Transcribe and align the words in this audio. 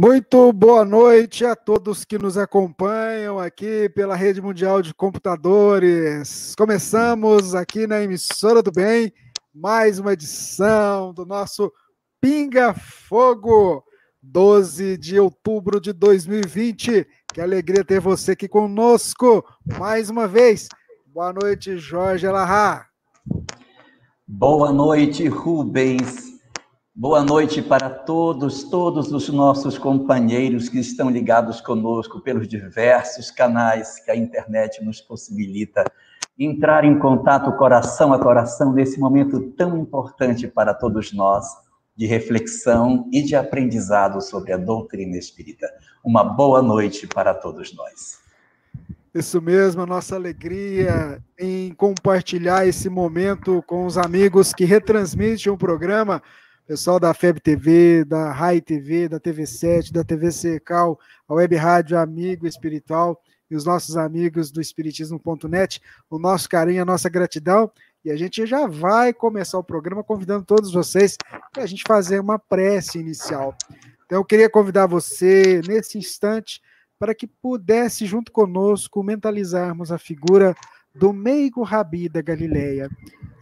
Muito 0.00 0.52
boa 0.52 0.84
noite 0.84 1.44
a 1.44 1.56
todos 1.56 2.04
que 2.04 2.16
nos 2.16 2.38
acompanham 2.38 3.36
aqui 3.36 3.88
pela 3.88 4.14
Rede 4.14 4.40
Mundial 4.40 4.80
de 4.80 4.94
Computadores. 4.94 6.54
Começamos 6.56 7.52
aqui 7.52 7.84
na 7.84 8.00
emissora 8.00 8.62
do 8.62 8.70
bem 8.70 9.12
mais 9.52 9.98
uma 9.98 10.12
edição 10.12 11.12
do 11.12 11.26
nosso 11.26 11.72
Pinga 12.20 12.72
Fogo, 12.74 13.82
12 14.22 14.96
de 14.98 15.18
outubro 15.18 15.80
de 15.80 15.92
2020. 15.92 17.04
Que 17.34 17.40
alegria 17.40 17.84
ter 17.84 17.98
você 18.00 18.30
aqui 18.30 18.46
conosco 18.46 19.44
mais 19.76 20.08
uma 20.10 20.28
vez. 20.28 20.68
Boa 21.08 21.32
noite, 21.32 21.76
Jorge 21.76 22.24
Alahá. 22.24 22.86
Boa 24.24 24.72
noite, 24.72 25.26
Rubens. 25.26 26.27
Boa 27.00 27.22
noite 27.22 27.62
para 27.62 27.88
todos, 27.88 28.64
todos 28.64 29.12
os 29.12 29.28
nossos 29.28 29.78
companheiros 29.78 30.68
que 30.68 30.80
estão 30.80 31.08
ligados 31.08 31.60
conosco 31.60 32.20
pelos 32.20 32.48
diversos 32.48 33.30
canais 33.30 34.00
que 34.00 34.10
a 34.10 34.16
internet 34.16 34.84
nos 34.84 35.00
possibilita 35.00 35.84
entrar 36.36 36.84
em 36.84 36.98
contato 36.98 37.56
coração 37.56 38.12
a 38.12 38.18
coração 38.18 38.72
nesse 38.72 38.98
momento 38.98 39.40
tão 39.52 39.78
importante 39.78 40.48
para 40.48 40.74
todos 40.74 41.12
nós 41.12 41.46
de 41.96 42.04
reflexão 42.04 43.08
e 43.12 43.22
de 43.22 43.36
aprendizado 43.36 44.20
sobre 44.20 44.52
a 44.52 44.56
doutrina 44.56 45.16
espírita. 45.16 45.70
Uma 46.02 46.24
boa 46.24 46.60
noite 46.60 47.06
para 47.06 47.32
todos 47.32 47.72
nós. 47.76 48.18
Isso 49.14 49.40
mesmo, 49.40 49.82
a 49.82 49.86
nossa 49.86 50.16
alegria 50.16 51.22
em 51.38 51.72
compartilhar 51.74 52.66
esse 52.66 52.88
momento 52.88 53.62
com 53.68 53.86
os 53.86 53.96
amigos 53.96 54.52
que 54.52 54.64
retransmitem 54.64 55.52
o 55.52 55.56
programa 55.56 56.20
pessoal 56.68 57.00
da 57.00 57.14
FEB 57.14 57.40
TV, 57.40 58.04
da 58.04 58.30
RAI 58.30 58.60
TV, 58.60 59.08
da 59.08 59.18
TV7, 59.18 59.90
da 59.90 60.04
TV 60.04 60.30
Secal, 60.30 61.00
a 61.26 61.32
Web 61.32 61.56
Rádio 61.56 61.98
Amigo 61.98 62.46
Espiritual 62.46 63.22
e 63.50 63.56
os 63.56 63.64
nossos 63.64 63.96
amigos 63.96 64.50
do 64.50 64.60
Espiritismo.net, 64.60 65.80
o 66.10 66.18
nosso 66.18 66.46
carinho, 66.46 66.82
a 66.82 66.84
nossa 66.84 67.08
gratidão. 67.08 67.72
E 68.04 68.10
a 68.10 68.16
gente 68.16 68.44
já 68.44 68.66
vai 68.66 69.14
começar 69.14 69.58
o 69.58 69.64
programa 69.64 70.04
convidando 70.04 70.44
todos 70.44 70.70
vocês 70.70 71.16
para 71.54 71.62
a 71.62 71.66
gente 71.66 71.84
fazer 71.88 72.20
uma 72.20 72.38
prece 72.38 72.98
inicial. 72.98 73.56
Então, 74.04 74.18
eu 74.18 74.24
queria 74.24 74.50
convidar 74.50 74.86
você, 74.86 75.62
nesse 75.66 75.96
instante, 75.96 76.60
para 76.98 77.14
que 77.14 77.26
pudesse, 77.26 78.04
junto 78.04 78.30
conosco, 78.30 79.02
mentalizarmos 79.02 79.90
a 79.90 79.96
figura 79.96 80.54
do 80.94 81.12
meigo 81.12 81.62
Rabi 81.62 82.08
da 82.08 82.20
Galileia, 82.20 82.90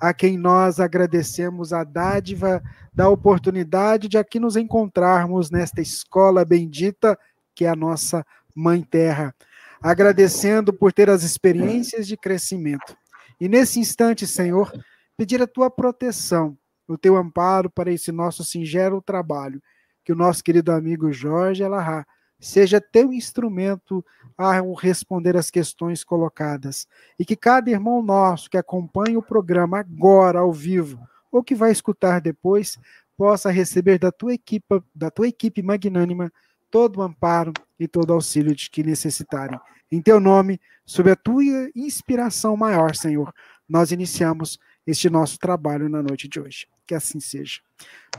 a 0.01 0.13
quem 0.13 0.37
nós 0.37 0.79
agradecemos 0.79 1.73
a 1.73 1.85
dádiva 1.85 2.63
da 2.93 3.09
oportunidade 3.09 4.09
de 4.09 4.19
aqui 4.19 4.39
nos 4.39 4.57
encontrarmos 4.57 5.51
nesta 5.51 5.81
escola 5.81 6.45
bendita 6.45 7.19
que 7.57 7.65
é 7.65 7.69
a 7.69 7.75
nossa 7.75 8.25
Mãe 8.55 8.83
Terra, 8.83 9.35
agradecendo 9.83 10.73
por 10.73 10.93
ter 10.93 11.09
as 11.09 11.23
experiências 11.23 12.07
de 12.07 12.17
crescimento. 12.17 12.97
E 13.41 13.49
nesse 13.49 13.81
instante, 13.81 14.27
Senhor, 14.27 14.73
pedir 15.17 15.43
a 15.43 15.47
tua 15.47 15.71
proteção, 15.71 16.57
o 16.87 16.99
teu 16.99 17.17
amparo 17.17 17.71
para 17.71 17.91
esse 17.91 18.13
nosso 18.13 18.45
singelo 18.45 19.01
trabalho, 19.01 19.61
que 20.05 20.13
o 20.13 20.17
nosso 20.17 20.45
querido 20.45 20.71
amigo 20.71 21.13
Jorge 21.13 21.65
Alahá 21.65 22.07
seja 22.39 22.81
teu 22.81 23.13
instrumento 23.13 24.05
ao 24.37 24.75
responder 24.75 25.37
as 25.37 25.51
questões 25.51 26.05
colocadas. 26.05 26.87
E 27.19 27.25
que 27.25 27.37
cada 27.37 27.71
irmão 27.71 28.03
nosso 28.03 28.51
que 28.51 28.59
acompanha 28.59 29.19
o 29.19 29.23
programa 29.23 29.79
agora, 29.79 30.41
ao 30.41 30.53
vivo, 30.53 31.01
ou 31.33 31.43
que 31.43 31.55
vai 31.55 31.73
escutar 31.73 32.21
depois, 32.21 32.79
possa 33.17 33.51
receber 33.51 33.99
da 33.99 34.13
tua 34.13 34.35
equipe, 34.35 34.83
da 34.95 35.11
tua 35.11 35.29
equipe 35.29 35.63
magnânima 35.63 36.31
todo 36.71 36.99
o 36.99 37.03
amparo 37.03 37.53
e 37.79 37.89
todo 37.89 38.11
o 38.11 38.15
auxílio 38.15 38.55
de 38.55 38.69
que 38.71 38.83
necessitarem. 38.83 39.59
Em 39.91 40.03
teu 40.03 40.21
nome, 40.21 40.61
sob 40.85 41.11
a 41.11 41.17
tua 41.17 41.43
inspiração 41.75 42.57
maior, 42.57 42.95
Senhor, 42.95 43.33
nós 43.69 43.93
iniciamos 43.93 44.59
este 44.87 45.09
nosso 45.09 45.39
trabalho 45.39 45.89
na 45.89 46.03
noite 46.03 46.29
de 46.29 46.39
hoje. 46.39 46.67
Que 46.87 46.95
assim 46.95 47.19
seja. 47.19 47.61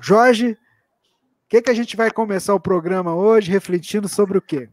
Jorge, 0.01 0.57
o 1.47 1.49
que, 1.49 1.61
que 1.61 1.71
a 1.71 1.73
gente 1.73 1.95
vai 1.95 2.11
começar 2.11 2.53
o 2.53 2.59
programa 2.59 3.15
hoje 3.15 3.49
refletindo 3.49 4.09
sobre 4.09 4.37
o 4.37 4.41
quê? 4.41 4.67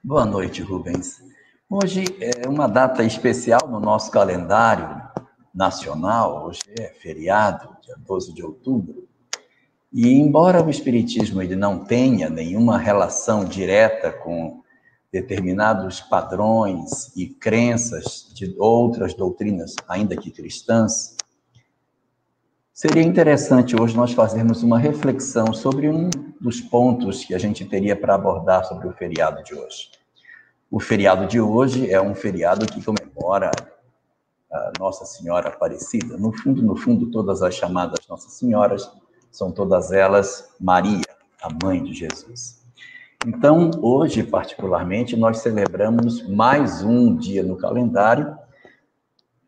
Boa 0.00 0.24
noite, 0.24 0.62
Rubens. 0.62 1.20
Hoje 1.68 2.04
é 2.20 2.48
uma 2.48 2.68
data 2.68 3.02
especial 3.02 3.66
no 3.66 3.80
nosso 3.80 4.08
calendário 4.12 5.02
nacional, 5.52 6.46
hoje 6.46 6.60
é 6.78 6.94
feriado, 7.00 7.76
dia 7.82 7.96
12 8.06 8.32
de 8.32 8.44
outubro. 8.44 9.08
E 9.92 10.12
embora 10.12 10.62
o 10.62 10.70
espiritismo 10.70 11.42
ele 11.42 11.56
não 11.56 11.82
tenha 11.82 12.30
nenhuma 12.30 12.78
relação 12.78 13.44
direta 13.44 14.12
com 14.12 14.62
determinados 15.10 16.00
padrões 16.02 17.10
e 17.16 17.26
crenças 17.26 18.30
de 18.32 18.54
outras 18.60 19.12
doutrinas, 19.12 19.74
ainda 19.88 20.16
que 20.16 20.30
cristãs, 20.30 21.16
seria 22.76 23.02
interessante 23.02 23.74
hoje 23.74 23.96
nós 23.96 24.12
fazermos 24.12 24.62
uma 24.62 24.78
reflexão 24.78 25.50
sobre 25.54 25.88
um 25.88 26.10
dos 26.38 26.60
pontos 26.60 27.24
que 27.24 27.34
a 27.34 27.38
gente 27.38 27.64
teria 27.64 27.96
para 27.96 28.14
abordar 28.14 28.66
sobre 28.66 28.86
o 28.86 28.92
feriado 28.92 29.42
de 29.42 29.54
hoje. 29.54 29.90
O 30.70 30.78
feriado 30.78 31.26
de 31.26 31.40
hoje 31.40 31.90
é 31.90 31.98
um 32.02 32.14
feriado 32.14 32.66
que 32.66 32.84
comemora 32.84 33.50
Nossa 34.78 35.06
Senhora 35.06 35.48
Aparecida. 35.48 36.18
No 36.18 36.30
fundo, 36.34 36.62
no 36.62 36.76
fundo, 36.76 37.10
todas 37.10 37.42
as 37.42 37.54
chamadas 37.54 38.06
Nossas 38.10 38.34
Senhoras 38.34 38.92
são 39.30 39.50
todas 39.50 39.90
elas 39.90 40.54
Maria, 40.60 41.00
a 41.40 41.48
mãe 41.64 41.82
de 41.82 41.94
Jesus. 41.94 42.62
Então, 43.26 43.70
hoje, 43.80 44.22
particularmente, 44.22 45.16
nós 45.16 45.38
celebramos 45.38 46.28
mais 46.28 46.82
um 46.82 47.16
dia 47.16 47.42
no 47.42 47.56
calendário 47.56 48.36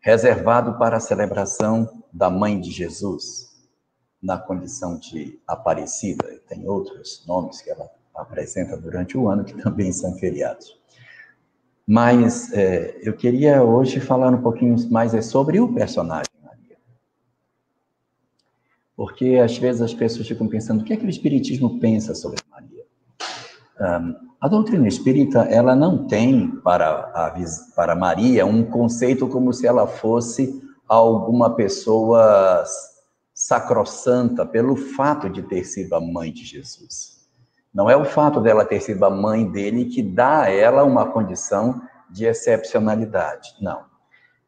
reservado 0.01 0.79
para 0.79 0.97
a 0.97 0.99
celebração 0.99 1.98
da 2.11 2.29
mãe 2.29 2.59
de 2.59 2.71
Jesus, 2.71 3.49
na 4.21 4.37
condição 4.37 4.97
de 4.97 5.39
Aparecida. 5.47 6.25
Tem 6.47 6.67
outros 6.67 7.23
nomes 7.27 7.61
que 7.61 7.69
ela 7.69 7.89
apresenta 8.13 8.75
durante 8.75 9.17
o 9.17 9.29
ano 9.29 9.43
que 9.43 9.53
também 9.61 9.91
são 9.91 10.13
feriados. 10.15 10.77
Mas 11.87 12.53
é, 12.53 12.99
eu 13.01 13.13
queria 13.13 13.63
hoje 13.63 13.99
falar 13.99 14.33
um 14.33 14.41
pouquinho 14.41 14.75
mais 14.91 15.13
é 15.13 15.21
sobre 15.21 15.59
o 15.59 15.73
personagem 15.73 16.31
Maria. 16.43 16.77
Porque 18.95 19.37
às 19.43 19.57
vezes 19.57 19.81
as 19.81 19.93
pessoas 19.93 20.27
ficam 20.27 20.47
pensando 20.47 20.81
o 20.81 20.83
que 20.83 20.93
é 20.93 20.97
que 20.97 21.05
o 21.05 21.09
Espiritismo 21.09 21.79
pensa 21.79 22.13
sobre 22.13 22.39
Maria. 22.51 22.85
a 24.39 24.47
doutrina 24.47 24.87
espírita, 24.87 25.39
ela 25.43 25.75
não 25.75 26.05
tem 26.05 26.51
para, 26.61 27.11
a, 27.13 27.35
para 27.75 27.95
Maria 27.95 28.45
um 28.45 28.63
conceito 28.63 29.27
como 29.27 29.51
se 29.51 29.65
ela 29.65 29.87
fosse 29.87 30.61
alguma 30.89 31.55
pessoa 31.55 32.65
sacrossanta 33.33 34.45
pelo 34.45 34.75
fato 34.75 35.29
de 35.29 35.43
ter 35.43 35.63
sido 35.63 35.93
a 35.93 36.01
mãe 36.01 36.33
de 36.33 36.43
Jesus. 36.43 37.19
Não 37.73 37.87
é 37.87 37.95
o 37.95 38.03
fato 38.03 38.41
dela 38.41 38.65
ter 38.65 38.81
sido 38.81 39.05
a 39.05 39.09
mãe 39.09 39.49
dele 39.49 39.85
que 39.85 40.01
dá 40.01 40.41
a 40.41 40.49
ela 40.49 40.83
uma 40.83 41.05
condição 41.05 41.81
de 42.09 42.25
excepcionalidade. 42.25 43.53
Não. 43.61 43.87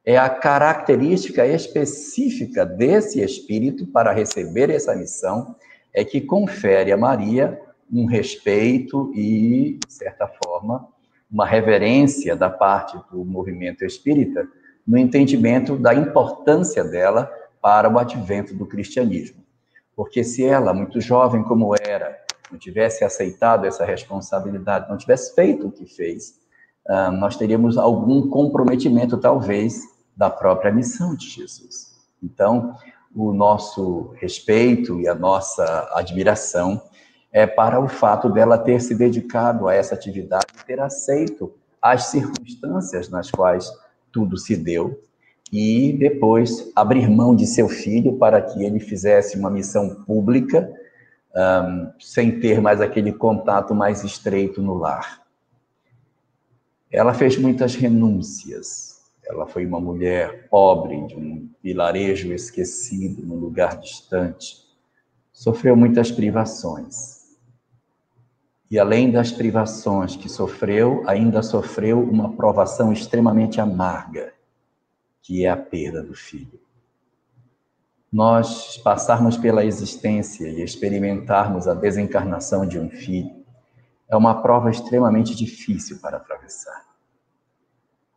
É 0.03 0.17
a 0.17 0.27
característica 0.27 1.45
específica 1.45 2.65
desse 2.65 3.21
espírito 3.21 3.85
para 3.85 4.11
receber 4.11 4.71
essa 4.71 4.95
missão 4.95 5.55
é 5.93 6.03
que 6.03 6.19
confere 6.19 6.91
a 6.91 6.97
Maria 6.97 7.61
um 7.91 8.05
respeito 8.05 9.11
e, 9.13 9.77
de 9.85 9.93
certa 9.93 10.27
forma, 10.43 10.88
uma 11.31 11.45
reverência 11.45 12.35
da 12.35 12.49
parte 12.49 12.97
do 13.11 13.23
movimento 13.23 13.85
espírita 13.85 14.47
no 14.85 14.97
entendimento 14.97 15.77
da 15.77 15.93
importância 15.93 16.83
dela 16.83 17.31
para 17.61 17.89
o 17.89 17.99
advento 17.99 18.53
do 18.55 18.65
cristianismo. 18.65 19.41
Porque 19.95 20.23
se 20.23 20.43
ela, 20.43 20.73
muito 20.73 20.99
jovem 20.99 21.43
como 21.43 21.75
era, 21.75 22.17
não 22.51 22.57
tivesse 22.57 23.03
aceitado 23.03 23.65
essa 23.65 23.85
responsabilidade, 23.85 24.89
não 24.89 24.97
tivesse 24.97 25.33
feito 25.35 25.67
o 25.67 25.71
que 25.71 25.85
fez, 25.85 26.39
ah, 26.87 27.11
nós 27.11 27.35
teríamos 27.35 27.77
algum 27.77 28.27
comprometimento, 28.29 29.17
talvez, 29.17 29.81
da 30.15 30.29
própria 30.29 30.71
missão 30.71 31.15
de 31.15 31.29
Jesus. 31.29 31.91
Então, 32.21 32.75
o 33.15 33.33
nosso 33.33 34.13
respeito 34.19 34.99
e 34.99 35.07
a 35.07 35.15
nossa 35.15 35.89
admiração 35.93 36.81
é 37.31 37.45
para 37.47 37.79
o 37.79 37.87
fato 37.87 38.29
dela 38.29 38.57
ter 38.57 38.81
se 38.81 38.95
dedicado 38.95 39.67
a 39.67 39.73
essa 39.73 39.95
atividade, 39.95 40.45
ter 40.65 40.79
aceito 40.79 41.53
as 41.81 42.05
circunstâncias 42.05 43.09
nas 43.09 43.31
quais 43.31 43.71
tudo 44.11 44.37
se 44.37 44.55
deu 44.55 45.01
e 45.51 45.93
depois 45.93 46.71
abrir 46.75 47.09
mão 47.09 47.35
de 47.35 47.45
seu 47.45 47.67
filho 47.67 48.17
para 48.17 48.41
que 48.41 48.63
ele 48.63 48.79
fizesse 48.79 49.37
uma 49.37 49.49
missão 49.49 50.03
pública 50.05 50.71
um, 51.35 51.91
sem 51.99 52.39
ter 52.39 52.61
mais 52.61 52.81
aquele 52.81 53.11
contato 53.11 53.75
mais 53.75 54.03
estreito 54.03 54.61
no 54.61 54.75
lar. 54.75 55.21
Ela 56.91 57.13
fez 57.13 57.37
muitas 57.37 57.75
renúncias. 57.75 59.01
Ela 59.25 59.47
foi 59.47 59.65
uma 59.65 59.79
mulher 59.79 60.49
pobre, 60.49 61.07
de 61.07 61.15
um 61.15 61.49
vilarejo 61.63 62.33
esquecido, 62.33 63.25
num 63.25 63.35
lugar 63.35 63.77
distante. 63.77 64.57
Sofreu 65.31 65.75
muitas 65.75 66.11
privações. 66.11 67.20
E 68.71 68.79
além 68.79 69.12
das 69.12 69.31
privações 69.31 70.15
que 70.15 70.27
sofreu, 70.27 71.03
ainda 71.06 71.44
sofreu 71.44 72.01
uma 72.01 72.33
provação 72.35 72.91
extremamente 72.91 73.62
amarga, 73.62 74.33
que 75.21 75.45
é 75.45 75.50
a 75.50 75.57
perda 75.57 76.01
do 76.01 76.15
filho 76.15 76.59
nós 78.12 78.75
passarmos 78.77 79.38
pela 79.38 79.63
existência 79.63 80.50
e 80.50 80.62
experimentarmos 80.62 81.65
a 81.65 81.73
desencarnação 81.73 82.68
de 82.68 82.77
um 82.77 82.89
filho 82.89 83.41
é 84.09 84.18
uma 84.18 84.41
prova 84.41 84.69
extremamente 84.69 85.33
difícil 85.33 86.00
para 86.01 86.17
atravessar. 86.17 86.85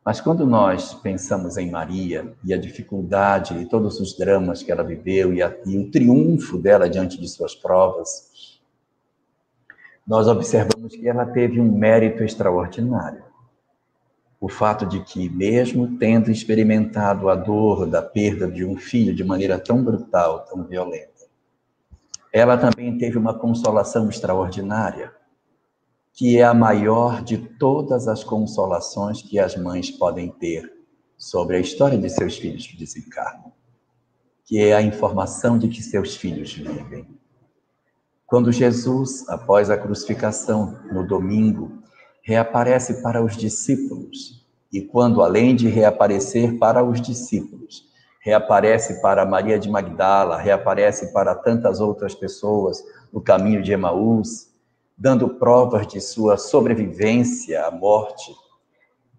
Mas 0.03 0.19
quando 0.19 0.45
nós 0.45 0.93
pensamos 0.93 1.55
em 1.55 1.71
Maria 1.71 2.35
e 2.43 2.53
a 2.53 2.57
dificuldade 2.57 3.57
e 3.57 3.69
todos 3.69 3.99
os 4.01 4.17
dramas 4.17 4.61
que 4.61 4.71
ela 4.71 4.83
viveu 4.83 5.33
e, 5.33 5.41
a, 5.41 5.55
e 5.65 5.79
o 5.79 5.89
triunfo 5.89 6.57
dela 6.57 6.89
diante 6.89 7.19
de 7.19 7.27
suas 7.29 7.55
provas, 7.55 8.29
nós 10.07 10.27
observamos 10.27 10.95
que 10.95 11.07
ela 11.07 11.25
teve 11.25 11.59
um 11.59 11.71
mérito 11.71 12.23
extraordinário 12.23 13.25
o 14.39 14.49
fato 14.49 14.85
de 14.85 14.99
que, 15.03 15.27
mesmo 15.29 15.97
tendo 15.97 16.29
experimentado 16.29 17.29
a 17.29 17.35
dor 17.35 17.87
da 17.87 18.01
perda 18.01 18.47
de 18.47 18.63
um 18.63 18.77
filho 18.77 19.15
de 19.15 19.23
maneira 19.23 19.57
tão 19.57 19.83
brutal, 19.83 20.45
tão 20.45 20.63
violenta, 20.63 21.25
ela 22.31 22.55
também 22.55 22.95
teve 22.97 23.17
uma 23.17 23.33
consolação 23.33 24.07
extraordinária, 24.07 25.11
que 26.13 26.37
é 26.37 26.43
a 26.43 26.53
maior 26.53 27.23
de 27.23 27.37
todas 27.37 28.07
as 28.07 28.23
consolações 28.23 29.21
que 29.21 29.39
as 29.39 29.55
mães 29.55 29.89
podem 29.89 30.29
ter 30.29 30.71
sobre 31.17 31.57
a 31.57 31.59
história 31.59 31.97
de 31.97 32.09
seus 32.09 32.37
filhos 32.37 32.67
que 32.67 32.77
desencarnam, 32.77 33.51
que 34.43 34.59
é 34.59 34.75
a 34.75 34.81
informação 34.81 35.57
de 35.57 35.67
que 35.69 35.81
seus 35.81 36.15
filhos 36.15 36.53
vivem. 36.53 37.07
Quando 38.27 38.51
Jesus, 38.51 39.27
após 39.29 39.69
a 39.69 39.77
crucificação, 39.77 40.79
no 40.91 41.05
domingo, 41.05 41.71
reaparece 42.23 43.03
para 43.03 43.23
os 43.23 43.37
discípulos. 43.37 44.43
E 44.73 44.81
quando, 44.81 45.21
além 45.21 45.55
de 45.55 45.67
reaparecer 45.67 46.57
para 46.57 46.83
os 46.83 46.99
discípulos, 46.99 47.85
reaparece 48.19 48.99
para 48.99 49.27
Maria 49.27 49.59
de 49.59 49.69
Magdala, 49.69 50.39
reaparece 50.39 51.13
para 51.13 51.35
tantas 51.35 51.79
outras 51.79 52.15
pessoas 52.15 52.83
no 53.13 53.21
caminho 53.21 53.61
de 53.61 53.71
Emaús, 53.71 54.49
dando 54.97 55.35
provas 55.35 55.85
de 55.85 56.01
sua 56.01 56.35
sobrevivência 56.35 57.63
à 57.63 57.69
morte. 57.69 58.33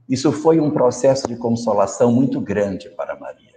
Isso 0.09 0.33
foi 0.33 0.59
um 0.59 0.73
processo 0.73 1.29
de 1.29 1.37
consolação 1.37 2.11
muito 2.11 2.41
grande 2.41 2.91
para 2.91 3.15
Maria. 3.15 3.55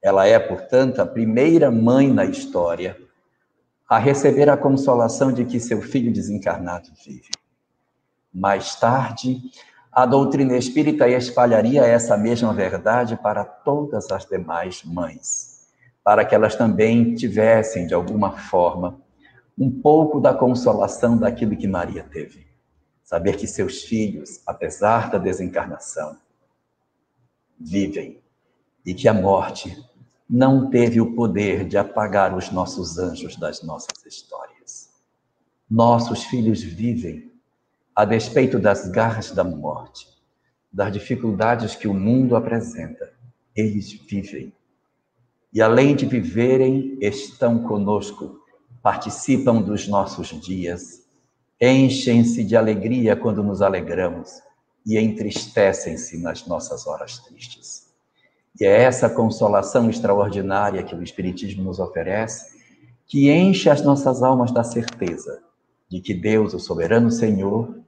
Ela 0.00 0.28
é, 0.28 0.38
portanto, 0.38 1.00
a 1.00 1.06
primeira 1.06 1.72
mãe 1.72 2.12
na 2.12 2.24
história 2.24 2.96
a 3.92 3.98
receber 3.98 4.48
a 4.48 4.56
consolação 4.56 5.30
de 5.30 5.44
que 5.44 5.60
seu 5.60 5.82
filho 5.82 6.10
desencarnado 6.10 6.88
vive. 7.04 7.28
Mais 8.32 8.74
tarde, 8.74 9.38
a 9.92 10.06
doutrina 10.06 10.56
espírita 10.56 11.06
espalharia 11.10 11.82
essa 11.82 12.16
mesma 12.16 12.54
verdade 12.54 13.18
para 13.22 13.44
todas 13.44 14.10
as 14.10 14.24
demais 14.24 14.82
mães, 14.82 15.68
para 16.02 16.24
que 16.24 16.34
elas 16.34 16.56
também 16.56 17.14
tivessem, 17.14 17.86
de 17.86 17.92
alguma 17.92 18.32
forma, 18.32 18.98
um 19.58 19.70
pouco 19.70 20.20
da 20.20 20.32
consolação 20.32 21.18
daquilo 21.18 21.54
que 21.54 21.68
Maria 21.68 22.02
teve. 22.02 22.46
Saber 23.04 23.36
que 23.36 23.46
seus 23.46 23.82
filhos, 23.82 24.40
apesar 24.46 25.10
da 25.10 25.18
desencarnação, 25.18 26.16
vivem 27.60 28.22
e 28.86 28.94
que 28.94 29.06
a 29.06 29.12
morte 29.12 29.76
não 30.34 30.70
teve 30.70 30.98
o 30.98 31.14
poder 31.14 31.68
de 31.68 31.76
apagar 31.76 32.34
os 32.34 32.50
nossos 32.50 32.98
anjos 32.98 33.36
das 33.36 33.62
nossas 33.62 34.02
histórias. 34.06 34.88
Nossos 35.70 36.24
filhos 36.24 36.62
vivem 36.62 37.30
a 37.94 38.06
despeito 38.06 38.58
das 38.58 38.88
garras 38.88 39.30
da 39.30 39.44
morte, 39.44 40.08
das 40.72 40.90
dificuldades 40.90 41.76
que 41.76 41.86
o 41.86 41.92
mundo 41.92 42.34
apresenta, 42.34 43.12
eles 43.54 43.92
vivem. 43.92 44.54
E 45.52 45.60
além 45.60 45.94
de 45.94 46.06
viverem, 46.06 46.96
estão 46.98 47.64
conosco, 47.64 48.40
participam 48.82 49.60
dos 49.60 49.86
nossos 49.86 50.28
dias, 50.28 51.06
enchem-se 51.60 52.42
de 52.42 52.56
alegria 52.56 53.14
quando 53.14 53.42
nos 53.42 53.60
alegramos 53.60 54.40
e 54.86 54.96
entristecem-se 54.96 56.16
nas 56.22 56.46
nossas 56.46 56.86
horas 56.86 57.18
tristes. 57.18 57.81
E 58.60 58.64
é 58.64 58.82
essa 58.82 59.08
consolação 59.08 59.88
extraordinária 59.88 60.82
que 60.82 60.94
o 60.94 61.02
Espiritismo 61.02 61.64
nos 61.64 61.78
oferece 61.78 62.60
que 63.06 63.30
enche 63.30 63.70
as 63.70 63.82
nossas 63.82 64.22
almas 64.22 64.52
da 64.52 64.62
certeza 64.62 65.42
de 65.88 66.00
que 66.00 66.14
Deus, 66.14 66.54
o 66.54 66.58
soberano 66.58 67.10
Senhor, 67.10 67.78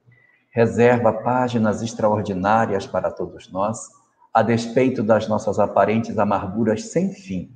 reserva 0.50 1.12
páginas 1.12 1.83
extraordinárias 1.83 2.87
para 2.87 3.11
todos 3.11 3.50
nós, 3.50 3.88
a 4.33 4.42
despeito 4.42 5.02
das 5.02 5.28
nossas 5.28 5.59
aparentes 5.59 6.18
amarguras 6.18 6.90
sem 6.90 7.12
fim, 7.12 7.50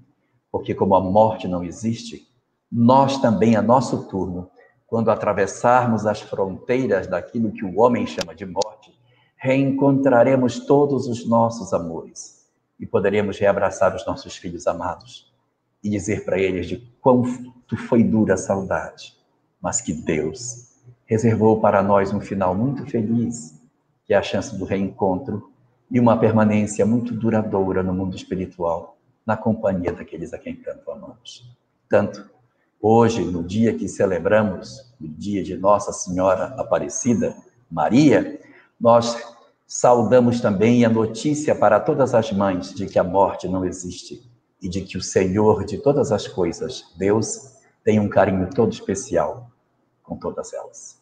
porque 0.50 0.74
como 0.74 0.94
a 0.94 1.00
morte 1.00 1.48
não 1.48 1.64
existe, 1.64 2.26
nós 2.70 3.18
também, 3.20 3.56
a 3.56 3.62
nosso 3.62 4.08
turno, 4.08 4.50
quando 4.86 5.10
atravessarmos 5.10 6.06
as 6.06 6.20
fronteiras 6.20 7.06
daquilo 7.06 7.52
que 7.52 7.64
o 7.64 7.78
homem 7.78 8.06
chama 8.06 8.34
de 8.34 8.46
morte, 8.46 8.92
reencontraremos 9.36 10.60
todos 10.60 11.06
os 11.06 11.28
nossos 11.28 11.72
amores 11.72 12.37
e 12.78 12.86
poderemos 12.86 13.38
reabraçar 13.38 13.94
os 13.94 14.06
nossos 14.06 14.36
filhos 14.36 14.66
amados 14.66 15.32
e 15.82 15.90
dizer 15.90 16.24
para 16.24 16.38
eles 16.38 16.66
de 16.66 16.76
quanto 17.00 17.76
foi 17.88 18.02
dura 18.02 18.34
a 18.34 18.38
saudade, 18.38 19.16
mas 19.60 19.80
que 19.80 19.92
Deus 19.92 20.68
reservou 21.06 21.60
para 21.60 21.82
nós 21.82 22.12
um 22.12 22.20
final 22.20 22.54
muito 22.54 22.86
feliz, 22.86 23.58
que 24.04 24.12
é 24.12 24.16
a 24.16 24.22
chance 24.22 24.56
do 24.56 24.64
reencontro 24.64 25.50
e 25.90 25.98
uma 25.98 26.18
permanência 26.18 26.84
muito 26.84 27.14
duradoura 27.14 27.82
no 27.82 27.94
mundo 27.94 28.14
espiritual, 28.14 28.98
na 29.24 29.36
companhia 29.36 29.92
daqueles 29.92 30.32
a 30.32 30.38
quem 30.38 30.54
tanto 30.54 30.90
amamos. 30.90 31.50
Tanto 31.88 32.28
hoje, 32.80 33.24
no 33.24 33.42
dia 33.42 33.74
que 33.74 33.88
celebramos 33.88 34.92
o 35.00 35.08
dia 35.08 35.42
de 35.42 35.56
Nossa 35.56 35.92
Senhora 35.92 36.54
Aparecida, 36.58 37.34
Maria, 37.70 38.40
nós 38.78 39.16
saudamos 39.68 40.40
também 40.40 40.82
a 40.86 40.88
notícia 40.88 41.54
para 41.54 41.78
todas 41.78 42.14
as 42.14 42.32
mães 42.32 42.72
de 42.72 42.86
que 42.86 42.98
a 42.98 43.04
morte 43.04 43.46
não 43.46 43.66
existe 43.66 44.26
e 44.62 44.68
de 44.68 44.80
que 44.80 44.96
o 44.96 45.02
Senhor 45.02 45.66
de 45.66 45.76
todas 45.76 46.10
as 46.10 46.26
coisas, 46.26 46.86
Deus, 46.96 47.58
tem 47.84 48.00
um 48.00 48.08
carinho 48.08 48.48
todo 48.48 48.72
especial 48.72 49.50
com 50.02 50.16
todas 50.16 50.54
elas. 50.54 50.96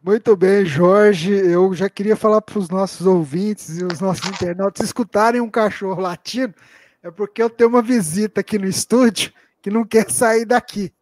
Muito 0.00 0.36
bem, 0.36 0.64
Jorge. 0.64 1.32
Eu 1.32 1.74
já 1.74 1.90
queria 1.90 2.14
falar 2.14 2.40
para 2.40 2.60
os 2.60 2.68
nossos 2.68 3.04
ouvintes 3.08 3.80
e 3.80 3.84
os 3.84 4.00
nossos 4.00 4.24
internautas 4.30 4.86
escutarem 4.86 5.40
um 5.40 5.50
cachorro 5.50 6.00
latindo, 6.00 6.54
é 7.02 7.10
porque 7.10 7.42
eu 7.42 7.50
tenho 7.50 7.70
uma 7.70 7.82
visita 7.82 8.40
aqui 8.40 8.56
no 8.56 8.68
estúdio 8.68 9.32
que 9.60 9.68
não 9.68 9.84
quer 9.84 10.08
sair 10.12 10.44
daqui. 10.44 10.92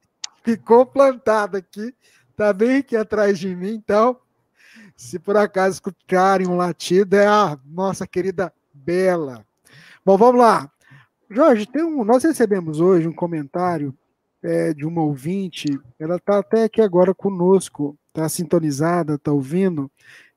Ficou 0.43 0.87
plantado 0.87 1.59
aqui, 1.59 1.95
tá 2.35 2.51
bem 2.51 2.79
aqui 2.79 2.97
atrás 2.97 3.39
de 3.39 3.55
mim, 3.55 3.75
então, 3.75 4.19
se 4.97 5.19
por 5.19 5.37
acaso 5.37 5.75
escutarem 5.75 6.47
um 6.47 6.57
latido, 6.57 7.17
é 7.17 7.27
a 7.27 7.59
nossa 7.65 8.07
querida 8.07 8.53
Bela. 8.73 9.45
Bom, 10.05 10.17
vamos 10.17 10.41
lá. 10.41 10.71
Jorge, 11.31 11.67
um, 11.77 12.05
nós 12.05 12.23
recebemos 12.23 12.81
hoje 12.81 13.09
um 13.09 13.13
comentário 13.13 13.97
é, 14.43 14.75
de 14.75 14.85
uma 14.85 15.03
ouvinte, 15.03 15.81
ela 15.99 16.17
está 16.17 16.39
até 16.39 16.65
aqui 16.65 16.83
agora 16.83 17.15
conosco, 17.15 17.97
está 18.09 18.29
sintonizada, 18.29 19.15
está 19.15 19.33
ouvindo, 19.33 19.91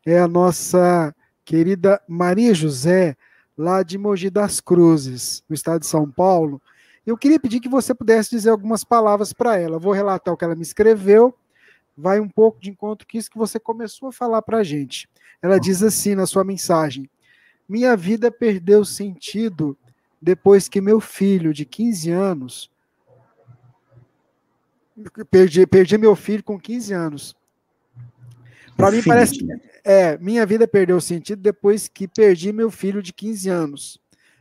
é 0.06 0.18
a 0.20 0.28
nossa 0.28 1.14
querida 1.44 2.02
Maria 2.08 2.54
José, 2.54 3.18
lá 3.58 3.84
de 3.84 3.98
Mogi 3.98 4.30
das 4.30 4.62
Cruzes, 4.62 5.44
no 5.50 5.54
estado 5.54 5.82
de 5.82 5.88
São 5.88 6.10
Paulo. 6.10 6.62
Eu 7.06 7.18
queria 7.18 7.40
pedir 7.40 7.60
que 7.60 7.70
você 7.70 7.94
pudesse 7.94 8.30
dizer 8.30 8.50
algumas 8.50 8.84
palavras 8.84 9.34
para 9.34 9.58
ela. 9.58 9.80
vou 9.80 9.92
relatar 9.92 10.34
o 10.34 10.38
que 10.38 10.46
ela 10.46 10.56
me 10.56 10.62
escreveu, 10.62 11.36
vai 11.98 12.20
um 12.20 12.30
pouco 12.30 12.62
de 12.62 12.70
encontro 12.70 13.08
com 13.10 13.18
isso 13.18 13.32
que 13.32 13.38
você 13.38 13.60
começou 13.60 14.10
a 14.10 14.12
falar 14.12 14.42
para 14.42 14.60
a 14.60 14.63
gente. 14.63 15.10
Ela 15.42 15.60
diz 15.60 15.82
assim 15.82 16.13
na 16.13 16.27
sua 16.27 16.44
mensagem: 16.44 17.10
Minha 17.68 17.98
vida 17.98 18.32
perdeu 18.32 18.86
sentido 18.86 19.77
depois 20.22 20.68
que 20.68 20.80
meu 20.80 21.00
filho 21.00 21.54
de 21.54 21.66
15 21.66 22.12
anos. 22.12 22.72
Perdi, 25.30 25.66
perdi 25.66 25.98
meu 25.98 26.16
filho 26.16 26.44
com 26.44 26.60
15 26.60 26.94
anos. 26.94 27.36
Para 28.75 28.92
mim 28.92 29.01
parece 29.04 29.39
que 29.39 29.46
é, 29.84 30.18
minha 30.18 30.46
vida 30.46 30.68
perdeu 30.68 31.00
sentido 31.01 31.42
depois 31.42 31.88
que 31.88 32.08
perdi 32.08 32.51
meu 32.51 32.70
filho 32.70 33.01
de 33.01 33.12
15 33.13 33.50
anos, 33.50 34.00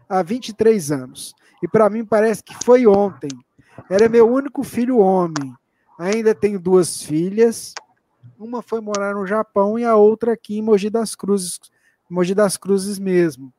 há 0.08 0.22
23 0.22 0.92
anos. 0.92 1.34
E 1.62 1.68
para 1.68 1.88
mim 1.88 2.04
parece 2.04 2.42
que 2.42 2.54
foi 2.64 2.86
ontem. 2.86 3.30
Era 3.88 4.08
meu 4.08 4.30
único 4.30 4.62
filho 4.62 4.98
homem. 4.98 5.54
Ainda 5.98 6.34
tenho 6.34 6.60
duas 6.60 7.02
filhas. 7.02 7.74
Uma 8.38 8.60
foi 8.62 8.80
morar 8.80 9.14
no 9.14 9.26
Japão 9.26 9.78
e 9.78 9.84
a 9.84 9.96
outra 9.96 10.32
aqui 10.32 10.58
em 10.58 10.62
Mogi 10.62 10.90
das 10.90 11.14
Cruzes, 11.14 11.58
Mogi 12.10 12.34
das 12.34 12.56
Cruzes 12.56 12.98
mesmo. 12.98 13.52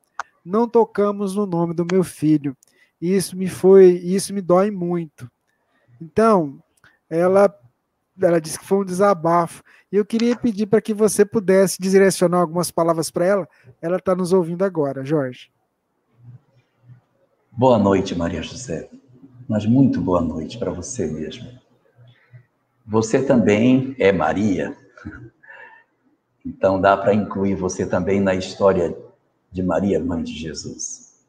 Não 0.46 0.68
tocamos 0.68 1.36
no 1.36 1.46
nome 1.46 1.74
do 1.74 1.86
meu 1.90 2.04
filho. 2.04 2.56
Isso 3.02 3.36
me 3.36 3.48
foi, 3.48 3.92
isso 3.92 4.34
me 4.34 4.42
dói 4.42 4.72
muito. 4.72 5.30
Então, 6.00 6.62
ela 7.10 7.54
ela 8.26 8.42
disse 8.42 8.58
que 8.58 8.66
foi 8.66 8.80
um 8.80 8.86
desabafo. 8.86 9.64
E 9.92 9.96
eu 9.96 10.06
queria 10.06 10.36
pedir 10.36 10.66
para 10.66 10.82
que 10.82 10.94
você 10.94 11.24
pudesse 11.24 11.80
direcionar 11.80 12.40
algumas 12.40 12.72
palavras 12.72 13.12
para 13.12 13.26
ela. 13.26 13.50
Ela 13.82 13.98
está 13.98 14.16
nos 14.16 14.34
ouvindo 14.34 14.64
agora, 14.64 15.06
Jorge. 15.06 15.52
Boa 17.52 17.78
noite, 17.78 18.16
Maria 18.16 18.42
José. 18.42 18.90
Mas 19.48 19.66
muito 19.66 20.02
boa 20.02 20.22
noite 20.22 20.58
para 20.58 20.72
você 20.72 21.06
mesmo. 21.08 21.48
Você 22.88 23.22
também 23.22 23.94
é 24.00 24.14
Maria. 24.14 24.78
Então 26.46 26.80
dá 26.80 26.96
para 26.96 27.14
incluir 27.14 27.54
você 27.56 27.86
também 27.86 28.22
na 28.22 28.34
história 28.34 28.98
de 29.52 29.62
Maria, 29.62 30.00
mãe 30.00 30.24
de 30.24 30.34
Jesus. 30.34 31.22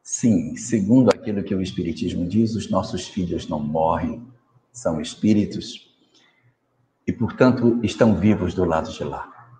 Sim, 0.00 0.54
segundo 0.56 1.10
aquilo 1.10 1.42
que 1.42 1.54
o 1.54 1.60
Espiritismo 1.60 2.24
diz, 2.28 2.54
os 2.54 2.70
nossos 2.70 3.08
filhos 3.08 3.48
não 3.48 3.58
morrem, 3.58 4.24
são 4.72 5.00
espíritos 5.00 5.92
e, 7.04 7.12
portanto, 7.12 7.80
estão 7.82 8.14
vivos 8.14 8.54
do 8.54 8.64
lado 8.64 8.92
de 8.92 9.02
lá. 9.02 9.50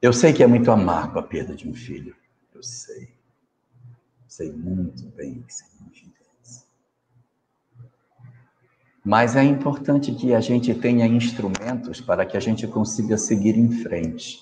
Eu 0.00 0.14
sei 0.14 0.32
que 0.32 0.42
é 0.42 0.46
muito 0.46 0.70
amargo 0.70 1.18
a 1.18 1.22
perda 1.22 1.54
de 1.54 1.68
um 1.68 1.74
filho. 1.74 2.16
Eu 2.54 2.62
sei. 2.62 3.12
Sei 4.26 4.50
muito 4.50 5.04
bem 5.10 5.40
o 5.40 5.42
que 5.42 5.52
significa. 5.52 6.13
Mas 9.04 9.36
é 9.36 9.44
importante 9.44 10.14
que 10.14 10.34
a 10.34 10.40
gente 10.40 10.74
tenha 10.74 11.06
instrumentos 11.06 12.00
para 12.00 12.24
que 12.24 12.38
a 12.38 12.40
gente 12.40 12.66
consiga 12.66 13.18
seguir 13.18 13.54
em 13.58 13.70
frente. 13.70 14.40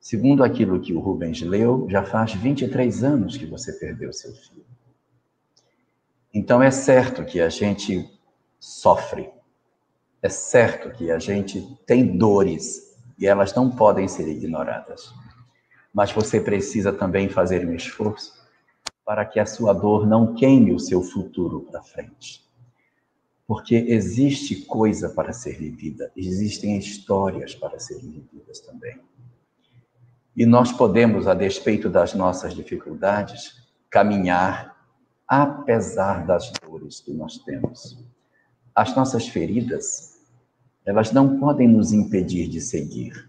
Segundo 0.00 0.44
aquilo 0.44 0.80
que 0.80 0.94
o 0.94 1.00
Rubens 1.00 1.42
leu, 1.42 1.84
já 1.90 2.04
faz 2.04 2.32
23 2.32 3.02
anos 3.02 3.36
que 3.36 3.46
você 3.46 3.72
perdeu 3.72 4.12
seu 4.12 4.32
filho. 4.32 4.64
Então 6.32 6.62
é 6.62 6.70
certo 6.70 7.24
que 7.24 7.40
a 7.40 7.48
gente 7.48 8.08
sofre, 8.60 9.28
é 10.22 10.28
certo 10.28 10.96
que 10.96 11.10
a 11.10 11.18
gente 11.18 11.76
tem 11.84 12.16
dores 12.16 12.96
e 13.18 13.26
elas 13.26 13.52
não 13.52 13.68
podem 13.68 14.06
ser 14.06 14.28
ignoradas. 14.28 15.12
Mas 15.92 16.12
você 16.12 16.40
precisa 16.40 16.92
também 16.92 17.28
fazer 17.28 17.66
um 17.66 17.74
esforço 17.74 18.32
para 19.04 19.24
que 19.24 19.40
a 19.40 19.46
sua 19.46 19.72
dor 19.72 20.06
não 20.06 20.34
queime 20.34 20.72
o 20.72 20.78
seu 20.78 21.02
futuro 21.02 21.62
para 21.62 21.82
frente. 21.82 22.48
Porque 23.50 23.74
existe 23.74 24.64
coisa 24.64 25.08
para 25.08 25.32
ser 25.32 25.58
vivida, 25.58 26.12
existem 26.14 26.78
histórias 26.78 27.52
para 27.52 27.80
serem 27.80 28.08
vividas 28.08 28.60
também. 28.60 28.96
E 30.36 30.46
nós 30.46 30.70
podemos, 30.70 31.26
a 31.26 31.34
despeito 31.34 31.88
das 31.90 32.14
nossas 32.14 32.54
dificuldades, 32.54 33.68
caminhar 33.90 34.80
apesar 35.26 36.24
das 36.24 36.52
dores 36.62 37.00
que 37.00 37.12
nós 37.12 37.38
temos. 37.38 37.98
As 38.72 38.94
nossas 38.94 39.26
feridas, 39.26 40.20
elas 40.86 41.10
não 41.10 41.40
podem 41.40 41.66
nos 41.66 41.92
impedir 41.92 42.46
de 42.46 42.60
seguir. 42.60 43.28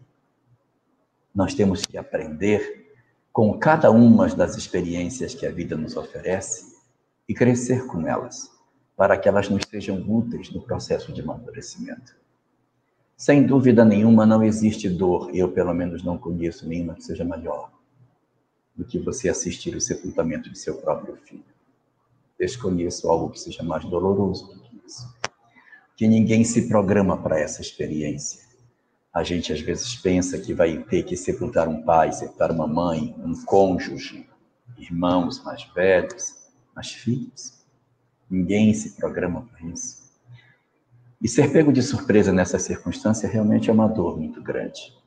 Nós 1.34 1.56
temos 1.56 1.84
que 1.84 1.98
aprender 1.98 2.94
com 3.34 3.58
cada 3.58 3.90
uma 3.90 4.28
das 4.28 4.56
experiências 4.56 5.34
que 5.34 5.48
a 5.48 5.52
vida 5.52 5.76
nos 5.76 5.98
oferece 5.98 6.76
e 7.28 7.34
crescer 7.34 7.88
com 7.88 8.08
elas, 8.08 8.51
para 9.02 9.18
que 9.18 9.28
elas 9.28 9.50
nos 9.50 9.64
sejam 9.68 9.98
úteis 10.08 10.52
no 10.52 10.62
processo 10.62 11.12
de 11.12 11.22
amadurecimento. 11.22 12.16
Sem 13.18 13.48
dúvida 13.48 13.84
nenhuma, 13.84 14.28
não 14.28 14.44
existe 14.44 14.88
dor, 14.88 15.32
eu 15.34 15.52
pelo 15.52 15.74
menos 15.74 16.04
não 16.04 16.20
conheço 16.20 16.70
nenhuma 16.70 16.94
que 16.94 17.04
seja 17.04 17.26
maior 17.26 17.72
do 18.76 18.86
que 18.86 19.00
você 19.00 19.28
assistir 19.28 19.76
o 19.76 19.82
sepultamento 19.82 20.52
de 20.52 20.60
seu 20.60 20.76
próprio 20.76 21.16
filho 21.16 21.44
desconheço 22.38 23.10
algo 23.10 23.32
que 23.32 23.40
seja 23.40 23.64
mais 23.64 23.84
doloroso 23.86 24.54
do 24.54 24.60
que 24.62 24.80
isso. 24.86 25.12
Que 25.96 26.08
ninguém 26.08 26.44
se 26.44 26.68
programa 26.68 27.18
para 27.18 27.40
essa 27.40 27.60
experiência. 27.60 28.44
A 29.12 29.24
gente 29.24 29.52
às 29.52 29.62
vezes 29.62 29.96
pensa 29.96 30.38
que 30.38 30.54
vai 30.54 30.78
ter 30.84 31.02
que 31.02 31.18
sepultar 31.18 31.68
um 31.68 31.82
pai, 31.82 32.12
sepultar 32.12 32.52
uma 32.52 32.68
mãe, 32.68 33.16
um 33.18 33.34
cônjuge, 33.46 34.30
irmãos 34.78 35.44
mais 35.44 35.64
velhos, 35.74 36.36
mas 36.76 36.92
filhos. 36.92 37.61
Ninguém 38.32 38.74
se 38.74 38.92
programa 38.92 39.46
para 39.52 39.68
isso. 39.68 40.10
E 41.22 41.28
ser 41.28 41.52
pego 41.52 41.74
de 41.74 41.84
surpresa 41.84 42.32
nessa 42.32 42.58
circunstância 42.58 43.28
realmente 43.28 43.70
é 43.70 43.74
uma 43.74 43.90
dor 43.90 44.18
muito 44.18 44.42
grande. 44.42 44.98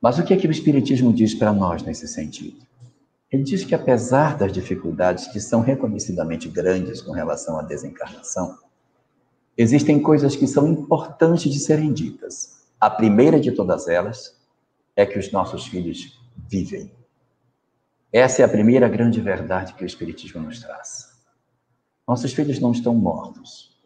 Mas 0.00 0.20
o 0.20 0.24
que 0.24 0.32
é 0.32 0.36
que 0.36 0.46
o 0.46 0.50
Espiritismo 0.52 1.12
diz 1.12 1.34
para 1.34 1.52
nós 1.52 1.82
nesse 1.82 2.06
sentido? 2.06 2.64
Ele 3.30 3.42
diz 3.42 3.64
que, 3.64 3.74
apesar 3.74 4.38
das 4.38 4.52
dificuldades 4.52 5.26
que 5.26 5.40
são 5.40 5.60
reconhecidamente 5.60 6.48
grandes 6.48 7.02
com 7.02 7.10
relação 7.10 7.58
à 7.58 7.62
desencarnação, 7.62 8.56
existem 9.56 10.00
coisas 10.00 10.36
que 10.36 10.46
são 10.46 10.68
importantes 10.68 11.52
de 11.52 11.58
serem 11.58 11.92
ditas. 11.92 12.68
A 12.80 12.88
primeira 12.88 13.40
de 13.40 13.50
todas 13.50 13.88
elas 13.88 14.38
é 14.94 15.04
que 15.04 15.18
os 15.18 15.32
nossos 15.32 15.66
filhos 15.66 16.18
vivem. 16.48 16.90
Essa 18.12 18.42
é 18.42 18.44
a 18.44 18.48
primeira 18.48 18.88
grande 18.88 19.20
verdade 19.20 19.74
que 19.74 19.82
o 19.82 19.86
Espiritismo 19.86 20.40
nos 20.40 20.60
traz. 20.60 21.07
Nossos 22.08 22.32
filhos 22.32 22.58
não 22.58 22.72
estão 22.72 22.94
mortos, 22.94 23.78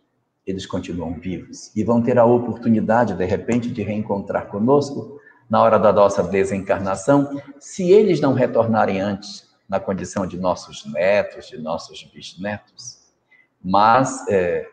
eles 0.46 0.64
continuam 0.64 1.18
vivos 1.18 1.74
e 1.74 1.82
vão 1.82 2.00
ter 2.00 2.20
a 2.20 2.24
oportunidade, 2.24 3.14
de 3.14 3.24
repente, 3.24 3.68
de 3.68 3.82
reencontrar 3.82 4.46
conosco 4.46 5.18
na 5.50 5.60
hora 5.60 5.76
da 5.76 5.92
nossa 5.92 6.22
desencarnação, 6.22 7.42
se 7.58 7.90
eles 7.90 8.20
não 8.20 8.32
retornarem 8.32 9.00
antes 9.00 9.50
na 9.68 9.80
condição 9.80 10.24
de 10.24 10.38
nossos 10.38 10.86
netos, 10.86 11.48
de 11.48 11.58
nossos 11.58 12.04
bisnetos. 12.14 13.12
Mas, 13.60 14.24
é, 14.28 14.68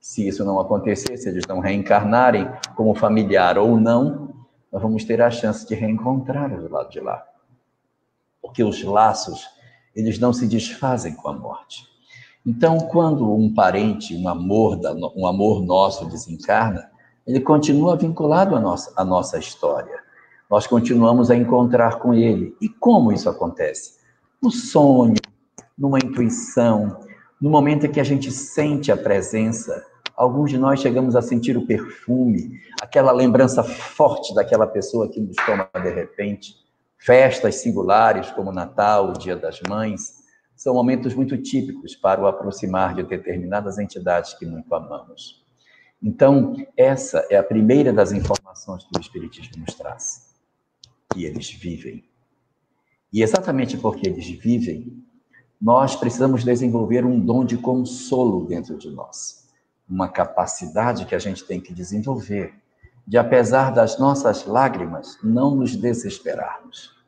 se 0.00 0.28
isso 0.28 0.44
não 0.44 0.60
acontecer, 0.60 1.16
se 1.16 1.28
eles 1.28 1.44
não 1.48 1.58
reencarnarem 1.58 2.48
como 2.76 2.94
familiar 2.94 3.58
ou 3.58 3.80
não, 3.80 4.32
nós 4.70 4.80
vamos 4.80 5.04
ter 5.04 5.20
a 5.20 5.30
chance 5.30 5.66
de 5.66 5.74
reencontrar 5.74 6.56
do 6.56 6.70
lado 6.70 6.88
de 6.88 7.00
lá. 7.00 7.26
Porque 8.40 8.62
os 8.62 8.80
laços, 8.84 9.44
eles 9.92 10.20
não 10.20 10.32
se 10.32 10.46
desfazem 10.46 11.16
com 11.16 11.28
a 11.28 11.32
morte. 11.32 11.89
Então, 12.44 12.78
quando 12.78 13.32
um 13.34 13.52
parente, 13.52 14.16
um 14.16 14.28
amor, 14.28 14.76
da, 14.76 14.94
um 14.94 15.26
amor 15.26 15.62
nosso 15.62 16.06
desencarna, 16.06 16.90
ele 17.26 17.40
continua 17.40 17.96
vinculado 17.96 18.56
à 18.56 18.60
nossa, 18.60 18.92
à 18.96 19.04
nossa 19.04 19.38
história. 19.38 20.00
Nós 20.50 20.66
continuamos 20.66 21.30
a 21.30 21.36
encontrar 21.36 21.98
com 21.98 22.14
ele. 22.14 22.56
E 22.60 22.68
como 22.68 23.12
isso 23.12 23.28
acontece? 23.28 24.00
No 24.42 24.50
sonho, 24.50 25.14
numa 25.76 25.98
intuição, 25.98 26.98
no 27.40 27.50
momento 27.50 27.86
em 27.86 27.92
que 27.92 28.00
a 28.00 28.04
gente 28.04 28.30
sente 28.30 28.90
a 28.90 28.96
presença, 28.96 29.84
Alguns 30.20 30.50
de 30.50 30.58
nós 30.58 30.80
chegamos 30.80 31.16
a 31.16 31.22
sentir 31.22 31.56
o 31.56 31.64
perfume, 31.64 32.60
aquela 32.78 33.10
lembrança 33.10 33.64
forte 33.64 34.34
daquela 34.34 34.66
pessoa 34.66 35.08
que 35.08 35.18
nos 35.18 35.34
toma 35.46 35.66
de 35.82 35.88
repente. 35.88 36.56
Festas 36.98 37.54
singulares, 37.54 38.30
como 38.32 38.52
Natal, 38.52 39.08
o 39.08 39.12
Dia 39.14 39.34
das 39.34 39.58
Mães, 39.66 40.19
são 40.60 40.74
momentos 40.74 41.14
muito 41.14 41.38
típicos 41.38 41.96
para 41.96 42.20
o 42.20 42.26
aproximar 42.26 42.94
de 42.94 43.02
determinadas 43.02 43.78
entidades 43.78 44.34
que 44.34 44.44
muito 44.44 44.74
amamos. 44.74 45.42
Então, 46.02 46.54
essa 46.76 47.26
é 47.30 47.36
a 47.38 47.42
primeira 47.42 47.94
das 47.94 48.12
informações 48.12 48.84
que 48.84 48.90
o 48.94 49.00
Espiritismo 49.00 49.64
nos 49.64 49.74
traz, 49.74 50.34
que 51.14 51.24
eles 51.24 51.50
vivem. 51.50 52.04
E 53.10 53.22
exatamente 53.22 53.78
porque 53.78 54.06
eles 54.06 54.28
vivem, 54.28 55.02
nós 55.58 55.96
precisamos 55.96 56.44
desenvolver 56.44 57.06
um 57.06 57.18
dom 57.18 57.42
de 57.42 57.56
consolo 57.56 58.44
dentro 58.44 58.76
de 58.76 58.90
nós. 58.90 59.48
Uma 59.88 60.10
capacidade 60.10 61.06
que 61.06 61.14
a 61.14 61.18
gente 61.18 61.42
tem 61.42 61.58
que 61.58 61.72
desenvolver, 61.72 62.52
de 63.06 63.16
apesar 63.16 63.70
das 63.70 63.98
nossas 63.98 64.44
lágrimas, 64.44 65.18
não 65.24 65.54
nos 65.54 65.74
desesperarmos. 65.74 66.99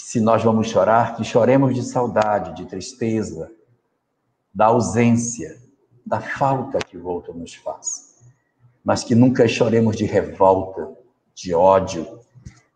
Se 0.00 0.20
nós 0.20 0.44
vamos 0.44 0.68
chorar, 0.68 1.16
que 1.16 1.24
choremos 1.24 1.74
de 1.74 1.82
saudade, 1.82 2.54
de 2.54 2.66
tristeza, 2.66 3.50
da 4.54 4.66
ausência, 4.66 5.60
da 6.06 6.20
falta 6.20 6.78
que 6.78 6.96
o 6.96 7.04
outro 7.04 7.34
nos 7.34 7.54
faz. 7.56 8.16
Mas 8.84 9.02
que 9.02 9.16
nunca 9.16 9.46
choremos 9.48 9.96
de 9.96 10.04
revolta, 10.04 10.88
de 11.34 11.52
ódio, 11.52 12.20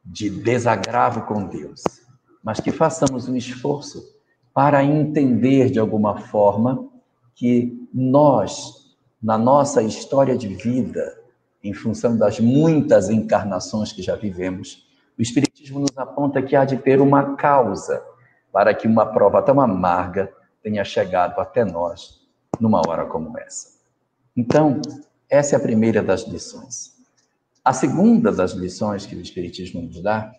de 0.04 0.28
desagravo 0.28 1.22
com 1.22 1.46
Deus. 1.46 1.82
Mas 2.42 2.58
que 2.58 2.72
façamos 2.72 3.28
um 3.28 3.37
esforço 3.37 4.04
para 4.52 4.85
entender 4.85 5.70
de 5.70 5.78
alguma 5.78 6.18
forma 6.18 6.88
que 7.37 7.88
nós, 7.94 8.96
na 9.22 9.38
nossa 9.38 9.80
história 9.80 10.37
de 10.37 10.48
vida, 10.48 11.18
em 11.62 11.72
função 11.72 12.16
das 12.18 12.40
muitas 12.40 13.08
encarnações 13.08 13.92
que 13.92 14.02
já 14.02 14.16
vivemos, 14.16 14.85
o 15.16 15.22
Espiritismo 15.62 15.81
nos 15.81 15.96
aponta 15.96 16.42
que 16.42 16.57
há 16.57 16.64
de 16.64 16.77
ter 16.77 17.01
uma 17.01 17.37
causa 17.37 18.05
para 18.53 18.75
que 18.75 18.88
uma 18.88 19.07
prova 19.07 19.40
tão 19.40 19.61
amarga 19.61 20.33
tenha 20.61 20.85
chegado 20.85 21.40
até 21.40 21.64
nós 21.64 22.20
numa 22.61 22.83
hora 22.87 23.07
como 23.07 23.38
essa. 23.38 23.79
Então, 24.37 24.81
essa 25.31 25.55
é 25.55 25.59
a 25.59 25.62
primeira 25.62 26.03
das 26.03 26.22
lições. 26.22 26.92
A 27.64 27.72
segunda 27.72 28.33
das 28.33 28.53
lições 28.53 29.07
que 29.07 29.14
o 29.14 29.20
Espiritismo 29.20 29.83
nos 29.83 30.03
dá 30.03 30.33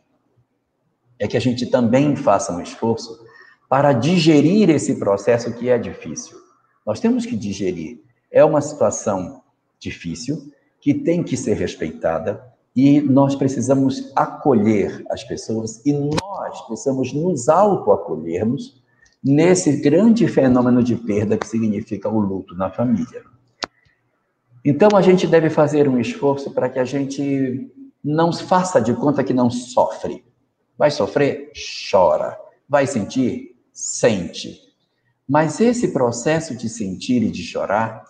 é 1.17 1.27
que 1.27 1.37
a 1.37 1.41
gente 1.41 1.67
também 1.67 2.15
faça 2.15 2.51
um 2.51 2.61
esforço 2.61 3.25
para 3.69 3.93
digerir 3.93 4.69
esse 4.69 4.99
processo 4.99 5.53
que 5.53 5.69
é 5.69 5.77
difícil. 5.77 6.37
Nós 6.85 6.99
temos 6.99 7.25
que 7.25 7.37
digerir. 7.37 8.01
É 8.29 8.43
uma 8.43 8.61
situação 8.61 9.41
difícil, 9.79 10.51
que 10.81 10.93
tem 10.93 11.23
que 11.23 11.37
ser 11.37 11.53
respeitada, 11.53 12.52
e 12.75 13.01
nós 13.01 13.35
precisamos 13.35 14.11
acolher 14.15 15.05
as 15.09 15.23
pessoas, 15.23 15.85
e 15.85 15.93
nós 15.93 16.61
precisamos 16.67 17.13
nos 17.13 17.49
auto-acolhermos 17.49 18.81
nesse 19.23 19.81
grande 19.81 20.27
fenômeno 20.27 20.83
de 20.83 20.95
perda 20.95 21.37
que 21.37 21.47
significa 21.47 22.09
o 22.09 22.19
luto 22.19 22.55
na 22.55 22.69
família. 22.69 23.23
Então, 24.65 24.89
a 24.95 25.01
gente 25.01 25.27
deve 25.27 25.49
fazer 25.49 25.87
um 25.87 25.99
esforço 25.99 26.51
para 26.51 26.69
que 26.69 26.79
a 26.79 26.85
gente 26.85 27.71
não 28.03 28.33
faça 28.33 28.81
de 28.81 28.93
conta 28.93 29.23
que 29.23 29.33
não 29.33 29.49
sofre. 29.49 30.25
Vai 30.77 30.89
sofrer? 30.89 31.51
Chora. 31.91 32.37
Vai 32.67 32.87
sentir? 32.87 33.53
sente. 33.73 34.61
Mas 35.27 35.59
esse 35.59 35.91
processo 35.91 36.55
de 36.55 36.69
sentir 36.69 37.23
e 37.23 37.31
de 37.31 37.41
chorar, 37.41 38.03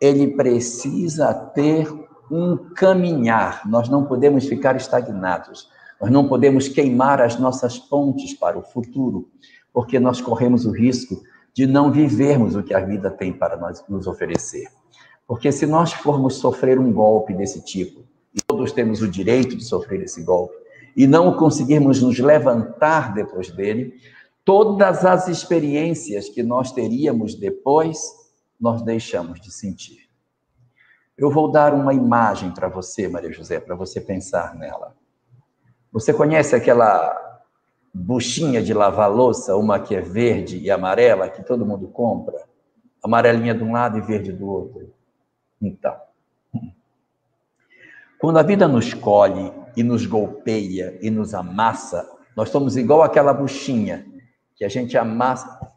ele 0.00 0.36
precisa 0.36 1.32
ter 1.32 1.88
um 2.30 2.56
caminhar. 2.56 3.62
Nós 3.68 3.88
não 3.88 4.04
podemos 4.04 4.46
ficar 4.46 4.76
estagnados. 4.76 5.68
Nós 6.00 6.10
não 6.10 6.28
podemos 6.28 6.68
queimar 6.68 7.20
as 7.20 7.38
nossas 7.38 7.78
pontes 7.78 8.34
para 8.34 8.58
o 8.58 8.62
futuro, 8.62 9.28
porque 9.72 9.98
nós 9.98 10.20
corremos 10.20 10.66
o 10.66 10.70
risco 10.70 11.22
de 11.54 11.66
não 11.66 11.90
vivermos 11.90 12.54
o 12.54 12.62
que 12.62 12.74
a 12.74 12.80
vida 12.80 13.10
tem 13.10 13.32
para 13.32 13.56
nós, 13.56 13.82
nos 13.88 14.06
oferecer. 14.06 14.68
Porque 15.26 15.50
se 15.50 15.66
nós 15.66 15.92
formos 15.92 16.34
sofrer 16.34 16.78
um 16.78 16.92
golpe 16.92 17.32
desse 17.32 17.64
tipo, 17.64 18.04
e 18.34 18.40
todos 18.46 18.72
temos 18.72 19.00
o 19.00 19.08
direito 19.08 19.56
de 19.56 19.64
sofrer 19.64 20.02
esse 20.02 20.22
golpe, 20.22 20.54
e 20.94 21.06
não 21.06 21.34
conseguirmos 21.36 22.02
nos 22.02 22.18
levantar 22.18 23.14
depois 23.14 23.50
dele, 23.50 23.94
todas 24.44 25.04
as 25.04 25.28
experiências 25.28 26.28
que 26.28 26.42
nós 26.42 26.72
teríamos 26.72 27.34
depois, 27.34 27.98
nós 28.60 28.82
deixamos 28.82 29.40
de 29.40 29.50
sentir. 29.50 30.05
Eu 31.16 31.30
vou 31.30 31.50
dar 31.50 31.72
uma 31.72 31.94
imagem 31.94 32.52
para 32.52 32.68
você, 32.68 33.08
Maria 33.08 33.32
José, 33.32 33.58
para 33.58 33.74
você 33.74 34.00
pensar 34.00 34.54
nela. 34.54 34.94
Você 35.90 36.12
conhece 36.12 36.54
aquela 36.54 37.42
buchinha 37.92 38.62
de 38.62 38.74
lavar 38.74 39.10
louça, 39.10 39.56
uma 39.56 39.80
que 39.80 39.94
é 39.94 40.00
verde 40.02 40.58
e 40.58 40.70
amarela, 40.70 41.30
que 41.30 41.42
todo 41.42 41.64
mundo 41.64 41.88
compra? 41.88 42.46
Amarelinha 43.02 43.54
de 43.54 43.64
um 43.64 43.72
lado 43.72 43.96
e 43.96 44.02
verde 44.02 44.30
do 44.30 44.46
outro. 44.46 44.92
Então, 45.60 45.96
quando 48.18 48.38
a 48.38 48.42
vida 48.42 48.68
nos 48.68 48.92
colhe 48.92 49.52
e 49.74 49.82
nos 49.82 50.04
golpeia 50.04 50.98
e 51.00 51.10
nos 51.10 51.32
amassa, 51.32 52.06
nós 52.36 52.50
somos 52.50 52.76
igual 52.76 53.02
aquela 53.02 53.32
buchinha 53.32 54.06
que 54.54 54.64
a 54.64 54.68
gente 54.68 54.98
amassa. 54.98 55.72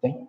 Tem? 0.00 0.28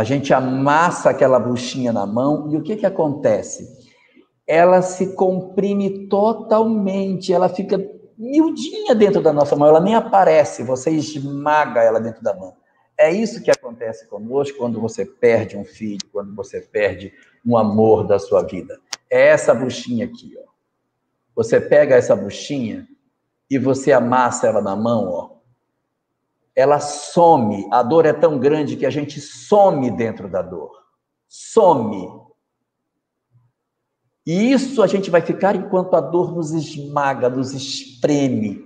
A 0.00 0.02
gente 0.02 0.32
amassa 0.32 1.10
aquela 1.10 1.38
buchinha 1.38 1.92
na 1.92 2.06
mão 2.06 2.50
e 2.50 2.56
o 2.56 2.62
que, 2.62 2.74
que 2.74 2.86
acontece? 2.86 3.68
Ela 4.46 4.80
se 4.80 5.14
comprime 5.14 6.08
totalmente, 6.08 7.34
ela 7.34 7.50
fica 7.50 7.78
miudinha 8.16 8.94
dentro 8.94 9.20
da 9.20 9.30
nossa 9.30 9.54
mão, 9.54 9.68
ela 9.68 9.78
nem 9.78 9.94
aparece, 9.94 10.62
você 10.62 10.90
esmaga 10.90 11.82
ela 11.82 12.00
dentro 12.00 12.22
da 12.22 12.34
mão. 12.34 12.56
É 12.96 13.12
isso 13.12 13.42
que 13.42 13.50
acontece 13.50 14.08
conosco 14.08 14.56
quando 14.56 14.80
você 14.80 15.04
perde 15.04 15.54
um 15.54 15.66
filho, 15.66 16.08
quando 16.10 16.34
você 16.34 16.62
perde 16.62 17.12
um 17.46 17.54
amor 17.58 18.06
da 18.06 18.18
sua 18.18 18.42
vida. 18.42 18.80
É 19.10 19.28
essa 19.28 19.52
buchinha 19.52 20.06
aqui, 20.06 20.34
ó. 20.42 20.48
Você 21.36 21.60
pega 21.60 21.94
essa 21.94 22.16
buchinha 22.16 22.88
e 23.50 23.58
você 23.58 23.92
amassa 23.92 24.46
ela 24.46 24.62
na 24.62 24.74
mão, 24.74 25.10
ó, 25.10 25.39
ela 26.54 26.80
some. 26.80 27.68
A 27.70 27.82
dor 27.82 28.06
é 28.06 28.12
tão 28.12 28.38
grande 28.38 28.76
que 28.76 28.86
a 28.86 28.90
gente 28.90 29.20
some 29.20 29.90
dentro 29.90 30.28
da 30.28 30.42
dor. 30.42 30.70
Some. 31.28 32.08
E 34.26 34.52
isso 34.52 34.82
a 34.82 34.86
gente 34.86 35.10
vai 35.10 35.20
ficar 35.20 35.56
enquanto 35.56 35.94
a 35.94 36.00
dor 36.00 36.32
nos 36.34 36.52
esmaga, 36.52 37.28
nos 37.28 37.52
espreme. 37.52 38.62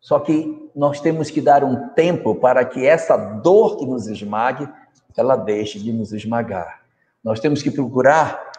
Só 0.00 0.18
que 0.18 0.70
nós 0.74 1.00
temos 1.00 1.30
que 1.30 1.40
dar 1.40 1.64
um 1.64 1.88
tempo 1.90 2.34
para 2.34 2.64
que 2.64 2.86
essa 2.86 3.16
dor 3.16 3.78
que 3.78 3.86
nos 3.86 4.06
esmague, 4.06 4.68
ela 5.16 5.36
deixe 5.36 5.78
de 5.78 5.92
nos 5.92 6.12
esmagar. 6.12 6.82
Nós 7.22 7.40
temos 7.40 7.62
que 7.62 7.70
procurar 7.70 8.52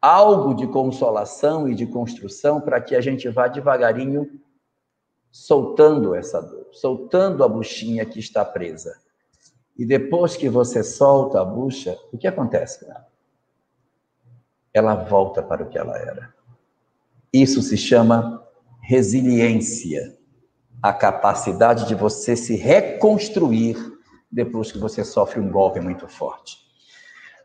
algo 0.00 0.54
de 0.54 0.66
consolação 0.66 1.68
e 1.68 1.74
de 1.74 1.86
construção 1.86 2.60
para 2.60 2.80
que 2.80 2.96
a 2.96 3.00
gente 3.00 3.28
vá 3.28 3.46
devagarinho 3.46 4.40
soltando 5.30 6.14
essa 6.14 6.40
dor, 6.40 6.66
soltando 6.72 7.44
a 7.44 7.48
buchinha 7.48 8.04
que 8.04 8.18
está 8.18 8.44
presa. 8.44 8.98
E 9.78 9.84
depois 9.84 10.36
que 10.36 10.48
você 10.48 10.82
solta 10.82 11.40
a 11.40 11.44
bucha, 11.44 11.96
o 12.12 12.18
que 12.18 12.26
acontece 12.26 12.84
com 12.84 12.90
ela? 12.90 13.08
Ela 14.72 14.94
volta 14.94 15.42
para 15.42 15.62
o 15.62 15.68
que 15.68 15.78
ela 15.78 15.96
era. 15.96 16.34
Isso 17.32 17.62
se 17.62 17.76
chama 17.76 18.44
resiliência, 18.82 20.18
a 20.82 20.92
capacidade 20.92 21.86
de 21.86 21.94
você 21.94 22.34
se 22.34 22.56
reconstruir 22.56 23.76
depois 24.30 24.72
que 24.72 24.78
você 24.78 25.04
sofre 25.04 25.40
um 25.40 25.50
golpe 25.50 25.80
muito 25.80 26.08
forte. 26.08 26.58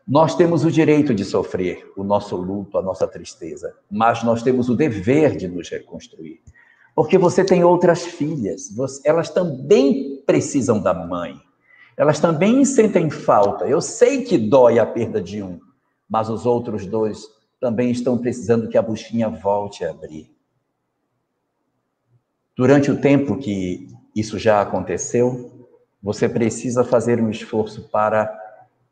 Nós 0.06 0.36
temos 0.36 0.64
o 0.64 0.70
direito 0.70 1.14
de 1.14 1.24
sofrer 1.24 1.92
o 1.96 2.04
nosso 2.04 2.36
luto, 2.36 2.78
a 2.78 2.82
nossa 2.82 3.08
tristeza, 3.08 3.76
mas 3.90 4.22
nós 4.22 4.42
temos 4.42 4.68
o 4.68 4.76
dever 4.76 5.36
de 5.36 5.48
nos 5.48 5.68
reconstruir. 5.68 6.40
Porque 6.96 7.18
você 7.18 7.44
tem 7.44 7.62
outras 7.62 8.06
filhas, 8.06 8.74
você, 8.74 9.06
elas 9.06 9.28
também 9.28 10.22
precisam 10.24 10.80
da 10.80 10.94
mãe. 10.94 11.38
Elas 11.94 12.18
também 12.18 12.64
sentem 12.64 13.10
falta. 13.10 13.66
Eu 13.66 13.82
sei 13.82 14.24
que 14.24 14.38
dói 14.38 14.78
a 14.78 14.86
perda 14.86 15.20
de 15.20 15.42
um, 15.42 15.60
mas 16.08 16.30
os 16.30 16.46
outros 16.46 16.86
dois 16.86 17.28
também 17.60 17.90
estão 17.90 18.16
precisando 18.16 18.66
que 18.66 18.78
a 18.78 18.82
buchinha 18.82 19.28
volte 19.28 19.84
a 19.84 19.90
abrir. 19.90 20.34
Durante 22.56 22.90
o 22.90 22.98
tempo 22.98 23.36
que 23.36 23.88
isso 24.14 24.38
já 24.38 24.62
aconteceu, 24.62 25.68
você 26.02 26.26
precisa 26.26 26.82
fazer 26.82 27.20
um 27.20 27.28
esforço 27.28 27.90
para 27.90 28.34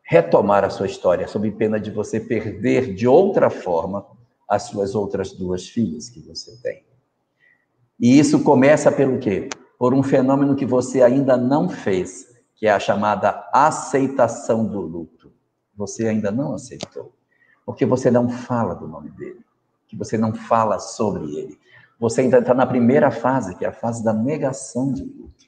retomar 0.03 0.63
a 0.63 0.69
sua 0.69 0.87
história, 0.87 1.27
sob 1.27 1.51
pena 1.53 1.81
de 1.81 1.91
você 1.91 2.21
perder 2.21 2.95
de 2.95 3.09
outra 3.09 3.49
forma 3.49 4.07
as 4.47 4.65
suas 4.65 4.95
outras 4.95 5.33
duas 5.33 5.67
filhas 5.67 6.11
que 6.11 6.21
você 6.21 6.55
tem. 6.63 6.85
E 7.99 8.19
isso 8.19 8.43
começa 8.43 8.91
pelo 8.91 9.19
quê? 9.19 9.49
Por 9.79 9.95
um 9.95 10.03
fenômeno 10.03 10.57
que 10.57 10.67
você 10.67 11.03
ainda 11.03 11.37
não 11.37 11.69
fez, 11.69 12.27
que 12.55 12.67
é 12.67 12.71
a 12.71 12.81
chamada 12.81 13.49
aceitação 13.53 14.67
do 14.67 14.81
luto. 14.81 15.33
Você 15.77 16.07
ainda 16.07 16.31
não 16.31 16.55
aceitou, 16.55 17.13
porque 17.65 17.85
você 17.85 18.11
não 18.11 18.29
fala 18.29 18.75
do 18.75 18.87
nome 18.87 19.11
dele, 19.11 19.41
que 19.87 19.97
você 19.97 20.17
não 20.17 20.33
fala 20.33 20.79
sobre 20.79 21.25
ele. 21.37 21.59
Você 21.99 22.23
ainda 22.23 22.39
está 22.39 22.55
na 22.55 22.67
primeira 22.67 23.11
fase, 23.11 23.57
que 23.57 23.65
é 23.65 23.69
a 23.69 23.73
fase 23.73 24.05
da 24.05 24.13
negação 24.13 24.93
de 24.93 25.05
luto. 25.05 25.47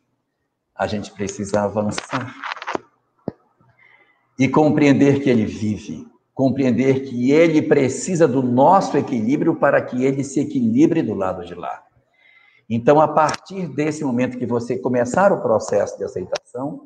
A 0.74 0.86
gente 0.86 1.10
precisa 1.12 1.62
avançar 1.62 2.34
e 4.38 4.48
compreender 4.48 5.22
que 5.22 5.30
ele 5.30 5.46
vive, 5.46 6.06
compreender 6.34 7.04
que 7.04 7.32
ele 7.32 7.62
precisa 7.62 8.28
do 8.28 8.42
nosso 8.42 8.96
equilíbrio 8.96 9.56
para 9.56 9.80
que 9.80 10.04
ele 10.04 10.22
se 10.22 10.40
equilibre 10.40 11.02
do 11.02 11.14
lado 11.14 11.44
de 11.44 11.54
lá. 11.54 11.85
Então, 12.68 13.00
a 13.00 13.08
partir 13.08 13.68
desse 13.68 14.04
momento 14.04 14.38
que 14.38 14.46
você 14.46 14.78
começar 14.78 15.32
o 15.32 15.40
processo 15.40 15.96
de 15.96 16.04
aceitação, 16.04 16.82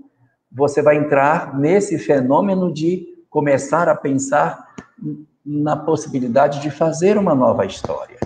você 0.53 0.83
vai 0.83 0.97
entrar 0.97 1.59
nesse 1.59 1.99
fenômeno 1.99 2.73
de 2.73 3.07
começar 3.31 3.89
a 3.89 3.95
pensar 3.95 4.69
na 5.45 5.77
possibilidade 5.77 6.61
de 6.61 6.71
fazer 6.71 7.17
uma 7.17 7.35
nova 7.35 7.65
história. 7.65 8.19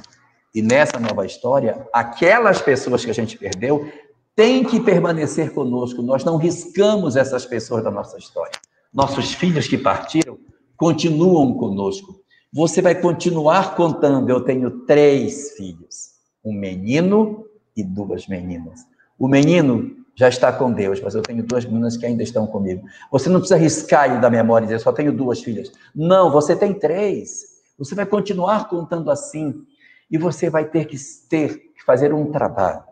E 0.54 0.62
nessa 0.62 0.98
nova 0.98 1.26
história, 1.26 1.86
aquelas 1.92 2.62
pessoas 2.62 3.04
que 3.04 3.10
a 3.10 3.14
gente 3.14 3.36
perdeu 3.36 3.90
têm 4.34 4.64
que 4.64 4.80
permanecer 4.80 5.52
conosco. 5.52 6.02
Nós 6.02 6.24
não 6.24 6.36
riscamos 6.36 7.16
essas 7.16 7.44
pessoas 7.44 7.84
da 7.84 7.90
nossa 7.90 8.18
história. 8.18 8.58
Nossos 8.92 9.32
filhos 9.34 9.68
que 9.68 9.78
partiram 9.78 10.38
continuam 10.76 11.54
conosco. 11.54 12.14
Você 12.52 12.80
vai 12.80 12.94
continuar 12.94 13.74
contando. 13.74 14.30
Eu 14.30 14.40
tenho 14.42 14.84
três 14.86 15.52
filhos: 15.56 16.13
um 16.44 16.52
menino 16.52 17.46
e 17.76 17.82
duas 17.82 18.28
meninas. 18.28 18.86
O 19.18 19.26
menino 19.26 20.04
já 20.14 20.28
está 20.28 20.52
com 20.52 20.72
Deus, 20.72 21.00
mas 21.00 21.14
eu 21.14 21.22
tenho 21.22 21.42
duas 21.42 21.64
meninas 21.64 21.96
que 21.96 22.06
ainda 22.06 22.22
estão 22.22 22.46
comigo. 22.46 22.86
Você 23.10 23.28
não 23.28 23.40
precisa 23.40 23.58
riscar 23.58 24.20
da 24.20 24.30
memória 24.30 24.64
e 24.64 24.68
dizer, 24.68 24.80
só 24.80 24.92
tenho 24.92 25.12
duas 25.12 25.42
filhas. 25.42 25.72
Não, 25.94 26.30
você 26.30 26.54
tem 26.54 26.72
três. 26.72 27.54
Você 27.78 27.94
vai 27.94 28.06
continuar 28.06 28.68
contando 28.68 29.10
assim. 29.10 29.64
E 30.10 30.18
você 30.18 30.48
vai 30.48 30.66
ter 30.66 30.84
que 30.84 30.96
ter 31.28 31.72
que 31.74 31.82
fazer 31.84 32.12
um 32.12 32.30
trabalho 32.30 32.84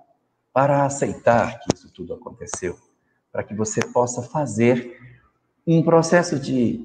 para 0.52 0.84
aceitar 0.84 1.60
que 1.60 1.74
isso 1.74 1.90
tudo 1.92 2.14
aconteceu, 2.14 2.76
para 3.30 3.42
que 3.42 3.54
você 3.54 3.80
possa 3.80 4.22
fazer 4.22 4.98
um 5.66 5.82
processo 5.82 6.38
de 6.38 6.84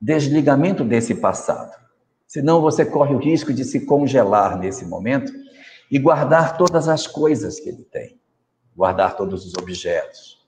desligamento 0.00 0.84
desse 0.84 1.14
passado. 1.14 1.78
Senão 2.26 2.60
você 2.60 2.84
corre 2.84 3.14
o 3.14 3.18
risco 3.18 3.52
de 3.52 3.64
se 3.64 3.80
congelar 3.86 4.58
nesse 4.58 4.84
momento 4.84 5.32
e 5.90 5.98
guardar 5.98 6.56
todas 6.56 6.88
as 6.88 7.06
coisas 7.06 7.58
que 7.58 7.68
ele 7.68 7.82
tem, 7.84 8.20
guardar 8.76 9.16
todos 9.16 9.44
os 9.44 9.54
objetos, 9.54 10.46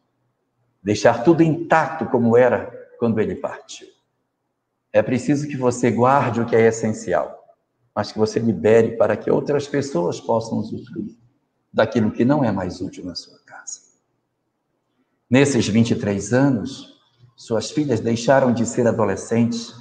deixar 0.83 1.25
tudo 1.25 1.43
intacto 1.43 2.07
como 2.07 2.37
era 2.37 2.71
quando 2.99 3.21
ele 3.21 3.35
partiu. 3.35 3.89
É 4.93 5.03
preciso 5.03 5.49
que 5.49 5.57
você 5.57 5.91
guarde 5.91 6.41
o 6.41 6.47
que 6.47 6.55
é 6.55 6.67
essencial, 6.67 7.43
mas 7.95 8.13
que 8.13 8.19
você 8.19 8.39
libere 8.39 8.97
para 8.97 9.17
que 9.17 9.31
outras 9.31 9.67
pessoas 9.67 10.21
possam 10.21 10.59
usufruir 10.59 11.17
daquilo 11.73 12.13
que 12.13 12.25
não 12.25 12.45
é 12.45 12.53
mais 12.53 12.81
útil 12.81 13.05
na 13.05 13.15
sua 13.15 13.39
casa. 13.41 13.81
Nesses 15.29 15.67
23 15.67 16.33
anos, 16.33 17.01
suas 17.35 17.71
filhas 17.71 18.01
deixaram 18.01 18.53
de 18.53 18.67
ser 18.67 18.87
adolescentes, 18.87 19.75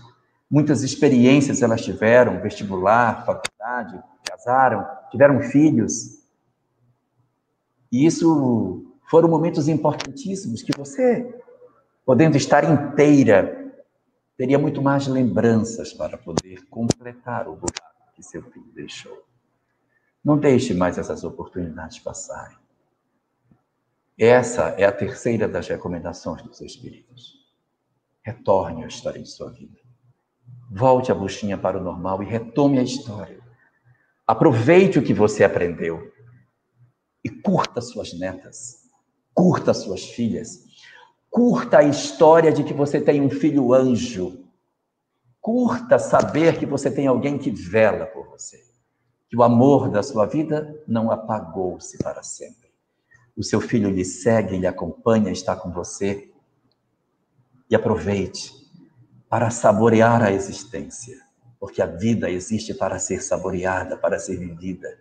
muitas 0.49 0.81
experiências 0.81 1.61
elas 1.61 1.81
tiveram, 1.81 2.41
vestibular, 2.41 3.25
faculdade, 3.25 4.01
casaram, 4.23 4.87
tiveram 5.11 5.41
filhos. 5.41 6.25
E 7.91 8.05
isso 8.05 8.85
foram 9.09 9.27
momentos 9.29 9.67
importantíssimos 9.67 10.63
que 10.63 10.71
você, 10.75 11.39
podendo 12.05 12.37
estar 12.37 12.63
inteira, 12.63 13.73
teria 14.37 14.57
muito 14.57 14.81
mais 14.81 15.05
lembranças 15.07 15.93
para 15.93 16.17
poder 16.17 16.65
completar 16.67 17.47
o 17.47 17.55
lugar 17.55 17.91
que 18.15 18.23
seu 18.23 18.41
filho 18.43 18.71
deixou. 18.73 19.21
Não 20.23 20.37
deixe 20.37 20.73
mais 20.73 20.97
essas 20.97 21.23
oportunidades 21.23 21.99
passarem. 21.99 22.57
Essa 24.17 24.69
é 24.77 24.85
a 24.85 24.91
terceira 24.91 25.47
das 25.47 25.67
recomendações 25.67 26.41
dos 26.43 26.61
Espíritos. 26.61 27.41
Retorne 28.23 28.83
à 28.83 28.87
história 28.87 29.21
de 29.21 29.29
sua 29.29 29.49
vida. 29.49 29.79
Volte 30.69 31.11
a 31.11 31.15
buchinha 31.15 31.57
para 31.57 31.77
o 31.77 31.83
normal 31.83 32.21
e 32.21 32.25
retome 32.25 32.77
a 32.77 32.83
história. 32.83 33.40
Aproveite 34.27 34.99
o 34.99 35.03
que 35.03 35.13
você 35.13 35.43
aprendeu 35.43 36.11
e 37.23 37.29
curta 37.29 37.81
suas 37.81 38.13
netas, 38.13 38.77
curta 39.33 39.73
suas 39.73 40.05
filhas, 40.05 40.65
curta 41.29 41.79
a 41.79 41.83
história 41.83 42.51
de 42.51 42.63
que 42.63 42.73
você 42.73 42.99
tem 43.01 43.21
um 43.21 43.29
filho 43.29 43.73
anjo, 43.73 44.45
curta 45.39 45.97
saber 45.99 46.59
que 46.59 46.65
você 46.65 46.89
tem 46.91 47.07
alguém 47.07 47.37
que 47.37 47.51
vela 47.51 48.05
por 48.05 48.29
você, 48.29 48.57
que 49.29 49.37
o 49.37 49.43
amor 49.43 49.89
da 49.89 50.03
sua 50.03 50.25
vida 50.25 50.83
não 50.87 51.11
apagou-se 51.11 51.97
para 51.97 52.23
sempre. 52.23 52.71
O 53.35 53.43
seu 53.43 53.61
filho 53.61 53.89
lhe 53.89 54.05
segue, 54.05 54.57
lhe 54.57 54.67
acompanha, 54.67 55.31
está 55.31 55.55
com 55.55 55.71
você. 55.71 56.31
E 57.69 57.75
aproveite 57.75 58.51
para 59.29 59.49
saborear 59.49 60.21
a 60.21 60.31
existência 60.31 61.30
porque 61.61 61.79
a 61.79 61.85
vida 61.85 62.27
existe 62.27 62.73
para 62.73 62.97
ser 62.97 63.21
saboreada, 63.21 63.95
para 63.95 64.17
ser 64.17 64.35
vivida. 64.35 64.97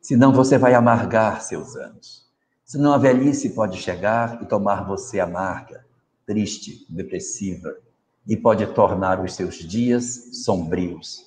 Senão 0.00 0.32
você 0.32 0.56
vai 0.56 0.72
amargar 0.72 1.42
seus 1.42 1.74
anos. 1.74 2.24
Senão 2.64 2.92
a 2.92 2.98
velhice 2.98 3.50
pode 3.50 3.76
chegar 3.78 4.40
e 4.40 4.46
tomar 4.46 4.86
você 4.86 5.18
amarga, 5.18 5.84
triste, 6.24 6.86
depressiva, 6.88 7.76
e 8.24 8.36
pode 8.36 8.64
tornar 8.68 9.20
os 9.20 9.34
seus 9.34 9.56
dias 9.56 10.44
sombrios. 10.44 11.26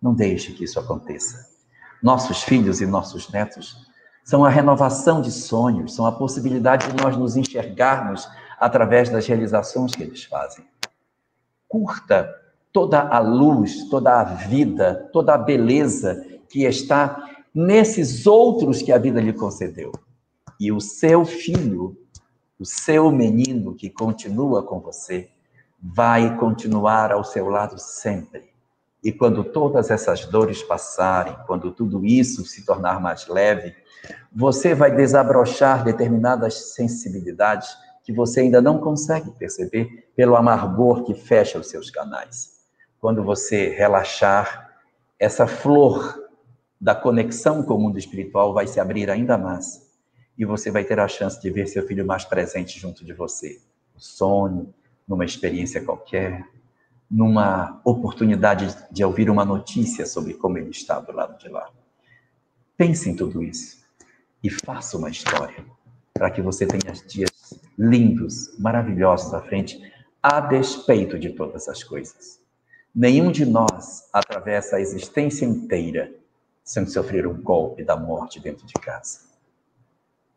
Não 0.00 0.14
deixe 0.14 0.52
que 0.52 0.62
isso 0.62 0.78
aconteça. 0.78 1.50
Nossos 2.00 2.44
filhos 2.44 2.80
e 2.80 2.86
nossos 2.86 3.28
netos 3.28 3.90
são 4.24 4.44
a 4.44 4.48
renovação 4.48 5.20
de 5.20 5.32
sonhos, 5.32 5.96
são 5.96 6.06
a 6.06 6.12
possibilidade 6.12 6.86
de 6.86 7.02
nós 7.02 7.16
nos 7.16 7.36
enxergarmos 7.36 8.28
através 8.60 9.10
das 9.10 9.26
realizações 9.26 9.96
que 9.96 10.02
eles 10.04 10.22
fazem. 10.22 10.64
Curta 11.66 12.41
toda 12.72 13.06
a 13.06 13.18
luz, 13.18 13.88
toda 13.90 14.20
a 14.20 14.24
vida, 14.24 15.10
toda 15.12 15.34
a 15.34 15.38
beleza 15.38 16.26
que 16.48 16.64
está 16.64 17.28
nesses 17.54 18.26
outros 18.26 18.80
que 18.80 18.90
a 18.90 18.98
vida 18.98 19.20
lhe 19.20 19.32
concedeu. 19.32 19.92
E 20.58 20.72
o 20.72 20.80
seu 20.80 21.24
filho, 21.24 21.96
o 22.58 22.64
seu 22.64 23.12
menino 23.12 23.74
que 23.74 23.90
continua 23.90 24.62
com 24.62 24.80
você, 24.80 25.28
vai 25.78 26.36
continuar 26.38 27.12
ao 27.12 27.24
seu 27.24 27.48
lado 27.48 27.78
sempre. 27.78 28.50
E 29.04 29.12
quando 29.12 29.42
todas 29.42 29.90
essas 29.90 30.24
dores 30.26 30.62
passarem, 30.62 31.36
quando 31.46 31.72
tudo 31.72 32.06
isso 32.06 32.44
se 32.46 32.64
tornar 32.64 33.00
mais 33.00 33.26
leve, 33.26 33.74
você 34.32 34.74
vai 34.74 34.94
desabrochar 34.94 35.84
determinadas 35.84 36.74
sensibilidades 36.74 37.76
que 38.04 38.12
você 38.12 38.40
ainda 38.40 38.62
não 38.62 38.78
consegue 38.78 39.30
perceber 39.32 40.08
pelo 40.14 40.36
amargor 40.36 41.04
que 41.04 41.14
fecha 41.14 41.58
os 41.58 41.68
seus 41.68 41.90
canais 41.90 42.61
quando 43.02 43.24
você 43.24 43.70
relaxar, 43.70 44.78
essa 45.18 45.44
flor 45.44 46.22
da 46.80 46.94
conexão 46.94 47.60
com 47.60 47.74
o 47.74 47.80
mundo 47.80 47.98
espiritual 47.98 48.54
vai 48.54 48.68
se 48.68 48.78
abrir 48.78 49.10
ainda 49.10 49.36
mais. 49.36 49.90
E 50.38 50.44
você 50.44 50.70
vai 50.70 50.84
ter 50.84 51.00
a 51.00 51.08
chance 51.08 51.42
de 51.42 51.50
ver 51.50 51.66
seu 51.66 51.84
filho 51.84 52.06
mais 52.06 52.24
presente 52.24 52.78
junto 52.78 53.04
de 53.04 53.12
você. 53.12 53.60
No 53.92 54.00
sonho, 54.00 54.72
numa 55.06 55.24
experiência 55.24 55.84
qualquer, 55.84 56.48
numa 57.10 57.80
oportunidade 57.84 58.72
de 58.88 59.04
ouvir 59.04 59.28
uma 59.28 59.44
notícia 59.44 60.06
sobre 60.06 60.34
como 60.34 60.56
ele 60.58 60.70
está 60.70 61.00
do 61.00 61.10
lado 61.10 61.36
de 61.38 61.48
lá. 61.48 61.68
Pense 62.76 63.10
em 63.10 63.16
tudo 63.16 63.42
isso 63.42 63.84
e 64.44 64.48
faça 64.48 64.96
uma 64.96 65.10
história 65.10 65.66
para 66.14 66.30
que 66.30 66.40
você 66.40 66.68
tenha 66.68 66.94
dias 67.08 67.32
lindos, 67.76 68.56
maravilhosos 68.60 69.34
à 69.34 69.40
frente, 69.40 69.92
a 70.22 70.38
despeito 70.38 71.18
de 71.18 71.30
todas 71.30 71.68
as 71.68 71.82
coisas. 71.82 72.41
Nenhum 72.94 73.32
de 73.32 73.46
nós 73.46 74.06
atravessa 74.12 74.76
a 74.76 74.80
existência 74.80 75.46
inteira 75.46 76.12
sem 76.62 76.86
sofrer 76.86 77.26
um 77.26 77.42
golpe 77.42 77.82
da 77.82 77.96
morte 77.96 78.38
dentro 78.38 78.66
de 78.66 78.74
casa. 78.74 79.20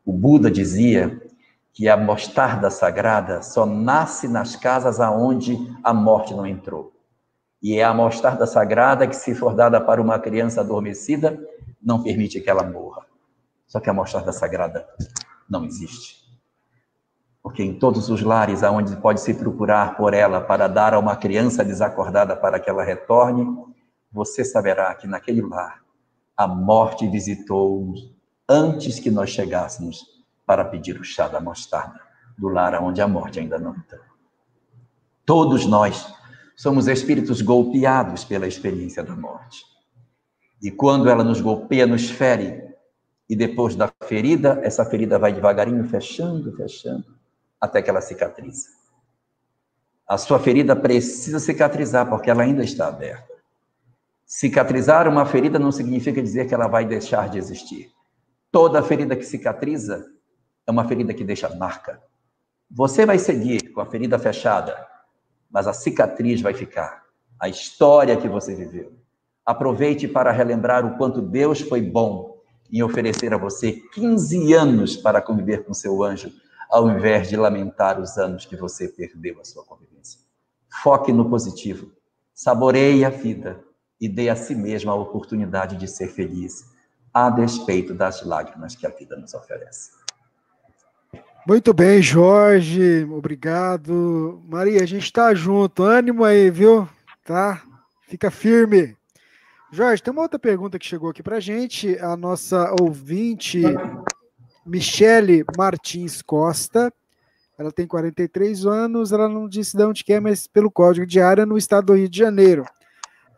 O 0.06 0.14
Buda 0.14 0.50
dizia 0.50 1.22
que 1.74 1.90
a 1.90 1.98
mostarda 1.98 2.70
sagrada 2.72 3.42
só 3.42 3.66
nasce 3.66 4.30
nas 4.30 4.56
casas 4.56 5.02
aonde 5.02 5.58
a 5.84 5.94
morte 5.94 6.34
não 6.34 6.48
entrou. 6.48 6.94
E 7.62 7.78
é 7.78 7.84
a 7.84 7.94
mostarda 7.94 8.48
sagrada 8.48 9.06
que, 9.06 9.16
se 9.16 9.36
for 9.36 9.54
dada 9.54 9.82
para 9.82 10.02
uma 10.02 10.18
criança 10.18 10.62
adormecida, 10.62 11.38
não 11.82 12.02
permite 12.02 12.40
que 12.40 12.50
ela 12.50 12.64
morra. 12.64 13.06
Só 13.68 13.82
que 13.82 13.90
a 13.90 13.94
mostarda 13.94 14.32
sagrada 14.32 14.88
não 15.50 15.66
existe 15.66 16.25
porque 17.46 17.62
em 17.62 17.78
todos 17.78 18.10
os 18.10 18.24
lares 18.24 18.64
aonde 18.64 18.96
pode 18.96 19.22
se 19.22 19.32
procurar 19.32 19.96
por 19.96 20.16
ela 20.16 20.42
para 20.42 20.68
dar 20.68 20.96
a 20.96 21.00
uma 21.00 21.16
criança 21.16 21.64
desacordada 21.64 22.36
para 22.36 22.60
que 22.60 22.68
ela 22.68 22.84
retorne, 22.84 23.46
você 24.12 24.44
saberá 24.44 24.92
que 24.96 25.06
naquele 25.06 25.42
lar 25.42 25.80
a 26.36 26.48
morte 26.48 27.08
visitou-nos 27.08 28.12
antes 28.50 29.00
que 29.00 29.12
nós 29.12 29.30
chegássemos 29.30 30.04
para 30.44 30.66
pedir 30.66 31.00
o 31.00 31.04
chá 31.04 31.28
da 31.28 31.40
mostarda, 31.40 32.02
do 32.36 32.48
lar 32.48 32.82
onde 32.82 33.00
a 33.00 33.08
morte 33.08 33.40
ainda 33.40 33.60
não 33.60 33.76
entrou. 33.76 34.02
Todos 35.24 35.68
nós 35.68 36.12
somos 36.56 36.88
espíritos 36.88 37.44
golpeados 37.44 38.24
pela 38.26 38.48
experiência 38.48 39.04
da 39.04 39.16
morte. 39.16 39.64
E 40.60 40.72
quando 40.72 41.08
ela 41.08 41.24
nos 41.24 41.42
golpeia, 41.42 41.86
nos 41.86 42.10
fere, 42.10 42.74
e 43.30 43.36
depois 43.36 43.76
da 43.76 43.92
ferida, 44.06 44.60
essa 44.64 44.84
ferida 44.84 45.20
vai 45.20 45.32
devagarinho 45.32 45.84
fechando, 45.84 46.52
fechando, 46.56 47.15
até 47.60 47.82
que 47.82 47.90
ela 47.90 48.02
cicatriza. 48.02 48.68
A 50.08 50.18
sua 50.18 50.40
ferida 50.40 50.76
precisa 50.76 51.40
cicatrizar, 51.40 52.08
porque 52.08 52.30
ela 52.30 52.44
ainda 52.44 52.64
está 52.64 52.88
aberta. 52.88 53.34
Cicatrizar 54.26 55.08
uma 55.08 55.26
ferida 55.26 55.58
não 55.58 55.72
significa 55.72 56.22
dizer 56.22 56.48
que 56.48 56.54
ela 56.54 56.68
vai 56.68 56.86
deixar 56.86 57.30
de 57.30 57.38
existir. 57.38 57.92
Toda 58.52 58.84
ferida 58.84 59.16
que 59.16 59.26
cicatriza 59.26 60.06
é 60.66 60.72
uma 60.72 60.88
ferida 60.88 61.14
que 61.14 61.24
deixa 61.24 61.54
marca. 61.56 62.02
Você 62.70 63.06
vai 63.06 63.20
seguir 63.20 63.72
com 63.72 63.82
a 63.82 63.86
ferida 63.86 64.18
fechada, 64.18 64.88
mas 65.50 65.68
a 65.68 65.74
cicatriz 65.74 66.42
vai 66.42 66.54
ficar. 66.54 67.04
A 67.40 67.48
história 67.48 68.18
que 68.18 68.28
você 68.28 68.56
viveu. 68.56 68.94
Aproveite 69.46 70.08
para 70.08 70.32
relembrar 70.32 70.86
o 70.86 70.98
quanto 70.98 71.22
Deus 71.22 71.62
foi 71.62 71.82
bom 71.82 72.42
em 72.72 72.82
oferecer 72.82 73.34
a 73.34 73.38
você 73.38 73.74
15 73.94 74.54
anos 74.54 74.98
para 74.98 75.22
conviver 75.22 75.64
com 75.64 75.74
seu 75.74 76.04
anjo, 76.04 76.32
ao 76.70 76.90
invés 76.90 77.30
de 77.30 77.36
lamentar 77.36 78.00
os 78.00 78.18
anos 78.18 78.46
que 78.46 78.56
você 78.56 78.88
perdeu 78.88 79.40
a 79.40 79.46
sua 79.46 79.64
convivência. 79.64 80.20
Foque 80.84 81.12
no 81.12 81.30
positivo. 81.30 81.92
Saboreie 82.34 83.06
a 83.06 83.10
vida 83.10 83.64
e 84.00 84.10
dê 84.10 84.30
a 84.30 84.36
si 84.36 84.56
mesmo 84.56 84.92
a 84.92 84.96
oportunidade 84.96 85.78
de 85.78 85.88
ser 85.88 86.08
feliz, 86.08 86.66
a 87.14 87.30
despeito 87.30 87.94
das 87.94 88.24
lágrimas 88.24 88.76
que 88.76 88.86
a 88.86 88.90
vida 88.90 89.16
nos 89.16 89.34
oferece. 89.34 89.92
Muito 91.48 91.74
bem, 91.74 92.02
Jorge, 92.02 93.08
obrigado. 93.12 94.42
Maria, 94.48 94.82
a 94.82 94.86
gente 94.86 95.04
está 95.04 95.34
junto, 95.34 95.84
ânimo 95.84 96.24
aí, 96.24 96.50
viu? 96.50 96.90
Tá? 97.24 97.62
Fica 98.08 98.32
firme. 98.32 98.98
Jorge, 99.72 100.02
tem 100.02 100.12
uma 100.12 100.24
outra 100.24 100.40
pergunta 100.40 100.80
que 100.80 100.86
chegou 100.86 101.10
aqui 101.10 101.22
para 101.22 101.40
gente. 101.40 102.00
A 102.00 102.18
nossa 102.18 102.74
ouvinte, 102.82 103.62
Michele 104.66 105.46
Martins 105.56 106.22
Costa, 106.22 106.92
ela 107.58 107.72
tem 107.72 107.88
43 107.88 108.66
anos, 108.66 109.12
ela 109.12 109.30
não 109.30 109.48
disse 109.48 109.78
de 109.78 109.84
onde 109.84 110.04
quer, 110.04 110.16
é, 110.16 110.20
mas 110.20 110.48
pelo 110.48 110.72
código 110.72 111.06
de 111.06 111.22
área 111.22 111.46
no 111.46 111.58
estado 111.58 111.88
do 111.88 111.96
Rio 111.96 112.10
de 112.10 112.18
Janeiro. 112.18 112.66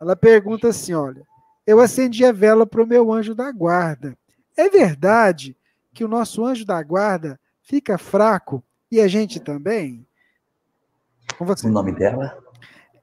Ela 0.00 0.16
pergunta 0.16 0.68
assim: 0.68 0.94
olha, 0.94 1.22
eu 1.66 1.80
acendi 1.80 2.24
a 2.24 2.32
vela 2.32 2.66
para 2.66 2.82
o 2.82 2.86
meu 2.86 3.12
anjo 3.12 3.34
da 3.34 3.52
guarda. 3.52 4.16
É 4.56 4.68
verdade 4.68 5.56
que 5.92 6.04
o 6.04 6.08
nosso 6.08 6.44
anjo 6.44 6.64
da 6.64 6.82
guarda 6.82 7.38
fica 7.62 7.98
fraco 7.98 8.62
e 8.90 9.00
a 9.00 9.06
gente 9.06 9.38
também? 9.38 10.06
Com 11.36 11.44
você. 11.44 11.66
O 11.66 11.70
nome 11.70 11.92
dela? 11.92 12.36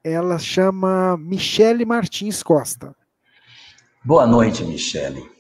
Ela 0.04 0.38
chama 0.38 1.16
Michele 1.18 1.86
Martins 1.86 2.44
Costa. 2.44 2.96
Boa 4.04 4.28
noite, 4.28 4.64
Michele. 4.64 5.35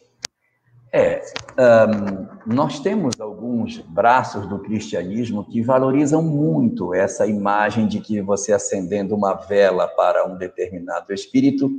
É, 0.97 1.21
um, 1.59 2.55
nós 2.55 2.79
temos 2.79 3.19
alguns 3.19 3.79
braços 3.79 4.47
do 4.47 4.59
cristianismo 4.59 5.43
que 5.43 5.61
valorizam 5.61 6.23
muito 6.23 6.93
essa 6.93 7.27
imagem 7.27 7.85
de 7.85 7.99
que 7.99 8.21
você 8.21 8.53
acendendo 8.53 9.13
uma 9.13 9.33
vela 9.33 9.89
para 9.89 10.25
um 10.25 10.37
determinado 10.37 11.13
espírito, 11.13 11.69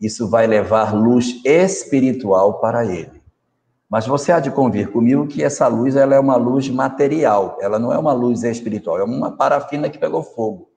isso 0.00 0.30
vai 0.30 0.46
levar 0.46 0.94
luz 0.94 1.44
espiritual 1.44 2.60
para 2.60 2.86
ele. 2.86 3.20
Mas 3.88 4.06
você 4.06 4.30
há 4.30 4.38
de 4.38 4.52
convir 4.52 4.92
comigo 4.92 5.26
que 5.26 5.42
essa 5.42 5.66
luz 5.66 5.96
ela 5.96 6.14
é 6.14 6.20
uma 6.20 6.36
luz 6.36 6.68
material, 6.68 7.58
ela 7.60 7.76
não 7.76 7.92
é 7.92 7.98
uma 7.98 8.12
luz 8.12 8.44
espiritual, 8.44 9.00
é 9.00 9.02
uma 9.02 9.32
parafina 9.32 9.90
que 9.90 9.98
pegou 9.98 10.22
fogo. 10.22 10.70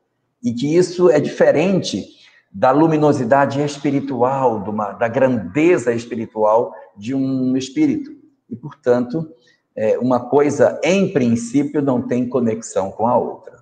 E 0.43 0.51
que 0.51 0.75
isso 0.75 1.11
é 1.11 1.19
diferente 1.19 2.22
da 2.53 2.69
luminosidade 2.69 3.61
espiritual, 3.63 4.63
uma, 4.69 4.91
da 4.91 5.07
grandeza 5.07 5.91
espiritual 5.91 6.71
de 6.95 7.15
um 7.15 7.57
espírito. 7.57 8.11
E, 8.47 8.55
portanto, 8.55 9.27
é, 9.75 9.97
uma 9.97 10.19
coisa, 10.29 10.79
em 10.83 11.11
princípio, 11.11 11.81
não 11.81 12.01
tem 12.01 12.29
conexão 12.29 12.91
com 12.91 13.07
a 13.07 13.17
outra. 13.17 13.57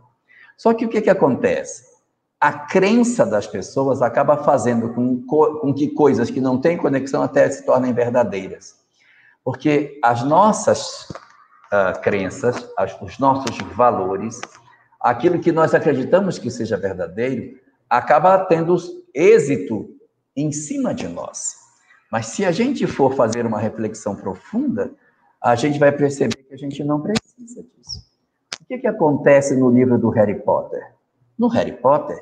Só 0.58 0.74
que 0.74 0.86
o 0.86 0.90
que, 0.90 1.02
que 1.02 1.10
acontece? 1.10 1.90
A 2.38 2.52
crença 2.52 3.26
das 3.26 3.48
pessoas 3.48 4.02
acaba 4.02 4.44
fazendo 4.44 4.94
com, 4.94 5.22
com 5.22 5.74
que 5.74 5.88
coisas 5.90 6.30
que 6.30 6.42
não 6.42 6.60
têm 6.60 6.76
conexão 6.76 7.22
até 7.22 7.50
se 7.50 7.66
tornem 7.66 7.94
verdadeiras. 7.94 8.76
Porque 9.44 10.00
as 10.04 10.22
nossas 10.24 11.10
uh, 11.10 12.00
crenças, 12.02 12.70
as, 12.78 13.00
os 13.02 13.18
nossos 13.18 13.58
valores, 13.74 14.42
aquilo 15.00 15.40
que 15.40 15.52
nós 15.52 15.74
acreditamos 15.74 16.38
que 16.38 16.52
seja 16.52 16.76
verdadeiro, 16.78 17.58
acaba 17.92 18.46
tendo 18.46 18.74
êxito 19.14 19.90
em 20.34 20.50
cima 20.50 20.96
de 20.96 21.10
nós. 21.10 21.58
Mas 22.10 22.28
se 22.28 22.46
a 22.46 22.52
gente 22.52 22.88
for 22.88 23.14
fazer 23.16 23.46
uma 23.46 23.60
reflexão 23.60 24.16
profunda, 24.16 24.96
a 25.44 25.56
gente 25.56 25.78
vai 25.78 25.92
perceber 25.92 26.38
que 26.38 26.54
a 26.54 26.58
gente 26.58 26.82
não 26.86 27.02
precisa 27.02 27.62
disso. 27.62 28.10
O 28.62 28.66
que, 28.66 28.78
que 28.78 28.88
acontece 28.88 29.58
no 29.58 29.70
livro 29.70 30.00
do 30.00 30.10
Harry 30.10 30.40
Potter? 30.42 30.82
No 31.38 31.50
Harry 31.50 31.74
Potter, 31.74 32.18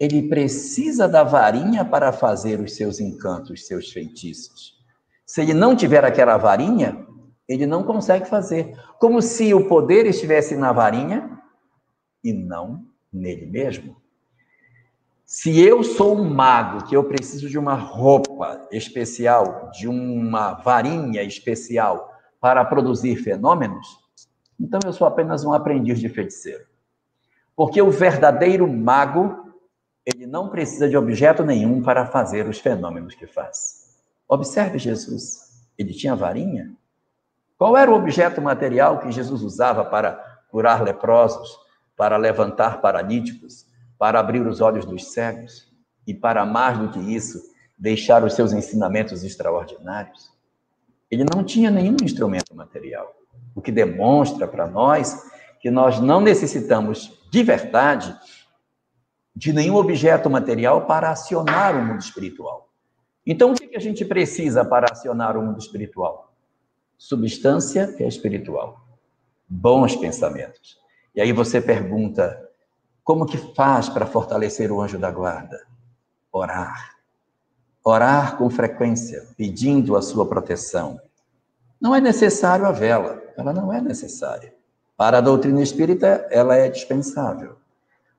ele 0.00 0.28
precisa 0.28 1.06
da 1.06 1.22
varinha 1.22 1.84
para 1.84 2.10
fazer 2.10 2.58
os 2.58 2.74
seus 2.74 2.98
encantos, 2.98 3.68
seus 3.68 3.92
feitiços. 3.92 4.74
Se 5.24 5.42
ele 5.42 5.54
não 5.54 5.76
tiver 5.76 6.04
aquela 6.04 6.36
varinha, 6.36 7.06
ele 7.48 7.66
não 7.66 7.84
consegue 7.84 8.26
fazer. 8.26 8.76
Como 8.98 9.22
se 9.22 9.54
o 9.54 9.68
poder 9.68 10.06
estivesse 10.06 10.56
na 10.56 10.72
varinha 10.72 11.38
e 12.24 12.32
não 12.32 12.84
nele 13.12 13.46
mesmo. 13.46 14.03
Se 15.24 15.58
eu 15.58 15.82
sou 15.82 16.18
um 16.18 16.24
mago, 16.24 16.86
que 16.86 16.94
eu 16.94 17.02
preciso 17.02 17.48
de 17.48 17.58
uma 17.58 17.74
roupa 17.74 18.68
especial, 18.70 19.70
de 19.70 19.88
uma 19.88 20.52
varinha 20.52 21.22
especial 21.22 22.12
para 22.38 22.62
produzir 22.62 23.16
fenômenos, 23.16 23.86
então 24.60 24.78
eu 24.84 24.92
sou 24.92 25.06
apenas 25.06 25.42
um 25.42 25.52
aprendiz 25.52 25.98
de 25.98 26.10
feiticeiro. 26.10 26.66
Porque 27.56 27.80
o 27.80 27.90
verdadeiro 27.90 28.70
mago, 28.70 29.54
ele 30.04 30.26
não 30.26 30.50
precisa 30.50 30.88
de 30.88 30.96
objeto 30.96 31.42
nenhum 31.42 31.82
para 31.82 32.04
fazer 32.04 32.46
os 32.46 32.58
fenômenos 32.58 33.14
que 33.14 33.26
faz. 33.26 33.96
Observe 34.28 34.78
Jesus. 34.78 35.64
Ele 35.78 35.94
tinha 35.94 36.14
varinha? 36.14 36.76
Qual 37.56 37.76
era 37.76 37.90
o 37.90 37.94
objeto 37.94 38.42
material 38.42 38.98
que 38.98 39.10
Jesus 39.10 39.42
usava 39.42 39.84
para 39.84 40.12
curar 40.50 40.82
leprosos, 40.82 41.58
para 41.96 42.16
levantar 42.16 42.80
paralíticos, 42.80 43.66
para 43.98 44.20
abrir 44.20 44.46
os 44.46 44.60
olhos 44.60 44.84
dos 44.84 45.12
cegos 45.12 45.72
e 46.06 46.14
para 46.14 46.44
mais 46.44 46.78
do 46.78 46.90
que 46.90 46.98
isso, 46.98 47.40
deixar 47.78 48.24
os 48.24 48.34
seus 48.34 48.52
ensinamentos 48.52 49.24
extraordinários? 49.24 50.32
Ele 51.10 51.24
não 51.24 51.44
tinha 51.44 51.70
nenhum 51.70 51.96
instrumento 52.02 52.54
material, 52.54 53.14
o 53.54 53.62
que 53.62 53.70
demonstra 53.70 54.48
para 54.48 54.66
nós 54.66 55.22
que 55.60 55.70
nós 55.70 56.00
não 56.00 56.20
necessitamos 56.20 57.18
de 57.30 57.42
verdade 57.42 58.14
de 59.34 59.52
nenhum 59.52 59.76
objeto 59.76 60.30
material 60.30 60.86
para 60.86 61.10
acionar 61.10 61.76
o 61.76 61.84
mundo 61.84 62.00
espiritual. 62.00 62.70
Então, 63.26 63.52
o 63.52 63.54
que 63.54 63.76
a 63.76 63.80
gente 63.80 64.04
precisa 64.04 64.64
para 64.64 64.92
acionar 64.92 65.36
o 65.36 65.42
mundo 65.42 65.58
espiritual? 65.58 66.32
Substância 66.98 67.92
que 67.92 68.04
é 68.04 68.06
espiritual. 68.06 68.86
Bons 69.48 69.96
pensamentos. 69.96 70.78
E 71.14 71.20
aí 71.20 71.32
você 71.32 71.60
pergunta: 71.60 72.43
como 73.04 73.26
que 73.26 73.36
faz 73.36 73.88
para 73.90 74.06
fortalecer 74.06 74.72
o 74.72 74.80
anjo 74.80 74.98
da 74.98 75.10
guarda? 75.10 75.60
Orar. 76.32 76.96
Orar 77.84 78.38
com 78.38 78.48
frequência, 78.48 79.28
pedindo 79.36 79.94
a 79.94 80.00
sua 80.00 80.26
proteção. 80.26 80.98
Não 81.78 81.94
é 81.94 82.00
necessário 82.00 82.64
a 82.64 82.72
vela, 82.72 83.22
ela 83.36 83.52
não 83.52 83.70
é 83.70 83.78
necessária. 83.78 84.54
Para 84.96 85.18
a 85.18 85.20
doutrina 85.20 85.62
espírita, 85.62 86.26
ela 86.30 86.56
é 86.56 86.70
dispensável. 86.70 87.56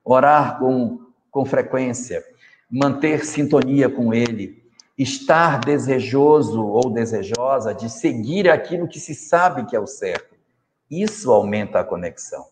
Orar 0.04 0.60
com, 0.60 1.00
com 1.32 1.44
frequência, 1.44 2.24
manter 2.70 3.24
sintonia 3.24 3.88
com 3.88 4.14
ele, 4.14 4.62
estar 4.96 5.58
desejoso 5.58 6.64
ou 6.64 6.90
desejosa 6.90 7.74
de 7.74 7.90
seguir 7.90 8.48
aquilo 8.48 8.86
que 8.86 9.00
se 9.00 9.16
sabe 9.16 9.66
que 9.66 9.74
é 9.74 9.80
o 9.80 9.86
certo. 9.86 10.36
Isso 10.88 11.32
aumenta 11.32 11.80
a 11.80 11.84
conexão. 11.84 12.46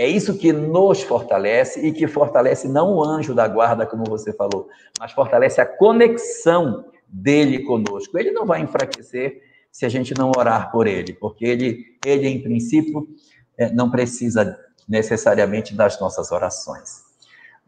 É 0.00 0.08
isso 0.08 0.38
que 0.38 0.50
nos 0.50 1.02
fortalece 1.02 1.86
e 1.86 1.92
que 1.92 2.08
fortalece 2.08 2.66
não 2.66 2.94
o 2.94 3.04
anjo 3.04 3.34
da 3.34 3.46
guarda, 3.46 3.84
como 3.84 4.02
você 4.04 4.32
falou, 4.32 4.66
mas 4.98 5.12
fortalece 5.12 5.60
a 5.60 5.66
conexão 5.66 6.86
dele 7.06 7.58
conosco. 7.64 8.18
Ele 8.18 8.30
não 8.30 8.46
vai 8.46 8.62
enfraquecer 8.62 9.42
se 9.70 9.84
a 9.84 9.90
gente 9.90 10.14
não 10.16 10.32
orar 10.34 10.72
por 10.72 10.86
ele, 10.86 11.12
porque 11.12 11.44
ele, 11.44 11.84
ele 12.02 12.26
em 12.26 12.42
princípio, 12.42 13.06
é, 13.58 13.70
não 13.74 13.90
precisa 13.90 14.58
necessariamente 14.88 15.74
das 15.74 16.00
nossas 16.00 16.32
orações. 16.32 17.02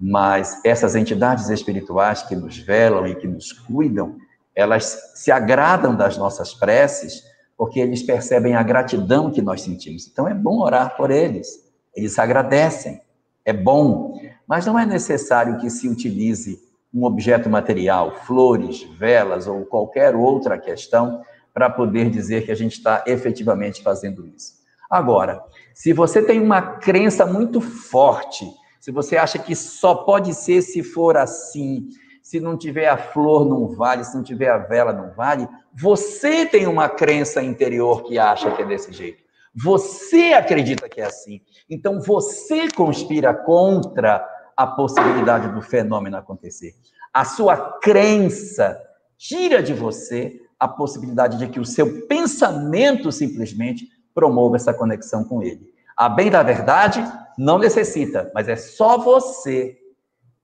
Mas 0.01 0.59
essas 0.64 0.97
entidades 0.97 1.51
espirituais 1.51 2.23
que 2.23 2.35
nos 2.35 2.57
velam 2.57 3.07
e 3.07 3.14
que 3.14 3.29
nos 3.29 3.53
cuidam, 3.53 4.16
elas 4.57 5.12
se 5.16 5.31
agradam 5.31 5.95
das 5.95 6.16
nossas 6.16 6.55
preces, 6.55 7.25
porque 7.59 7.79
eles 7.79 8.03
percebem 8.03 8.55
a 8.55 8.62
gratidão 8.62 9.31
que 9.31 9.42
nós 9.42 9.61
sentimos. 9.61 10.09
Então 10.09 10.27
é 10.27 10.33
bom 10.33 10.62
orar 10.62 10.97
por 10.97 11.11
eles. 11.11 11.71
Eles 11.94 12.18
agradecem, 12.18 13.00
é 13.44 13.52
bom, 13.52 14.18
mas 14.46 14.66
não 14.66 14.78
é 14.78 14.87
necessário 14.87 15.59
que 15.59 15.70
se 15.70 15.88
utilize 15.88 16.59
um 16.92 17.05
objeto 17.05 17.48
material, 17.48 18.12
flores, 18.24 18.83
velas 18.98 19.46
ou 19.46 19.64
qualquer 19.64 20.14
outra 20.14 20.59
questão, 20.59 21.22
para 21.55 21.68
poder 21.68 22.11
dizer 22.11 22.44
que 22.44 22.52
a 22.52 22.55
gente 22.55 22.72
está 22.72 23.05
efetivamente 23.07 23.83
fazendo 23.83 24.26
isso. 24.26 24.55
Agora, 24.90 25.42
se 25.74 25.92
você 25.92 26.22
tem 26.22 26.40
uma 26.40 26.61
crença 26.62 27.26
muito 27.26 27.61
forte, 27.61 28.46
se 28.81 28.90
você 28.90 29.16
acha 29.16 29.38
que 29.38 29.55
só 29.55 29.94
pode 29.94 30.35
ser 30.35 30.62
se 30.62 30.83
for 30.83 31.16
assim, 31.16 31.88
se 32.22 32.40
não 32.40 32.57
tiver 32.57 32.88
a 32.88 32.96
flor 32.96 33.48
não 33.48 33.68
vale, 33.68 34.05
se 34.05 34.14
não 34.14 34.22
tiver 34.22 34.48
a 34.48 34.59
vela 34.59 34.92
não 34.92 35.12
vale, 35.14 35.48
você 35.74 36.46
tem 36.46 36.66
uma 36.66 36.88
crença 36.88 37.42
interior 37.42 38.02
que 38.05 38.18
acha 38.18 38.50
que 38.50 38.62
é 38.62 38.66
desse 38.66 38.92
jeito. 38.92 39.22
Você 39.55 40.33
acredita 40.33 40.88
que 40.88 41.01
é 41.01 41.05
assim. 41.05 41.41
Então 41.69 42.01
você 42.01 42.71
conspira 42.71 43.35
contra 43.35 44.27
a 44.57 44.67
possibilidade 44.67 45.49
do 45.49 45.61
fenômeno 45.61 46.17
acontecer. 46.17 46.75
A 47.12 47.25
sua 47.25 47.79
crença 47.81 48.81
tira 49.19 49.62
de 49.62 49.75
você 49.75 50.41
a 50.59 50.69
possibilidade 50.69 51.38
de 51.38 51.49
que 51.49 51.61
o 51.61 51.65
seu 51.65 52.07
pensamento 52.07 53.11
simplesmente 53.11 53.88
promova 54.15 54.57
essa 54.57 54.73
conexão 54.73 55.25
com 55.25 55.43
ele. 55.43 55.69
A 55.97 56.09
bem 56.09 56.31
da 56.31 56.43
verdade 56.43 57.05
não 57.37 57.59
necessita, 57.59 58.31
mas 58.35 58.49
é 58.49 58.57
só 58.57 58.97
você, 58.97 59.77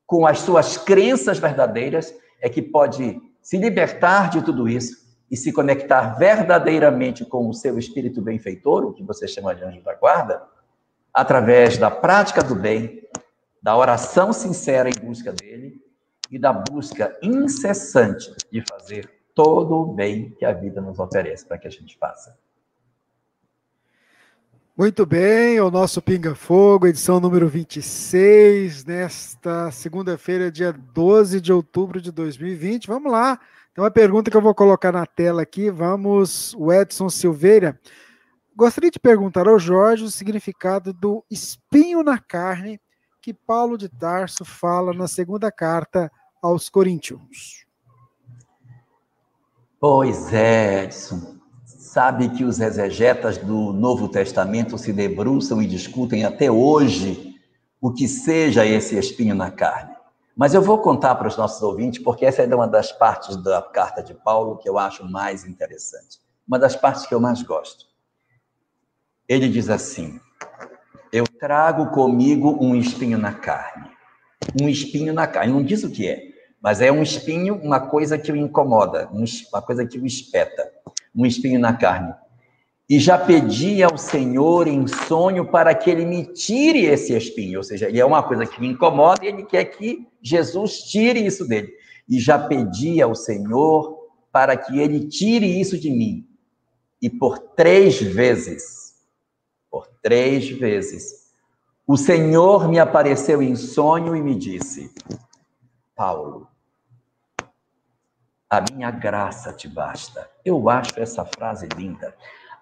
com 0.06 0.26
as 0.26 0.40
suas 0.40 0.76
crenças 0.76 1.38
verdadeiras, 1.38 2.12
é 2.40 2.48
que 2.48 2.60
pode 2.60 3.20
se 3.40 3.56
libertar 3.56 4.28
de 4.28 4.42
tudo 4.42 4.68
isso 4.68 5.07
e 5.30 5.36
se 5.36 5.52
conectar 5.52 6.18
verdadeiramente 6.18 7.24
com 7.24 7.48
o 7.48 7.54
seu 7.54 7.78
espírito 7.78 8.22
benfeitor, 8.22 8.84
o 8.84 8.92
que 8.92 9.02
você 9.02 9.28
chama 9.28 9.54
de 9.54 9.62
anjo 9.64 9.82
da 9.82 9.94
guarda, 9.94 10.42
através 11.12 11.76
da 11.76 11.90
prática 11.90 12.42
do 12.42 12.54
bem, 12.54 13.02
da 13.62 13.76
oração 13.76 14.32
sincera 14.32 14.88
em 14.88 15.04
busca 15.04 15.32
dele 15.32 15.82
e 16.30 16.38
da 16.38 16.52
busca 16.52 17.16
incessante 17.22 18.34
de 18.50 18.62
fazer 18.68 19.10
todo 19.34 19.74
o 19.74 19.92
bem 19.94 20.30
que 20.38 20.44
a 20.44 20.52
vida 20.52 20.80
nos 20.80 20.98
oferece 20.98 21.46
para 21.46 21.58
que 21.58 21.68
a 21.68 21.70
gente 21.70 21.96
faça. 21.98 22.36
Muito 24.76 25.04
bem, 25.04 25.60
o 25.60 25.72
nosso 25.72 26.00
Pinga 26.00 26.36
Fogo, 26.36 26.86
edição 26.86 27.18
número 27.18 27.48
26, 27.48 28.84
nesta 28.84 29.72
segunda-feira, 29.72 30.52
dia 30.52 30.72
12 30.72 31.40
de 31.40 31.52
outubro 31.52 32.00
de 32.00 32.12
2020. 32.12 32.86
Vamos 32.86 33.10
lá, 33.10 33.40
tem 33.78 33.84
uma 33.84 33.92
pergunta 33.92 34.28
que 34.28 34.36
eu 34.36 34.42
vou 34.42 34.56
colocar 34.56 34.90
na 34.90 35.06
tela 35.06 35.42
aqui. 35.42 35.70
Vamos, 35.70 36.52
o 36.54 36.72
Edson 36.72 37.08
Silveira. 37.08 37.78
Gostaria 38.56 38.90
de 38.90 38.98
perguntar 38.98 39.46
ao 39.46 39.56
Jorge 39.56 40.02
o 40.02 40.10
significado 40.10 40.92
do 40.92 41.24
espinho 41.30 42.02
na 42.02 42.18
carne 42.18 42.80
que 43.22 43.32
Paulo 43.32 43.78
de 43.78 43.88
Tarso 43.88 44.44
fala 44.44 44.92
na 44.92 45.06
segunda 45.06 45.52
carta 45.52 46.10
aos 46.42 46.68
Coríntios. 46.68 47.64
Pois 49.78 50.32
é, 50.32 50.82
Edson. 50.82 51.36
Sabe 51.64 52.30
que 52.30 52.42
os 52.42 52.58
exegetas 52.58 53.38
do 53.38 53.72
Novo 53.72 54.08
Testamento 54.08 54.76
se 54.76 54.92
debruçam 54.92 55.62
e 55.62 55.68
discutem 55.68 56.24
até 56.24 56.50
hoje 56.50 57.36
o 57.80 57.92
que 57.92 58.08
seja 58.08 58.66
esse 58.66 58.98
espinho 58.98 59.36
na 59.36 59.52
carne. 59.52 59.97
Mas 60.38 60.54
eu 60.54 60.62
vou 60.62 60.78
contar 60.78 61.16
para 61.16 61.26
os 61.26 61.36
nossos 61.36 61.60
ouvintes, 61.60 62.00
porque 62.00 62.24
essa 62.24 62.42
é 62.42 62.54
uma 62.54 62.68
das 62.68 62.92
partes 62.92 63.36
da 63.42 63.60
carta 63.60 64.00
de 64.00 64.14
Paulo 64.14 64.56
que 64.56 64.68
eu 64.68 64.78
acho 64.78 65.04
mais 65.04 65.44
interessante. 65.44 66.20
Uma 66.46 66.60
das 66.60 66.76
partes 66.76 67.06
que 67.06 67.12
eu 67.12 67.18
mais 67.18 67.42
gosto. 67.42 67.86
Ele 69.28 69.48
diz 69.48 69.68
assim: 69.68 70.20
Eu 71.12 71.24
trago 71.26 71.90
comigo 71.90 72.56
um 72.60 72.76
espinho 72.76 73.18
na 73.18 73.32
carne. 73.32 73.90
Um 74.62 74.68
espinho 74.68 75.12
na 75.12 75.26
carne. 75.26 75.52
Não 75.52 75.60
diz 75.60 75.82
o 75.82 75.90
que 75.90 76.08
é, 76.08 76.28
mas 76.62 76.80
é 76.80 76.92
um 76.92 77.02
espinho, 77.02 77.56
uma 77.56 77.80
coisa 77.80 78.16
que 78.16 78.30
o 78.30 78.36
incomoda, 78.36 79.10
uma 79.10 79.60
coisa 79.60 79.84
que 79.84 79.98
o 79.98 80.06
espeta. 80.06 80.72
Um 81.16 81.26
espinho 81.26 81.58
na 81.58 81.72
carne 81.72 82.14
e 82.88 82.98
já 82.98 83.18
pedi 83.18 83.82
ao 83.82 83.98
Senhor 83.98 84.66
em 84.66 84.86
sonho 84.86 85.50
para 85.50 85.74
que 85.74 85.90
ele 85.90 86.06
me 86.06 86.24
tire 86.24 86.86
esse 86.86 87.14
espinho, 87.14 87.58
ou 87.58 87.62
seja, 87.62 87.86
ele 87.86 88.00
é 88.00 88.04
uma 88.04 88.22
coisa 88.22 88.46
que 88.46 88.58
me 88.60 88.68
incomoda 88.68 89.24
e 89.24 89.28
ele 89.28 89.44
quer 89.44 89.66
que 89.66 90.08
Jesus 90.22 90.78
tire 90.84 91.24
isso 91.24 91.46
dele. 91.46 91.70
E 92.08 92.18
já 92.18 92.38
pedi 92.38 93.02
ao 93.02 93.14
Senhor 93.14 94.08
para 94.32 94.56
que 94.56 94.78
ele 94.78 95.06
tire 95.06 95.60
isso 95.60 95.78
de 95.78 95.90
mim. 95.90 96.26
E 97.02 97.10
por 97.10 97.38
três 97.38 98.00
vezes, 98.00 98.94
por 99.70 99.86
três 100.02 100.48
vezes, 100.48 101.28
o 101.86 101.96
Senhor 101.96 102.68
me 102.68 102.78
apareceu 102.78 103.42
em 103.42 103.54
sonho 103.54 104.16
e 104.16 104.22
me 104.22 104.34
disse: 104.34 104.90
Paulo, 105.94 106.48
a 108.48 108.62
minha 108.72 108.90
graça 108.90 109.52
te 109.52 109.68
basta. 109.68 110.28
Eu 110.42 110.70
acho 110.70 110.98
essa 110.98 111.26
frase 111.26 111.68
linda. 111.76 112.14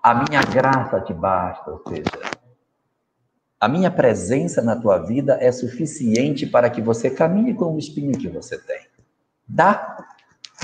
A 0.03 0.15
minha 0.15 0.43
graça 0.43 1.01
te 1.01 1.13
basta, 1.13 1.71
ou 1.71 1.83
seja, 1.89 2.05
a 3.59 3.69
minha 3.69 3.91
presença 3.91 4.63
na 4.63 4.77
tua 4.77 4.99
vida 4.99 5.39
é 5.41 5.51
suficiente 5.51 6.47
para 6.47 6.69
que 6.69 6.81
você 6.81 7.11
caminhe 7.11 7.55
com 7.55 7.75
o 7.75 7.79
espinho 7.79 8.19
que 8.19 8.29
você 8.29 8.59
tem. 8.59 8.87
Dá? 9.49 9.97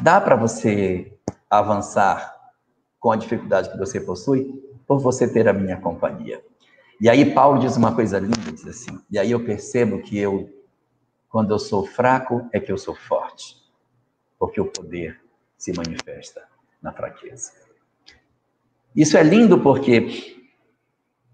Dá 0.03 0.21
para 0.21 0.37
você 0.37 1.13
avançar 1.49 2.35
com 3.01 3.11
a 3.11 3.17
dificuldade 3.17 3.71
que 3.71 3.79
você 3.79 4.01
possui 4.01 4.63
por 4.87 4.99
você 4.99 5.27
ter 5.27 5.49
a 5.49 5.53
minha 5.53 5.77
companhia. 5.81 6.43
E 7.01 7.09
aí 7.09 7.35
Paulo 7.35 7.59
diz 7.59 7.77
uma 7.77 7.95
coisa 7.95 8.19
linda, 8.19 8.53
diz 8.53 8.67
assim, 8.67 9.01
e 9.11 9.19
aí 9.19 9.31
eu 9.31 9.45
percebo 9.45 10.03
que 10.03 10.19
eu, 10.19 10.49
quando 11.29 11.53
eu 11.53 11.59
sou 11.59 11.85
fraco, 11.87 12.49
é 12.53 12.61
que 12.61 12.71
eu 12.71 12.79
sou 12.79 12.95
forte, 12.95 13.57
porque 14.39 14.61
o 14.61 14.67
poder 14.67 15.21
se 15.57 15.73
manifesta 15.73 16.43
na 16.81 16.93
fraqueza. 16.93 17.53
Isso 18.95 19.17
é 19.17 19.23
lindo 19.23 19.59
porque 19.59 20.33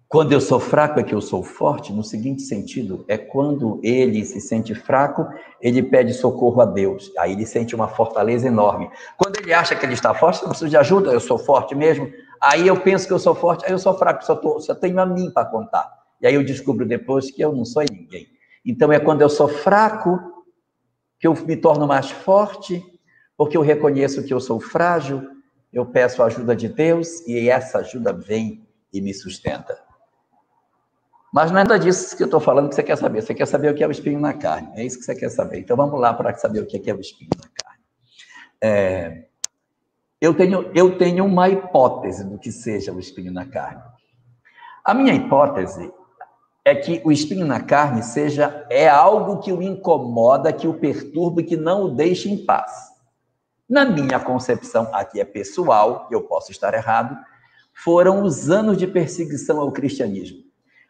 quando 0.09 0.33
eu 0.33 0.41
sou 0.41 0.59
fraco 0.59 0.99
é 0.99 1.03
que 1.03 1.15
eu 1.15 1.21
sou 1.21 1.43
forte, 1.43 1.93
no 1.93 2.03
seguinte 2.03 2.41
sentido, 2.41 3.05
é 3.09 3.19
quando 3.19 3.79
ele 3.83 4.25
se 4.25 4.41
sente 4.41 4.75
fraco, 4.75 5.27
ele 5.61 5.83
pede 5.83 6.15
socorro 6.15 6.63
a 6.63 6.65
Deus. 6.65 7.13
Aí 7.19 7.33
ele 7.33 7.45
sente 7.45 7.75
uma 7.75 7.89
fortaleza 7.89 8.49
enorme. 8.49 8.91
Quando 9.19 9.37
ele 9.37 9.53
acha 9.53 9.77
que 9.77 9.85
ele 9.85 9.93
está 9.93 10.15
forte, 10.15 10.41
não 10.41 10.49
preciso 10.49 10.71
de 10.71 10.79
ajuda, 10.79 11.13
eu 11.13 11.21
sou 11.21 11.37
forte 11.39 11.75
mesmo. 11.75 12.11
Aí 12.41 12.67
eu 12.67 12.81
penso 12.81 13.07
que 13.07 13.13
eu 13.13 13.19
sou 13.19 13.35
forte, 13.35 13.67
aí 13.67 13.73
eu 13.73 13.79
sou 13.79 13.93
fraco, 13.99 14.25
só, 14.25 14.35
tô, 14.35 14.59
só 14.61 14.75
tenho 14.75 14.99
a 14.99 15.05
mim 15.05 15.31
para 15.31 15.45
contar. 15.45 15.93
E 16.23 16.27
aí 16.27 16.35
eu 16.35 16.45
descubro 16.45 16.87
depois 16.87 17.31
que 17.31 17.43
eu 17.43 17.53
não 17.53 17.67
sou 17.67 17.83
ninguém. 17.83 18.29
Então 18.65 18.91
é 18.91 18.99
quando 18.99 19.21
eu 19.21 19.29
sou 19.29 19.47
fraco 19.49 20.19
que 21.21 21.27
eu 21.27 21.35
me 21.35 21.57
torno 21.57 21.87
mais 21.87 22.11
forte, 22.11 22.83
porque 23.37 23.59
eu 23.59 23.63
reconheço 23.63 24.23
que 24.23 24.33
eu 24.33 24.41
sou 24.41 24.59
frágil, 24.59 25.23
eu 25.73 25.87
peço 25.87 26.23
a 26.23 26.27
ajuda 26.27 26.57
de 26.57 26.69
Deus 26.69 27.27
e 27.27 27.49
essa 27.49 27.79
ajuda 27.79 28.13
vem 28.13 28.67
e 28.93 29.01
me 29.01 29.13
sustenta. 29.13 29.79
Mas 31.33 31.51
não 31.51 31.59
é 31.59 31.65
nada 31.65 31.79
disso 31.79 32.17
que 32.17 32.23
eu 32.23 32.27
estou 32.27 32.41
falando 32.41 32.69
que 32.71 32.75
você 32.75 32.83
quer 32.83 32.97
saber. 32.97 33.23
Você 33.23 33.35
quer 33.35 33.47
saber 33.47 33.71
o 33.71 33.75
que 33.75 33.85
é 33.85 33.87
o 33.87 33.91
espinho 33.91 34.19
na 34.19 34.33
carne. 34.33 34.71
É 34.75 34.85
isso 34.85 34.99
que 34.99 35.05
você 35.05 35.15
quer 35.15 35.29
saber. 35.29 35.61
Então 35.61 35.77
vamos 35.77 36.01
lá 36.01 36.15
para 36.15 36.35
saber 36.35 36.61
o 36.61 36.67
que 36.67 36.91
é 36.91 36.95
o 36.95 37.01
espinho 37.01 37.31
na 37.37 37.49
carne. 37.49 37.83
É, 38.61 39.25
eu, 40.21 40.35
tenho, 40.35 40.71
eu 40.75 40.97
tenho 40.97 41.25
uma 41.27 41.49
hipótese 41.49 42.25
do 42.25 42.39
que 42.39 42.51
seja 42.51 42.93
o 42.93 42.99
espinho 42.99 43.33
na 43.33 43.45
carne. 43.45 43.83
A 44.83 44.95
minha 44.95 45.13
hipótese 45.13 45.93
é 46.65 46.75
que 46.75 47.03
o 47.05 47.13
espinho 47.13 47.47
na 47.47 47.61
carne 47.61 48.03
seja 48.03 48.67
é 48.71 48.89
algo 48.89 49.39
que 49.39 49.53
o 49.53 49.63
incomoda, 49.63 50.53
que 50.53 50.67
o 50.67 50.75
perturba 50.75 51.43
que 51.43 51.57
não 51.57 51.85
o 51.85 51.91
deixa 51.91 52.29
em 52.29 52.45
paz. 52.45 52.88
Na 53.69 53.85
minha 53.85 54.19
concepção, 54.19 54.89
aqui 54.95 55.21
é 55.21 55.25
pessoal, 55.25 56.09
eu 56.11 56.23
posso 56.23 56.51
estar 56.51 56.73
errado, 56.73 57.17
foram 57.75 58.23
os 58.23 58.49
anos 58.51 58.79
de 58.79 58.87
perseguição 58.87 59.61
ao 59.61 59.71
cristianismo. 59.71 60.39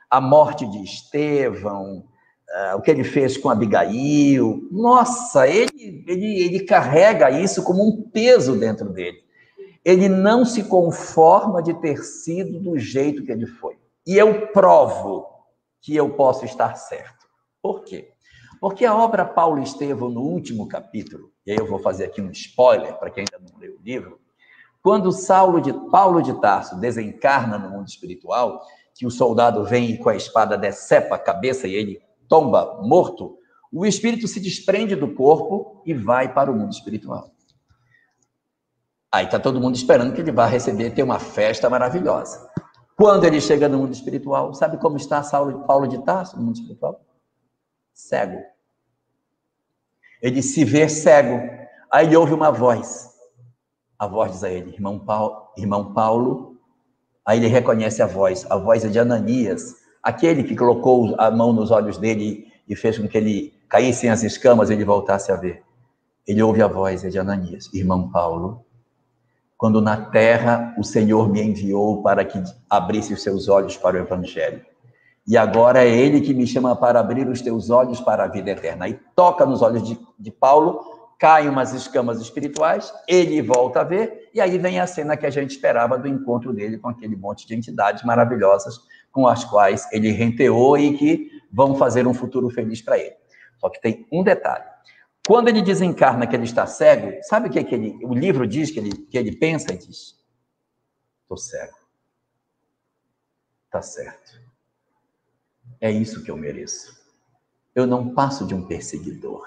A 0.09 0.20
morte 0.20 0.64
de 0.70 0.83
Estevão, 0.85 2.05
uh, 2.49 2.76
o 2.76 2.81
que 2.81 2.91
ele 2.91 3.05
fez 3.05 3.37
com 3.37 3.51
Abigail. 3.51 4.68
Nossa, 4.70 5.47
ele, 5.49 6.05
ele, 6.07 6.41
ele 6.41 6.61
carrega 6.61 7.31
isso 7.31 7.62
como 7.62 7.87
um 7.87 8.09
peso 8.11 8.57
dentro 8.57 8.91
dele. 8.91 9.18
Ele 9.85 10.09
não 10.09 10.45
se 10.45 10.64
conforma 10.64 11.62
de 11.62 11.74
ter 11.74 11.99
sido 12.05 12.61
do 12.61 12.79
jeito 12.79 13.24
que 13.24 13.33
ele 13.33 13.47
foi. 13.47 13.76
E 14.07 14.16
eu 14.16 14.49
provo 14.49 15.26
que 15.81 15.95
eu 15.95 16.11
posso 16.11 16.45
estar 16.45 16.74
certo. 16.76 17.26
Por 17.62 17.83
quê? 17.83 18.12
Porque 18.61 18.84
a 18.84 18.96
obra 18.96 19.24
Paulo 19.24 19.62
Estevão, 19.62 20.11
no 20.11 20.22
último 20.22 20.66
capítulo, 20.66 21.30
e 21.46 21.52
aí 21.52 21.56
eu 21.56 21.66
vou 21.66 21.78
fazer 21.78 22.06
aqui 22.06 22.20
um 22.20 22.30
spoiler 22.30 22.98
para 22.98 23.11
quem 23.11 23.24
ainda 23.24 23.50
não 23.50 23.59
leu 23.59 23.76
o 23.76 23.82
livro, 23.82 24.20
quando 24.82 25.12
Saulo 25.12 25.61
de 25.61 25.72
Paulo 25.90 26.22
de 26.22 26.40
Tarso 26.40 26.78
desencarna 26.78 27.59
no 27.59 27.70
mundo 27.70 27.88
espiritual, 27.88 28.62
que 28.94 29.06
o 29.06 29.11
soldado 29.11 29.64
vem 29.64 29.90
e 29.90 29.98
com 29.98 30.09
a 30.09 30.16
espada 30.16 30.56
decepa 30.56 31.14
a 31.14 31.18
cabeça 31.18 31.68
e 31.68 31.74
ele 31.74 32.00
tomba 32.28 32.80
morto, 32.82 33.38
o 33.72 33.84
espírito 33.84 34.26
se 34.26 34.40
desprende 34.40 34.96
do 34.96 35.14
corpo 35.14 35.82
e 35.84 35.94
vai 35.94 36.32
para 36.32 36.50
o 36.50 36.54
mundo 36.54 36.72
espiritual. 36.72 37.30
Aí 39.12 39.24
está 39.24 39.38
todo 39.38 39.61
mundo 39.61 39.76
esperando 39.76 40.12
que 40.12 40.20
ele 40.20 40.32
vá 40.32 40.46
receber, 40.46 40.90
ter 40.90 41.02
uma 41.02 41.18
festa 41.18 41.68
maravilhosa. 41.70 42.48
Quando 42.96 43.24
ele 43.24 43.40
chega 43.40 43.68
no 43.68 43.78
mundo 43.78 43.92
espiritual, 43.92 44.52
sabe 44.52 44.76
como 44.78 44.96
está 44.96 45.22
Saulo, 45.22 45.64
Paulo 45.66 45.86
de 45.86 46.02
Tarso 46.02 46.36
no 46.36 46.44
mundo 46.44 46.56
espiritual? 46.56 47.00
Cego. 47.99 48.40
Ele 50.22 50.40
se 50.40 50.64
vê 50.64 50.88
cego. 50.88 51.40
Aí 51.92 52.07
ele 52.07 52.16
ouve 52.16 52.32
uma 52.32 52.53
voz. 52.53 53.11
A 53.99 54.07
voz 54.07 54.30
diz 54.30 54.44
a 54.44 54.51
ele, 54.51 54.72
irmão 54.72 55.01
Paulo, 55.01 55.49
irmão 55.57 55.92
Paulo. 55.92 56.57
Aí 57.26 57.38
ele 57.38 57.49
reconhece 57.49 58.01
a 58.01 58.07
voz. 58.07 58.46
A 58.49 58.57
voz 58.57 58.84
é 58.84 58.88
de 58.88 59.01
Ananias, 59.01 59.74
aquele 60.01 60.44
que 60.44 60.55
colocou 60.55 61.16
a 61.18 61.28
mão 61.28 61.53
nos 61.53 61.72
olhos 61.72 61.99
dele 61.99 62.53
e 62.68 62.76
fez 62.76 62.96
com 62.96 63.09
que 63.09 63.18
ele 63.18 63.53
caísse 63.68 64.09
as 64.09 64.22
escamas 64.22 64.70
e 64.70 64.74
ele 64.74 64.84
voltasse 64.84 65.32
a 65.32 65.36
ver. 65.36 65.64
Ele 66.24 66.40
ouve 66.40 66.62
a 66.62 66.68
voz 66.68 67.05
é 67.05 67.09
de 67.09 67.18
Ananias, 67.18 67.68
irmão 67.74 68.09
Paulo 68.11 68.64
quando 69.59 69.82
na 69.82 70.01
terra 70.01 70.72
o 70.78 70.84
Senhor 70.84 71.28
me 71.28 71.42
enviou 71.42 72.01
para 72.01 72.24
que 72.24 72.40
abrisse 72.70 73.12
os 73.12 73.24
seus 73.24 73.49
olhos 73.49 73.76
para 73.76 73.96
o 73.96 73.99
Evangelho. 73.99 74.64
E 75.29 75.37
agora 75.37 75.85
é 75.85 75.91
Ele 75.91 76.22
que 76.22 76.33
me 76.33 76.47
chama 76.47 76.74
para 76.74 76.99
abrir 76.99 77.29
os 77.29 77.43
teus 77.43 77.68
olhos 77.68 78.01
para 78.01 78.24
a 78.24 78.29
vida 78.29 78.51
eterna. 78.51 78.89
E 78.89 78.95
toca 79.14 79.45
nos 79.45 79.61
olhos 79.61 79.87
de, 79.87 80.01
de 80.18 80.31
Paulo, 80.31 81.12
caem 81.18 81.51
umas 81.51 81.74
escamas 81.74 82.18
espirituais, 82.18 82.91
ele 83.07 83.43
volta 83.43 83.83
a 83.83 83.85
ver, 83.85 84.31
e 84.33 84.41
aí 84.41 84.57
vem 84.57 84.81
a 84.81 84.87
cena 84.87 85.18
que 85.18 85.26
a 85.26 85.31
gente 85.31 85.51
esperava 85.51 85.99
do 85.99 86.09
encontro 86.09 86.51
dele 86.55 86.79
com 86.79 86.89
aquele 86.89 87.14
monte 87.14 87.47
de 87.47 87.55
entidades 87.55 88.05
maravilhosas 88.05 88.81
com 89.12 89.26
as 89.26 89.45
quais 89.45 89.87
ele 89.93 90.11
renteou 90.12 90.79
e 90.79 90.97
que 90.97 91.31
vão 91.53 91.74
fazer 91.74 92.07
um 92.07 92.14
futuro 92.14 92.49
feliz 92.49 92.81
para 92.81 92.99
ele. 92.99 93.16
Só 93.59 93.68
que 93.68 93.83
tem 93.83 94.07
um 94.11 94.22
detalhe. 94.22 94.64
Quando 95.26 95.49
ele 95.49 95.61
desencarna 95.61 96.26
que 96.26 96.35
ele 96.35 96.45
está 96.45 96.66
cego, 96.66 97.18
sabe 97.24 97.49
o 97.49 97.51
que, 97.51 97.59
é 97.59 97.64
que 97.64 97.74
ele, 97.74 97.99
o 98.03 98.14
livro 98.14 98.47
diz 98.47 98.70
que 98.70 98.79
ele, 98.79 98.93
que 98.93 99.18
ele 99.18 99.37
pensa 99.37 99.74
e 99.74 99.76
diz? 99.76 100.16
Estou 101.24 101.37
cego. 101.37 101.76
Tá 103.70 103.83
certo. 103.83 104.47
É 105.81 105.91
isso 105.91 106.22
que 106.22 106.31
eu 106.31 106.37
mereço. 106.37 106.97
Eu 107.74 107.87
não 107.87 108.14
passo 108.14 108.47
de 108.47 108.55
um 108.55 108.66
perseguidor. 108.66 109.47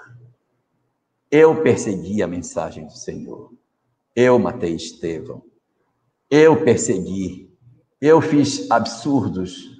Eu 1.30 1.62
persegui 1.62 2.22
a 2.22 2.26
mensagem 2.26 2.86
do 2.86 2.92
Senhor. 2.92 3.52
Eu 4.14 4.38
matei 4.38 4.74
Estevão. 4.74 5.42
Eu 6.30 6.64
persegui. 6.64 7.50
Eu 8.00 8.20
fiz 8.20 8.70
absurdos. 8.70 9.70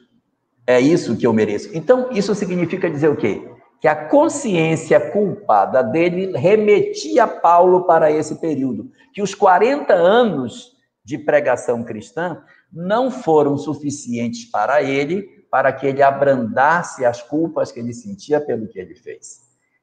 É 0.66 0.80
isso 0.80 1.16
que 1.16 1.26
eu 1.26 1.32
mereço. 1.32 1.70
Então, 1.74 2.11
isso 2.12 2.34
significa 2.34 2.90
dizer 2.90 3.09
o 3.09 3.16
quê? 3.16 3.53
que 3.82 3.88
a 3.88 3.96
consciência 3.96 5.11
culpada 5.11 5.82
dele 5.82 6.38
remetia 6.38 7.26
Paulo 7.26 7.84
para 7.84 8.12
esse 8.12 8.40
período, 8.40 8.88
que 9.12 9.20
os 9.20 9.34
40 9.34 9.92
anos 9.92 10.70
de 11.05 11.18
pregação 11.18 11.82
cristã 11.82 12.44
não 12.72 13.11
foram 13.11 13.59
suficientes 13.59 14.44
para 14.44 14.84
ele, 14.84 15.28
para 15.53 15.70
que 15.70 15.86
ele 15.86 16.03
abrandasse 16.03 17.05
as 17.05 17.20
culpas 17.20 17.70
que 17.70 17.78
ele 17.78 17.92
sentia 17.92 18.40
pelo 18.40 18.66
que 18.66 18.78
ele 18.78 18.94
fez. 18.94 19.42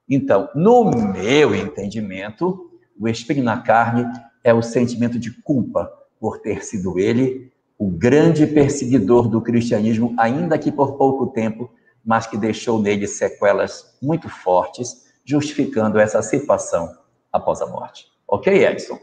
Então, 0.09 0.49
no 0.55 0.83
meu 0.83 1.53
entendimento, 1.53 2.71
o 2.99 3.07
espinho 3.07 3.43
na 3.43 3.61
carne 3.61 4.03
é 4.43 4.51
o 4.51 4.63
sentimento 4.63 5.19
de 5.19 5.31
culpa 5.43 5.87
por 6.19 6.39
ter 6.39 6.65
sido 6.65 6.97
ele 6.97 7.53
o 7.77 7.87
grande 7.87 8.47
perseguidor 8.47 9.29
do 9.29 9.41
cristianismo, 9.41 10.15
ainda 10.17 10.57
que 10.57 10.71
por 10.71 10.97
pouco 10.97 11.27
tempo, 11.27 11.69
mas 12.03 12.25
que 12.25 12.35
deixou 12.35 12.81
nele 12.81 13.05
sequelas 13.05 13.95
muito 14.01 14.27
fortes, 14.27 15.05
justificando 15.23 15.99
essa 15.99 16.23
situação 16.23 16.97
após 17.31 17.61
a 17.61 17.67
morte. 17.67 18.07
Ok, 18.27 18.51
Edson? 18.65 18.99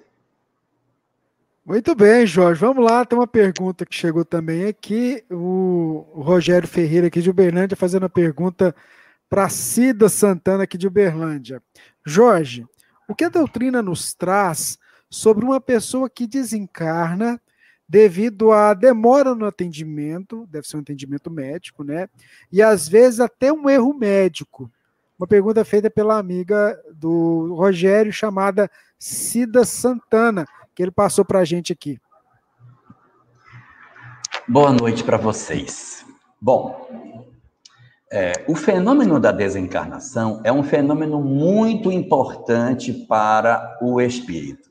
Muito 1.67 1.97
bem, 1.97 2.25
Jorge. 2.25 2.61
Vamos 2.61 2.85
lá, 2.85 3.05
tem 3.05 3.19
uma 3.19 3.27
pergunta 3.27 3.85
que 3.85 3.93
chegou 3.93 4.25
também 4.25 4.67
aqui. 4.67 5.25
O 5.29 5.76
Rogério 6.15 6.69
Ferreira, 6.69 7.07
aqui 7.07 7.21
de 7.21 7.31
Uberlândia, 7.31 7.77
fazendo 7.77 8.07
a 8.07 8.09
pergunta 8.09 8.75
para 9.29 9.49
Cida 9.49 10.09
Santana, 10.09 10.65
aqui 10.65 10.79
de 10.79 10.87
Uberlândia. 10.87 11.63
Jorge, 12.05 12.67
o 13.09 13.15
que 13.15 13.25
a 13.25 13.29
doutrina 13.29 13.83
nos 13.83 14.15
traz 14.15 14.79
sobre 15.11 15.45
uma 15.45 15.61
pessoa 15.61 16.11
que 16.11 16.27
desencarna 16.27 17.41
devido 17.89 18.51
à 18.51 18.75
demora 18.75 19.35
no 19.35 19.47
atendimento, 19.47 20.47
deve 20.51 20.67
ser 20.67 20.77
um 20.77 20.81
atendimento 20.81 21.31
médico, 21.31 21.85
né? 21.85 22.09
E 22.51 22.61
às 22.61 22.89
vezes 22.89 23.21
até 23.21 23.53
um 23.53 23.71
erro 23.71 23.95
médico. 23.95 24.71
Uma 25.19 25.27
pergunta 25.27 25.65
feita 25.65 25.89
pela 25.89 26.19
amiga 26.19 26.79
do 26.93 27.55
Rogério, 27.55 28.13
chamada 28.13 28.71
Cida 28.99 29.65
Santana, 29.65 30.47
que 30.75 30.83
ele 30.83 30.91
passou 30.91 31.25
para 31.25 31.41
a 31.41 31.45
gente 31.45 31.73
aqui. 31.73 31.99
Boa 34.49 34.71
noite 34.71 35.03
para 35.03 35.17
vocês. 35.17 36.07
Bom, 36.41 36.89
é, 38.13 38.45
o 38.47 38.55
fenômeno 38.55 39.19
da 39.19 39.33
desencarnação 39.33 40.41
é 40.45 40.53
um 40.53 40.63
fenômeno 40.63 41.21
muito 41.21 41.91
importante 41.91 42.93
para 42.93 43.77
o 43.83 44.01
espírito. 44.01 44.71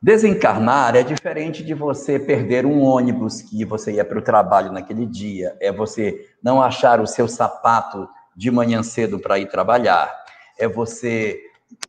Desencarnar 0.00 0.96
é 0.96 1.02
diferente 1.02 1.62
de 1.62 1.74
você 1.74 2.18
perder 2.18 2.64
um 2.64 2.80
ônibus 2.82 3.42
que 3.42 3.62
você 3.66 3.92
ia 3.92 4.06
para 4.06 4.18
o 4.18 4.22
trabalho 4.22 4.72
naquele 4.72 5.04
dia, 5.04 5.54
é 5.60 5.70
você 5.70 6.30
não 6.42 6.62
achar 6.62 7.02
o 7.02 7.06
seu 7.06 7.28
sapato 7.28 8.08
de 8.34 8.50
manhã 8.50 8.82
cedo 8.82 9.18
para 9.18 9.38
ir 9.38 9.50
trabalhar, 9.50 10.10
é 10.58 10.66
você 10.66 11.38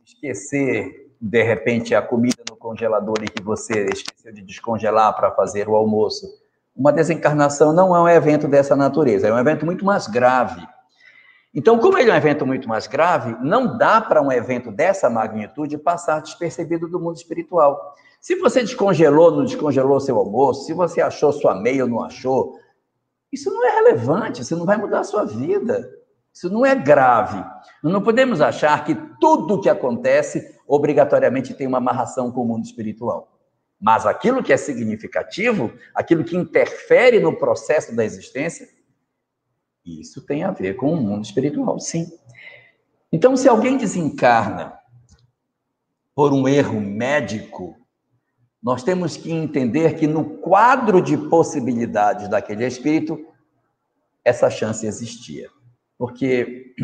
esquecer 0.04 1.14
de 1.18 1.42
repente 1.42 1.94
a 1.94 2.02
comida 2.02 2.39
congelador 2.60 3.16
e 3.22 3.28
que 3.28 3.42
você 3.42 3.86
esqueceu 3.86 4.32
de 4.32 4.42
descongelar 4.42 5.16
para 5.16 5.32
fazer 5.32 5.68
o 5.68 5.74
almoço. 5.74 6.26
Uma 6.76 6.92
desencarnação 6.92 7.72
não 7.72 7.96
é 7.96 8.00
um 8.00 8.08
evento 8.08 8.46
dessa 8.46 8.76
natureza, 8.76 9.26
é 9.26 9.32
um 9.32 9.38
evento 9.38 9.66
muito 9.66 9.84
mais 9.84 10.06
grave. 10.06 10.64
Então, 11.52 11.78
como 11.78 11.98
ele 11.98 12.10
é 12.10 12.14
um 12.14 12.16
evento 12.16 12.46
muito 12.46 12.68
mais 12.68 12.86
grave, 12.86 13.36
não 13.42 13.76
dá 13.76 14.00
para 14.00 14.22
um 14.22 14.30
evento 14.30 14.70
dessa 14.70 15.10
magnitude 15.10 15.76
passar 15.78 16.20
despercebido 16.20 16.86
do 16.86 17.00
mundo 17.00 17.16
espiritual. 17.16 17.96
Se 18.20 18.36
você 18.36 18.60
descongelou, 18.60 19.32
não 19.32 19.44
descongelou 19.44 19.98
seu 19.98 20.16
almoço, 20.16 20.66
se 20.66 20.74
você 20.74 21.00
achou 21.00 21.32
sua 21.32 21.54
meia 21.54 21.82
ou 21.82 21.90
não 21.90 22.04
achou, 22.04 22.56
isso 23.32 23.50
não 23.50 23.66
é 23.66 23.70
relevante, 23.70 24.42
isso 24.42 24.56
não 24.56 24.66
vai 24.66 24.76
mudar 24.76 25.00
a 25.00 25.04
sua 25.04 25.24
vida. 25.24 25.90
Isso 26.32 26.48
não 26.48 26.64
é 26.64 26.74
grave. 26.74 27.44
Nós 27.82 27.92
não 27.92 28.02
podemos 28.02 28.40
achar 28.40 28.84
que 28.84 28.94
tudo 29.20 29.54
o 29.54 29.60
que 29.60 29.68
acontece 29.68 30.59
obrigatoriamente 30.70 31.52
tem 31.52 31.66
uma 31.66 31.78
amarração 31.78 32.30
com 32.30 32.42
o 32.42 32.46
mundo 32.46 32.64
espiritual. 32.64 33.36
Mas 33.80 34.06
aquilo 34.06 34.40
que 34.40 34.52
é 34.52 34.56
significativo, 34.56 35.72
aquilo 35.92 36.22
que 36.22 36.36
interfere 36.36 37.18
no 37.18 37.36
processo 37.36 37.96
da 37.96 38.04
existência, 38.04 38.68
isso 39.84 40.24
tem 40.24 40.44
a 40.44 40.52
ver 40.52 40.76
com 40.76 40.92
o 40.92 40.96
mundo 40.96 41.24
espiritual, 41.24 41.80
sim. 41.80 42.06
Então, 43.10 43.36
se 43.36 43.48
alguém 43.48 43.76
desencarna 43.76 44.78
por 46.14 46.32
um 46.32 46.46
erro 46.46 46.80
médico, 46.80 47.76
nós 48.62 48.84
temos 48.84 49.16
que 49.16 49.32
entender 49.32 49.96
que 49.96 50.06
no 50.06 50.38
quadro 50.38 51.02
de 51.02 51.16
possibilidades 51.16 52.28
daquele 52.28 52.64
espírito, 52.64 53.18
essa 54.24 54.48
chance 54.48 54.86
existia. 54.86 55.48
Porque 55.98 56.74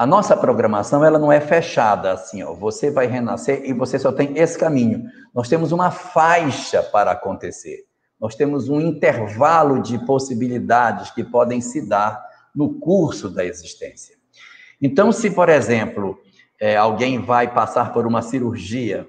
a 0.00 0.06
nossa 0.06 0.34
programação 0.34 1.04
ela 1.04 1.18
não 1.18 1.30
é 1.30 1.42
fechada 1.42 2.12
assim, 2.12 2.42
ó, 2.42 2.54
você 2.54 2.90
vai 2.90 3.06
renascer 3.06 3.60
e 3.66 3.74
você 3.74 3.98
só 3.98 4.10
tem 4.10 4.32
esse 4.38 4.58
caminho. 4.58 5.04
Nós 5.34 5.46
temos 5.46 5.72
uma 5.72 5.90
faixa 5.90 6.82
para 6.82 7.10
acontecer. 7.10 7.84
Nós 8.18 8.34
temos 8.34 8.70
um 8.70 8.80
intervalo 8.80 9.82
de 9.82 9.98
possibilidades 10.06 11.10
que 11.10 11.22
podem 11.22 11.60
se 11.60 11.86
dar 11.86 12.18
no 12.56 12.80
curso 12.80 13.28
da 13.28 13.44
existência. 13.44 14.16
Então, 14.80 15.12
se, 15.12 15.30
por 15.32 15.50
exemplo, 15.50 16.18
é, 16.58 16.78
alguém 16.78 17.20
vai 17.20 17.52
passar 17.52 17.92
por 17.92 18.06
uma 18.06 18.22
cirurgia 18.22 19.06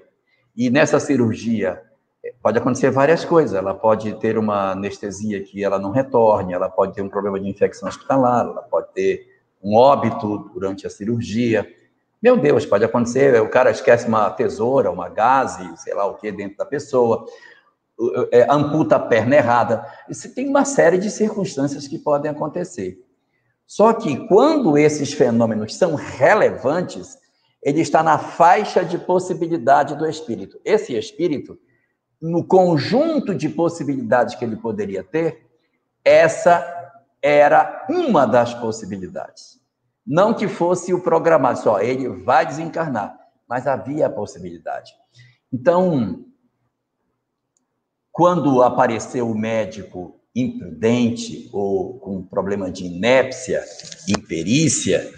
e 0.54 0.68
nessa 0.68 1.00
cirurgia 1.00 1.80
é, 2.22 2.34
pode 2.42 2.58
acontecer 2.58 2.90
várias 2.90 3.24
coisas. 3.24 3.56
Ela 3.56 3.72
pode 3.72 4.12
ter 4.20 4.36
uma 4.36 4.72
anestesia 4.72 5.42
que 5.42 5.64
ela 5.64 5.78
não 5.78 5.90
retorne, 5.90 6.52
ela 6.52 6.68
pode 6.68 6.92
ter 6.92 7.00
um 7.00 7.08
problema 7.08 7.40
de 7.40 7.48
infecção 7.48 7.88
hospitalar, 7.88 8.44
ela 8.44 8.60
pode 8.60 8.92
ter 8.92 9.31
um 9.62 9.76
óbito 9.76 10.50
durante 10.52 10.86
a 10.86 10.90
cirurgia. 10.90 11.66
Meu 12.20 12.36
Deus, 12.36 12.66
pode 12.66 12.84
acontecer, 12.84 13.40
o 13.40 13.48
cara 13.48 13.70
esquece 13.70 14.06
uma 14.06 14.30
tesoura, 14.30 14.90
uma 14.90 15.08
gaze, 15.08 15.76
sei 15.76 15.94
lá 15.94 16.06
o 16.06 16.14
que 16.14 16.32
dentro 16.32 16.56
da 16.56 16.64
pessoa 16.64 17.26
é, 18.30 18.46
amputa 18.50 18.96
a 18.96 19.00
perna 19.00 19.36
errada. 19.36 19.86
Isso 20.08 20.34
tem 20.34 20.48
uma 20.48 20.64
série 20.64 20.98
de 20.98 21.10
circunstâncias 21.10 21.86
que 21.86 21.98
podem 21.98 22.30
acontecer. 22.30 22.98
Só 23.66 23.92
que 23.92 24.26
quando 24.28 24.76
esses 24.76 25.12
fenômenos 25.12 25.76
são 25.76 25.94
relevantes, 25.94 27.16
ele 27.62 27.80
está 27.80 28.02
na 28.02 28.18
faixa 28.18 28.84
de 28.84 28.98
possibilidade 28.98 29.96
do 29.96 30.06
espírito. 30.06 30.60
Esse 30.64 30.96
espírito, 30.96 31.58
no 32.20 32.44
conjunto 32.44 33.34
de 33.34 33.48
possibilidades 33.48 34.34
que 34.34 34.44
ele 34.44 34.56
poderia 34.56 35.02
ter, 35.02 35.46
essa 36.04 36.81
era 37.22 37.86
uma 37.88 38.26
das 38.26 38.52
possibilidades. 38.52 39.60
Não 40.04 40.34
que 40.34 40.48
fosse 40.48 40.92
o 40.92 41.00
programado, 41.00 41.60
só 41.60 41.80
ele 41.80 42.08
vai 42.08 42.44
desencarnar, 42.44 43.16
mas 43.48 43.66
havia 43.66 44.06
a 44.06 44.10
possibilidade. 44.10 44.92
Então, 45.52 46.24
quando 48.10 48.62
apareceu 48.62 49.30
o 49.30 49.38
médico 49.38 50.20
imprudente 50.34 51.48
ou 51.52 51.98
com 52.00 52.22
problema 52.22 52.70
de 52.70 52.86
inépcia, 52.86 53.62
imperícia, 54.08 55.08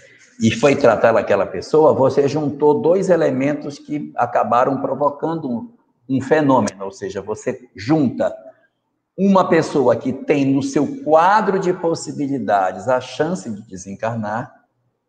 e 0.41 0.51
foi 0.51 0.75
tratar 0.75 1.17
aquela 1.17 1.47
pessoa, 1.47 1.95
você 1.95 2.27
juntou 2.29 2.81
dois 2.81 3.09
elementos 3.09 3.79
que 3.79 4.13
acabaram 4.17 4.81
provocando 4.81 5.49
um, 5.49 5.73
um 6.09 6.21
fenômeno, 6.21 6.85
ou 6.85 6.91
seja, 6.91 7.23
você 7.23 7.69
junta 7.75 8.35
uma 9.17 9.49
pessoa 9.49 9.95
que 9.95 10.13
tem 10.13 10.45
no 10.45 10.63
seu 10.63 11.03
quadro 11.03 11.59
de 11.59 11.73
possibilidades 11.73 12.89
a 12.89 13.01
chance 13.01 13.49
de 13.49 13.63
desencarnar 13.63 14.53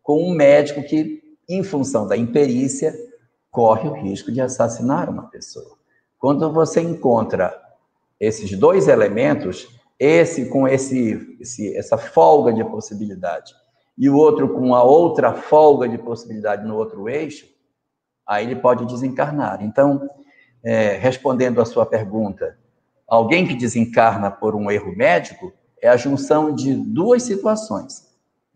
com 0.03 0.23
um 0.23 0.33
médico 0.33 0.83
que, 0.83 1.21
em 1.49 1.63
função 1.63 2.07
da 2.07 2.15
imperícia, 2.15 2.93
corre 3.49 3.89
o 3.89 3.93
risco 3.93 4.31
de 4.31 4.41
assassinar 4.41 5.09
uma 5.09 5.29
pessoa. 5.29 5.77
Quando 6.19 6.51
você 6.51 6.81
encontra 6.81 7.59
esses 8.19 8.57
dois 8.57 8.87
elementos, 8.87 9.67
esse 9.99 10.49
com 10.49 10.67
esse, 10.67 11.37
esse, 11.39 11.75
essa 11.75 11.97
folga 11.97 12.53
de 12.53 12.63
possibilidade 12.63 13.53
e 13.97 14.09
o 14.09 14.15
outro 14.15 14.49
com 14.49 14.75
a 14.75 14.83
outra 14.83 15.33
folga 15.33 15.87
de 15.87 15.97
possibilidade 15.97 16.67
no 16.67 16.75
outro 16.75 17.09
eixo, 17.09 17.47
aí 18.27 18.45
ele 18.45 18.55
pode 18.55 18.85
desencarnar. 18.85 19.63
Então, 19.63 20.07
é, 20.63 20.97
respondendo 20.97 21.61
à 21.61 21.65
sua 21.65 21.85
pergunta, 21.85 22.57
alguém 23.07 23.47
que 23.47 23.55
desencarna 23.55 24.31
por 24.31 24.55
um 24.55 24.69
erro 24.69 24.95
médico 24.95 25.53
é 25.81 25.87
a 25.87 25.97
junção 25.97 26.53
de 26.53 26.73
duas 26.73 27.23
situações. 27.23 28.05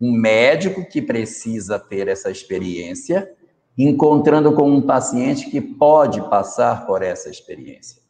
Um 0.00 0.12
médico 0.12 0.84
que 0.88 1.02
precisa 1.02 1.78
ter 1.78 2.08
essa 2.08 2.30
experiência, 2.30 3.30
encontrando 3.76 4.52
com 4.52 4.70
um 4.70 4.82
paciente 4.82 5.50
que 5.50 5.60
pode 5.60 6.20
passar 6.28 6.86
por 6.86 7.02
essa 7.02 7.28
experiência. 7.28 8.00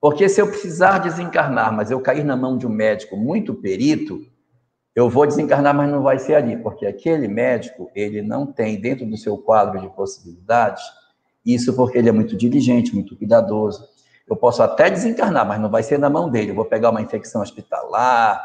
Porque 0.00 0.28
se 0.28 0.40
eu 0.40 0.48
precisar 0.48 0.98
desencarnar, 0.98 1.74
mas 1.74 1.90
eu 1.90 2.00
cair 2.00 2.24
na 2.24 2.36
mão 2.36 2.56
de 2.56 2.66
um 2.66 2.70
médico 2.70 3.16
muito 3.16 3.54
perito, 3.54 4.20
eu 4.94 5.08
vou 5.08 5.26
desencarnar, 5.26 5.74
mas 5.74 5.90
não 5.90 6.02
vai 6.02 6.18
ser 6.18 6.34
ali, 6.34 6.56
porque 6.56 6.86
aquele 6.86 7.28
médico, 7.28 7.90
ele 7.94 8.22
não 8.22 8.46
tem 8.46 8.80
dentro 8.80 9.06
do 9.06 9.16
seu 9.16 9.38
quadro 9.38 9.80
de 9.80 9.88
possibilidades, 9.90 10.82
isso 11.44 11.72
porque 11.74 11.98
ele 11.98 12.08
é 12.08 12.12
muito 12.12 12.36
diligente, 12.36 12.94
muito 12.94 13.16
cuidadoso. 13.16 13.88
Eu 14.28 14.36
posso 14.36 14.62
até 14.62 14.90
desencarnar, 14.90 15.46
mas 15.46 15.60
não 15.60 15.70
vai 15.70 15.82
ser 15.82 15.98
na 15.98 16.10
mão 16.10 16.28
dele. 16.28 16.50
Eu 16.50 16.54
vou 16.54 16.64
pegar 16.64 16.90
uma 16.90 17.00
infecção 17.00 17.40
hospitalar, 17.40 18.44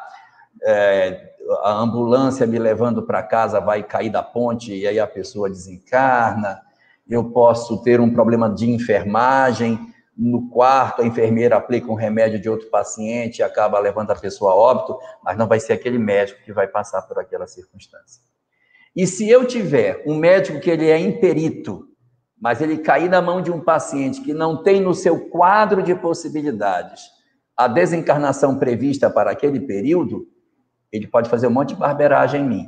é, 0.63 1.33
a 1.61 1.73
ambulância 1.73 2.47
me 2.47 2.57
levando 2.57 3.03
para 3.03 3.21
casa 3.21 3.59
vai 3.59 3.83
cair 3.83 4.09
da 4.09 4.23
ponte 4.23 4.73
e 4.73 4.87
aí 4.87 4.99
a 4.99 5.07
pessoa 5.07 5.49
desencarna. 5.49 6.61
Eu 7.07 7.31
posso 7.31 7.83
ter 7.83 7.99
um 7.99 8.13
problema 8.13 8.49
de 8.49 8.69
enfermagem, 8.69 9.77
no 10.15 10.47
quarto, 10.49 11.01
a 11.01 11.05
enfermeira 11.05 11.55
aplica 11.55 11.91
um 11.91 11.95
remédio 11.95 12.39
de 12.39 12.47
outro 12.47 12.69
paciente 12.69 13.39
e 13.39 13.43
acaba 13.43 13.79
levando 13.79 14.11
a 14.11 14.15
pessoa 14.15 14.51
a 14.51 14.55
óbito, 14.55 14.97
mas 15.23 15.37
não 15.37 15.47
vai 15.47 15.59
ser 15.59 15.73
aquele 15.73 15.97
médico 15.97 16.43
que 16.43 16.53
vai 16.53 16.67
passar 16.67 17.01
por 17.01 17.17
aquela 17.19 17.47
circunstância. 17.47 18.21
E 18.95 19.07
se 19.07 19.27
eu 19.27 19.45
tiver 19.47 20.03
um 20.05 20.15
médico 20.15 20.59
que 20.59 20.69
ele 20.69 20.87
é 20.87 20.99
imperito, 20.99 21.87
mas 22.43 22.59
ele 22.59 22.77
cair 22.77 23.09
na 23.09 23.21
mão 23.21 23.41
de 23.41 23.49
um 23.49 23.61
paciente 23.61 24.19
que 24.19 24.33
não 24.33 24.61
tem 24.61 24.81
no 24.81 24.93
seu 24.93 25.29
quadro 25.29 25.81
de 25.81 25.95
possibilidades 25.95 27.03
a 27.55 27.69
desencarnação 27.69 28.59
prevista 28.59 29.09
para 29.09 29.31
aquele 29.31 29.61
período, 29.61 30.27
ele 30.91 31.07
pode 31.07 31.29
fazer 31.29 31.47
um 31.47 31.51
monte 31.51 31.69
de 31.69 31.77
barberagem 31.77 32.41
em 32.41 32.45
mim, 32.45 32.65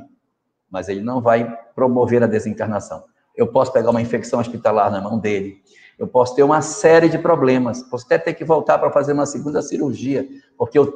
mas 0.70 0.88
ele 0.88 1.02
não 1.02 1.20
vai 1.20 1.54
promover 1.74 2.22
a 2.22 2.26
desencarnação. 2.26 3.04
Eu 3.36 3.48
posso 3.48 3.70
pegar 3.70 3.90
uma 3.90 4.00
infecção 4.00 4.40
hospitalar 4.40 4.90
na 4.90 4.98
mão 4.98 5.18
dele, 5.18 5.58
eu 5.98 6.08
posso 6.08 6.34
ter 6.34 6.42
uma 6.42 6.62
série 6.62 7.10
de 7.10 7.18
problemas, 7.18 7.82
posso 7.82 8.06
até 8.06 8.16
ter 8.16 8.32
que 8.32 8.46
voltar 8.46 8.78
para 8.78 8.90
fazer 8.90 9.12
uma 9.12 9.26
segunda 9.26 9.60
cirurgia, 9.60 10.26
porque 10.56 10.78
eu, 10.78 10.90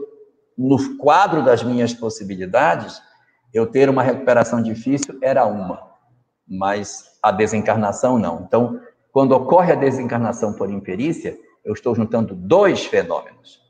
no 0.56 0.96
quadro 0.96 1.44
das 1.44 1.62
minhas 1.62 1.92
possibilidades, 1.92 2.98
eu 3.52 3.66
ter 3.66 3.90
uma 3.90 4.02
recuperação 4.02 4.62
difícil 4.62 5.18
era 5.20 5.44
uma, 5.44 5.82
mas 6.48 7.09
a 7.22 7.30
desencarnação 7.30 8.18
não. 8.18 8.42
Então, 8.46 8.80
quando 9.12 9.32
ocorre 9.32 9.72
a 9.72 9.76
desencarnação 9.76 10.52
por 10.52 10.70
imperícia, 10.70 11.36
eu 11.64 11.72
estou 11.72 11.94
juntando 11.94 12.34
dois 12.34 12.84
fenômenos. 12.84 13.60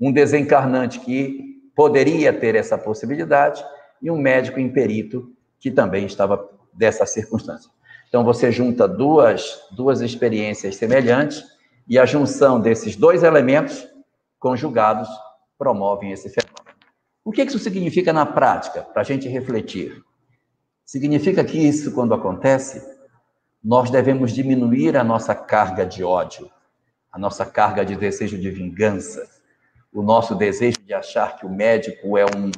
Um 0.00 0.12
desencarnante 0.12 1.00
que 1.00 1.58
poderia 1.74 2.32
ter 2.32 2.54
essa 2.54 2.78
possibilidade 2.78 3.64
e 4.00 4.10
um 4.10 4.18
médico 4.18 4.60
imperito 4.60 5.32
que 5.60 5.70
também 5.70 6.06
estava 6.06 6.48
dessa 6.72 7.04
circunstância. 7.04 7.70
Então, 8.08 8.24
você 8.24 8.50
junta 8.50 8.88
duas, 8.88 9.60
duas 9.72 10.00
experiências 10.00 10.76
semelhantes 10.76 11.44
e 11.86 11.98
a 11.98 12.06
junção 12.06 12.60
desses 12.60 12.96
dois 12.96 13.22
elementos 13.22 13.86
conjugados 14.38 15.08
promovem 15.58 16.12
esse 16.12 16.28
fenômeno. 16.30 16.78
O 17.24 17.32
que 17.32 17.42
isso 17.42 17.58
significa 17.58 18.12
na 18.12 18.24
prática, 18.24 18.82
para 18.82 19.02
a 19.02 19.04
gente 19.04 19.28
refletir? 19.28 20.02
Significa 20.88 21.44
que 21.44 21.58
isso, 21.58 21.92
quando 21.92 22.14
acontece, 22.14 22.82
nós 23.62 23.90
devemos 23.90 24.32
diminuir 24.32 24.96
a 24.96 25.04
nossa 25.04 25.34
carga 25.34 25.84
de 25.84 26.02
ódio, 26.02 26.50
a 27.12 27.18
nossa 27.18 27.44
carga 27.44 27.84
de 27.84 27.94
desejo 27.94 28.38
de 28.38 28.50
vingança, 28.50 29.28
o 29.92 30.02
nosso 30.02 30.34
desejo 30.34 30.78
de 30.86 30.94
achar 30.94 31.36
que 31.36 31.44
o 31.44 31.50
médico 31.50 32.16
é 32.16 32.24
um, 32.24 32.50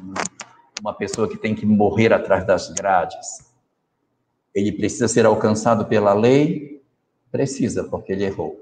uma 0.79 0.93
pessoa 0.93 1.27
que 1.27 1.35
tem 1.35 1.53
que 1.53 1.65
morrer 1.65 2.13
atrás 2.13 2.45
das 2.47 2.69
grades 2.69 3.51
ele 4.53 4.71
precisa 4.71 5.07
ser 5.07 5.25
alcançado 5.25 5.85
pela 5.85 6.13
lei? 6.13 6.81
Precisa, 7.31 7.83
porque 7.85 8.11
ele 8.11 8.25
errou. 8.25 8.61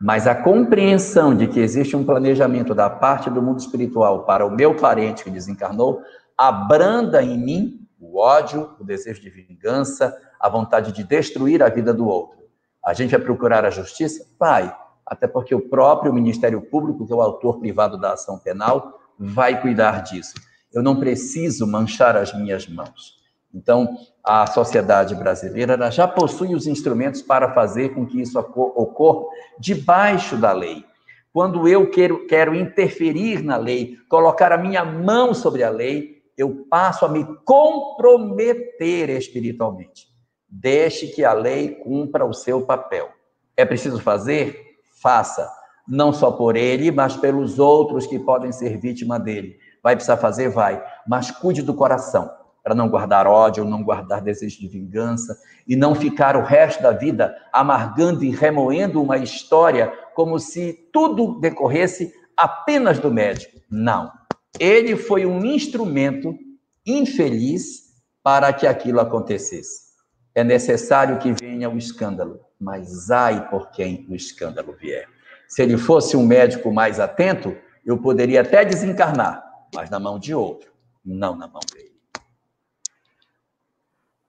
Mas 0.00 0.26
a 0.26 0.34
compreensão 0.34 1.34
de 1.34 1.46
que 1.46 1.60
existe 1.60 1.96
um 1.96 2.04
planejamento 2.04 2.74
da 2.74 2.88
parte 2.88 3.30
do 3.30 3.42
mundo 3.42 3.58
espiritual 3.58 4.24
para 4.24 4.46
o 4.46 4.50
meu 4.50 4.74
parente 4.76 5.24
que 5.24 5.30
desencarnou, 5.30 6.02
abranda 6.36 7.22
em 7.22 7.38
mim 7.38 7.87
o 8.00 8.18
ódio, 8.18 8.74
o 8.78 8.84
desejo 8.84 9.20
de 9.20 9.30
vingança, 9.30 10.16
a 10.40 10.48
vontade 10.48 10.92
de 10.92 11.02
destruir 11.02 11.62
a 11.62 11.68
vida 11.68 11.92
do 11.92 12.06
outro. 12.06 12.38
A 12.84 12.94
gente 12.94 13.10
vai 13.10 13.20
procurar 13.20 13.64
a 13.64 13.70
justiça? 13.70 14.24
Vai. 14.38 14.74
Até 15.04 15.26
porque 15.26 15.54
o 15.54 15.68
próprio 15.68 16.12
Ministério 16.12 16.60
Público, 16.62 17.06
que 17.06 17.12
é 17.12 17.16
o 17.16 17.22
autor 17.22 17.58
privado 17.58 17.98
da 17.98 18.12
ação 18.12 18.38
penal, 18.38 18.98
vai 19.18 19.60
cuidar 19.60 20.02
disso. 20.02 20.34
Eu 20.72 20.82
não 20.82 21.00
preciso 21.00 21.66
manchar 21.66 22.16
as 22.16 22.32
minhas 22.32 22.68
mãos. 22.68 23.18
Então, 23.52 23.96
a 24.22 24.46
sociedade 24.46 25.14
brasileira 25.14 25.90
já 25.90 26.06
possui 26.06 26.54
os 26.54 26.66
instrumentos 26.66 27.22
para 27.22 27.54
fazer 27.54 27.94
com 27.94 28.06
que 28.06 28.20
isso 28.20 28.38
ocorra 28.38 29.24
debaixo 29.58 30.36
da 30.36 30.52
lei. 30.52 30.84
Quando 31.32 31.66
eu 31.66 31.90
quero, 31.90 32.26
quero 32.26 32.54
interferir 32.54 33.42
na 33.42 33.56
lei, 33.56 33.96
colocar 34.08 34.52
a 34.52 34.58
minha 34.58 34.84
mão 34.84 35.32
sobre 35.32 35.62
a 35.62 35.70
lei, 35.70 36.17
eu 36.38 36.64
passo 36.70 37.04
a 37.04 37.08
me 37.08 37.26
comprometer 37.44 39.10
espiritualmente. 39.10 40.06
Deixe 40.48 41.08
que 41.08 41.24
a 41.24 41.32
lei 41.32 41.74
cumpra 41.74 42.24
o 42.24 42.32
seu 42.32 42.62
papel. 42.62 43.10
É 43.56 43.64
preciso 43.64 44.00
fazer? 44.00 44.78
Faça. 45.02 45.50
Não 45.86 46.12
só 46.12 46.30
por 46.30 46.54
ele, 46.54 46.92
mas 46.92 47.16
pelos 47.16 47.58
outros 47.58 48.06
que 48.06 48.20
podem 48.20 48.52
ser 48.52 48.78
vítima 48.78 49.18
dele. 49.18 49.58
Vai 49.82 49.96
precisar 49.96 50.16
fazer? 50.16 50.48
Vai. 50.48 50.82
Mas 51.08 51.30
cuide 51.30 51.60
do 51.60 51.74
coração 51.74 52.30
para 52.62 52.74
não 52.74 52.88
guardar 52.88 53.26
ódio, 53.26 53.64
não 53.64 53.82
guardar 53.82 54.20
desejo 54.20 54.60
de 54.60 54.68
vingança 54.68 55.36
e 55.66 55.74
não 55.74 55.94
ficar 55.94 56.36
o 56.36 56.44
resto 56.44 56.82
da 56.82 56.92
vida 56.92 57.34
amargando 57.52 58.22
e 58.22 58.30
remoendo 58.30 59.02
uma 59.02 59.16
história 59.16 59.92
como 60.14 60.38
se 60.38 60.88
tudo 60.92 61.40
decorresse 61.40 62.12
apenas 62.36 62.98
do 62.98 63.10
médico. 63.10 63.58
Não. 63.70 64.12
Ele 64.58 64.96
foi 64.96 65.24
um 65.24 65.44
instrumento 65.44 66.36
infeliz 66.84 67.94
para 68.22 68.52
que 68.52 68.66
aquilo 68.66 69.00
acontecesse. 69.00 69.88
É 70.34 70.42
necessário 70.42 71.18
que 71.18 71.32
venha 71.32 71.70
o 71.70 71.78
escândalo, 71.78 72.40
mas 72.60 73.10
ai 73.10 73.48
por 73.48 73.70
quem 73.70 74.06
o 74.08 74.14
escândalo 74.14 74.72
vier. 74.72 75.08
Se 75.46 75.62
ele 75.62 75.76
fosse 75.76 76.16
um 76.16 76.26
médico 76.26 76.72
mais 76.72 77.00
atento, 77.00 77.56
eu 77.84 77.96
poderia 77.98 78.42
até 78.42 78.64
desencarnar, 78.64 79.42
mas 79.74 79.88
na 79.90 79.98
mão 79.98 80.18
de 80.18 80.34
outro, 80.34 80.70
não 81.04 81.36
na 81.36 81.46
mão 81.46 81.60
dele. 81.72 81.88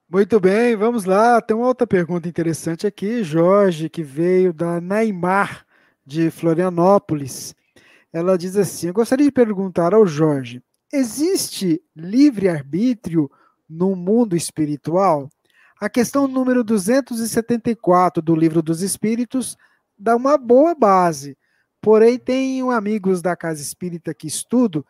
Muito 0.09 0.39
bem, 0.39 0.75
vamos 0.75 1.05
lá. 1.05 1.41
Tem 1.41 1.55
uma 1.55 1.67
outra 1.67 1.85
pergunta 1.85 2.27
interessante 2.27 2.87
aqui, 2.87 3.23
Jorge, 3.23 3.89
que 3.89 4.01
veio 4.01 4.51
da 4.53 4.81
Neymar, 4.81 5.65
de 6.05 6.31
Florianópolis. 6.31 7.53
Ela 8.11 8.37
diz 8.37 8.55
assim: 8.55 8.87
Eu 8.87 8.93
gostaria 8.93 9.25
de 9.25 9.31
perguntar 9.31 9.93
ao 9.93 10.05
Jorge: 10.05 10.61
existe 10.91 11.81
livre-arbítrio 11.95 13.29
no 13.69 13.95
mundo 13.95 14.35
espiritual? 14.35 15.29
A 15.79 15.89
questão 15.89 16.27
número 16.27 16.63
274 16.63 18.21
do 18.21 18.35
Livro 18.35 18.61
dos 18.61 18.81
Espíritos 18.81 19.55
dá 19.97 20.15
uma 20.15 20.37
boa 20.37 20.75
base. 20.75 21.37
Porém, 21.81 22.19
tenho 22.19 22.71
amigos 22.71 23.21
da 23.21 23.35
casa 23.35 23.61
espírita 23.61 24.13
que 24.13 24.27
estudo 24.27 24.85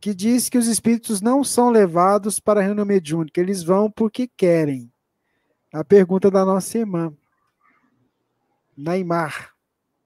que 0.00 0.14
diz 0.14 0.48
que 0.48 0.58
os 0.58 0.68
espíritos 0.68 1.20
não 1.20 1.42
são 1.42 1.70
levados 1.70 2.38
para 2.38 2.60
a 2.60 2.62
reunião 2.62 2.86
mediúnica, 2.86 3.40
eles 3.40 3.62
vão 3.62 3.90
porque 3.90 4.28
querem. 4.28 4.88
A 5.72 5.82
pergunta 5.82 6.30
da 6.30 6.44
nossa 6.44 6.78
irmã. 6.78 7.12
Naimar. 8.76 9.52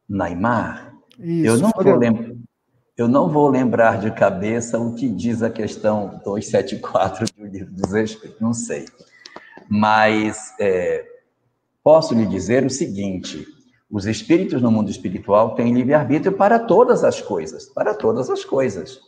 Naimar? 0.09 0.90
Isso, 1.21 1.47
eu 1.47 1.59
não 1.59 1.71
vou 1.71 1.97
lembrar. 1.97 2.35
Eu 2.97 3.09
não 3.09 3.29
vou 3.31 3.49
lembrar 3.49 3.99
de 3.99 4.11
cabeça 4.11 4.79
o 4.79 4.95
que 4.95 5.09
diz 5.09 5.43
a 5.43 5.49
questão 5.49 6.21
274 6.25 7.27
do 7.37 7.47
livro 7.47 7.73
dos 7.73 7.95
Espíritos, 7.95 8.41
não 8.41 8.53
sei. 8.53 8.85
Mas 9.69 10.53
é, 10.61 11.07
posso 11.83 12.15
lhe 12.15 12.27
dizer 12.27 12.65
o 12.65 12.71
seguinte: 12.71 13.47
os 13.91 14.07
espíritos 14.07 14.61
no 14.61 14.71
mundo 14.71 14.91
espiritual 14.91 15.55
têm 15.55 15.73
livre-arbítrio 15.73 16.37
para 16.37 16.59
todas 16.59 17.03
as 17.03 17.21
coisas, 17.21 17.67
para 17.67 17.95
todas 17.95 18.29
as 18.29 18.45
coisas. 18.45 19.01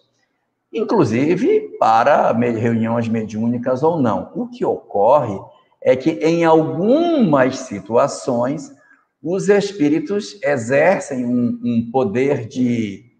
Inclusive 0.73 1.77
para 1.79 2.33
reuniões 2.33 3.09
mediúnicas 3.09 3.83
ou 3.83 4.01
não. 4.01 4.33
O 4.35 4.49
que 4.49 4.65
ocorre 4.65 5.39
é 5.83 5.95
que, 5.95 6.13
em 6.13 6.45
algumas 6.45 7.59
situações, 7.59 8.73
os 9.23 9.49
espíritos 9.49 10.39
exercem 10.43 11.25
um, 11.25 11.61
um 11.63 11.91
poder 11.91 12.47
de 12.47 13.13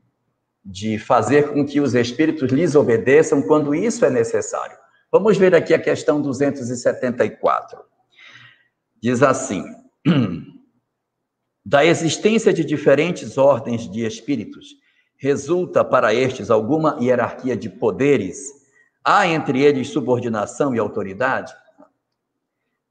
de 0.65 0.99
fazer 0.99 1.53
com 1.53 1.67
que 1.67 1.81
os 1.81 1.95
espíritos 1.95 2.51
lhes 2.53 2.75
obedeçam 2.75 3.43
quando 3.43 3.75
isso 3.75 4.05
é 4.05 4.11
necessário. 4.11 4.77
Vamos 5.11 5.37
ver 5.37 5.55
aqui 5.55 5.75
a 5.75 5.79
questão 5.79 6.23
274. 6.23 7.81
Diz 9.01 9.23
assim: 9.23 9.65
Da 11.67 11.85
existência 11.85 12.53
de 12.53 12.65
diferentes 12.65 13.37
ordens 13.37 13.91
de 13.91 14.07
espíritos, 14.07 14.77
resulta 15.17 15.85
para 15.85 16.15
estes 16.15 16.51
alguma 16.51 16.97
hierarquia 17.01 17.57
de 17.57 17.69
poderes? 17.69 18.63
Há 19.05 19.27
entre 19.27 19.61
eles 19.61 19.89
subordinação 19.89 20.75
e 20.75 20.79
autoridade? 20.79 21.53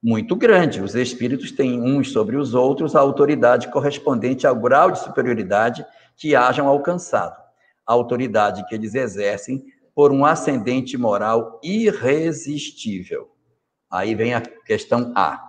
Muito 0.04 0.36
grande. 0.36 0.82
Os 0.82 0.96
espíritos 0.96 1.52
têm 1.52 1.80
uns 1.80 2.12
sobre 2.12 2.36
os 2.36 2.54
outros 2.54 2.96
a 2.96 3.00
autoridade 3.00 3.70
correspondente 3.70 4.48
ao 4.48 4.56
grau 4.56 4.92
de 4.92 5.00
superioridade 5.00 5.86
que 6.18 6.36
hajam 6.36 6.68
alcançado 6.68 7.40
a 7.86 7.94
autoridade 7.94 8.66
que 8.68 8.76
eles 8.76 8.96
exercem 8.96 9.66
por 9.94 10.12
um 10.12 10.26
ascendente 10.26 10.98
moral 10.98 11.60
irresistível. 11.64 13.30
Aí 13.92 14.16
vem 14.16 14.34
a 14.34 14.42
questão 14.42 15.12
A. 15.16 15.40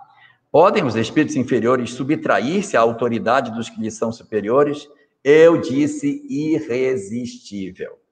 Podem 0.51 0.83
os 0.83 0.95
espíritos 0.95 1.35
inferiores 1.35 1.91
subtrair-se 1.91 2.77
à 2.77 2.81
autoridade 2.81 3.51
dos 3.51 3.69
que 3.69 3.81
lhes 3.81 3.95
são 3.95 4.11
superiores? 4.11 4.87
Eu 5.23 5.57
disse 5.57 6.23
irresistível. 6.29 8.02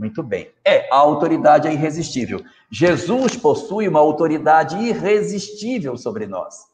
Muito 0.00 0.22
bem. 0.22 0.50
É, 0.64 0.88
a 0.90 0.96
autoridade 0.96 1.68
é 1.68 1.72
irresistível. 1.74 2.42
Jesus 2.70 3.36
possui 3.36 3.86
uma 3.86 4.00
autoridade 4.00 4.78
irresistível 4.78 5.94
sobre 5.98 6.26
nós. 6.26 6.64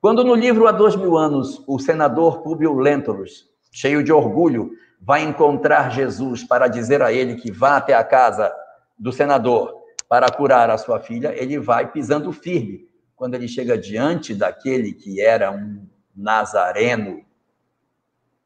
Quando 0.00 0.24
no 0.24 0.34
livro 0.34 0.66
Há 0.66 0.72
Dois 0.72 0.96
Mil 0.96 1.14
Anos, 1.14 1.62
o 1.66 1.78
senador 1.78 2.40
Públio 2.40 2.72
Lentulus, 2.72 3.50
cheio 3.70 4.02
de 4.02 4.10
orgulho, 4.10 4.70
vai 4.98 5.22
encontrar 5.22 5.90
Jesus 5.90 6.42
para 6.42 6.68
dizer 6.68 7.02
a 7.02 7.12
ele 7.12 7.34
que 7.34 7.52
vá 7.52 7.76
até 7.76 7.92
a 7.92 8.02
casa 8.02 8.50
do 8.98 9.12
senador 9.12 9.78
para 10.08 10.30
curar 10.32 10.70
a 10.70 10.78
sua 10.78 10.98
filha, 11.00 11.34
ele 11.36 11.58
vai 11.58 11.92
pisando 11.92 12.32
firme. 12.32 12.88
Quando 13.14 13.34
ele 13.34 13.46
chega 13.46 13.76
diante 13.76 14.34
daquele 14.34 14.94
que 14.94 15.20
era 15.20 15.50
um 15.50 15.86
nazareno 16.16 17.22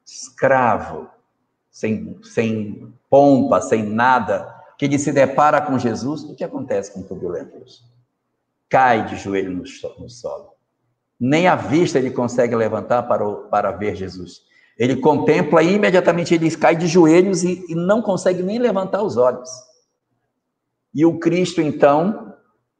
escravo, 0.04 1.08
sem, 1.74 2.16
sem 2.22 2.94
pompa, 3.10 3.60
sem 3.60 3.82
nada, 3.82 4.48
que 4.78 4.84
ele 4.84 4.96
se 4.96 5.10
depara 5.10 5.60
com 5.60 5.76
Jesus, 5.76 6.22
o 6.22 6.36
que 6.36 6.44
acontece 6.44 6.92
com 6.92 7.02
Publio 7.02 7.30
Lentulus? 7.30 7.84
Cai 8.68 9.04
de 9.06 9.16
joelho 9.16 9.50
no, 9.50 9.64
no 9.98 10.08
solo. 10.08 10.50
Nem 11.18 11.48
a 11.48 11.56
vista 11.56 11.98
ele 11.98 12.12
consegue 12.12 12.54
levantar 12.54 13.02
para, 13.02 13.26
o, 13.26 13.48
para 13.48 13.72
ver 13.72 13.96
Jesus. 13.96 14.42
Ele 14.78 14.96
contempla 14.96 15.64
e 15.64 15.74
imediatamente 15.74 16.32
ele 16.32 16.48
cai 16.56 16.76
de 16.76 16.86
joelhos 16.86 17.42
e, 17.42 17.64
e 17.68 17.74
não 17.74 18.00
consegue 18.00 18.40
nem 18.40 18.60
levantar 18.60 19.02
os 19.02 19.16
olhos. 19.16 19.50
E 20.94 21.04
o 21.04 21.18
Cristo, 21.18 21.60
então, 21.60 22.36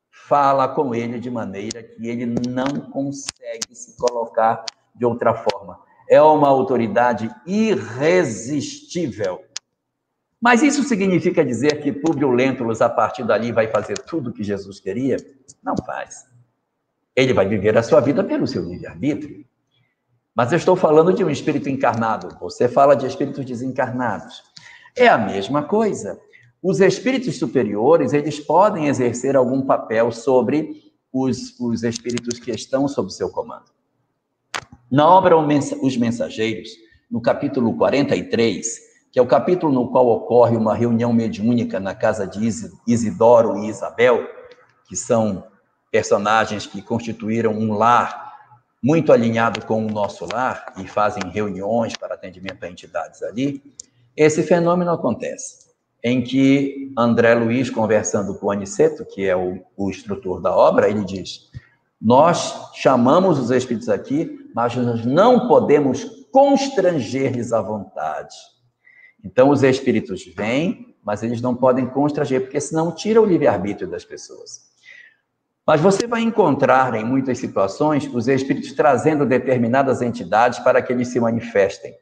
fala 0.09 0.68
com 0.68 0.95
ele 0.95 1.18
de 1.18 1.30
maneira 1.32 1.82
que 1.82 2.07
ele 2.07 2.26
não 2.26 2.90
consegue 2.92 3.74
se 3.74 3.97
colocar 3.97 4.64
de 4.95 5.05
outra 5.05 5.34
forma. 5.34 5.80
É 6.15 6.23
uma 6.23 6.47
autoridade 6.47 7.29
irresistível. 7.45 9.43
Mas 10.41 10.62
isso 10.62 10.85
significa 10.85 11.45
dizer 11.45 11.83
que 11.83 11.91
Públio 11.91 12.31
Lentulus, 12.31 12.81
a 12.81 12.89
partir 12.89 13.25
dali, 13.25 13.51
vai 13.51 13.67
fazer 13.67 13.99
tudo 13.99 14.31
o 14.31 14.33
que 14.33 14.45
Jesus 14.45 14.79
queria? 14.79 15.17
Não 15.61 15.75
faz. 15.85 16.25
Ele 17.17 17.33
vai 17.33 17.49
viver 17.49 17.77
a 17.77 17.83
sua 17.83 17.99
vida 17.99 18.23
pelo 18.23 18.47
seu 18.47 18.65
livre-arbítrio. 18.65 19.45
Mas 20.33 20.53
eu 20.53 20.57
estou 20.57 20.77
falando 20.77 21.12
de 21.12 21.25
um 21.25 21.31
espírito 21.31 21.69
encarnado. 21.69 22.39
Você 22.39 22.69
fala 22.69 22.95
de 22.95 23.09
espíritos 23.09 23.45
desencarnados. 23.45 24.41
É 24.95 25.09
a 25.09 25.19
mesma 25.19 25.65
coisa. 25.65 26.17
Os 26.62 26.79
espíritos 26.79 27.41
superiores, 27.41 28.12
eles 28.12 28.39
podem 28.39 28.87
exercer 28.87 29.35
algum 29.35 29.62
papel 29.62 30.12
sobre 30.12 30.81
os, 31.12 31.59
os 31.59 31.83
espíritos 31.83 32.39
que 32.39 32.53
estão 32.53 32.87
sob 32.87 33.12
seu 33.12 33.31
comando. 33.31 33.74
Na 34.95 35.09
obra 35.09 35.36
Os 35.36 35.97
Mensageiros, 35.97 36.68
no 37.11 37.20
capítulo 37.20 37.76
43, 37.76 38.78
que 39.11 39.18
é 39.18 39.22
o 39.22 39.26
capítulo 39.26 39.72
no 39.72 39.90
qual 39.90 40.07
ocorre 40.07 40.57
uma 40.57 40.72
reunião 40.72 41.12
mediúnica 41.12 41.80
na 41.80 41.97
casa 41.97 42.28
de 42.28 42.49
Isidoro 42.86 43.59
e 43.59 43.66
Isabel, 43.66 44.24
que 44.86 44.95
são 44.95 45.49
personagens 45.90 46.64
que 46.64 46.80
constituíram 46.80 47.51
um 47.51 47.72
lar 47.72 48.34
muito 48.80 49.12
alinhado 49.12 49.66
com 49.66 49.84
o 49.84 49.90
nosso 49.90 50.28
lar 50.32 50.72
e 50.76 50.86
fazem 50.86 51.28
reuniões 51.28 51.97
para 51.97 52.14
atendimento 52.14 52.62
a 52.62 52.70
entidades 52.70 53.20
ali, 53.24 53.61
esse 54.16 54.45
fenômeno 54.45 54.92
acontece, 54.92 55.70
em 56.05 56.22
que 56.22 56.92
André 56.97 57.34
Luiz, 57.34 57.68
conversando 57.68 58.36
com 58.36 58.47
o 58.47 58.53
Aniceto, 58.53 59.05
que 59.05 59.26
é 59.26 59.34
o, 59.34 59.59
o 59.76 59.90
instrutor 59.90 60.40
da 60.40 60.55
obra, 60.55 60.88
ele 60.88 61.05
diz: 61.05 61.51
Nós 62.01 62.70
chamamos 62.74 63.40
os 63.40 63.51
espíritos 63.51 63.88
aqui, 63.88 64.43
mas 64.55 64.76
nós 64.76 65.05
não 65.05 65.48
podemos 65.48 66.05
constranger-lhes 66.30 67.52
à 67.52 67.61
vontade. 67.61 68.36
Então, 69.24 69.50
os 69.50 69.64
espíritos 69.64 70.24
vêm, 70.24 70.94
mas 71.02 71.24
eles 71.24 71.40
não 71.40 71.57
podem 71.57 71.86
constranger, 71.86 72.42
porque 72.42 72.61
senão 72.61 72.94
tira 72.94 73.20
o 73.20 73.24
livre-arbítrio 73.24 73.88
das 73.88 74.05
pessoas. 74.05 74.72
Mas 75.66 75.80
você 75.80 76.07
vai 76.07 76.20
encontrar 76.20 76.94
em 76.94 77.05
muitas 77.05 77.38
situações 77.38 78.09
os 78.12 78.28
espíritos 78.28 78.72
trazendo 78.72 79.26
determinadas 79.26 80.00
entidades 80.00 80.61
para 80.61 80.80
que 80.80 80.92
eles 80.92 81.09
se 81.09 81.18
manifestem. 81.18 81.92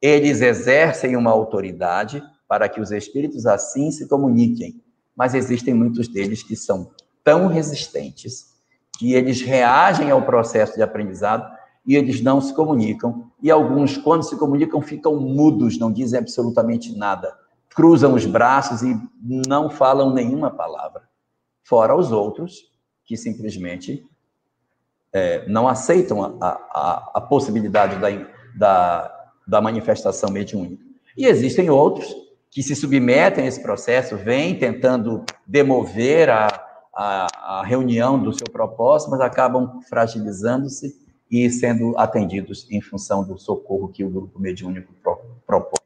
Eles 0.00 0.40
exercem 0.40 1.16
uma 1.16 1.30
autoridade 1.30 2.22
para 2.48 2.68
que 2.68 2.80
os 2.80 2.92
espíritos 2.92 3.46
assim 3.46 3.90
se 3.90 4.08
comuniquem, 4.08 4.82
mas 5.14 5.34
existem 5.34 5.74
muitos 5.74 6.08
deles 6.08 6.42
que 6.42 6.56
são 6.56 6.92
tão 7.22 7.46
resistentes 7.46 8.46
que 8.98 9.12
eles 9.12 9.42
reagem 9.42 10.10
ao 10.10 10.22
processo 10.22 10.76
de 10.76 10.82
aprendizado 10.82 11.59
e 11.86 11.96
eles 11.96 12.20
não 12.20 12.40
se 12.40 12.54
comunicam, 12.54 13.30
e 13.42 13.50
alguns, 13.50 13.96
quando 13.96 14.22
se 14.22 14.36
comunicam, 14.36 14.82
ficam 14.82 15.16
mudos, 15.16 15.78
não 15.78 15.90
dizem 15.90 16.18
absolutamente 16.18 16.96
nada, 16.96 17.34
cruzam 17.70 18.14
os 18.14 18.26
braços 18.26 18.82
e 18.82 18.96
não 19.22 19.70
falam 19.70 20.12
nenhuma 20.12 20.50
palavra. 20.50 21.08
Fora 21.62 21.96
os 21.96 22.12
outros 22.12 22.70
que 23.04 23.16
simplesmente 23.16 24.04
é, 25.12 25.48
não 25.48 25.66
aceitam 25.66 26.22
a, 26.22 26.46
a, 26.48 27.10
a 27.14 27.20
possibilidade 27.20 27.98
da, 27.98 28.08
da, 28.56 29.30
da 29.46 29.60
manifestação 29.60 30.30
mediúnica. 30.30 30.84
E 31.16 31.26
existem 31.26 31.70
outros 31.70 32.14
que 32.50 32.62
se 32.62 32.74
submetem 32.74 33.44
a 33.44 33.46
esse 33.46 33.62
processo, 33.62 34.16
vêm 34.16 34.58
tentando 34.58 35.24
demover 35.46 36.28
a, 36.28 36.48
a, 36.94 37.58
a 37.60 37.64
reunião 37.64 38.20
do 38.20 38.32
seu 38.32 38.46
propósito, 38.50 39.10
mas 39.10 39.20
acabam 39.20 39.80
fragilizando-se 39.88 40.98
e 41.30 41.48
sendo 41.50 41.96
atendidos 41.96 42.66
em 42.70 42.80
função 42.80 43.24
do 43.24 43.38
socorro 43.38 43.88
que 43.88 44.04
o 44.04 44.10
grupo 44.10 44.38
mediúnico 44.38 44.92
pro, 45.02 45.20
propõe. 45.46 45.80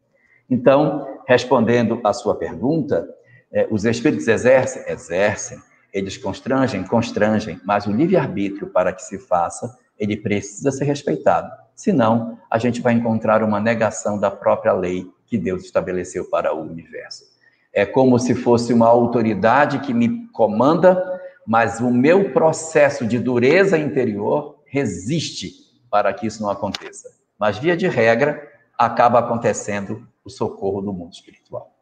Então, 0.48 1.20
respondendo 1.26 2.00
à 2.04 2.12
sua 2.12 2.34
pergunta, 2.34 3.06
é, 3.52 3.66
os 3.70 3.84
espíritos 3.84 4.26
exercem? 4.26 4.82
Exercem 4.86 5.58
eles 5.94 6.16
constrangem? 6.16 6.82
Constrangem, 6.82 7.60
mas 7.64 7.86
o 7.86 7.92
livre-arbítrio, 7.92 8.66
para 8.66 8.92
que 8.92 9.02
se 9.02 9.16
faça, 9.16 9.78
ele 9.96 10.16
precisa 10.16 10.72
ser 10.72 10.84
respeitado. 10.84 11.48
Senão, 11.72 12.36
a 12.50 12.58
gente 12.58 12.80
vai 12.80 12.94
encontrar 12.94 13.44
uma 13.44 13.60
negação 13.60 14.18
da 14.18 14.28
própria 14.28 14.72
lei 14.72 15.06
que 15.24 15.38
Deus 15.38 15.64
estabeleceu 15.64 16.28
para 16.28 16.52
o 16.52 16.62
universo. 16.62 17.24
É 17.72 17.86
como 17.86 18.18
se 18.18 18.34
fosse 18.34 18.72
uma 18.72 18.88
autoridade 18.88 19.80
que 19.80 19.94
me 19.94 20.26
comanda, 20.28 21.20
mas 21.46 21.80
o 21.80 21.90
meu 21.90 22.32
processo 22.32 23.06
de 23.06 23.18
dureza 23.18 23.78
interior 23.78 24.53
resiste 24.74 25.52
para 25.88 26.12
que 26.12 26.26
isso 26.26 26.42
não 26.42 26.50
aconteça. 26.50 27.08
Mas, 27.38 27.58
via 27.58 27.76
de 27.76 27.86
regra, 27.86 28.52
acaba 28.76 29.20
acontecendo 29.20 30.04
o 30.24 30.28
socorro 30.28 30.82
do 30.82 30.92
mundo 30.92 31.12
espiritual. 31.12 31.72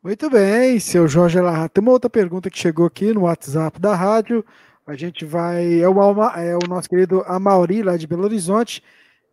Muito 0.00 0.30
bem, 0.30 0.78
seu 0.78 1.08
Jorge 1.08 1.40
Larra. 1.40 1.68
Tem 1.68 1.82
uma 1.82 1.90
outra 1.90 2.08
pergunta 2.08 2.48
que 2.48 2.58
chegou 2.58 2.86
aqui 2.86 3.12
no 3.12 3.22
WhatsApp 3.22 3.80
da 3.80 3.94
rádio. 3.94 4.44
A 4.86 4.94
gente 4.94 5.24
vai. 5.24 5.80
É 5.80 5.88
o, 5.88 6.22
é 6.36 6.56
o 6.56 6.68
nosso 6.68 6.88
querido 6.88 7.22
Amauri, 7.26 7.82
lá 7.82 7.96
de 7.96 8.06
Belo 8.06 8.24
Horizonte, 8.24 8.82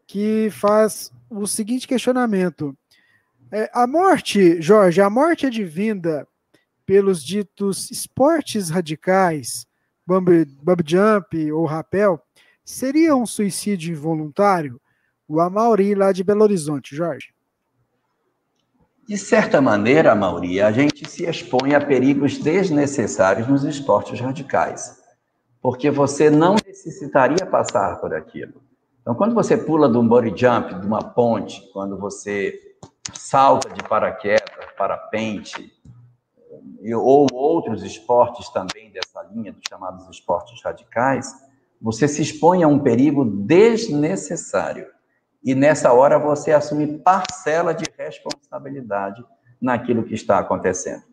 que 0.08 0.50
faz 0.50 1.12
o 1.30 1.46
seguinte 1.46 1.88
questionamento. 1.88 2.76
É, 3.52 3.70
a 3.72 3.86
morte, 3.86 4.60
Jorge, 4.62 5.00
a 5.00 5.10
morte 5.10 5.46
advinda 5.46 6.28
pelos 6.86 7.24
ditos 7.24 7.92
esportes 7.92 8.70
radicais, 8.70 9.68
bump, 10.08 10.84
jump 10.86 11.52
ou 11.52 11.66
rapel, 11.66 12.22
seria 12.64 13.16
um 13.16 13.26
suicídio 13.26 13.92
involuntário? 13.92 14.80
O 15.28 15.42
Amauri, 15.42 15.94
lá 15.94 16.14
de 16.14 16.24
Belo 16.24 16.44
Horizonte, 16.44 16.96
Jorge. 16.96 17.34
De 19.08 19.18
certa 19.18 19.62
maneira, 19.62 20.14
Amauri, 20.14 20.62
a 20.62 20.72
gente 20.72 21.10
se 21.10 21.26
expõe 21.26 21.76
a 21.76 21.86
perigos 21.86 22.38
desnecessários 22.38 23.48
nos 23.48 23.64
esportes 23.64 24.20
radicais, 24.20 25.02
porque 25.62 25.92
você 25.92 26.30
não 26.30 26.56
necessitaria 26.66 27.46
passar 27.46 28.00
por 28.00 28.14
aquilo. 28.14 28.62
Então, 29.02 29.16
quando 29.16 29.34
você 29.34 29.56
pula 29.56 29.90
de 29.90 29.98
um 29.98 30.06
body 30.08 30.34
jump, 30.36 30.74
de 30.82 30.86
uma 30.86 31.02
ponte, 31.02 31.62
quando 31.72 31.98
você 31.98 32.60
salta 33.14 33.70
de 33.70 33.82
paraquedas, 33.84 34.50
parapente, 34.78 35.72
ou 36.96 37.28
outros 37.34 37.84
esportes 37.84 38.50
também 38.50 38.92
dessa 38.92 39.24
linha, 39.34 39.52
dos 39.52 39.64
chamados 39.68 40.08
esportes 40.10 40.62
radicais, 40.64 41.34
você 41.82 42.08
se 42.08 42.22
expõe 42.22 42.64
a 42.64 42.68
um 42.68 42.80
perigo 42.80 43.24
desnecessário. 43.26 44.88
E 45.44 45.54
nessa 45.54 45.94
hora 45.94 46.18
você 46.18 46.52
assume 46.52 47.00
parcela 47.00 47.74
de 47.74 47.86
responsabilidade 47.98 49.24
naquilo 49.62 50.04
que 50.04 50.14
está 50.14 50.40
acontecendo. 50.40 51.04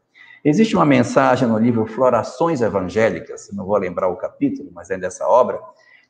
Existe 0.45 0.77
uma 0.77 0.85
mensagem 0.85 1.49
no 1.49 1.59
livro 1.59 1.87
Florações 1.87 2.61
Evangélicas, 2.61 3.49
não 3.53 3.65
vou 3.65 3.77
lembrar 3.79 4.09
o 4.09 4.17
capítulo, 4.17 4.71
mas 4.75 4.91
é 4.91 4.99
dessa 4.99 5.27
obra, 5.27 5.59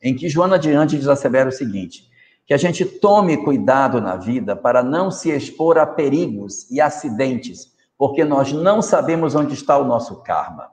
em 0.01 0.13
que 0.13 0.27
Joana 0.27 0.59
diz 0.59 1.07
assevera 1.07 1.49
o 1.49 1.53
seguinte: 1.53 2.09
que 2.45 2.53
a 2.53 2.57
gente 2.57 2.85
tome 2.85 3.37
cuidado 3.37 4.01
na 4.01 4.15
vida 4.15 4.55
para 4.55 4.83
não 4.83 5.09
se 5.09 5.31
expor 5.31 5.77
a 5.77 5.85
perigos 5.85 6.69
e 6.69 6.81
acidentes, 6.81 7.74
porque 7.97 8.23
nós 8.23 8.51
não 8.51 8.81
sabemos 8.81 9.35
onde 9.35 9.53
está 9.53 9.77
o 9.77 9.85
nosso 9.85 10.21
karma. 10.23 10.69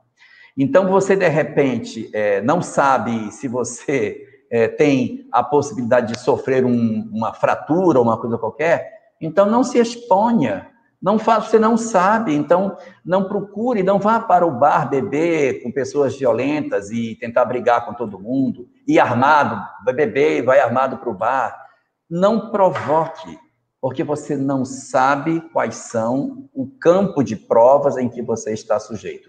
Então, 0.56 0.88
você, 0.88 1.16
de 1.16 1.28
repente, 1.28 2.10
é, 2.12 2.40
não 2.42 2.60
sabe 2.60 3.30
se 3.32 3.48
você 3.48 4.26
é, 4.50 4.68
tem 4.68 5.26
a 5.32 5.42
possibilidade 5.42 6.12
de 6.12 6.20
sofrer 6.20 6.64
um, 6.64 7.08
uma 7.12 7.32
fratura 7.32 7.98
ou 7.98 8.04
uma 8.04 8.18
coisa 8.18 8.36
qualquer, 8.36 8.92
então 9.20 9.46
não 9.46 9.64
se 9.64 9.78
exponha. 9.78 10.68
Não 11.00 11.18
faz, 11.18 11.46
você 11.46 11.58
não 11.58 11.76
sabe, 11.76 12.32
então 12.32 12.76
não 13.04 13.24
procure, 13.24 13.82
não 13.82 13.98
vá 13.98 14.20
para 14.20 14.46
o 14.46 14.52
bar 14.52 14.88
beber 14.88 15.60
com 15.60 15.72
pessoas 15.72 16.16
violentas 16.16 16.92
e 16.92 17.16
tentar 17.16 17.44
brigar 17.44 17.84
com 17.84 17.92
todo 17.92 18.20
mundo, 18.20 18.68
ir 18.86 19.00
armado, 19.00 19.60
vai 19.84 19.92
beber 19.92 20.38
e 20.38 20.42
vai 20.42 20.60
armado 20.60 20.98
para 20.98 21.10
o 21.10 21.14
bar. 21.14 21.60
Não 22.08 22.52
provoque, 22.52 23.36
porque 23.82 24.04
você 24.04 24.36
não 24.36 24.64
sabe 24.64 25.40
quais 25.52 25.74
são 25.74 26.48
o 26.54 26.68
campo 26.68 27.20
de 27.20 27.34
provas 27.34 27.96
em 27.96 28.08
que 28.08 28.22
você 28.22 28.52
está 28.52 28.78
sujeito. 28.78 29.28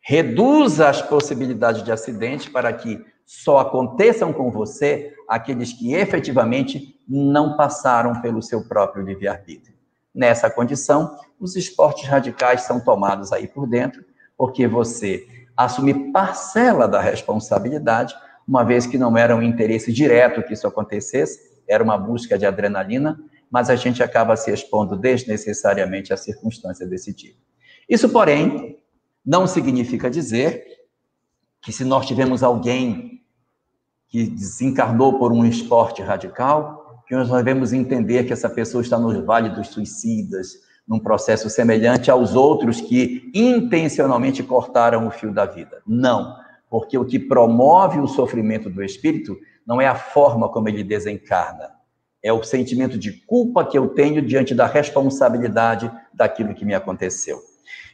Reduza 0.00 0.88
as 0.88 1.00
possibilidades 1.00 1.84
de 1.84 1.92
acidente 1.92 2.50
para 2.50 2.72
que 2.72 3.00
só 3.24 3.58
aconteçam 3.58 4.32
com 4.32 4.50
você 4.50 5.14
aqueles 5.28 5.72
que 5.72 5.94
efetivamente 5.94 7.00
não 7.08 7.56
passaram 7.56 8.20
pelo 8.20 8.42
seu 8.42 8.66
próprio 8.66 9.04
livre-arbítrio. 9.04 9.76
Nessa 10.12 10.50
condição, 10.50 11.16
os 11.38 11.54
esportes 11.54 12.08
radicais 12.08 12.62
são 12.62 12.80
tomados 12.80 13.32
aí 13.32 13.46
por 13.46 13.68
dentro, 13.68 14.04
porque 14.36 14.66
você 14.66 15.24
assume 15.56 16.10
parcela 16.10 16.88
da 16.88 17.00
responsabilidade, 17.00 18.16
uma 18.48 18.64
vez 18.64 18.84
que 18.84 18.98
não 18.98 19.16
era 19.16 19.36
um 19.36 19.42
interesse 19.42 19.92
direto 19.92 20.42
que 20.42 20.54
isso 20.54 20.66
acontecesse, 20.66 21.62
era 21.68 21.84
uma 21.84 21.96
busca 21.96 22.36
de 22.36 22.44
adrenalina, 22.44 23.16
mas 23.52 23.68
a 23.68 23.76
gente 23.76 24.02
acaba 24.02 24.34
se 24.34 24.50
expondo 24.50 24.96
desnecessariamente 24.96 26.10
a 26.10 26.16
circunstâncias 26.16 26.88
desse 26.88 27.12
tipo. 27.12 27.38
Isso, 27.86 28.08
porém, 28.08 28.78
não 29.24 29.46
significa 29.46 30.08
dizer 30.08 30.64
que 31.60 31.70
se 31.70 31.84
nós 31.84 32.06
tivemos 32.06 32.42
alguém 32.42 33.22
que 34.08 34.26
desencarnou 34.26 35.18
por 35.18 35.30
um 35.32 35.44
esporte 35.44 36.00
radical, 36.00 37.02
que 37.06 37.14
nós 37.14 37.28
devemos 37.30 37.74
entender 37.74 38.24
que 38.24 38.32
essa 38.32 38.48
pessoa 38.48 38.80
está 38.80 38.98
no 38.98 39.24
vale 39.24 39.50
dos 39.50 39.68
suicidas, 39.68 40.54
num 40.88 40.98
processo 40.98 41.50
semelhante 41.50 42.10
aos 42.10 42.34
outros 42.34 42.80
que 42.80 43.30
intencionalmente 43.34 44.42
cortaram 44.42 45.06
o 45.06 45.10
fio 45.10 45.32
da 45.32 45.44
vida. 45.44 45.82
Não, 45.86 46.34
porque 46.70 46.96
o 46.96 47.04
que 47.04 47.18
promove 47.18 48.00
o 48.00 48.08
sofrimento 48.08 48.70
do 48.70 48.82
espírito 48.82 49.38
não 49.66 49.78
é 49.78 49.86
a 49.86 49.94
forma 49.94 50.48
como 50.48 50.70
ele 50.70 50.82
desencarna, 50.82 51.70
é 52.22 52.32
o 52.32 52.42
sentimento 52.42 52.98
de 52.98 53.12
culpa 53.12 53.64
que 53.64 53.76
eu 53.76 53.88
tenho 53.88 54.22
diante 54.22 54.54
da 54.54 54.66
responsabilidade 54.66 55.90
daquilo 56.14 56.54
que 56.54 56.64
me 56.64 56.74
aconteceu. 56.74 57.40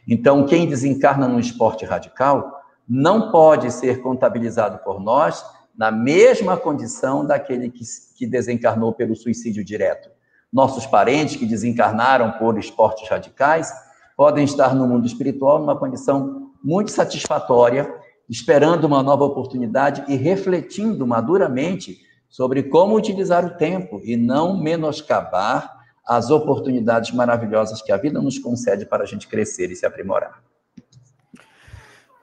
Então, 0.07 0.45
quem 0.45 0.67
desencarna 0.67 1.27
num 1.27 1.39
esporte 1.39 1.85
radical 1.85 2.61
não 2.87 3.31
pode 3.31 3.71
ser 3.71 4.01
contabilizado 4.01 4.79
por 4.79 4.99
nós 4.99 5.43
na 5.77 5.91
mesma 5.91 6.57
condição 6.57 7.25
daquele 7.25 7.69
que, 7.69 7.83
que 8.15 8.27
desencarnou 8.27 8.93
pelo 8.93 9.15
suicídio 9.15 9.63
direto. 9.63 10.09
Nossos 10.51 10.85
parentes 10.85 11.35
que 11.35 11.45
desencarnaram 11.45 12.31
por 12.33 12.57
esportes 12.57 13.07
radicais 13.07 13.71
podem 14.17 14.43
estar 14.43 14.75
no 14.75 14.87
mundo 14.87 15.05
espiritual 15.05 15.59
numa 15.59 15.77
condição 15.77 16.51
muito 16.63 16.91
satisfatória 16.91 17.89
esperando 18.29 18.85
uma 18.85 19.01
nova 19.01 19.23
oportunidade 19.23 20.03
e 20.07 20.15
refletindo 20.15 21.05
maduramente 21.07 21.97
sobre 22.29 22.63
como 22.63 22.95
utilizar 22.95 23.45
o 23.45 23.57
tempo 23.57 23.99
e 24.03 24.15
não 24.15 24.57
menoscabar 24.57 25.79
as 26.07 26.29
oportunidades 26.29 27.11
maravilhosas 27.11 27.81
que 27.81 27.91
a 27.91 27.97
vida 27.97 28.21
nos 28.21 28.39
concede 28.39 28.85
para 28.85 29.03
a 29.03 29.05
gente 29.05 29.27
crescer 29.27 29.71
e 29.71 29.75
se 29.75 29.85
aprimorar. 29.85 30.41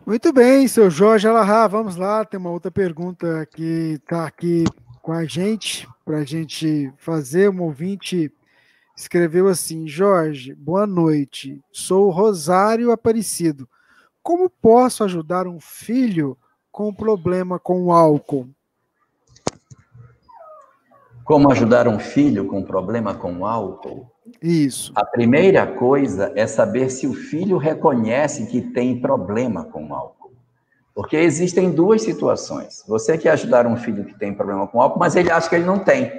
Muito 0.06 0.32
bem, 0.32 0.68
seu 0.68 0.88
Jorge 0.88 1.26
Alahá, 1.26 1.66
vamos 1.66 1.96
lá, 1.96 2.24
tem 2.24 2.38
uma 2.38 2.50
outra 2.50 2.70
pergunta 2.70 3.44
que 3.46 3.98
está 4.00 4.24
aqui 4.24 4.64
com 5.02 5.12
a 5.12 5.24
gente, 5.24 5.88
para 6.04 6.18
a 6.18 6.24
gente 6.24 6.92
fazer. 6.96 7.50
Um 7.50 7.62
ouvinte 7.62 8.32
escreveu 8.96 9.48
assim: 9.48 9.86
Jorge, 9.86 10.54
boa 10.54 10.86
noite, 10.86 11.60
sou 11.72 12.10
Rosário 12.10 12.92
Aparecido. 12.92 13.68
Como 14.22 14.50
posso 14.50 15.04
ajudar 15.04 15.46
um 15.46 15.60
filho 15.60 16.36
com 16.72 16.92
problema 16.92 17.58
com 17.58 17.84
o 17.84 17.92
álcool? 17.92 18.48
Como 21.26 21.50
ajudar 21.50 21.88
um 21.88 21.98
filho 21.98 22.46
com 22.46 22.62
problema 22.62 23.12
com 23.12 23.44
álcool? 23.44 24.06
Isso. 24.40 24.92
A 24.94 25.04
primeira 25.04 25.66
coisa 25.66 26.32
é 26.36 26.46
saber 26.46 26.88
se 26.88 27.04
o 27.04 27.14
filho 27.14 27.58
reconhece 27.58 28.46
que 28.46 28.60
tem 28.60 29.00
problema 29.00 29.64
com 29.64 29.92
álcool. 29.92 30.36
Porque 30.94 31.16
existem 31.16 31.72
duas 31.72 32.02
situações. 32.02 32.84
Você 32.86 33.18
quer 33.18 33.30
ajudar 33.30 33.66
um 33.66 33.76
filho 33.76 34.04
que 34.04 34.16
tem 34.16 34.32
problema 34.32 34.68
com 34.68 34.80
álcool, 34.80 35.00
mas 35.00 35.16
ele 35.16 35.28
acha 35.28 35.48
que 35.48 35.56
ele 35.56 35.64
não 35.64 35.80
tem. 35.80 36.12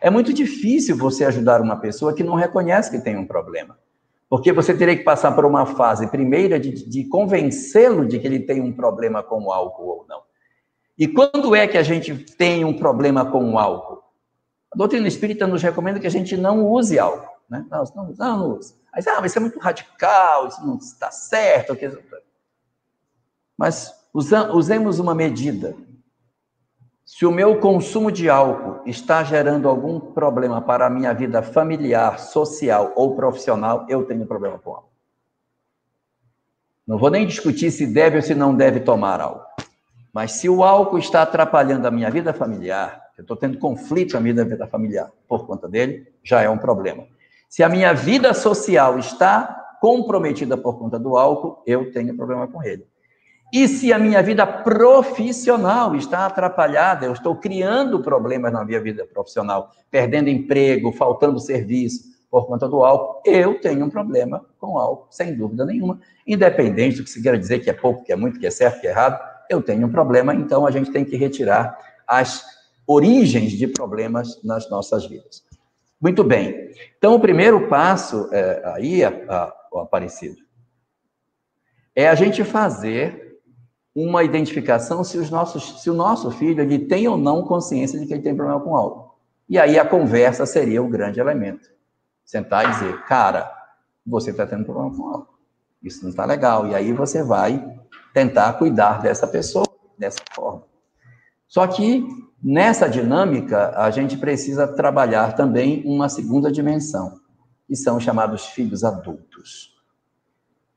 É 0.00 0.08
muito 0.08 0.32
difícil 0.32 0.96
você 0.96 1.24
ajudar 1.24 1.60
uma 1.60 1.80
pessoa 1.80 2.14
que 2.14 2.22
não 2.22 2.36
reconhece 2.36 2.92
que 2.92 3.00
tem 3.00 3.16
um 3.16 3.26
problema. 3.26 3.76
Porque 4.30 4.52
você 4.52 4.72
teria 4.72 4.96
que 4.96 5.02
passar 5.02 5.32
por 5.32 5.44
uma 5.44 5.66
fase 5.66 6.06
primeira 6.06 6.60
de, 6.60 6.88
de 6.88 7.04
convencê-lo 7.08 8.06
de 8.06 8.20
que 8.20 8.26
ele 8.28 8.38
tem 8.38 8.60
um 8.60 8.72
problema 8.72 9.20
com 9.20 9.46
o 9.46 9.52
álcool 9.52 9.88
ou 9.88 10.06
não. 10.08 10.20
E 10.96 11.08
quando 11.08 11.56
é 11.56 11.66
que 11.66 11.76
a 11.76 11.82
gente 11.82 12.14
tem 12.36 12.64
um 12.64 12.72
problema 12.72 13.24
com 13.24 13.52
o 13.52 13.58
álcool? 13.58 13.93
A 14.74 14.76
doutrina 14.76 15.06
espírita 15.06 15.46
nos 15.46 15.62
recomenda 15.62 16.00
que 16.00 16.06
a 16.06 16.10
gente 16.10 16.36
não 16.36 16.66
use 16.66 16.98
álcool. 16.98 17.32
Né? 17.48 17.64
Não, 17.70 17.84
não, 17.94 18.14
não, 18.18 18.38
não 18.38 18.58
use. 18.58 18.74
Aí, 18.92 19.02
ah, 19.06 19.20
mas 19.20 19.30
isso 19.30 19.38
é 19.38 19.40
muito 19.40 19.58
radical, 19.60 20.48
isso 20.48 20.66
não 20.66 20.76
está 20.76 21.12
certo. 21.12 21.76
Mas 23.56 23.94
usemos 24.12 24.98
uma 24.98 25.14
medida. 25.14 25.76
Se 27.04 27.24
o 27.24 27.30
meu 27.30 27.60
consumo 27.60 28.10
de 28.10 28.28
álcool 28.28 28.82
está 28.84 29.22
gerando 29.22 29.68
algum 29.68 30.00
problema 30.00 30.60
para 30.60 30.86
a 30.86 30.90
minha 30.90 31.14
vida 31.14 31.40
familiar, 31.40 32.18
social 32.18 32.92
ou 32.96 33.14
profissional, 33.14 33.86
eu 33.88 34.04
tenho 34.04 34.26
problema 34.26 34.58
com 34.58 34.70
álcool. 34.70 34.90
Não 36.84 36.98
vou 36.98 37.10
nem 37.10 37.26
discutir 37.26 37.70
se 37.70 37.86
deve 37.86 38.16
ou 38.16 38.22
se 38.22 38.34
não 38.34 38.56
deve 38.56 38.80
tomar 38.80 39.20
álcool. 39.20 39.46
Mas 40.14 40.30
se 40.32 40.48
o 40.48 40.62
álcool 40.62 40.98
está 40.98 41.22
atrapalhando 41.22 41.88
a 41.88 41.90
minha 41.90 42.08
vida 42.08 42.32
familiar, 42.32 43.02
eu 43.18 43.22
estou 43.22 43.36
tendo 43.36 43.58
conflito 43.58 44.14
na 44.14 44.20
minha 44.20 44.44
vida 44.44 44.64
familiar 44.68 45.10
por 45.26 45.44
conta 45.44 45.68
dele, 45.68 46.06
já 46.22 46.40
é 46.40 46.48
um 46.48 46.56
problema. 46.56 47.04
Se 47.48 47.64
a 47.64 47.68
minha 47.68 47.92
vida 47.92 48.32
social 48.32 48.96
está 48.96 49.76
comprometida 49.80 50.56
por 50.56 50.78
conta 50.78 51.00
do 51.00 51.16
álcool, 51.16 51.64
eu 51.66 51.90
tenho 51.90 52.16
problema 52.16 52.46
com 52.46 52.62
ele. 52.62 52.86
E 53.52 53.66
se 53.66 53.92
a 53.92 53.98
minha 53.98 54.22
vida 54.22 54.46
profissional 54.46 55.96
está 55.96 56.26
atrapalhada, 56.26 57.06
eu 57.06 57.12
estou 57.12 57.34
criando 57.36 58.00
problemas 58.00 58.52
na 58.52 58.64
minha 58.64 58.80
vida 58.80 59.04
profissional, 59.04 59.72
perdendo 59.90 60.30
emprego, 60.30 60.92
faltando 60.92 61.40
serviço 61.40 62.14
por 62.30 62.46
conta 62.46 62.68
do 62.68 62.84
álcool, 62.84 63.20
eu 63.26 63.60
tenho 63.60 63.84
um 63.84 63.90
problema 63.90 64.44
com 64.58 64.78
álcool, 64.78 65.08
sem 65.10 65.36
dúvida 65.36 65.64
nenhuma. 65.64 66.00
Independente 66.26 66.98
do 66.98 67.04
que 67.04 67.10
se 67.10 67.20
queira 67.22 67.38
dizer 67.38 67.58
que 67.60 67.70
é 67.70 67.72
pouco, 67.72 68.04
que 68.04 68.12
é 68.12 68.16
muito, 68.16 68.38
que 68.38 68.46
é 68.46 68.50
certo, 68.50 68.80
que 68.80 68.86
é 68.86 68.90
errado, 68.90 69.33
eu 69.50 69.62
tenho 69.62 69.86
um 69.86 69.92
problema, 69.92 70.34
então 70.34 70.66
a 70.66 70.70
gente 70.70 70.90
tem 70.90 71.04
que 71.04 71.16
retirar 71.16 71.78
as 72.06 72.44
origens 72.86 73.52
de 73.52 73.66
problemas 73.66 74.42
nas 74.42 74.68
nossas 74.70 75.06
vidas. 75.06 75.44
Muito 76.00 76.22
bem. 76.22 76.70
Então, 76.98 77.14
o 77.14 77.20
primeiro 77.20 77.68
passo 77.68 78.28
é, 78.32 78.62
aí, 78.74 79.04
a, 79.04 79.08
a, 79.28 79.54
Aparecido, 79.82 80.36
é 81.96 82.08
a 82.08 82.14
gente 82.14 82.44
fazer 82.44 83.40
uma 83.94 84.22
identificação 84.22 85.02
se, 85.02 85.16
os 85.18 85.30
nossos, 85.30 85.82
se 85.82 85.88
o 85.88 85.94
nosso 85.94 86.30
filho 86.30 86.60
ele 86.60 86.80
tem 86.80 87.08
ou 87.08 87.16
não 87.16 87.42
consciência 87.44 87.98
de 87.98 88.06
que 88.06 88.12
ele 88.12 88.22
tem 88.22 88.34
problema 88.34 88.60
com 88.60 88.76
álcool. 88.76 89.14
E 89.48 89.58
aí 89.58 89.78
a 89.78 89.84
conversa 89.84 90.46
seria 90.46 90.82
o 90.82 90.88
grande 90.88 91.20
elemento. 91.20 91.68
Sentar 92.24 92.64
e 92.64 92.72
dizer, 92.72 93.04
cara, 93.04 93.52
você 94.06 94.30
está 94.30 94.46
tendo 94.46 94.64
problema 94.64 94.94
com 94.94 95.08
álcool. 95.08 95.34
Isso 95.82 96.02
não 96.02 96.10
está 96.10 96.24
legal. 96.24 96.66
E 96.66 96.74
aí 96.74 96.92
você 96.92 97.22
vai 97.22 97.62
tentar 98.14 98.54
cuidar 98.54 99.02
dessa 99.02 99.26
pessoa 99.26 99.66
dessa 99.98 100.20
forma. 100.32 100.62
Só 101.46 101.66
que 101.66 102.06
nessa 102.42 102.88
dinâmica, 102.88 103.74
a 103.76 103.90
gente 103.90 104.16
precisa 104.16 104.68
trabalhar 104.68 105.34
também 105.34 105.82
uma 105.84 106.08
segunda 106.08 106.50
dimensão, 106.50 107.20
que 107.66 107.74
são 107.74 107.98
chamados 107.98 108.46
filhos 108.46 108.84
adultos. 108.84 109.74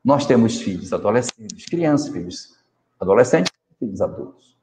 Nós 0.04 0.26
temos 0.26 0.62
filhos 0.62 0.92
adolescentes, 0.92 1.66
crianças, 1.66 2.10
filhos 2.10 2.58
adolescentes, 3.00 3.52
filhos 3.78 4.02
adultos. 4.02 4.58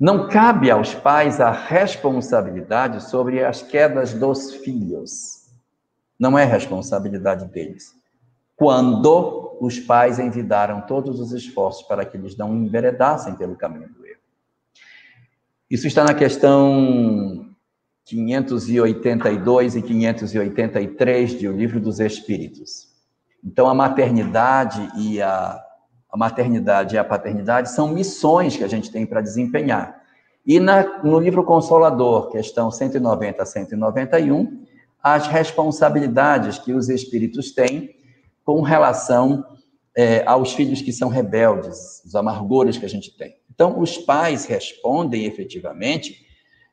Não 0.00 0.28
cabe 0.28 0.70
aos 0.70 0.94
pais 0.94 1.40
a 1.40 1.50
responsabilidade 1.50 3.02
sobre 3.02 3.44
as 3.44 3.62
quedas 3.62 4.14
dos 4.14 4.54
filhos. 4.54 5.48
Não 6.18 6.38
é 6.38 6.44
responsabilidade 6.44 7.46
deles. 7.46 7.94
Quando 8.56 9.47
os 9.60 9.78
pais 9.78 10.18
envidaram 10.18 10.80
todos 10.82 11.20
os 11.20 11.32
esforços 11.32 11.82
para 11.86 12.04
que 12.04 12.16
eles 12.16 12.36
não 12.36 12.54
enveredassem 12.54 13.34
pelo 13.34 13.56
caminho 13.56 13.88
do 13.88 14.06
erro. 14.06 14.20
Isso 15.70 15.86
está 15.86 16.04
na 16.04 16.14
questão 16.14 17.54
582 18.04 19.76
e 19.76 19.82
583 19.82 21.38
de 21.38 21.48
O 21.48 21.52
Livro 21.52 21.78
dos 21.78 22.00
Espíritos. 22.00 22.88
Então, 23.44 23.68
a 23.68 23.74
maternidade 23.74 24.88
e 24.96 25.20
a, 25.20 25.62
a 26.10 26.16
maternidade 26.16 26.94
e 26.94 26.98
a 26.98 27.04
paternidade 27.04 27.70
são 27.70 27.88
missões 27.88 28.56
que 28.56 28.64
a 28.64 28.68
gente 28.68 28.90
tem 28.90 29.04
para 29.04 29.20
desempenhar. 29.20 30.02
E 30.46 30.58
na, 30.58 31.02
no 31.02 31.20
livro 31.20 31.44
Consolador, 31.44 32.30
questão 32.30 32.70
190 32.70 33.42
a 33.42 33.46
191, 33.46 34.64
as 35.02 35.26
responsabilidades 35.26 36.58
que 36.58 36.72
os 36.72 36.88
espíritos 36.88 37.52
têm 37.52 37.97
com 38.48 38.62
relação 38.62 39.44
é, 39.94 40.24
aos 40.24 40.54
filhos 40.54 40.80
que 40.80 40.90
são 40.90 41.10
rebeldes, 41.10 42.02
os 42.02 42.14
amargores 42.14 42.78
que 42.78 42.86
a 42.86 42.88
gente 42.88 43.14
tem. 43.14 43.36
Então, 43.52 43.78
os 43.78 43.98
pais 43.98 44.46
respondem 44.46 45.26
efetivamente 45.26 46.24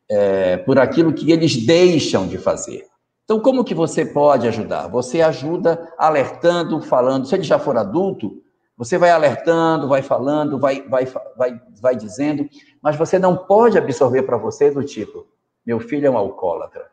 é, 0.09 0.55
por 0.55 0.79
aquilo 0.79 1.11
que 1.11 1.33
eles 1.33 1.65
deixam 1.65 2.29
de 2.29 2.37
fazer. 2.37 2.85
Então, 3.25 3.41
como 3.41 3.65
que 3.65 3.75
você 3.75 4.05
pode 4.05 4.47
ajudar? 4.47 4.87
Você 4.87 5.21
ajuda 5.21 5.93
alertando, 5.97 6.81
falando. 6.81 7.27
Se 7.27 7.35
ele 7.35 7.43
já 7.43 7.59
for 7.59 7.75
adulto, 7.75 8.41
você 8.77 8.97
vai 8.97 9.09
alertando, 9.09 9.89
vai 9.89 10.01
falando, 10.01 10.57
vai, 10.57 10.81
vai, 10.87 11.05
vai, 11.35 11.61
vai 11.81 11.95
dizendo, 11.97 12.47
mas 12.81 12.95
você 12.95 13.19
não 13.19 13.35
pode 13.35 13.77
absorver 13.77 14.23
para 14.23 14.37
você 14.37 14.71
do 14.71 14.81
tipo: 14.81 15.27
meu 15.65 15.81
filho 15.81 16.07
é 16.07 16.09
um 16.09 16.17
alcoólatra, 16.17 16.85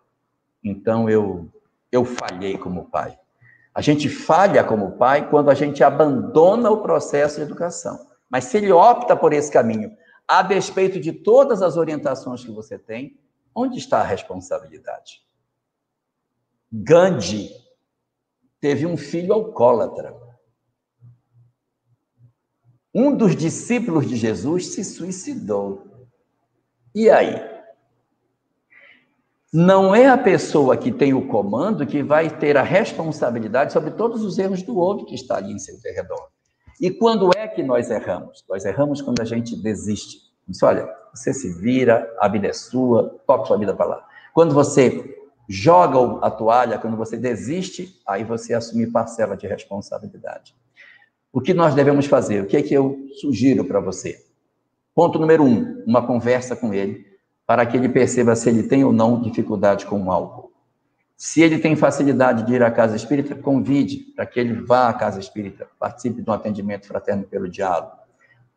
então 0.64 1.08
eu, 1.08 1.48
eu 1.92 2.04
falhei 2.04 2.58
como 2.58 2.90
pai. 2.90 3.16
A 3.74 3.80
gente 3.80 4.08
falha 4.08 4.62
como 4.62 4.98
pai 4.98 5.28
quando 5.30 5.50
a 5.50 5.54
gente 5.54 5.82
abandona 5.82 6.70
o 6.70 6.82
processo 6.82 7.36
de 7.36 7.42
educação. 7.42 8.06
Mas 8.28 8.44
se 8.44 8.58
ele 8.58 8.70
opta 8.70 9.16
por 9.16 9.32
esse 9.32 9.50
caminho, 9.50 9.96
a 10.28 10.42
despeito 10.42 11.00
de 11.00 11.12
todas 11.12 11.62
as 11.62 11.76
orientações 11.76 12.44
que 12.44 12.50
você 12.50 12.78
tem, 12.78 13.18
onde 13.54 13.78
está 13.78 14.00
a 14.00 14.04
responsabilidade? 14.04 15.22
Gandhi 16.70 17.50
teve 18.60 18.86
um 18.86 18.96
filho 18.96 19.34
alcoólatra. 19.34 20.16
Um 22.94 23.14
dos 23.14 23.34
discípulos 23.34 24.08
de 24.08 24.16
Jesus 24.16 24.74
se 24.74 24.84
suicidou. 24.84 26.08
E 26.94 27.10
aí? 27.10 27.51
Não 29.52 29.94
é 29.94 30.06
a 30.06 30.16
pessoa 30.16 30.78
que 30.78 30.90
tem 30.90 31.12
o 31.12 31.28
comando 31.28 31.86
que 31.86 32.02
vai 32.02 32.30
ter 32.30 32.56
a 32.56 32.62
responsabilidade 32.62 33.74
sobre 33.74 33.90
todos 33.90 34.24
os 34.24 34.38
erros 34.38 34.62
do 34.62 34.78
outro 34.78 35.04
que 35.04 35.14
está 35.14 35.36
ali 35.36 35.52
em 35.52 35.58
seu 35.58 35.76
redor. 35.94 36.28
E 36.80 36.90
quando 36.90 37.30
é 37.36 37.46
que 37.46 37.62
nós 37.62 37.90
erramos? 37.90 38.42
Nós 38.48 38.64
erramos 38.64 39.02
quando 39.02 39.20
a 39.20 39.26
gente 39.26 39.54
desiste. 39.54 40.32
Diz, 40.48 40.62
olha, 40.62 40.88
você 41.14 41.34
se 41.34 41.52
vira, 41.60 42.10
a 42.18 42.28
vida 42.28 42.46
é 42.46 42.52
sua, 42.54 43.20
toque 43.26 43.46
sua 43.46 43.58
vida 43.58 43.74
para 43.74 43.84
lá. 43.84 44.08
Quando 44.32 44.54
você 44.54 45.18
joga 45.46 46.26
a 46.26 46.30
toalha, 46.30 46.78
quando 46.78 46.96
você 46.96 47.18
desiste, 47.18 48.00
aí 48.08 48.24
você 48.24 48.54
assume 48.54 48.90
parcela 48.90 49.36
de 49.36 49.46
responsabilidade. 49.46 50.56
O 51.30 51.42
que 51.42 51.52
nós 51.52 51.74
devemos 51.74 52.06
fazer? 52.06 52.42
O 52.42 52.46
que 52.46 52.56
é 52.56 52.62
que 52.62 52.72
eu 52.72 53.06
sugiro 53.20 53.66
para 53.66 53.80
você? 53.80 54.24
Ponto 54.94 55.18
número 55.18 55.44
um, 55.44 55.84
uma 55.86 56.06
conversa 56.06 56.56
com 56.56 56.72
ele 56.72 57.11
para 57.46 57.66
que 57.66 57.76
ele 57.76 57.88
perceba 57.88 58.34
se 58.34 58.48
ele 58.48 58.62
tem 58.62 58.84
ou 58.84 58.92
não 58.92 59.20
dificuldade 59.20 59.86
com 59.86 60.02
o 60.04 60.10
álcool. 60.10 60.52
Se 61.16 61.40
ele 61.40 61.58
tem 61.58 61.76
facilidade 61.76 62.44
de 62.44 62.52
ir 62.52 62.62
à 62.62 62.70
casa 62.70 62.96
espírita, 62.96 63.34
convide 63.34 63.98
para 64.16 64.26
que 64.26 64.40
ele 64.40 64.54
vá 64.54 64.88
à 64.88 64.92
casa 64.92 65.20
espírita, 65.20 65.68
participe 65.78 66.20
de 66.20 66.28
um 66.28 66.32
atendimento 66.32 66.86
fraterno 66.86 67.22
pelo 67.22 67.48
diálogo. 67.48 67.92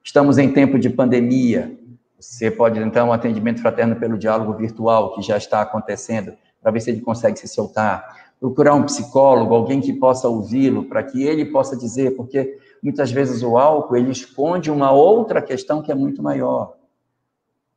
Estamos 0.03 0.37
em 0.37 0.51
tempo 0.51 0.79
de 0.79 0.89
pandemia. 0.89 1.77
Você 2.19 2.49
pode 2.49 2.79
então 2.79 3.09
um 3.09 3.13
atendimento 3.13 3.61
fraterno 3.61 3.95
pelo 3.97 4.17
diálogo 4.17 4.53
virtual 4.53 5.13
que 5.13 5.21
já 5.21 5.37
está 5.37 5.61
acontecendo, 5.61 6.33
para 6.61 6.71
ver 6.71 6.79
se 6.79 6.89
ele 6.89 7.01
consegue 7.01 7.37
se 7.37 7.47
soltar. 7.47 8.33
Procurar 8.39 8.73
um 8.73 8.83
psicólogo, 8.83 9.53
alguém 9.53 9.79
que 9.79 9.93
possa 9.93 10.27
ouvi-lo, 10.27 10.85
para 10.85 11.03
que 11.03 11.23
ele 11.23 11.45
possa 11.45 11.77
dizer, 11.77 12.15
porque 12.15 12.57
muitas 12.81 13.11
vezes 13.11 13.43
o 13.43 13.57
álcool 13.57 13.95
ele 13.95 14.11
esconde 14.11 14.71
uma 14.71 14.91
outra 14.91 15.41
questão 15.41 15.81
que 15.81 15.91
é 15.91 15.95
muito 15.95 16.23
maior. 16.23 16.73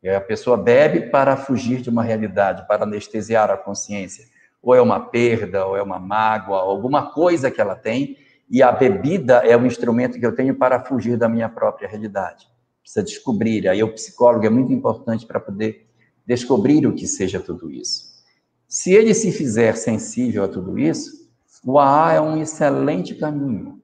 E 0.03 0.09
a 0.09 0.20
pessoa 0.20 0.57
bebe 0.57 1.11
para 1.11 1.36
fugir 1.36 1.80
de 1.80 1.90
uma 1.90 2.03
realidade, 2.03 2.66
para 2.68 2.84
anestesiar 2.84 3.51
a 3.51 3.57
consciência. 3.57 4.24
Ou 4.62 4.74
é 4.74 4.80
uma 4.80 5.01
perda, 5.01 5.66
ou 5.66 5.76
é 5.76 5.82
uma 5.82 5.99
mágoa, 5.99 6.61
alguma 6.61 7.11
coisa 7.11 7.51
que 7.51 7.61
ela 7.61 7.74
tem, 7.74 8.16
e 8.51 8.62
a 8.62 8.72
bebida 8.72 9.38
é 9.44 9.57
o 9.57 9.66
instrumento 9.66 10.18
que 10.18 10.24
eu 10.24 10.34
tenho 10.34 10.55
para 10.55 10.84
fugir 10.84 11.16
da 11.16 11.28
minha 11.28 11.49
própria 11.49 11.88
realidade. 11.88 12.46
Precisa 12.80 13.05
descobrir. 13.05 13.68
Aí 13.68 13.82
o 13.82 13.92
psicólogo 13.92 14.46
é 14.46 14.51
muito 14.51 14.72
importante 14.72 15.26
para 15.26 15.38
poder 15.38 15.86
descobrir 16.26 16.86
o 16.86 16.94
que 16.94 17.07
seja 17.07 17.40
tudo 17.40 17.70
isso. 17.70 18.09
Se 18.66 18.92
ele 18.92 19.14
se 19.14 19.32
fizer 19.32 19.76
sensível 19.76 20.44
a 20.44 20.49
tudo 20.49 20.78
isso, 20.78 21.28
o 21.64 21.78
AA 21.78 22.14
é 22.14 22.20
um 22.20 22.40
excelente 22.40 23.14
caminho. 23.14 23.82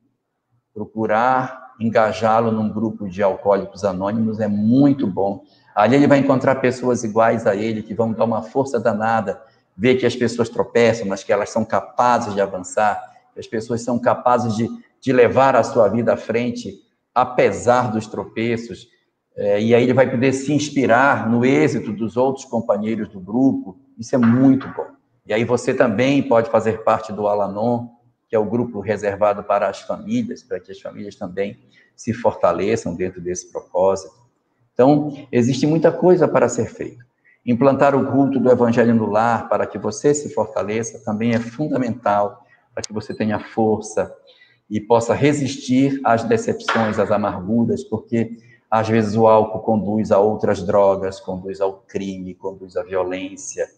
Procurar 0.73 1.75
engajá-lo 1.81 2.53
num 2.53 2.71
grupo 2.71 3.09
de 3.09 3.23
alcoólicos 3.23 3.85
anônimos 3.85 4.41
é 4.41 4.49
muito 4.49 5.07
bom 5.07 5.43
Ali 5.75 5.97
ele 5.97 6.07
vai 6.07 6.18
encontrar 6.18 6.57
pessoas 6.57 7.03
iguais 7.03 7.47
a 7.47 7.57
ele, 7.57 7.83
que 7.83 7.95
vão 7.95 8.12
dar 8.12 8.25
uma 8.25 8.43
força 8.43 8.79
danada, 8.79 9.43
ver 9.77 9.97
que 9.97 10.07
as 10.07 10.14
pessoas 10.14 10.49
tropeçam, 10.49 11.07
mas 11.07 11.25
que 11.25 11.33
elas 11.33 11.51
são 11.51 11.64
capazes 11.64 12.33
de 12.33 12.41
avançar, 12.41 13.03
que 13.33 13.41
as 13.41 13.47
pessoas 13.47 13.83
são 13.83 13.99
capazes 13.99 14.55
de, 14.55 14.68
de 15.01 15.12
levar 15.12 15.57
a 15.57 15.64
sua 15.64 15.89
vida 15.89 16.14
à 16.14 16.16
frente, 16.16 16.75
apesar 17.12 17.91
dos 17.91 18.07
tropeços. 18.07 18.89
É, 19.37 19.61
e 19.61 19.75
aí 19.75 19.83
ele 19.83 19.93
vai 19.93 20.09
poder 20.09 20.33
se 20.33 20.53
inspirar 20.53 21.29
no 21.29 21.45
êxito 21.45 21.93
dos 21.93 22.16
outros 22.16 22.45
companheiros 22.45 23.09
do 23.09 23.18
grupo. 23.18 23.77
Isso 23.99 24.14
é 24.14 24.18
muito 24.18 24.68
bom. 24.68 24.87
E 25.27 25.33
aí 25.33 25.45
você 25.45 25.75
também 25.75 26.22
pode 26.22 26.51
fazer 26.51 26.85
parte 26.85 27.12
do 27.12 27.27
Alanon, 27.27 27.89
que 28.29 28.37
é 28.37 28.39
o 28.39 28.45
grupo 28.45 28.81
reservado 28.81 29.43
para 29.43 29.68
as 29.68 29.81
famílias, 29.81 30.43
para 30.43 30.61
que 30.61 30.70
as 30.70 30.81
famílias 30.81 31.16
também 31.16 31.59
se 31.97 32.12
fortaleçam 32.12 32.95
dentro 32.95 33.20
desse 33.20 33.51
propósito. 33.51 34.24
Então, 34.75 35.27
existe 35.31 35.66
muita 35.66 35.91
coisa 35.91 36.29
para 36.29 36.49
ser 36.49 36.66
feito. 36.66 37.03
Implantar 37.47 37.95
o 37.95 38.11
culto 38.11 38.41
do 38.41 38.51
evangelho 38.51 38.95
no 38.95 39.07
lar 39.07 39.49
para 39.49 39.66
que 39.66 39.79
você 39.79 40.12
se 40.12 40.35
fortaleça 40.35 41.03
também 41.05 41.33
é 41.33 41.39
fundamental 41.39 42.45
para 42.75 42.83
que 42.83 42.93
você 42.93 43.14
tenha 43.14 43.39
força 43.39 44.12
e 44.68 44.81
possa 44.81 45.14
resistir 45.14 46.01
às 46.05 46.25
decepções, 46.25 46.99
às 46.99 47.11
amarguras, 47.11 47.85
porque 47.85 48.37
às 48.68 48.89
vezes 48.89 49.14
o 49.14 49.29
álcool 49.29 49.61
conduz 49.61 50.11
a 50.11 50.18
outras 50.18 50.62
drogas, 50.62 51.20
conduz 51.20 51.61
ao 51.61 51.75
crime, 51.87 52.35
conduz 52.35 52.77
à 52.77 52.83
violência. 52.83 53.68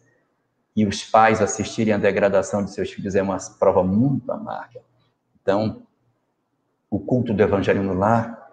E 0.74 0.86
os 0.86 1.04
pais 1.04 1.42
assistirem 1.42 1.92
à 1.92 1.98
degradação 1.98 2.64
de 2.64 2.70
seus 2.70 2.90
filhos 2.90 3.14
é 3.14 3.22
uma 3.22 3.36
prova 3.58 3.82
muito 3.82 4.30
amarga. 4.32 4.80
Então, 5.42 5.82
o 6.90 6.98
culto 6.98 7.34
do 7.34 7.42
evangelho 7.42 7.82
no 7.82 7.92
lar 7.92 8.45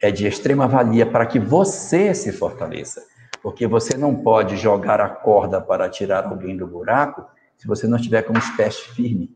é 0.00 0.10
de 0.10 0.26
extrema 0.26 0.66
valia 0.68 1.06
para 1.06 1.26
que 1.26 1.38
você 1.38 2.14
se 2.14 2.32
fortaleça. 2.32 3.02
Porque 3.42 3.66
você 3.66 3.96
não 3.96 4.14
pode 4.14 4.56
jogar 4.56 5.00
a 5.00 5.08
corda 5.08 5.60
para 5.60 5.88
tirar 5.88 6.24
alguém 6.24 6.56
do 6.56 6.66
buraco 6.66 7.24
se 7.56 7.66
você 7.66 7.86
não 7.86 7.96
estiver 7.96 8.22
com 8.22 8.36
os 8.36 8.48
pés 8.50 8.76
firmes. 8.78 9.30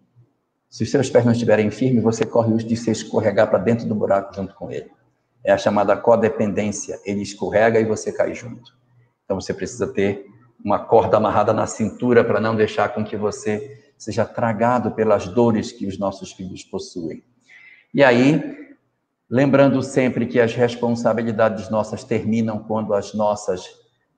Se 0.68 0.84
os 0.84 0.90
seus 0.90 1.08
pés 1.11 1.24
não 1.24 1.32
estiverem 1.32 1.70
firmes, 1.70 2.02
você 2.02 2.24
corre 2.24 2.50
o 2.50 2.54
risco 2.54 2.68
de 2.68 2.76
se 2.76 2.90
escorregar 2.90 3.48
para 3.48 3.58
dentro 3.58 3.86
do 3.86 3.94
buraco 3.94 4.34
junto 4.34 4.54
com 4.54 4.70
ele. 4.70 4.90
É 5.42 5.52
a 5.52 5.58
chamada 5.58 5.96
codependência. 5.96 7.00
Ele 7.04 7.22
escorrega 7.22 7.80
e 7.80 7.84
você 7.84 8.12
cai 8.12 8.34
junto. 8.34 8.76
Então 9.24 9.40
você 9.40 9.54
precisa 9.54 9.86
ter 9.86 10.26
uma 10.62 10.78
corda 10.78 11.16
amarrada 11.16 11.52
na 11.52 11.66
cintura 11.66 12.22
para 12.22 12.40
não 12.40 12.54
deixar 12.54 12.90
com 12.90 13.02
que 13.02 13.16
você 13.16 13.78
seja 13.96 14.24
tragado 14.24 14.92
pelas 14.92 15.26
dores 15.26 15.72
que 15.72 15.86
os 15.86 15.98
nossos 15.98 16.32
filhos 16.32 16.62
possuem. 16.62 17.22
E 17.92 18.04
aí, 18.04 18.70
lembrando 19.31 19.81
sempre 19.81 20.26
que 20.26 20.41
as 20.41 20.55
responsabilidades 20.55 21.70
nossas 21.70 22.03
terminam 22.03 22.59
quando 22.59 22.93
as 22.93 23.14
nossas 23.14 23.64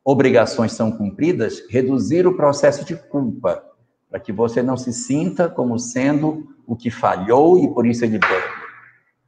obrigações 0.03 0.73
são 0.73 0.91
cumpridas, 0.91 1.63
reduzir 1.69 2.27
o 2.27 2.35
processo 2.35 2.85
de 2.85 2.97
culpa, 2.97 3.63
para 4.11 4.19
que 4.19 4.33
você 4.33 4.63
não 4.63 4.77
se 4.77 4.93
sinta 4.93 5.49
como 5.49 5.79
sendo 5.79 6.49
o 6.67 6.75
que 6.75 6.91
falhou 6.91 7.63
e 7.63 7.69
por 7.73 7.87
isso 7.87 8.05
ele 8.05 8.19
deve. 8.19 8.63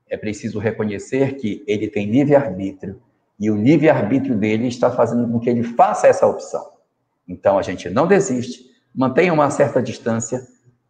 É 0.09 0.16
preciso 0.16 0.59
reconhecer 0.59 1.37
que 1.37 1.62
ele 1.66 1.89
tem 1.89 2.11
livre-arbítrio 2.11 3.01
e 3.39 3.51
o 3.51 3.57
livre-arbítrio 3.57 4.37
dele 4.37 4.68
está 4.68 4.91
fazendo 4.91 5.28
com 5.30 5.39
que 5.39 5.51
ele 5.51 5.62
faça 5.62 6.07
essa 6.07 6.26
opção. 6.26 6.64
Então 7.28 7.59
a 7.59 7.62
gente 7.62 7.91
não 7.91 8.07
desiste, 8.07 8.64
mantenha 8.95 9.32
uma 9.32 9.51
certa 9.51 9.82
distância, 9.82 10.41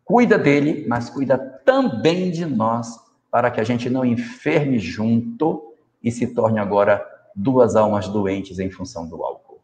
cuida 0.04 0.38
dele, 0.38 0.84
mas 0.88 1.10
cuida 1.10 1.38
também 1.64 2.30
de 2.30 2.44
nós, 2.44 3.03
para 3.34 3.50
que 3.50 3.60
a 3.60 3.64
gente 3.64 3.90
não 3.90 4.04
enferme 4.04 4.78
junto 4.78 5.74
e 6.00 6.12
se 6.12 6.24
torne 6.24 6.60
agora 6.60 7.04
duas 7.34 7.74
almas 7.74 8.06
doentes 8.06 8.60
em 8.60 8.70
função 8.70 9.08
do 9.08 9.20
álcool. 9.24 9.60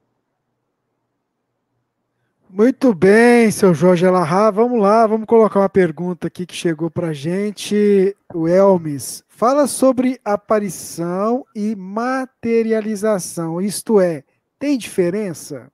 Muito 2.48 2.92
bem, 2.92 3.48
seu 3.52 3.72
Jorge 3.72 4.04
Alahá. 4.04 4.50
Vamos 4.50 4.80
lá, 4.80 5.06
vamos 5.06 5.24
colocar 5.24 5.60
uma 5.60 5.68
pergunta 5.68 6.26
aqui 6.26 6.44
que 6.44 6.56
chegou 6.56 6.90
para 6.90 7.10
a 7.10 7.12
gente. 7.12 8.16
O 8.34 8.48
Elmes 8.48 9.22
fala 9.28 9.68
sobre 9.68 10.18
aparição 10.24 11.46
e 11.54 11.76
materialização. 11.76 13.60
Isto 13.60 14.00
é, 14.00 14.24
tem 14.58 14.76
diferença? 14.76 15.70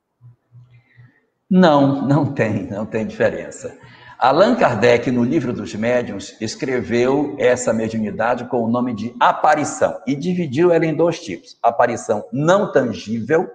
Não, 1.49 2.07
não 2.07 2.27
tem, 2.27 2.67
não 2.67 2.85
tem 2.85 3.07
diferença. 3.07 3.75
Allan 4.19 4.55
Kardec, 4.55 5.11
no 5.11 5.23
livro 5.23 5.53
dos 5.53 5.75
médiuns, 5.75 6.41
escreveu 6.41 7.37
essa 7.39 7.71
mediunidade 7.71 8.47
com 8.47 8.63
o 8.63 8.69
nome 8.69 8.95
de 8.95 9.15
aparição 9.21 10.01
e 10.07 10.15
dividiu 10.15 10.73
ela 10.73 10.87
em 10.87 10.95
dois 10.95 11.21
tipos: 11.21 11.59
aparição 11.63 12.27
não 12.33 12.73
tangível 12.73 13.47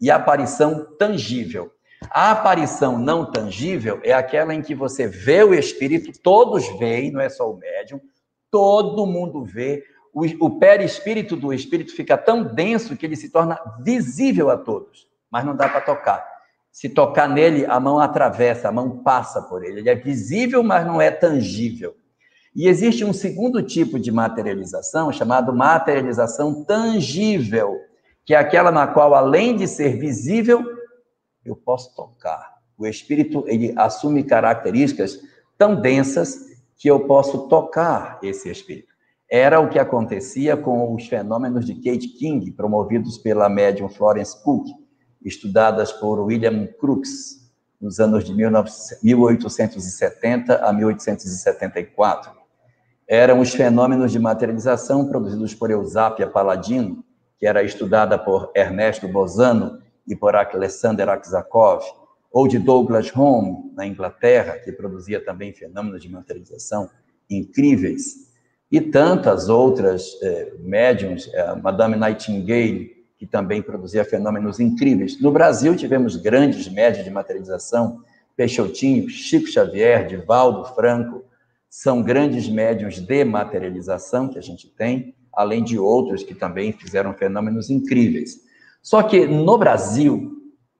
e 0.00 0.10
aparição 0.10 0.86
tangível. 0.98 1.70
A 2.10 2.30
aparição 2.30 2.98
não 2.98 3.30
tangível 3.30 4.00
é 4.02 4.14
aquela 4.14 4.54
em 4.54 4.62
que 4.62 4.74
você 4.74 5.06
vê 5.06 5.42
o 5.42 5.52
espírito, 5.52 6.18
todos 6.22 6.66
veem, 6.78 7.10
não 7.10 7.20
é 7.20 7.28
só 7.28 7.50
o 7.50 7.56
médium, 7.56 8.00
todo 8.50 9.06
mundo 9.06 9.44
vê. 9.44 9.84
O, 10.14 10.46
o 10.46 10.58
perispírito 10.58 11.36
do 11.36 11.52
espírito 11.52 11.94
fica 11.94 12.16
tão 12.16 12.42
denso 12.42 12.96
que 12.96 13.04
ele 13.04 13.16
se 13.16 13.28
torna 13.28 13.60
visível 13.82 14.48
a 14.48 14.56
todos, 14.56 15.06
mas 15.30 15.44
não 15.44 15.54
dá 15.54 15.68
para 15.68 15.82
tocar. 15.82 16.35
Se 16.76 16.90
tocar 16.90 17.26
nele, 17.26 17.64
a 17.64 17.80
mão 17.80 17.98
atravessa, 17.98 18.68
a 18.68 18.70
mão 18.70 18.98
passa 18.98 19.40
por 19.40 19.64
ele. 19.64 19.80
Ele 19.80 19.88
é 19.88 19.94
visível, 19.94 20.62
mas 20.62 20.86
não 20.86 21.00
é 21.00 21.10
tangível. 21.10 21.94
E 22.54 22.68
existe 22.68 23.02
um 23.02 23.14
segundo 23.14 23.62
tipo 23.62 23.98
de 23.98 24.12
materialização, 24.12 25.10
chamado 25.10 25.56
materialização 25.56 26.62
tangível, 26.64 27.78
que 28.26 28.34
é 28.34 28.36
aquela 28.36 28.70
na 28.70 28.86
qual, 28.86 29.14
além 29.14 29.56
de 29.56 29.66
ser 29.66 29.98
visível, 29.98 30.62
eu 31.46 31.56
posso 31.56 31.96
tocar. 31.96 32.56
O 32.76 32.86
espírito 32.86 33.42
ele 33.46 33.72
assume 33.74 34.22
características 34.22 35.18
tão 35.56 35.80
densas 35.80 36.60
que 36.76 36.90
eu 36.90 37.06
posso 37.06 37.48
tocar 37.48 38.18
esse 38.22 38.50
espírito. 38.50 38.92
Era 39.30 39.60
o 39.60 39.70
que 39.70 39.78
acontecia 39.78 40.58
com 40.58 40.94
os 40.94 41.08
fenômenos 41.08 41.64
de 41.64 41.74
Kate 41.76 42.08
King, 42.18 42.52
promovidos 42.52 43.16
pela 43.16 43.48
médium 43.48 43.88
Florence 43.88 44.44
Cook 44.44 44.66
estudadas 45.26 45.92
por 45.92 46.20
William 46.20 46.66
Crookes 46.78 47.44
nos 47.80 47.98
anos 48.00 48.24
de 48.24 48.34
1870 48.34 50.64
a 50.64 50.72
1874. 50.72 52.32
Eram 53.06 53.40
os 53.40 53.52
fenômenos 53.52 54.12
de 54.12 54.18
materialização 54.18 55.06
produzidos 55.08 55.54
por 55.54 55.70
Eusápia 55.70 56.26
Paladino, 56.26 57.04
que 57.38 57.46
era 57.46 57.62
estudada 57.62 58.18
por 58.18 58.50
Ernesto 58.54 59.06
Bozano 59.06 59.80
e 60.06 60.16
por 60.16 60.34
Alexander 60.34 61.08
Aksakov, 61.08 61.82
ou 62.32 62.48
de 62.48 62.58
Douglas 62.58 63.14
Home, 63.14 63.70
na 63.74 63.86
Inglaterra, 63.86 64.58
que 64.58 64.72
produzia 64.72 65.22
também 65.24 65.52
fenômenos 65.52 66.02
de 66.02 66.10
materialização 66.10 66.90
incríveis, 67.30 68.26
e 68.70 68.80
tantas 68.80 69.48
outras 69.48 70.18
eh, 70.22 70.52
médiums, 70.60 71.30
eh, 71.32 71.54
Madame 71.56 71.96
Nightingale, 71.96 72.95
que 73.18 73.26
também 73.26 73.62
produzia 73.62 74.04
fenômenos 74.04 74.60
incríveis. 74.60 75.20
No 75.20 75.30
Brasil, 75.30 75.74
tivemos 75.74 76.16
grandes 76.16 76.68
médios 76.68 77.04
de 77.04 77.10
materialização, 77.10 78.02
Peixotinho, 78.36 79.08
Chico 79.08 79.46
Xavier, 79.46 80.06
Divaldo 80.06 80.64
Franco, 80.74 81.24
são 81.68 82.02
grandes 82.02 82.48
médios 82.48 83.00
de 83.00 83.24
materialização 83.24 84.28
que 84.28 84.38
a 84.38 84.42
gente 84.42 84.68
tem, 84.68 85.14
além 85.32 85.62
de 85.62 85.78
outros 85.78 86.22
que 86.22 86.34
também 86.34 86.72
fizeram 86.72 87.12
fenômenos 87.14 87.70
incríveis. 87.70 88.40
Só 88.82 89.02
que 89.02 89.26
no 89.26 89.58
Brasil, 89.58 90.32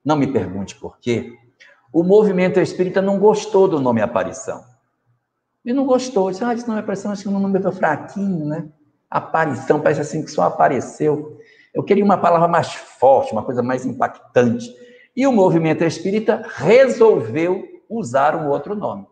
não 0.04 0.16
me 0.16 0.26
pergunte 0.26 0.76
por 0.76 0.98
quê, 0.98 1.34
o 1.92 2.02
movimento 2.02 2.60
espírita 2.60 3.00
não 3.00 3.18
gostou 3.18 3.66
do 3.66 3.80
nome 3.80 4.00
aparição. 4.00 4.64
E 5.64 5.72
não 5.72 5.84
gostou, 5.84 6.30
disse, 6.30 6.44
ah, 6.44 6.54
isso 6.54 6.68
não 6.68 6.76
é 6.76 6.80
aparição, 6.80 7.10
acho 7.10 7.22
que 7.22 7.28
o 7.28 7.32
nome 7.32 7.58
é 7.58 7.72
fraquinho, 7.72 8.46
né? 8.46 8.68
Aparição, 9.10 9.80
parece 9.80 10.00
assim 10.00 10.22
que 10.22 10.30
só 10.30 10.42
apareceu. 10.42 11.38
Eu 11.76 11.84
queria 11.84 12.02
uma 12.02 12.16
palavra 12.16 12.48
mais 12.48 12.72
forte, 12.72 13.32
uma 13.32 13.44
coisa 13.44 13.62
mais 13.62 13.84
impactante. 13.84 14.74
E 15.14 15.26
o 15.26 15.32
movimento 15.32 15.84
espírita 15.84 16.42
resolveu 16.56 17.82
usar 17.86 18.34
um 18.34 18.48
outro 18.48 18.74
nome. 18.74 19.06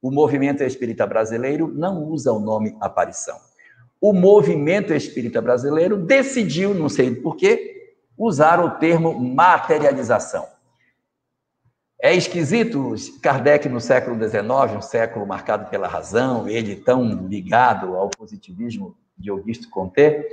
O 0.00 0.10
movimento 0.10 0.62
espírita 0.62 1.06
brasileiro 1.06 1.68
não 1.68 2.04
usa 2.04 2.32
o 2.32 2.40
nome 2.40 2.74
aparição. 2.80 3.36
O 4.00 4.14
movimento 4.14 4.94
espírita 4.94 5.42
brasileiro 5.42 5.98
decidiu, 5.98 6.72
não 6.72 6.88
sei 6.88 7.14
porquê, 7.14 7.96
usar 8.16 8.58
o 8.58 8.70
termo 8.78 9.12
materialização. 9.20 10.46
É 12.00 12.14
esquisito 12.14 12.94
Kardec 13.22 13.68
no 13.68 13.78
século 13.78 14.16
XIX, 14.16 14.42
um 14.74 14.80
século 14.80 15.26
marcado 15.26 15.68
pela 15.68 15.86
razão, 15.86 16.48
ele 16.48 16.76
tão 16.76 17.26
ligado 17.28 17.94
ao 17.94 18.08
positivismo 18.08 18.96
de 19.18 19.30
Auguste 19.30 19.68
Comte, 19.68 20.26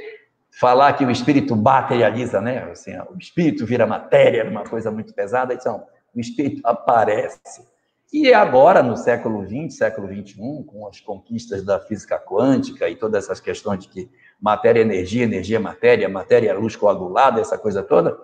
falar 0.59 0.91
que 0.93 1.05
o 1.05 1.11
espírito 1.11 1.55
materializa, 1.55 2.41
né? 2.41 2.69
Assim, 2.69 2.91
o 3.09 3.17
espírito 3.17 3.65
vira 3.65 3.87
matéria, 3.87 4.43
uma 4.43 4.65
coisa 4.65 4.91
muito 4.91 5.13
pesada, 5.13 5.53
então 5.53 5.85
o 6.13 6.19
espírito 6.19 6.61
aparece. 6.65 7.63
E 8.11 8.33
agora, 8.33 8.83
no 8.83 8.97
século 8.97 9.47
XX, 9.47 9.77
século 9.77 10.07
XXI, 10.07 10.65
com 10.65 10.85
as 10.85 10.99
conquistas 10.99 11.63
da 11.63 11.79
física 11.79 12.19
quântica 12.19 12.89
e 12.89 12.95
todas 12.95 13.23
essas 13.23 13.39
questões 13.39 13.79
de 13.79 13.87
que 13.87 14.09
matéria 14.41 14.81
é 14.81 14.83
energia, 14.83 15.23
energia 15.23 15.55
é 15.55 15.59
matéria, 15.59 16.09
matéria 16.09 16.49
é 16.49 16.53
luz 16.53 16.75
coagulada, 16.75 17.39
essa 17.39 17.57
coisa 17.57 17.81
toda, 17.81 18.17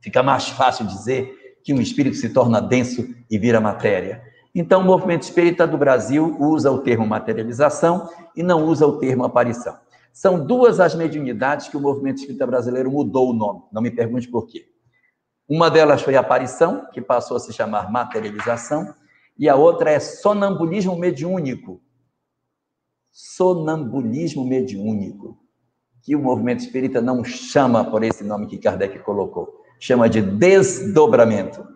fica 0.00 0.22
mais 0.22 0.48
fácil 0.48 0.86
dizer 0.86 1.58
que 1.62 1.74
um 1.74 1.82
espírito 1.82 2.16
se 2.16 2.30
torna 2.30 2.62
denso 2.62 3.06
e 3.30 3.36
vira 3.36 3.60
matéria. 3.60 4.22
Então, 4.54 4.80
o 4.80 4.84
movimento 4.84 5.24
espírita 5.24 5.66
do 5.66 5.76
Brasil 5.76 6.36
usa 6.40 6.72
o 6.72 6.78
termo 6.78 7.06
materialização 7.06 8.08
e 8.34 8.42
não 8.42 8.64
usa 8.64 8.86
o 8.86 8.98
termo 8.98 9.24
aparição. 9.24 9.76
São 10.12 10.44
duas 10.44 10.80
as 10.80 10.94
mediunidades 10.94 11.68
que 11.68 11.76
o 11.76 11.80
movimento 11.80 12.18
espírita 12.18 12.46
brasileiro 12.46 12.90
mudou 12.90 13.30
o 13.30 13.32
nome. 13.32 13.62
Não 13.72 13.80
me 13.80 13.90
pergunte 13.90 14.28
por 14.28 14.46
quê. 14.46 14.66
Uma 15.48 15.68
delas 15.70 16.02
foi 16.02 16.14
a 16.14 16.20
aparição, 16.20 16.86
que 16.92 17.00
passou 17.00 17.36
a 17.36 17.40
se 17.40 17.52
chamar 17.52 17.90
materialização, 17.90 18.94
e 19.36 19.48
a 19.48 19.56
outra 19.56 19.90
é 19.90 19.98
sonambulismo 19.98 20.96
mediúnico. 20.96 21.80
Sonambulismo 23.10 24.44
mediúnico, 24.44 25.38
que 26.02 26.14
o 26.14 26.20
movimento 26.20 26.60
espírita 26.60 27.00
não 27.00 27.24
chama 27.24 27.84
por 27.90 28.04
esse 28.04 28.22
nome 28.22 28.46
que 28.46 28.58
Kardec 28.58 29.00
colocou, 29.00 29.64
chama 29.80 30.08
de 30.08 30.22
desdobramento. 30.22 31.66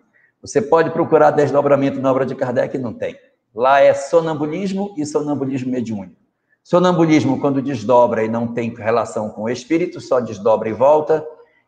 Você 0.41 0.61
pode 0.61 0.91
procurar 0.91 1.31
desdobramento 1.31 1.99
na 1.99 2.11
obra 2.11 2.25
de 2.25 2.35
Kardec, 2.35 2.77
não 2.77 2.93
tem. 2.93 3.17
Lá 3.53 3.81
é 3.81 3.93
sonambulismo 3.93 4.93
e 4.97 5.05
sonambulismo 5.05 5.71
mediúnico. 5.71 6.24
Sonambulismo, 6.65 7.39
quando 7.39 7.61
desdobra 7.61 8.23
e 8.23 8.27
não 8.27 8.47
tem 8.51 8.73
relação 8.73 9.29
com 9.29 9.43
o 9.43 9.49
espírito, 9.49 10.01
só 10.01 10.19
desdobra 10.19 10.67
e 10.67 10.73
volta. 10.73 11.23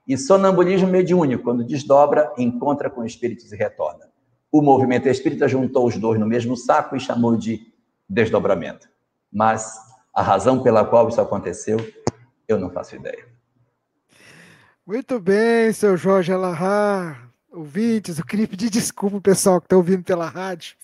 E 0.07 0.17
sonambulismo 0.17 0.87
mediúnico, 0.87 1.43
quando 1.43 1.63
desdobra, 1.63 2.33
encontra 2.35 2.89
com 2.89 3.05
espíritos 3.05 3.51
e 3.51 3.55
retorna. 3.55 4.09
O 4.51 4.59
movimento 4.59 5.07
espírita 5.07 5.47
juntou 5.47 5.85
os 5.85 5.95
dois 5.97 6.19
no 6.19 6.25
mesmo 6.25 6.57
saco 6.57 6.95
e 6.95 6.99
chamou 6.99 7.37
de 7.37 7.61
desdobramento. 8.09 8.89
Mas 9.31 9.77
a 10.11 10.23
razão 10.23 10.63
pela 10.63 10.83
qual 10.83 11.07
isso 11.07 11.21
aconteceu, 11.21 11.77
eu 12.47 12.57
não 12.57 12.71
faço 12.71 12.95
ideia. 12.95 13.23
Muito 14.83 15.19
bem, 15.19 15.71
seu 15.73 15.95
Jorge 15.95 16.33
Alahá. 16.33 17.21
Ouvintes, 17.51 18.17
eu 18.17 18.25
queria 18.25 18.47
pedir 18.47 18.71
desculpa 18.71 19.21
pessoal 19.21 19.61
que 19.61 19.67
está 19.67 19.77
ouvindo 19.77 20.03
pela 20.03 20.27
rádio. 20.27 20.75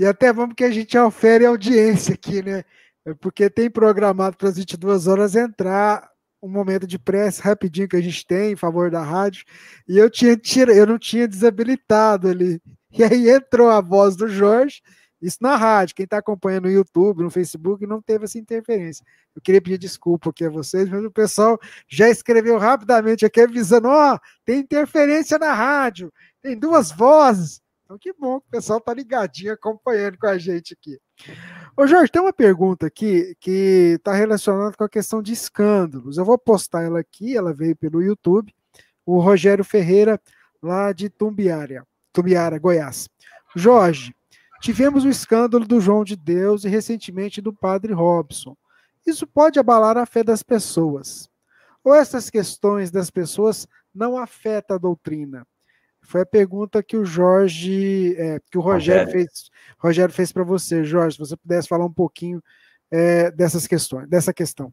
E 0.00 0.04
até 0.04 0.32
vamos 0.32 0.56
que 0.56 0.64
a 0.64 0.70
gente 0.70 0.98
ofere 0.98 1.46
audiência 1.46 2.14
aqui, 2.14 2.42
né? 2.42 2.64
É 3.06 3.14
porque 3.14 3.48
tem 3.48 3.70
programado 3.70 4.36
para 4.36 4.48
as 4.48 4.56
22 4.56 5.06
horas 5.06 5.36
entrar 5.36 6.10
um 6.42 6.48
momento 6.48 6.86
de 6.86 6.98
prece 6.98 7.40
rapidinho 7.40 7.88
que 7.88 7.96
a 7.96 8.00
gente 8.00 8.26
tem 8.26 8.52
em 8.52 8.56
favor 8.56 8.90
da 8.90 9.02
rádio, 9.02 9.44
e 9.88 9.96
eu 9.96 10.10
tinha 10.10 10.36
tira, 10.36 10.74
eu 10.74 10.86
não 10.86 10.98
tinha 10.98 11.26
desabilitado 11.26 12.28
ali. 12.28 12.60
E 12.90 13.04
aí 13.04 13.30
entrou 13.30 13.70
a 13.70 13.80
voz 13.80 14.16
do 14.16 14.28
Jorge, 14.28 14.82
isso 15.20 15.38
na 15.40 15.56
rádio. 15.56 15.94
Quem 15.94 16.04
está 16.04 16.18
acompanhando 16.18 16.64
no 16.64 16.70
YouTube, 16.70 17.22
no 17.22 17.30
Facebook, 17.30 17.86
não 17.86 18.02
teve 18.02 18.24
essa 18.24 18.38
interferência. 18.38 19.04
Eu 19.34 19.42
queria 19.42 19.62
pedir 19.62 19.78
desculpa 19.78 20.30
aqui 20.30 20.44
a 20.44 20.50
vocês, 20.50 20.88
mas 20.88 21.04
o 21.04 21.10
pessoal 21.10 21.58
já 21.88 22.08
escreveu 22.08 22.58
rapidamente 22.58 23.24
aqui 23.24 23.40
avisando: 23.40 23.88
ó, 23.88 24.14
oh, 24.14 24.18
tem 24.44 24.60
interferência 24.60 25.38
na 25.38 25.52
rádio, 25.52 26.12
tem 26.42 26.58
duas 26.58 26.90
vozes. 26.90 27.60
Então, 27.86 27.96
que 27.96 28.12
bom 28.12 28.40
que 28.40 28.48
o 28.48 28.50
pessoal 28.50 28.80
está 28.80 28.92
ligadinho 28.92 29.52
acompanhando 29.52 30.18
com 30.18 30.26
a 30.26 30.36
gente 30.36 30.74
aqui. 30.74 30.98
Ô, 31.76 31.86
Jorge, 31.86 32.10
tem 32.10 32.20
uma 32.20 32.32
pergunta 32.32 32.88
aqui 32.88 33.36
que 33.38 33.94
está 33.96 34.12
relacionada 34.12 34.76
com 34.76 34.82
a 34.82 34.88
questão 34.88 35.22
de 35.22 35.32
escândalos. 35.32 36.18
Eu 36.18 36.24
vou 36.24 36.36
postar 36.36 36.82
ela 36.82 36.98
aqui, 36.98 37.36
ela 37.36 37.54
veio 37.54 37.76
pelo 37.76 38.02
YouTube. 38.02 38.52
O 39.06 39.20
Rogério 39.20 39.62
Ferreira, 39.62 40.20
lá 40.60 40.92
de 40.92 41.08
Tumbiara, 41.08 41.86
Tumbiara, 42.12 42.58
Goiás. 42.58 43.08
Jorge, 43.54 44.12
tivemos 44.60 45.04
o 45.04 45.08
escândalo 45.08 45.64
do 45.64 45.80
João 45.80 46.02
de 46.02 46.16
Deus 46.16 46.64
e 46.64 46.68
recentemente 46.68 47.40
do 47.40 47.52
Padre 47.52 47.92
Robson. 47.92 48.56
Isso 49.06 49.28
pode 49.28 49.60
abalar 49.60 49.96
a 49.96 50.04
fé 50.04 50.24
das 50.24 50.42
pessoas. 50.42 51.30
Ou 51.84 51.94
essas 51.94 52.30
questões 52.30 52.90
das 52.90 53.10
pessoas 53.10 53.68
não 53.94 54.18
afetam 54.18 54.74
a 54.74 54.80
doutrina? 54.80 55.46
Foi 56.06 56.22
a 56.22 56.26
pergunta 56.26 56.82
que 56.82 56.96
o 56.96 57.04
Jorge, 57.04 58.14
é, 58.16 58.40
que 58.50 58.56
o 58.56 58.60
Rogério, 58.60 59.06
Rogério. 59.06 59.12
fez, 59.12 59.50
Rogério 59.78 60.14
fez 60.14 60.32
para 60.32 60.44
você, 60.44 60.84
Jorge. 60.84 61.16
Se 61.16 61.18
você 61.18 61.36
pudesse 61.36 61.68
falar 61.68 61.84
um 61.84 61.92
pouquinho 61.92 62.40
é, 62.90 63.30
dessas 63.32 63.66
questões, 63.66 64.08
dessa 64.08 64.32
questão. 64.32 64.72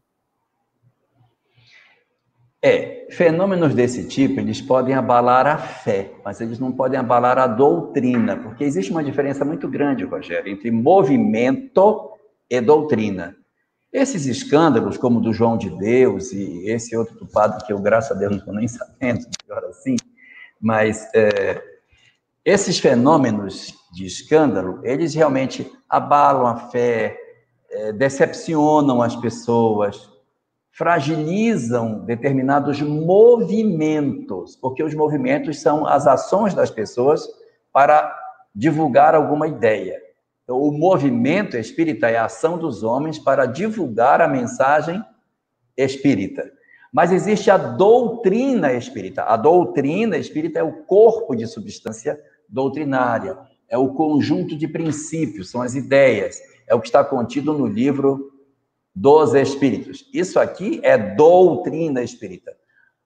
É, 2.62 3.08
fenômenos 3.10 3.74
desse 3.74 4.08
tipo, 4.08 4.40
eles 4.40 4.62
podem 4.62 4.94
abalar 4.94 5.46
a 5.46 5.58
fé, 5.58 6.12
mas 6.24 6.40
eles 6.40 6.58
não 6.58 6.72
podem 6.72 6.98
abalar 6.98 7.36
a 7.36 7.46
doutrina, 7.46 8.38
porque 8.38 8.64
existe 8.64 8.90
uma 8.90 9.04
diferença 9.04 9.44
muito 9.44 9.68
grande, 9.68 10.04
Rogério, 10.04 10.50
entre 10.50 10.70
movimento 10.70 12.10
e 12.48 12.60
doutrina. 12.62 13.36
Esses 13.92 14.24
escândalos, 14.24 14.96
como 14.96 15.18
o 15.18 15.22
do 15.22 15.32
João 15.32 15.58
de 15.58 15.68
Deus 15.76 16.32
e 16.32 16.70
esse 16.70 16.96
outro 16.96 17.14
do 17.16 17.26
padre, 17.26 17.62
que 17.66 17.72
eu, 17.72 17.78
graças 17.78 18.12
a 18.12 18.18
Deus, 18.18 18.30
não 18.30 18.38
estou 18.38 18.54
nem 18.54 18.66
sabendo, 18.66 19.26
melhor 19.46 19.64
assim, 19.66 19.96
mas 20.64 21.06
é, 21.14 21.62
esses 22.42 22.78
fenômenos 22.78 23.74
de 23.92 24.06
escândalo, 24.06 24.80
eles 24.82 25.14
realmente 25.14 25.70
abalam 25.86 26.46
a 26.46 26.56
fé, 26.56 27.14
é, 27.70 27.92
decepcionam 27.92 29.02
as 29.02 29.14
pessoas, 29.14 30.10
fragilizam 30.72 32.02
determinados 32.06 32.80
movimentos, 32.80 34.56
porque 34.56 34.82
os 34.82 34.94
movimentos 34.94 35.60
são 35.60 35.86
as 35.86 36.06
ações 36.06 36.54
das 36.54 36.70
pessoas 36.70 37.28
para 37.70 38.18
divulgar 38.54 39.14
alguma 39.14 39.46
ideia. 39.46 40.00
Então, 40.44 40.56
o 40.56 40.72
movimento 40.72 41.58
espírita 41.58 42.08
é 42.08 42.16
a 42.16 42.24
ação 42.24 42.56
dos 42.56 42.82
homens 42.82 43.18
para 43.18 43.44
divulgar 43.44 44.22
a 44.22 44.28
mensagem 44.28 45.04
espírita. 45.76 46.50
Mas 46.94 47.10
existe 47.10 47.50
a 47.50 47.56
doutrina 47.56 48.72
espírita. 48.72 49.24
A 49.24 49.36
doutrina 49.36 50.16
espírita 50.16 50.60
é 50.60 50.62
o 50.62 50.84
corpo 50.84 51.34
de 51.34 51.44
substância 51.44 52.16
doutrinária, 52.48 53.36
é 53.68 53.76
o 53.76 53.94
conjunto 53.94 54.56
de 54.56 54.68
princípios, 54.68 55.50
são 55.50 55.60
as 55.60 55.74
ideias, 55.74 56.38
é 56.68 56.74
o 56.74 56.80
que 56.80 56.86
está 56.86 57.02
contido 57.02 57.52
no 57.52 57.66
livro 57.66 58.30
dos 58.94 59.34
Espíritos. 59.34 60.08
Isso 60.14 60.38
aqui 60.38 60.78
é 60.84 60.96
doutrina 60.96 62.00
espírita. 62.00 62.56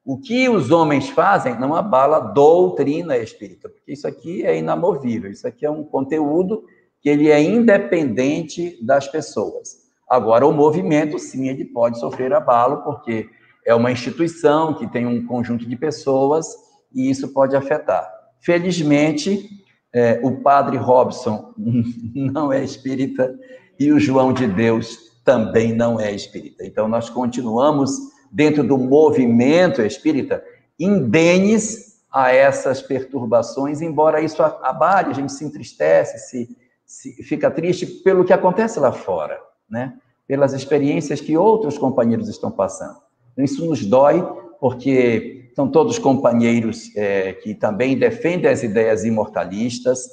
O 0.05 0.21
que 0.21 0.51
os 0.51 0.71
homens 0.71 1.09
fazem 1.09 1.59
não 1.59 1.75
abala 1.75 2.21
doutrina 2.21 3.17
espírita, 3.17 3.71
porque 3.71 3.93
isso 3.93 4.07
aqui 4.07 4.45
é 4.45 4.59
inamovível, 4.59 5.31
isso 5.31 5.49
aqui 5.49 5.65
é 5.65 5.71
um 5.71 5.83
conteúdo 5.83 6.63
que 7.01 7.09
ele 7.09 7.31
é 7.31 7.43
independente 7.43 8.79
das 8.85 9.09
pessoas. 9.09 9.89
Agora, 10.07 10.47
o 10.47 10.53
movimento, 10.53 11.19
sim, 11.19 11.49
ele 11.49 11.65
pode 11.65 11.99
sofrer 11.99 12.35
abalo, 12.35 12.83
porque 12.83 13.31
é 13.69 13.75
uma 13.75 13.93
instituição 13.93 14.73
que 14.73 14.87
tem 14.87 15.07
um 15.07 15.27
conjunto 15.27 15.69
de 15.69 15.77
pessoas 15.77 16.47
e 16.91 17.11
isso 17.11 17.29
pode 17.35 17.55
afetar. 17.55 18.11
Felizmente, 18.41 19.47
é, 19.93 20.19
o 20.23 20.41
padre 20.41 20.79
Robson 20.79 21.53
não 22.17 22.51
é 22.51 22.65
espírita 22.65 23.39
e 23.79 23.93
o 23.93 24.01
João 24.01 24.33
de 24.33 24.47
Deus 24.47 24.97
também 25.23 25.75
não 25.75 26.01
é 26.01 26.11
espírita. 26.11 26.65
Então, 26.65 26.89
nós 26.89 27.11
continuamos 27.11 27.91
dentro 28.33 28.65
do 28.65 28.79
movimento 28.79 29.83
espírita 29.83 30.43
indenes 30.81 31.99
a 32.11 32.33
essas 32.33 32.81
perturbações, 32.81 33.83
embora 33.83 34.23
isso 34.23 34.43
abale, 34.43 35.11
a 35.11 35.15
gente 35.15 35.31
se 35.31 35.45
entristece, 35.45 36.19
se, 36.31 36.57
se 36.87 37.23
fica 37.23 37.51
triste 37.51 37.85
pelo 37.85 38.25
que 38.25 38.33
acontece 38.33 38.81
lá 38.81 38.93
fora, 38.93 39.39
né? 39.69 39.93
pelas 40.27 40.55
experiências 40.55 41.21
que 41.21 41.37
outros 41.37 41.77
companheiros 41.77 42.31
estão 42.31 42.51
passando. 42.51 43.08
Isso 43.39 43.65
nos 43.65 43.85
dói, 43.85 44.23
porque 44.61 45.51
são 45.55 45.69
todos 45.69 45.99
companheiros 45.99 46.95
é, 46.97 47.33
que 47.33 47.55
também 47.55 47.99
defendem 47.99 48.51
as 48.51 48.63
ideias 48.63 49.05
imortalistas. 49.05 50.09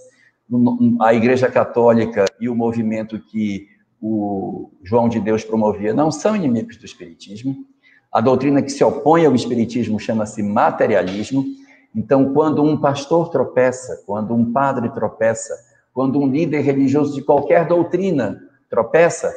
A 1.01 1.13
Igreja 1.13 1.49
Católica 1.49 2.25
e 2.39 2.47
o 2.47 2.55
movimento 2.55 3.19
que 3.19 3.67
o 4.01 4.69
João 4.83 5.09
de 5.09 5.19
Deus 5.19 5.43
promovia 5.43 5.93
não 5.93 6.11
são 6.11 6.35
inimigos 6.35 6.77
do 6.77 6.85
Espiritismo. 6.85 7.55
A 8.11 8.21
doutrina 8.21 8.61
que 8.61 8.71
se 8.71 8.83
opõe 8.83 9.25
ao 9.25 9.33
Espiritismo 9.35 9.99
chama-se 9.99 10.43
materialismo. 10.43 11.43
Então, 11.95 12.33
quando 12.33 12.63
um 12.63 12.77
pastor 12.77 13.29
tropeça, 13.29 14.03
quando 14.05 14.33
um 14.33 14.51
padre 14.51 14.89
tropeça, 14.89 15.53
quando 15.93 16.19
um 16.19 16.27
líder 16.27 16.61
religioso 16.61 17.15
de 17.15 17.21
qualquer 17.23 17.67
doutrina 17.67 18.39
tropeça, 18.69 19.33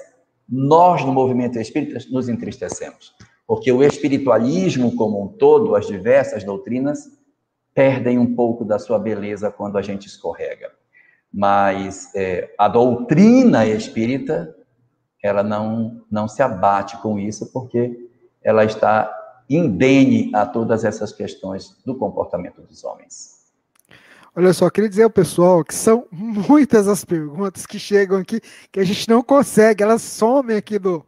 nós, 0.49 1.05
no 1.05 1.13
movimento 1.13 1.59
espírita, 1.59 1.99
nos 2.11 2.29
entristecemos 2.29 3.15
porque 3.49 3.73
o 3.73 3.83
espiritualismo 3.83 4.95
como 4.95 5.25
um 5.25 5.27
todo, 5.27 5.75
as 5.75 5.87
diversas 5.87 6.45
doutrinas, 6.45 7.11
perdem 7.75 8.19
um 8.19 8.35
pouco 8.35 8.63
da 8.63 8.79
sua 8.79 8.99
beleza 8.99 9.51
quando 9.51 9.79
a 9.79 9.83
gente 9.83 10.07
escorrega. 10.07 10.71
Mas 11.33 12.15
é, 12.15 12.53
a 12.59 12.69
doutrina 12.69 13.67
espírita, 13.67 14.55
ela 15.23 15.43
não, 15.43 16.05
não 16.11 16.29
se 16.29 16.43
abate 16.43 16.99
com 16.99 17.19
isso, 17.19 17.51
porque 17.51 18.11
ela 18.43 18.67
está 18.67 19.11
indene 19.49 20.31
a 20.35 20.45
todas 20.45 20.85
essas 20.85 21.11
questões 21.11 21.75
do 21.87 21.97
comportamento 21.97 22.61
dos 22.61 22.85
homens. 22.85 23.39
Olha 24.37 24.53
só, 24.53 24.69
queria 24.69 24.91
dizer 24.91 25.05
ao 25.05 25.11
pessoal 25.11 25.65
que 25.65 25.75
são 25.75 26.07
muitas 26.13 26.87
as 26.87 27.03
perguntas 27.03 27.65
que 27.65 27.79
chegam 27.79 28.19
aqui 28.19 28.43
que 28.71 28.79
a 28.79 28.85
gente 28.85 29.09
não 29.09 29.23
consegue, 29.23 29.83
elas 29.83 30.03
somem 30.03 30.59
aqui 30.59 30.79
do, 30.79 31.03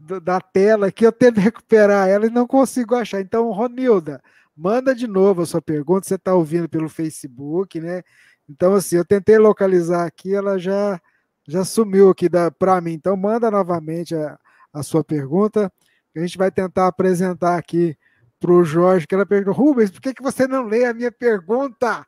da 0.00 0.40
tela 0.40 0.90
que 0.90 1.06
eu 1.06 1.12
tento 1.12 1.38
recuperar 1.40 2.08
ela 2.08 2.26
e 2.26 2.30
não 2.30 2.46
consigo 2.46 2.94
achar. 2.94 3.20
Então, 3.20 3.50
Ronilda, 3.50 4.22
manda 4.56 4.94
de 4.94 5.06
novo 5.06 5.42
a 5.42 5.46
sua 5.46 5.60
pergunta. 5.60 6.06
Você 6.06 6.14
está 6.14 6.34
ouvindo 6.34 6.68
pelo 6.68 6.88
Facebook, 6.88 7.80
né? 7.80 8.02
Então, 8.48 8.74
assim, 8.74 8.96
eu 8.96 9.04
tentei 9.04 9.38
localizar 9.38 10.06
aqui, 10.06 10.34
ela 10.34 10.58
já 10.58 11.00
já 11.46 11.64
sumiu 11.64 12.10
aqui 12.10 12.28
para 12.58 12.80
mim. 12.80 12.92
Então, 12.92 13.16
manda 13.16 13.50
novamente 13.50 14.14
a, 14.14 14.38
a 14.72 14.82
sua 14.82 15.02
pergunta, 15.02 15.72
a 16.16 16.20
gente 16.20 16.38
vai 16.38 16.50
tentar 16.50 16.86
apresentar 16.86 17.56
aqui 17.56 17.96
para 18.38 18.52
o 18.52 18.64
Jorge, 18.64 19.06
que 19.06 19.14
ela 19.14 19.26
perguntou, 19.26 19.52
Rubens, 19.52 19.90
por 19.90 20.00
que, 20.00 20.14
que 20.14 20.22
você 20.22 20.46
não 20.46 20.64
lê 20.64 20.84
a 20.84 20.94
minha 20.94 21.12
pergunta? 21.12 22.06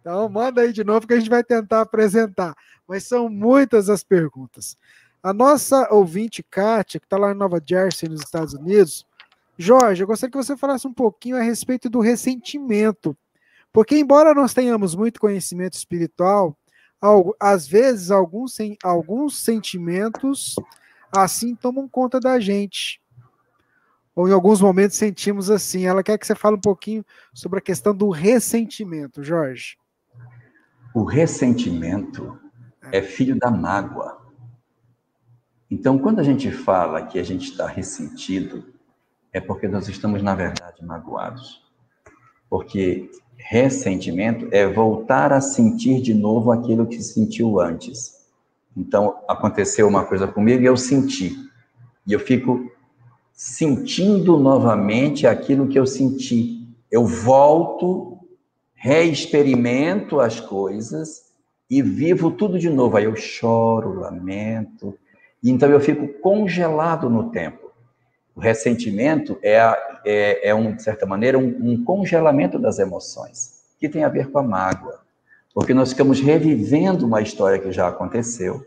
Então, 0.00 0.28
manda 0.28 0.62
aí 0.62 0.72
de 0.72 0.82
novo 0.82 1.06
que 1.06 1.14
a 1.14 1.18
gente 1.18 1.30
vai 1.30 1.44
tentar 1.44 1.82
apresentar. 1.82 2.54
Mas 2.86 3.04
são 3.04 3.28
muitas 3.28 3.88
as 3.88 4.02
perguntas. 4.02 4.76
A 5.22 5.32
nossa 5.32 5.92
ouvinte, 5.92 6.42
Kátia, 6.42 7.00
que 7.00 7.06
está 7.06 7.16
lá 7.16 7.32
em 7.32 7.36
Nova 7.36 7.60
Jersey, 7.64 8.08
nos 8.08 8.20
Estados 8.20 8.54
Unidos, 8.54 9.04
Jorge, 9.56 10.02
eu 10.02 10.06
gostaria 10.06 10.30
que 10.30 10.36
você 10.36 10.56
falasse 10.56 10.86
um 10.86 10.92
pouquinho 10.92 11.36
a 11.36 11.42
respeito 11.42 11.90
do 11.90 11.98
ressentimento. 11.98 13.16
Porque, 13.72 13.96
embora 13.96 14.32
nós 14.32 14.54
tenhamos 14.54 14.94
muito 14.94 15.20
conhecimento 15.20 15.74
espiritual, 15.74 16.56
às 17.40 17.66
vezes 17.66 18.10
alguns, 18.10 18.56
alguns 18.82 19.40
sentimentos 19.40 20.56
assim 21.16 21.54
tomam 21.54 21.88
conta 21.88 22.20
da 22.20 22.38
gente. 22.38 23.00
Ou 24.14 24.28
em 24.28 24.32
alguns 24.32 24.60
momentos 24.60 24.96
sentimos 24.96 25.50
assim. 25.50 25.86
Ela 25.86 26.02
quer 26.02 26.18
que 26.18 26.26
você 26.26 26.34
fale 26.34 26.56
um 26.56 26.60
pouquinho 26.60 27.04
sobre 27.32 27.58
a 27.58 27.62
questão 27.62 27.94
do 27.94 28.10
ressentimento, 28.10 29.22
Jorge. 29.22 29.76
O 30.94 31.04
ressentimento 31.04 32.38
é 32.90 33.00
filho 33.00 33.38
da 33.38 33.50
mágoa. 33.50 34.27
Então, 35.70 35.98
quando 35.98 36.18
a 36.18 36.22
gente 36.22 36.50
fala 36.50 37.02
que 37.02 37.18
a 37.18 37.22
gente 37.22 37.50
está 37.50 37.66
ressentido, 37.66 38.64
é 39.32 39.40
porque 39.40 39.68
nós 39.68 39.88
estamos, 39.88 40.22
na 40.22 40.34
verdade, 40.34 40.84
magoados. 40.84 41.62
Porque 42.48 43.10
ressentimento 43.36 44.48
é 44.50 44.66
voltar 44.66 45.32
a 45.32 45.40
sentir 45.40 46.00
de 46.00 46.14
novo 46.14 46.50
aquilo 46.50 46.86
que 46.86 47.02
sentiu 47.02 47.60
antes. 47.60 48.26
Então, 48.76 49.18
aconteceu 49.28 49.86
uma 49.86 50.04
coisa 50.04 50.26
comigo 50.26 50.62
e 50.62 50.66
eu 50.66 50.76
senti. 50.76 51.36
E 52.06 52.12
eu 52.12 52.20
fico 52.20 52.70
sentindo 53.32 54.38
novamente 54.38 55.26
aquilo 55.26 55.68
que 55.68 55.78
eu 55.78 55.86
senti. 55.86 56.66
Eu 56.90 57.04
volto, 57.04 58.18
reexperimento 58.74 60.18
as 60.18 60.40
coisas 60.40 61.28
e 61.68 61.82
vivo 61.82 62.30
tudo 62.30 62.58
de 62.58 62.70
novo. 62.70 62.96
Aí 62.96 63.04
eu 63.04 63.14
choro, 63.14 64.00
lamento. 64.00 64.96
Então 65.42 65.70
eu 65.70 65.80
fico 65.80 66.08
congelado 66.20 67.08
no 67.08 67.30
tempo. 67.30 67.68
O 68.34 68.40
ressentimento 68.40 69.38
é, 69.42 69.58
é, 70.04 70.50
é 70.50 70.54
um, 70.54 70.74
de 70.74 70.82
certa 70.82 71.04
maneira, 71.06 71.38
um, 71.38 71.58
um 71.60 71.84
congelamento 71.84 72.58
das 72.58 72.78
emoções, 72.78 73.64
que 73.78 73.88
tem 73.88 74.04
a 74.04 74.08
ver 74.08 74.30
com 74.30 74.38
a 74.38 74.42
mágoa. 74.42 75.00
Porque 75.54 75.74
nós 75.74 75.90
ficamos 75.90 76.20
revivendo 76.20 77.04
uma 77.04 77.20
história 77.20 77.58
que 77.58 77.72
já 77.72 77.88
aconteceu, 77.88 78.64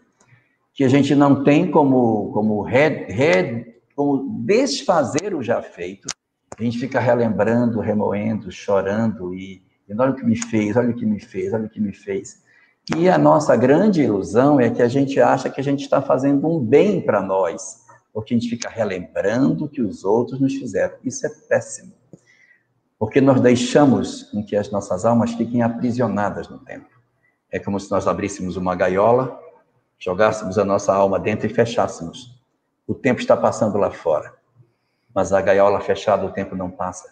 que 0.73 0.83
a 0.83 0.89
gente 0.89 1.15
não 1.15 1.43
tem 1.43 1.69
como, 1.69 2.31
como, 2.33 2.61
re, 2.61 3.05
re, 3.05 3.75
como 3.95 4.43
desfazer 4.45 5.33
o 5.33 5.41
já 5.41 5.61
feito. 5.61 6.07
A 6.57 6.63
gente 6.63 6.77
fica 6.77 6.99
relembrando, 6.99 7.79
remoendo, 7.79 8.51
chorando 8.51 9.33
e, 9.33 9.63
e 9.87 9.93
olha 9.97 10.11
o 10.11 10.15
que 10.15 10.25
me 10.25 10.35
fez, 10.35 10.75
olha 10.75 10.89
o 10.89 10.95
que 10.95 11.05
me 11.05 11.19
fez, 11.19 11.53
olha 11.53 11.65
o 11.65 11.69
que 11.69 11.79
me 11.79 11.93
fez. 11.93 12.40
E 12.95 13.07
a 13.07 13.17
nossa 13.17 13.55
grande 13.55 14.01
ilusão 14.01 14.59
é 14.59 14.69
que 14.69 14.81
a 14.81 14.87
gente 14.87 15.19
acha 15.21 15.49
que 15.49 15.61
a 15.61 15.63
gente 15.63 15.81
está 15.81 16.01
fazendo 16.01 16.47
um 16.47 16.59
bem 16.59 16.99
para 16.99 17.21
nós, 17.21 17.85
porque 18.11 18.33
a 18.33 18.37
gente 18.37 18.49
fica 18.49 18.69
relembrando 18.69 19.69
que 19.69 19.81
os 19.81 20.03
outros 20.03 20.39
nos 20.39 20.55
fizeram. 20.55 20.97
Isso 21.03 21.25
é 21.25 21.29
péssimo. 21.47 21.93
Porque 22.97 23.21
nós 23.21 23.39
deixamos 23.39 24.23
com 24.23 24.43
que 24.43 24.55
as 24.55 24.69
nossas 24.71 25.05
almas 25.05 25.31
fiquem 25.33 25.61
aprisionadas 25.61 26.49
no 26.49 26.59
tempo. 26.59 26.89
É 27.51 27.59
como 27.59 27.79
se 27.79 27.89
nós 27.91 28.07
abríssemos 28.07 28.57
uma 28.57 28.75
gaiola, 28.75 29.39
jogássemos 29.97 30.57
a 30.57 30.65
nossa 30.65 30.93
alma 30.93 31.19
dentro 31.19 31.45
e 31.45 31.53
fechássemos. 31.53 32.39
O 32.87 32.93
tempo 32.93 33.21
está 33.21 33.37
passando 33.37 33.77
lá 33.77 33.91
fora, 33.91 34.33
mas 35.13 35.31
a 35.31 35.41
gaiola 35.41 35.79
fechada, 35.79 36.25
o 36.25 36.31
tempo 36.31 36.55
não 36.55 36.69
passa. 36.69 37.09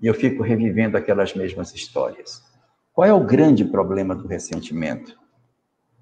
E 0.00 0.06
eu 0.06 0.14
fico 0.14 0.42
revivendo 0.42 0.96
aquelas 0.96 1.34
mesmas 1.34 1.74
histórias. 1.74 2.47
Qual 2.98 3.06
é 3.06 3.14
o 3.14 3.24
grande 3.24 3.64
problema 3.64 4.12
do 4.12 4.26
ressentimento? 4.26 5.16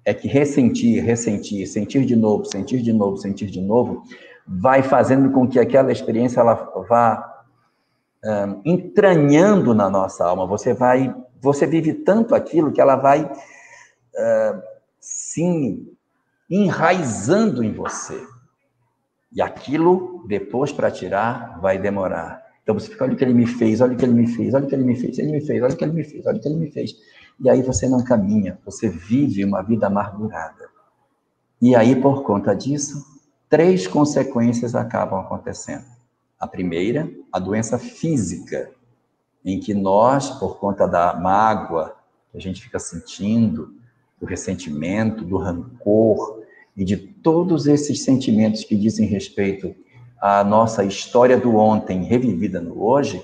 É 0.03 0.15
que 0.15 0.27
ressentir, 0.27 1.03
ressentir, 1.03 1.67
sentir 1.67 2.03
de 2.03 2.15
novo, 2.15 2.43
sentir 2.43 2.81
de 2.81 2.91
novo, 2.91 3.17
sentir 3.17 3.51
de 3.51 3.61
novo, 3.61 4.01
vai 4.47 4.81
fazendo 4.81 5.29
com 5.29 5.47
que 5.47 5.59
aquela 5.59 5.91
experiência 5.91 6.39
ela 6.39 6.55
vá 6.89 7.45
um, 8.25 8.61
entranhando 8.65 9.75
na 9.75 9.91
nossa 9.91 10.25
alma. 10.25 10.47
Você 10.47 10.73
vai, 10.73 11.15
você 11.39 11.67
vive 11.67 11.93
tanto 11.93 12.33
aquilo 12.33 12.71
que 12.71 12.81
ela 12.81 12.95
vai 12.95 13.25
uh, 13.25 14.61
sim 14.99 15.95
enraizando 16.49 17.63
em 17.63 17.71
você. 17.71 18.19
E 19.31 19.39
aquilo 19.39 20.25
depois 20.27 20.71
para 20.71 20.89
tirar 20.89 21.59
vai 21.61 21.77
demorar. 21.77 22.46
Então 22.67 22.77
você 22.77 22.89
fica, 22.89 23.05
olha 23.05 23.13
o 23.13 23.15
que 23.15 23.23
ele 23.23 23.33
me 23.33 23.47
fez, 23.47 23.79
olha 23.79 23.93
o 23.93 23.95
que 23.95 24.03
ele 24.03 24.13
me 24.13 24.27
fez, 24.27 24.53
olha 24.53 24.65
o 24.65 24.67
que 24.67 24.75
ele 24.75 24.83
me 24.83 24.97
fez, 24.97 25.17
ele 25.17 25.31
me 25.31 25.39
fez, 25.39 25.63
olha 25.63 25.73
o 25.73 25.77
que 25.77 25.85
ele 25.85 25.93
me 25.93 26.03
fez, 26.03 26.25
olha 26.25 26.37
o 26.37 26.41
que 26.41 26.47
ele 26.49 26.57
me 26.57 26.69
fez. 26.69 26.97
E 27.39 27.49
aí 27.49 27.61
você 27.61 27.87
não 27.87 28.03
caminha, 28.03 28.59
você 28.65 28.89
vive 28.89 29.45
uma 29.45 29.61
vida 29.61 29.87
amargurada. 29.87 30.67
E 31.61 31.73
aí, 31.77 31.95
por 31.95 32.23
conta 32.23 32.53
disso, 32.53 33.05
três 33.49 33.87
consequências 33.87 34.75
acabam 34.75 35.17
acontecendo. 35.17 35.85
A 36.37 36.45
primeira, 36.45 37.09
a 37.31 37.39
doença 37.39 37.79
física, 37.79 38.69
em 39.45 39.61
que 39.61 39.73
nós, 39.73 40.29
por 40.31 40.59
conta 40.59 40.85
da 40.85 41.15
mágoa 41.15 41.95
que 42.33 42.37
a 42.37 42.41
gente 42.41 42.61
fica 42.61 42.79
sentindo, 42.79 43.75
do 44.19 44.25
ressentimento, 44.25 45.23
do 45.23 45.37
rancor 45.37 46.43
e 46.75 46.83
de 46.83 46.97
todos 46.97 47.65
esses 47.65 48.03
sentimentos 48.03 48.65
que 48.65 48.75
dizem 48.75 49.07
respeito 49.07 49.73
a 50.19 50.43
nossa 50.43 50.83
história 50.83 51.37
do 51.37 51.55
ontem 51.55 52.03
revivida 52.03 52.59
no 52.59 52.83
hoje, 52.83 53.23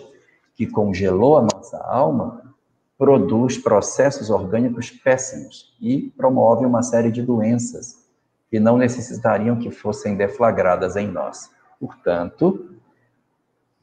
que 0.56 0.68
congelou 0.68 1.38
a 1.38 1.42
nossa 1.42 1.78
alma, 1.78 2.54
produz 2.98 3.58
processos 3.58 4.30
orgânicos 4.30 4.90
péssimos 4.90 5.76
e 5.82 6.14
promove 6.16 6.66
uma 6.66 6.84
série 6.84 7.12
de 7.12 7.22
doenças 7.22 8.04
que 8.50 8.60
não 8.60 8.78
necessitariam 8.78 9.58
que 9.58 9.72
fossem 9.72 10.16
deflagradas 10.16 10.96
em 10.96 11.08
nós. 11.08 11.50
Portanto, 11.80 12.78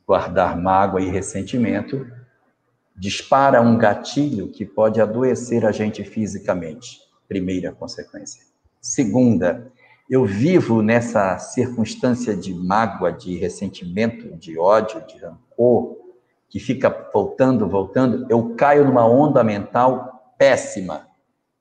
guardar 0.06 0.56
mágoa 0.56 1.02
e 1.02 1.10
ressentimento 1.10 2.06
dispara 2.96 3.60
um 3.60 3.76
gatilho 3.76 4.48
que 4.48 4.64
pode 4.64 5.00
adoecer 5.00 5.66
a 5.66 5.72
gente 5.72 6.04
fisicamente. 6.04 7.00
Primeira 7.26 7.72
consequência. 7.72 8.44
Segunda, 8.80 9.72
eu 10.10 10.24
vivo 10.24 10.82
nessa 10.82 11.38
circunstância 11.38 12.34
de 12.34 12.52
mágoa, 12.52 13.12
de 13.12 13.36
ressentimento, 13.36 14.36
de 14.36 14.58
ódio, 14.58 15.06
de 15.06 15.16
rancor, 15.18 15.96
que 16.48 16.58
fica 16.58 17.08
voltando, 17.14 17.68
voltando, 17.68 18.26
eu 18.28 18.56
caio 18.56 18.84
numa 18.84 19.06
onda 19.06 19.44
mental 19.44 20.34
péssima. 20.36 21.06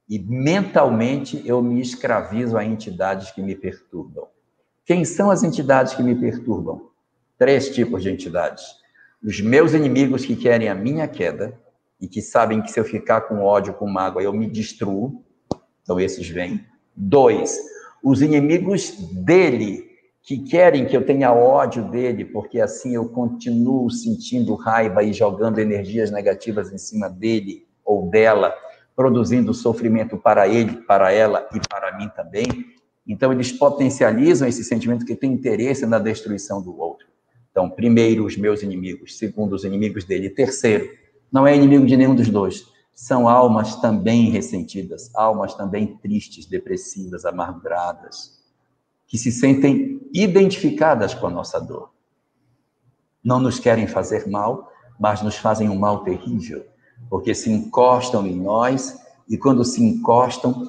E 0.09 0.17
mentalmente 0.17 1.43
eu 1.45 1.61
me 1.61 1.79
escravizo 1.79 2.57
a 2.57 2.65
entidades 2.65 3.29
que 3.29 3.39
me 3.39 3.53
perturbam. 3.53 4.27
Quem 4.83 5.05
são 5.05 5.29
as 5.29 5.43
entidades 5.43 5.93
que 5.93 6.01
me 6.01 6.15
perturbam? 6.15 6.89
Três 7.37 7.69
tipos 7.69 8.01
de 8.01 8.09
entidades. 8.09 8.65
Os 9.23 9.39
meus 9.39 9.73
inimigos 9.75 10.25
que 10.25 10.35
querem 10.35 10.69
a 10.69 10.73
minha 10.73 11.07
queda 11.07 11.55
e 12.01 12.07
que 12.07 12.19
sabem 12.19 12.63
que 12.63 12.71
se 12.71 12.79
eu 12.79 12.83
ficar 12.83 13.21
com 13.21 13.43
ódio, 13.43 13.75
com 13.75 13.87
mágoa, 13.87 14.23
eu 14.23 14.33
me 14.33 14.49
destruo. 14.49 15.23
Então 15.83 15.99
esses 15.99 16.27
vêm. 16.27 16.65
Dois, 16.95 17.55
os 18.03 18.21
inimigos 18.21 18.91
dele, 19.11 19.89
que 20.21 20.37
querem 20.39 20.85
que 20.85 20.95
eu 20.95 21.05
tenha 21.05 21.33
ódio 21.33 21.83
dele, 21.89 22.25
porque 22.25 22.59
assim 22.59 22.95
eu 22.95 23.07
continuo 23.09 23.89
sentindo 23.89 24.55
raiva 24.55 25.03
e 25.03 25.13
jogando 25.13 25.59
energias 25.59 26.11
negativas 26.11 26.71
em 26.71 26.77
cima 26.77 27.09
dele 27.09 27.65
ou 27.83 28.09
dela, 28.09 28.53
produzindo 28.95 29.53
sofrimento 29.53 30.17
para 30.17 30.47
ele, 30.47 30.77
para 30.83 31.11
ela 31.11 31.47
e 31.53 31.59
para 31.67 31.97
mim 31.97 32.09
também. 32.15 32.45
Então, 33.07 33.31
eles 33.33 33.51
potencializam 33.51 34.47
esse 34.47 34.63
sentimento 34.63 35.05
que 35.05 35.15
tem 35.15 35.31
interesse 35.31 35.85
na 35.85 35.97
destruição 35.97 36.61
do 36.61 36.77
outro. 36.79 37.07
Então, 37.49 37.67
primeiro, 37.69 38.25
os 38.25 38.37
meus 38.37 38.61
inimigos. 38.61 39.17
Segundo, 39.17 39.53
os 39.53 39.63
inimigos 39.63 40.03
dele. 40.03 40.29
Terceiro, 40.29 40.87
não 41.31 41.47
é 41.47 41.55
inimigo 41.55 41.87
de 41.87 41.97
nenhum 41.97 42.13
dos 42.13 42.29
dois 42.29 42.67
são 42.99 43.29
almas 43.29 43.77
também 43.77 44.29
ressentidas, 44.29 45.09
almas 45.15 45.55
também 45.55 45.95
tristes, 45.99 46.45
depressivas, 46.45 47.23
amarguradas, 47.23 48.43
que 49.07 49.17
se 49.17 49.31
sentem 49.31 50.01
identificadas 50.13 51.13
com 51.13 51.27
a 51.27 51.29
nossa 51.29 51.61
dor. 51.61 51.91
Não 53.23 53.39
nos 53.39 53.57
querem 53.57 53.87
fazer 53.87 54.27
mal, 54.27 54.69
mas 54.99 55.21
nos 55.21 55.37
fazem 55.37 55.69
um 55.69 55.79
mal 55.79 56.03
terrível, 56.03 56.65
porque 57.09 57.33
se 57.33 57.49
encostam 57.49 58.27
em 58.27 58.35
nós 58.35 58.99
e 59.29 59.37
quando 59.37 59.63
se 59.63 59.81
encostam, 59.81 60.67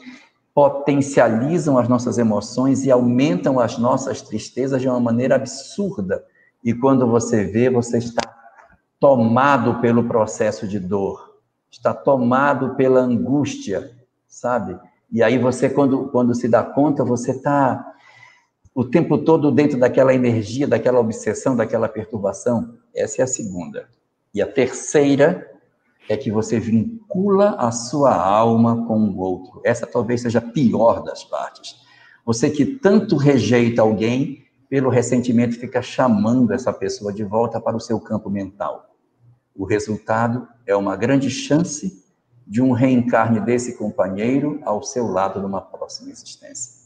potencializam 0.55 1.78
as 1.78 1.89
nossas 1.89 2.16
emoções 2.16 2.85
e 2.85 2.93
aumentam 2.93 3.59
as 3.59 3.77
nossas 3.77 4.23
tristezas 4.23 4.81
de 4.81 4.89
uma 4.89 5.01
maneira 5.01 5.35
absurda. 5.35 6.24
E 6.62 6.73
quando 6.73 7.09
você 7.09 7.44
vê, 7.44 7.69
você 7.69 7.98
está 7.98 8.23
tomado 9.01 9.81
pelo 9.81 10.05
processo 10.05 10.69
de 10.69 10.78
dor 10.78 11.30
está 11.71 11.95
tomado 11.95 12.75
pela 12.75 13.01
angústia, 13.01 13.91
sabe? 14.27 14.79
E 15.13 15.23
aí 15.23 15.39
você, 15.39 15.69
quando, 15.69 16.09
quando 16.09 16.35
se 16.35 16.49
dá 16.49 16.63
conta, 16.63 17.05
você 17.05 17.33
está 17.33 17.95
o 18.75 18.85
tempo 18.85 19.19
todo 19.19 19.51
dentro 19.51 19.79
daquela 19.79 20.15
energia, 20.15 20.67
daquela 20.67 21.01
obsessão, 21.01 21.57
daquela 21.57 21.89
perturbação. 21.89 22.79
Essa 22.95 23.23
é 23.23 23.25
a 23.25 23.27
segunda. 23.27 23.89
E 24.33 24.41
a 24.41 24.47
terceira 24.47 25.51
é 26.09 26.17
que 26.17 26.31
você 26.31 26.59
vincula 26.59 27.57
a 27.57 27.71
sua 27.71 28.15
alma 28.15 28.87
com 28.87 28.99
o 28.99 29.19
outro. 29.19 29.61
Essa 29.65 29.87
talvez 29.87 30.23
seja 30.23 30.39
a 30.39 30.43
pior 30.43 31.03
das 31.03 31.25
partes. 31.25 31.77
Você 32.25 32.51
que 32.51 32.65
tanto 32.65 33.17
rejeita 33.17 33.83
alguém, 33.83 34.45
pelo 34.69 34.89
ressentimento 34.89 35.59
fica 35.59 35.83
chamando 35.83 36.53
essa 36.53 36.73
pessoa 36.73 37.13
de 37.13 37.25
volta 37.25 37.61
para 37.61 37.77
o 37.77 37.81
seu 37.81 38.01
campo 38.01 38.31
mental. 38.31 38.95
O 39.55 39.65
resultado 39.65 40.47
é 40.71 40.77
uma 40.77 40.97
grande 40.97 41.29
chance 41.29 42.05
de 42.47 42.63
um 42.63 42.71
reencarne 42.71 43.41
desse 43.41 43.77
companheiro 43.77 44.61
ao 44.65 44.83
seu 44.83 45.07
lado 45.07 45.43
numa 45.43 45.61
próxima 45.61 46.11
existência. 46.11 46.81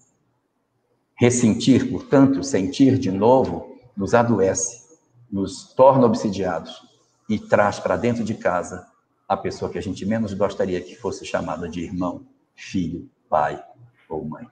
Ressentir, 1.15 1.91
portanto, 1.91 2.43
sentir 2.43 2.99
de 2.99 3.11
novo, 3.11 3.77
nos 3.97 4.15
adoece, 4.15 4.99
nos 5.31 5.75
torna 5.75 6.07
obsidiados 6.07 6.83
e 7.29 7.39
traz 7.39 7.79
para 7.79 7.97
dentro 7.97 8.25
de 8.25 8.35
casa 8.35 8.87
a 9.29 9.37
pessoa 9.37 9.71
que 9.71 9.79
a 9.79 9.83
gente 9.83 10.05
menos 10.07 10.33
gostaria 10.33 10.81
que 10.81 10.97
fosse 10.97 11.25
chamada 11.25 11.69
de 11.69 11.81
irmão, 11.81 12.27
filho, 12.55 13.09
pai 13.29 13.63
ou 14.09 14.25
mãe. 14.25 14.47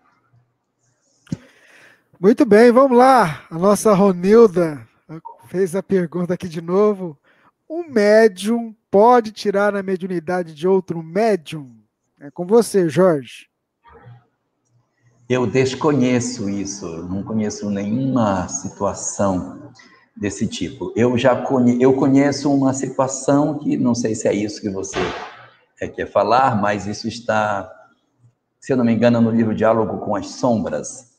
Muito 2.21 2.45
bem, 2.45 2.71
vamos 2.71 2.97
lá. 2.97 3.47
A 3.51 3.59
nossa 3.59 3.95
Ronilda 3.95 4.87
fez 5.49 5.75
a 5.75 5.83
pergunta 5.83 6.35
aqui 6.35 6.49
de 6.49 6.61
novo. 6.61 7.19
Um 7.69 7.89
médium 7.89 8.75
pode 8.93 9.33
tirar 9.33 9.75
a 9.75 9.83
mediunidade 9.83 10.55
de 10.55 10.69
outro 10.69 11.03
médium? 11.03 11.75
É 12.21 12.31
com 12.31 12.47
você, 12.47 12.91
Jorge. 12.91 13.49
Eu 15.27 15.47
desconheço 15.47 16.51
isso, 16.51 16.87
não 17.09 17.23
conheço 17.23 17.71
nenhuma 17.71 18.47
situação 18.49 19.73
desse 20.15 20.47
tipo. 20.47 20.93
Eu 20.95 21.17
já 21.17 21.35
conhe, 21.35 21.83
eu 21.83 21.95
conheço 21.95 22.53
uma 22.53 22.75
situação 22.75 23.59
que 23.59 23.79
não 23.79 23.95
sei 23.95 24.15
se 24.15 24.29
é 24.29 24.35
isso 24.35 24.61
que 24.61 24.69
você 24.69 24.99
é, 25.81 25.89
quer 25.89 26.07
falar, 26.07 26.61
mas 26.61 26.87
isso 26.87 27.09
está, 27.09 27.73
se 28.61 28.75
eu 28.75 28.77
não 28.77 28.85
me 28.85 28.93
engano, 28.93 29.23
no 29.23 29.31
livro 29.31 29.55
Diálogo 29.55 30.05
com 30.05 30.15
as 30.15 30.27
Sombras, 30.33 31.13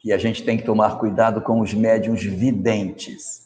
que 0.00 0.12
a 0.12 0.18
gente 0.18 0.42
tem 0.42 0.58
que 0.58 0.64
tomar 0.64 0.98
cuidado 0.98 1.40
com 1.40 1.60
os 1.60 1.72
médiums 1.72 2.24
videntes. 2.24 3.43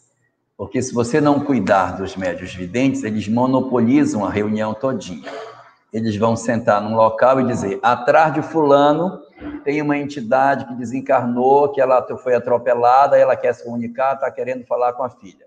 Porque 0.59 0.83
se 0.83 0.93
você 0.93 1.21
não 1.21 1.39
cuidar 1.39 1.97
dos 1.97 2.17
médios 2.17 2.53
videntes, 2.53 3.05
eles 3.05 3.29
monopolizam 3.29 4.25
a 4.25 4.31
reunião 4.31 4.75
todinha. 4.75 5.31
Eles 5.93 6.17
vão 6.17 6.35
sentar 6.35 6.83
num 6.83 6.97
local 6.97 7.41
e 7.41 7.47
dizer: 7.47 7.79
atrás 7.81 8.35
de 8.35 8.43
fulano 8.43 9.21
tem 9.63 9.81
uma 9.81 9.97
entidade 9.97 10.67
que 10.67 10.75
desencarnou, 10.75 11.71
que 11.71 11.81
ela 11.81 12.05
foi 12.19 12.35
atropelada, 12.35 13.17
ela 13.17 13.37
quer 13.37 13.55
se 13.55 13.63
comunicar, 13.63 14.15
está 14.15 14.29
querendo 14.33 14.67
falar 14.67 14.95
com 14.95 15.05
a 15.05 15.09
filha. 15.09 15.47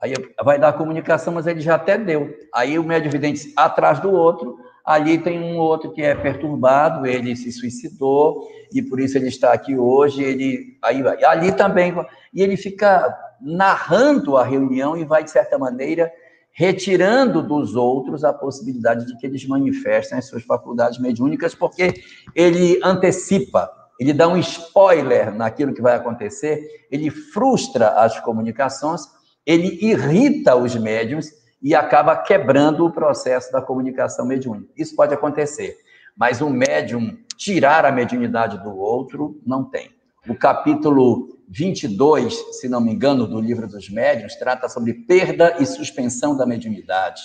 Aí 0.00 0.14
vai 0.42 0.58
dar 0.58 0.68
a 0.68 0.72
comunicação, 0.72 1.34
mas 1.34 1.46
ele 1.46 1.60
já 1.60 1.74
até 1.74 1.98
deu. 1.98 2.34
Aí 2.54 2.78
o 2.78 2.84
médio 2.84 3.10
vidente 3.10 3.52
atrás 3.54 4.00
do 4.00 4.10
outro, 4.10 4.56
ali 4.86 5.18
tem 5.18 5.38
um 5.38 5.58
outro 5.58 5.92
que 5.92 6.00
é 6.00 6.14
perturbado, 6.14 7.06
ele 7.06 7.36
se 7.36 7.52
suicidou 7.52 8.48
e 8.72 8.80
por 8.80 8.98
isso 8.98 9.18
ele 9.18 9.28
está 9.28 9.52
aqui 9.52 9.76
hoje. 9.76 10.22
Ele 10.22 10.78
aí 10.82 11.02
vai. 11.02 11.22
Ali 11.24 11.52
também 11.52 11.94
e 12.32 12.42
ele 12.42 12.56
fica 12.56 13.14
narrando 13.44 14.36
a 14.36 14.44
reunião 14.44 14.96
e 14.96 15.04
vai, 15.04 15.22
de 15.22 15.30
certa 15.30 15.58
maneira, 15.58 16.10
retirando 16.50 17.42
dos 17.42 17.74
outros 17.74 18.24
a 18.24 18.32
possibilidade 18.32 19.06
de 19.06 19.16
que 19.18 19.26
eles 19.26 19.44
manifestem 19.46 20.18
as 20.18 20.26
suas 20.26 20.44
faculdades 20.44 20.98
mediúnicas, 21.00 21.54
porque 21.54 21.94
ele 22.34 22.80
antecipa, 22.82 23.70
ele 23.98 24.12
dá 24.12 24.28
um 24.28 24.36
spoiler 24.38 25.34
naquilo 25.34 25.74
que 25.74 25.82
vai 25.82 25.96
acontecer, 25.96 26.86
ele 26.90 27.10
frustra 27.10 27.88
as 27.90 28.18
comunicações, 28.20 29.02
ele 29.44 29.78
irrita 29.82 30.54
os 30.56 30.74
médiums 30.76 31.28
e 31.60 31.74
acaba 31.74 32.16
quebrando 32.16 32.86
o 32.86 32.92
processo 32.92 33.50
da 33.50 33.60
comunicação 33.60 34.24
mediúnica. 34.24 34.72
Isso 34.76 34.94
pode 34.94 35.12
acontecer, 35.12 35.76
mas 36.16 36.40
um 36.40 36.50
médium 36.50 37.16
tirar 37.36 37.84
a 37.84 37.92
mediunidade 37.92 38.62
do 38.62 38.76
outro 38.76 39.40
não 39.44 39.64
tem. 39.64 39.90
O 40.28 40.34
capítulo 40.34 41.33
22, 41.54 42.58
se 42.58 42.68
não 42.68 42.80
me 42.80 42.92
engano, 42.92 43.28
do 43.28 43.40
livro 43.40 43.68
dos 43.68 43.88
médiuns, 43.88 44.34
trata 44.34 44.68
sobre 44.68 44.92
perda 44.92 45.56
e 45.60 45.64
suspensão 45.64 46.36
da 46.36 46.44
mediunidade. 46.44 47.22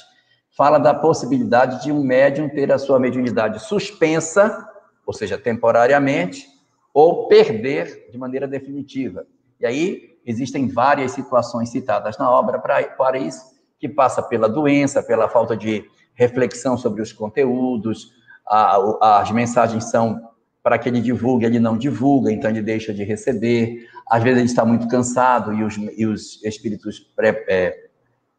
Fala 0.55 0.77
da 0.77 0.93
possibilidade 0.93 1.81
de 1.81 1.91
um 1.91 2.03
médium 2.03 2.47
ter 2.47 2.71
a 2.71 2.77
sua 2.77 2.99
mediunidade 2.99 3.59
suspensa, 3.59 4.69
ou 5.03 5.13
seja, 5.13 5.35
temporariamente, 5.35 6.45
ou 6.93 7.27
perder 7.27 8.07
de 8.11 8.19
maneira 8.19 8.47
definitiva. 8.47 9.25
E 9.59 9.65
aí 9.65 10.19
existem 10.23 10.67
várias 10.67 11.11
situações 11.13 11.69
citadas 11.69 12.15
na 12.19 12.29
obra 12.29 12.59
para 12.59 13.17
isso, 13.17 13.41
que 13.79 13.89
passa 13.89 14.21
pela 14.21 14.47
doença, 14.47 15.01
pela 15.01 15.27
falta 15.27 15.57
de 15.57 15.83
reflexão 16.13 16.77
sobre 16.77 17.01
os 17.01 17.11
conteúdos, 17.11 18.11
a, 18.45 19.21
as 19.21 19.31
mensagens 19.31 19.85
são 19.85 20.29
para 20.61 20.77
que 20.77 20.89
ele 20.89 21.01
divulgue, 21.01 21.45
ele 21.45 21.59
não 21.59 21.77
divulga, 21.77 22.31
então 22.31 22.49
ele 22.49 22.61
deixa 22.61 22.93
de 22.93 23.03
receber. 23.03 23.87
Às 24.09 24.23
vezes 24.23 24.39
ele 24.39 24.47
está 24.47 24.65
muito 24.65 24.87
cansado 24.87 25.53
e 25.53 25.63
os, 25.63 25.77
e 25.77 26.05
os 26.05 26.43
espíritos 26.43 26.99
pré, 26.99 27.45
é, 27.47 27.89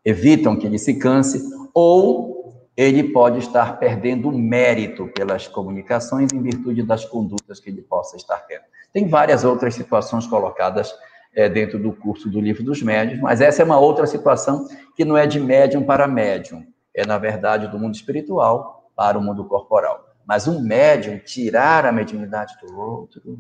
evitam 0.04 0.56
que 0.56 0.66
ele 0.66 0.78
se 0.78 0.94
canse, 0.98 1.40
ou 1.72 2.40
ele 2.76 3.12
pode 3.12 3.38
estar 3.38 3.78
perdendo 3.78 4.32
mérito 4.32 5.06
pelas 5.08 5.46
comunicações 5.46 6.32
em 6.32 6.42
virtude 6.42 6.82
das 6.82 7.04
condutas 7.04 7.60
que 7.60 7.68
ele 7.68 7.82
possa 7.82 8.16
estar 8.16 8.38
tendo. 8.46 8.62
Tem 8.92 9.06
várias 9.06 9.44
outras 9.44 9.74
situações 9.74 10.26
colocadas 10.26 10.94
é, 11.34 11.48
dentro 11.48 11.78
do 11.78 11.92
curso 11.92 12.28
do 12.28 12.40
Livro 12.40 12.64
dos 12.64 12.82
Médios, 12.82 13.20
mas 13.20 13.40
essa 13.40 13.62
é 13.62 13.64
uma 13.64 13.78
outra 13.78 14.06
situação 14.06 14.66
que 14.96 15.04
não 15.04 15.16
é 15.16 15.26
de 15.26 15.38
médium 15.38 15.84
para 15.84 16.08
médium, 16.08 16.66
é, 16.94 17.06
na 17.06 17.18
verdade, 17.18 17.68
do 17.68 17.78
mundo 17.78 17.94
espiritual 17.94 18.90
para 18.96 19.18
o 19.18 19.22
mundo 19.22 19.44
corporal. 19.44 20.06
Mas 20.26 20.48
um 20.48 20.60
médium 20.60 21.18
tirar 21.18 21.86
a 21.86 21.92
mediunidade 21.92 22.54
do 22.60 22.78
outro, 22.78 23.38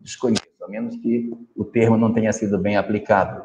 desconheço, 0.00 0.42
a 0.62 0.68
menos 0.68 0.96
que 0.96 1.32
o 1.56 1.64
termo 1.64 1.96
não 1.96 2.12
tenha 2.12 2.32
sido 2.32 2.58
bem 2.58 2.76
aplicado. 2.76 3.44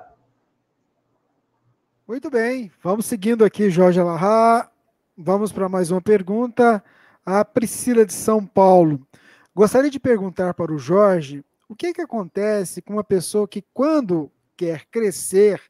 Muito 2.08 2.30
bem, 2.30 2.72
vamos 2.82 3.06
seguindo 3.06 3.44
aqui, 3.44 3.70
Jorge 3.70 4.00
Alahá. 4.00 4.70
Vamos 5.18 5.52
para 5.52 5.68
mais 5.68 5.92
uma 5.92 6.02
pergunta. 6.02 6.84
A 7.26 7.44
Priscila 7.44 8.06
de 8.06 8.14
São 8.14 8.46
Paulo. 8.46 9.06
Gostaria 9.54 9.90
de 9.90 10.00
perguntar 10.00 10.54
para 10.54 10.72
o 10.72 10.78
Jorge 10.78 11.44
o 11.68 11.76
que, 11.76 11.92
que 11.92 12.02
acontece 12.02 12.82
com 12.82 12.94
uma 12.94 13.04
pessoa 13.04 13.48
que, 13.48 13.64
quando 13.74 14.32
quer 14.56 14.86
crescer, 14.86 15.62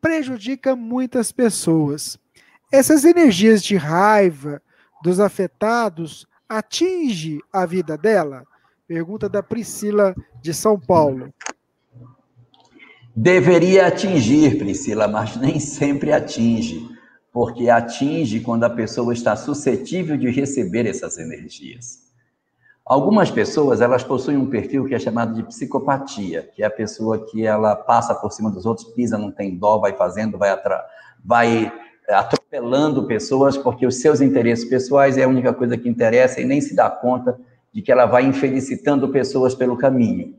prejudica 0.00 0.74
muitas 0.74 1.30
pessoas. 1.30 2.18
Essas 2.72 3.04
energias 3.04 3.62
de 3.62 3.76
raiva, 3.76 4.60
dos 5.02 5.20
afetados 5.20 6.26
atinge 6.48 7.40
a 7.52 7.64
vida 7.66 7.96
dela? 7.96 8.44
Pergunta 8.86 9.28
da 9.28 9.42
Priscila 9.42 10.14
de 10.40 10.54
São 10.54 10.78
Paulo. 10.78 11.34
Deveria 13.14 13.88
atingir, 13.88 14.58
Priscila, 14.58 15.08
mas 15.08 15.36
nem 15.36 15.58
sempre 15.58 16.12
atinge, 16.12 16.86
porque 17.32 17.68
atinge 17.68 18.40
quando 18.40 18.62
a 18.62 18.70
pessoa 18.70 19.12
está 19.12 19.34
suscetível 19.34 20.16
de 20.16 20.30
receber 20.30 20.86
essas 20.86 21.18
energias. 21.18 22.06
Algumas 22.84 23.28
pessoas, 23.28 23.80
elas 23.80 24.04
possuem 24.04 24.36
um 24.36 24.48
perfil 24.48 24.84
que 24.84 24.94
é 24.94 24.98
chamado 25.00 25.34
de 25.34 25.42
psicopatia, 25.42 26.48
que 26.54 26.62
é 26.62 26.66
a 26.66 26.70
pessoa 26.70 27.26
que 27.26 27.44
ela 27.44 27.74
passa 27.74 28.14
por 28.14 28.30
cima 28.30 28.52
dos 28.52 28.64
outros, 28.64 28.86
pisa, 28.92 29.18
não 29.18 29.32
tem 29.32 29.58
dó, 29.58 29.78
vai 29.78 29.94
fazendo, 29.94 30.38
vai, 30.38 30.56
vai 31.24 31.72
atropelando 32.08 33.08
pessoas 33.08 33.56
porque 33.56 33.84
os 33.84 33.96
seus 33.96 34.20
interesses 34.20 34.64
pessoais 34.64 35.18
é 35.18 35.24
a 35.24 35.28
única 35.28 35.52
coisa 35.52 35.76
que 35.76 35.88
interessa 35.88 36.40
e 36.40 36.44
nem 36.44 36.60
se 36.60 36.76
dá 36.76 36.88
conta 36.88 37.36
de 37.76 37.82
que 37.82 37.92
ela 37.92 38.06
vai 38.06 38.24
infelicitando 38.24 39.06
pessoas 39.10 39.54
pelo 39.54 39.76
caminho. 39.76 40.34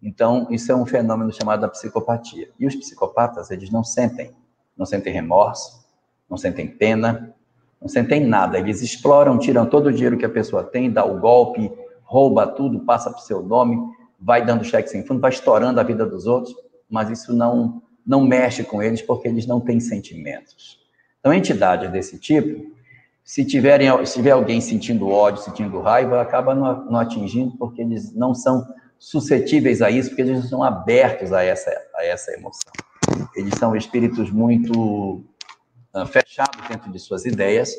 Então, 0.00 0.46
isso 0.52 0.70
é 0.70 0.76
um 0.76 0.86
fenômeno 0.86 1.32
chamado 1.32 1.68
psicopatia. 1.68 2.48
E 2.60 2.64
os 2.64 2.76
psicopatas, 2.76 3.50
eles 3.50 3.72
não 3.72 3.82
sentem, 3.82 4.30
não 4.76 4.86
sentem 4.86 5.12
remorso, 5.12 5.84
não 6.30 6.36
sentem 6.36 6.68
pena, 6.68 7.34
não 7.80 7.88
sentem 7.88 8.24
nada. 8.24 8.56
Eles 8.56 8.82
exploram, 8.82 9.36
tiram 9.36 9.66
todo 9.66 9.86
o 9.86 9.92
dinheiro 9.92 10.16
que 10.16 10.24
a 10.24 10.28
pessoa 10.28 10.62
tem, 10.62 10.88
dá 10.88 11.04
o 11.04 11.18
golpe, 11.18 11.72
rouba 12.04 12.46
tudo, 12.46 12.78
passa 12.84 13.10
para 13.10 13.18
o 13.18 13.22
seu 13.22 13.42
nome, 13.42 13.76
vai 14.20 14.46
dando 14.46 14.62
cheque 14.62 14.88
sem 14.88 15.04
fundo, 15.04 15.20
vai 15.20 15.32
estourando 15.32 15.80
a 15.80 15.82
vida 15.82 16.06
dos 16.06 16.28
outros, 16.28 16.54
mas 16.88 17.10
isso 17.10 17.34
não, 17.34 17.82
não 18.06 18.20
mexe 18.24 18.62
com 18.62 18.80
eles 18.80 19.02
porque 19.02 19.26
eles 19.26 19.44
não 19.44 19.58
têm 19.58 19.80
sentimentos. 19.80 20.78
Então, 21.18 21.34
entidades 21.34 21.90
desse 21.90 22.16
tipo, 22.16 22.75
se, 23.26 23.44
tiverem, 23.44 24.06
se 24.06 24.14
tiver 24.14 24.30
alguém 24.30 24.60
sentindo 24.60 25.08
ódio, 25.08 25.42
sentindo 25.42 25.80
raiva, 25.80 26.22
acaba 26.22 26.54
não, 26.54 26.84
não 26.84 27.00
atingindo, 27.00 27.56
porque 27.58 27.82
eles 27.82 28.14
não 28.14 28.32
são 28.32 28.64
suscetíveis 29.00 29.82
a 29.82 29.90
isso, 29.90 30.10
porque 30.10 30.22
eles 30.22 30.42
não 30.42 30.48
são 30.48 30.62
abertos 30.62 31.32
a 31.32 31.42
essa, 31.42 31.70
a 31.96 32.04
essa 32.04 32.32
emoção. 32.32 32.72
Eles 33.34 33.54
são 33.58 33.74
espíritos 33.74 34.30
muito 34.30 35.24
uh, 35.92 36.06
fechados 36.06 36.68
dentro 36.68 36.90
de 36.92 37.00
suas 37.00 37.24
ideias, 37.24 37.74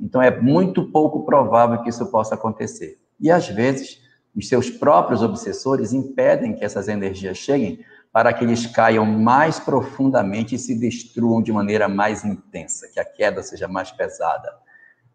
então 0.00 0.20
é 0.20 0.36
muito 0.36 0.90
pouco 0.90 1.24
provável 1.24 1.80
que 1.80 1.90
isso 1.90 2.10
possa 2.10 2.34
acontecer. 2.34 2.98
E 3.20 3.30
às 3.30 3.46
vezes, 3.46 4.00
os 4.34 4.48
seus 4.48 4.68
próprios 4.68 5.22
obsessores 5.22 5.92
impedem 5.92 6.56
que 6.56 6.64
essas 6.64 6.88
energias 6.88 7.38
cheguem, 7.38 7.78
para 8.12 8.32
que 8.32 8.42
eles 8.42 8.66
caiam 8.66 9.06
mais 9.06 9.60
profundamente 9.60 10.56
e 10.56 10.58
se 10.58 10.76
destruam 10.76 11.40
de 11.40 11.52
maneira 11.52 11.88
mais 11.88 12.24
intensa, 12.24 12.88
que 12.92 12.98
a 12.98 13.04
queda 13.04 13.44
seja 13.44 13.68
mais 13.68 13.92
pesada. 13.92 14.66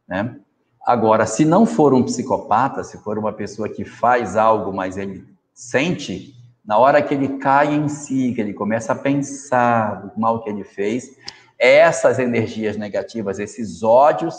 Né? 0.07 0.39
Agora, 0.85 1.25
se 1.25 1.45
não 1.45 1.65
for 1.65 1.93
um 1.93 2.03
psicopata, 2.03 2.84
se 2.84 2.97
for 2.97 3.17
uma 3.17 3.31
pessoa 3.31 3.69
que 3.69 3.85
faz 3.85 4.35
algo, 4.35 4.73
mas 4.73 4.97
ele 4.97 5.25
sente, 5.53 6.34
na 6.65 6.77
hora 6.77 7.01
que 7.01 7.13
ele 7.13 7.38
cai 7.38 7.73
em 7.73 7.88
si, 7.88 8.34
que 8.34 8.41
ele 8.41 8.53
começa 8.53 8.91
a 8.93 8.95
pensar 8.95 10.01
do 10.01 10.19
mal 10.19 10.43
que 10.43 10.49
ele 10.49 10.63
fez, 10.63 11.15
essas 11.57 12.19
energias 12.19 12.75
negativas, 12.75 13.39
esses 13.39 13.84
ódios, 13.84 14.35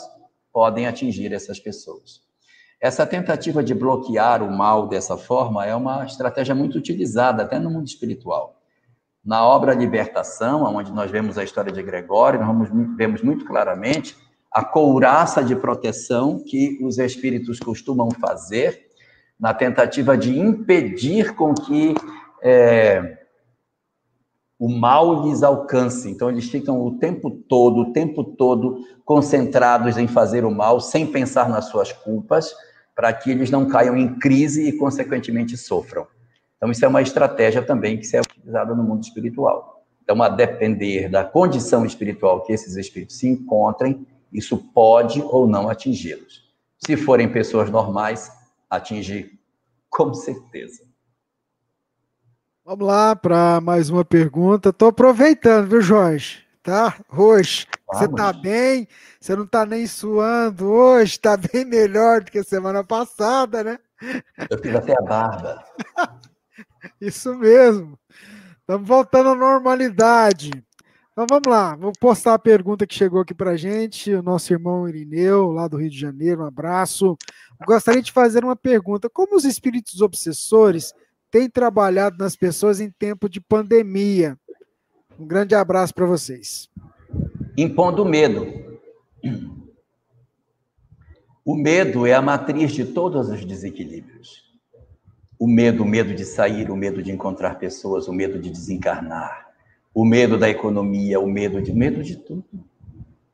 podem 0.53 0.85
atingir 0.85 1.33
essas 1.33 1.59
pessoas. 1.59 2.21
Essa 2.79 3.05
tentativa 3.05 3.63
de 3.63 3.73
bloquear 3.73 4.43
o 4.43 4.51
mal 4.51 4.87
dessa 4.87 5.17
forma 5.17 5.65
é 5.65 5.75
uma 5.75 6.05
estratégia 6.05 6.53
muito 6.53 6.77
utilizada 6.77 7.41
até 7.41 7.57
no 7.57 7.71
mundo 7.71 7.87
espiritual. 7.87 8.61
Na 9.23 9.43
obra 9.43 9.73
Libertação, 9.73 10.63
onde 10.63 10.91
nós 10.91 11.09
vemos 11.09 11.37
a 11.37 11.43
história 11.43 11.71
de 11.71 11.81
Gregório, 11.81 12.39
nós 12.39 12.69
vemos 12.95 13.23
muito 13.23 13.43
claramente 13.43 14.15
a 14.55 14.63
couraça 14.63 15.43
de 15.43 15.53
proteção 15.53 16.41
que 16.41 16.79
os 16.81 16.97
espíritos 16.97 17.59
costumam 17.59 18.09
fazer 18.09 18.87
na 19.37 19.53
tentativa 19.53 20.17
de 20.17 20.39
impedir 20.39 21.35
com 21.35 21.53
que 21.53 21.93
é, 22.41 23.17
o 24.57 24.69
mal 24.69 25.25
lhes 25.25 25.43
alcance. 25.43 26.09
Então, 26.09 26.29
eles 26.29 26.49
ficam 26.49 26.81
o 26.81 26.97
tempo 26.97 27.29
todo, 27.29 27.81
o 27.81 27.91
tempo 27.91 28.23
todo 28.23 28.79
concentrados 29.03 29.97
em 29.97 30.07
fazer 30.07 30.45
o 30.45 30.51
mal, 30.51 30.79
sem 30.79 31.05
pensar 31.05 31.49
nas 31.49 31.65
suas 31.65 31.91
culpas, 31.91 32.53
para 32.95 33.11
que 33.11 33.29
eles 33.29 33.51
não 33.51 33.67
caiam 33.67 33.97
em 33.97 34.17
crise 34.17 34.69
e, 34.69 34.77
consequentemente, 34.77 35.57
sofram. 35.57 36.07
Então, 36.55 36.71
isso 36.71 36.85
é 36.85 36.87
uma 36.87 37.01
estratégia 37.01 37.61
também 37.61 37.99
que 37.99 38.15
é 38.15 38.21
utilizada 38.21 38.73
no 38.73 38.83
mundo 38.83 39.03
espiritual. 39.03 39.83
Então, 40.01 40.23
a 40.23 40.29
depender 40.29 41.09
da 41.09 41.25
condição 41.25 41.85
espiritual 41.85 42.41
que 42.43 42.53
esses 42.53 42.77
espíritos 42.77 43.17
se 43.17 43.27
encontrem, 43.27 44.07
isso 44.31 44.57
pode 44.57 45.21
ou 45.21 45.47
não 45.47 45.69
atingi-los. 45.69 46.43
Se 46.77 46.97
forem 46.97 47.31
pessoas 47.31 47.69
normais, 47.69 48.31
atingir 48.69 49.39
com 49.89 50.13
certeza. 50.13 50.83
Vamos 52.65 52.87
lá 52.87 53.15
para 53.15 53.61
mais 53.61 53.89
uma 53.89 54.03
pergunta. 54.03 54.69
Estou 54.69 54.89
aproveitando, 54.89 55.69
viu, 55.69 55.81
Jorge? 55.81 56.43
Tá? 56.63 56.95
Hoje. 57.15 57.67
Você 57.93 58.07
tá 58.07 58.33
bem? 58.33 58.87
Você 59.21 59.35
não 59.35 59.45
tá 59.45 59.65
nem 59.65 59.85
suando 59.85 60.65
hoje? 60.65 61.19
Tá 61.19 61.37
bem 61.37 61.63
melhor 61.63 62.23
do 62.23 62.31
que 62.31 62.43
semana 62.43 62.83
passada, 62.83 63.63
né? 63.63 63.79
Eu 64.49 64.57
fiz 64.57 64.75
até 64.75 64.93
a 64.97 65.01
barba. 65.01 65.63
Isso 66.99 67.35
mesmo. 67.35 67.97
Estamos 68.59 68.87
voltando 68.87 69.29
à 69.29 69.35
normalidade. 69.35 70.64
Então 71.15 71.25
vamos 71.29 71.47
lá, 71.47 71.77
vou 71.77 71.93
postar 71.97 72.33
a 72.33 72.39
pergunta 72.39 72.85
que 72.85 72.93
chegou 72.93 73.21
aqui 73.21 73.33
para 73.33 73.55
gente, 73.55 74.13
o 74.13 74.21
nosso 74.21 74.51
irmão 74.51 74.85
Irineu, 74.85 75.49
lá 75.49 75.65
do 75.65 75.77
Rio 75.77 75.89
de 75.89 75.97
Janeiro, 75.97 76.41
um 76.41 76.45
abraço. 76.45 77.17
Gostaria 77.65 78.01
de 78.01 78.11
fazer 78.11 78.43
uma 78.43 78.53
pergunta: 78.57 79.09
como 79.09 79.33
os 79.33 79.45
espíritos 79.45 80.01
obsessores 80.01 80.93
têm 81.31 81.49
trabalhado 81.49 82.17
nas 82.17 82.35
pessoas 82.35 82.81
em 82.81 82.91
tempo 82.91 83.29
de 83.29 83.39
pandemia? 83.39 84.37
Um 85.17 85.25
grande 85.25 85.55
abraço 85.55 85.93
para 85.93 86.05
vocês. 86.05 86.69
Impondo 87.57 88.03
medo. 88.03 88.45
O 91.45 91.55
medo 91.55 92.05
é 92.05 92.13
a 92.13 92.21
matriz 92.21 92.73
de 92.73 92.83
todos 92.83 93.29
os 93.29 93.45
desequilíbrios. 93.45 94.43
O 95.39 95.47
medo, 95.47 95.83
o 95.83 95.87
medo 95.87 96.13
de 96.13 96.25
sair, 96.25 96.69
o 96.69 96.75
medo 96.75 97.01
de 97.01 97.13
encontrar 97.13 97.57
pessoas, 97.57 98.09
o 98.09 98.11
medo 98.11 98.37
de 98.37 98.49
desencarnar 98.49 99.44
o 99.95 100.03
medo 100.03 100.37
da 100.37 100.49
economia, 100.49 101.21
o 101.21 101.25
medo 101.25 101.61
de 101.61 101.71
medo 101.71 102.03
de 102.03 102.17
tudo. 102.17 102.43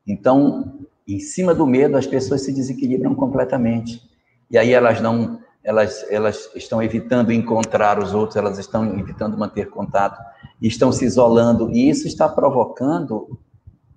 Então, 0.06 0.78
em 1.06 1.18
cima 1.18 1.52
do 1.52 1.66
medo, 1.66 1.96
as 1.96 2.06
pessoas 2.06 2.42
se 2.42 2.52
desequilibram 2.52 3.16
completamente. 3.16 4.00
E 4.48 4.56
aí 4.56 4.72
elas 4.72 5.00
não, 5.00 5.40
elas, 5.64 6.06
elas 6.08 6.48
estão 6.54 6.80
evitando 6.80 7.32
encontrar 7.32 7.98
os 7.98 8.14
outros, 8.14 8.36
elas 8.36 8.60
estão 8.60 8.96
evitando 8.96 9.36
manter 9.36 9.70
contato, 9.70 10.22
estão 10.60 10.92
se 10.92 11.04
isolando, 11.04 11.68
e 11.72 11.90
isso 11.90 12.06
está 12.06 12.28
provocando 12.28 13.40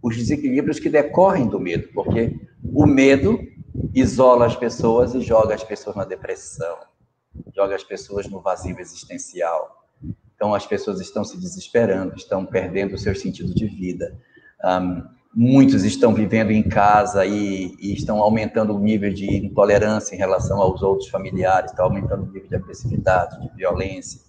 os 0.01 0.17
desequilíbrios 0.17 0.79
que 0.79 0.89
decorrem 0.89 1.47
do 1.47 1.59
medo, 1.59 1.89
porque 1.93 2.35
o 2.73 2.87
medo 2.87 3.37
isola 3.93 4.47
as 4.47 4.55
pessoas 4.55 5.13
e 5.13 5.21
joga 5.21 5.53
as 5.53 5.63
pessoas 5.63 5.95
na 5.95 6.03
depressão, 6.03 6.77
joga 7.55 7.75
as 7.75 7.83
pessoas 7.83 8.27
no 8.27 8.41
vazio 8.41 8.79
existencial. 8.79 9.84
Então, 10.35 10.53
as 10.53 10.65
pessoas 10.65 10.99
estão 10.99 11.23
se 11.23 11.37
desesperando, 11.37 12.15
estão 12.15 12.45
perdendo 12.45 12.95
o 12.95 12.97
seu 12.97 13.15
sentido 13.15 13.53
de 13.53 13.67
vida. 13.67 14.17
Um, 14.63 15.03
muitos 15.35 15.83
estão 15.83 16.13
vivendo 16.13 16.51
em 16.51 16.63
casa 16.63 17.25
e, 17.25 17.75
e, 17.79 17.93
estão 17.93 18.21
aumentando 18.21 18.73
o 18.73 18.79
nível 18.79 19.13
de 19.13 19.25
intolerância 19.45 20.15
em 20.15 20.17
relação 20.17 20.61
aos 20.61 20.81
outros 20.81 21.09
familiares, 21.09 21.71
está 21.71 21.83
aumentando 21.83 22.23
o 22.23 22.31
nível 22.31 22.47
de 22.47 22.55
agressividade, 22.55 23.41
de 23.41 23.53
violência. 23.55 24.21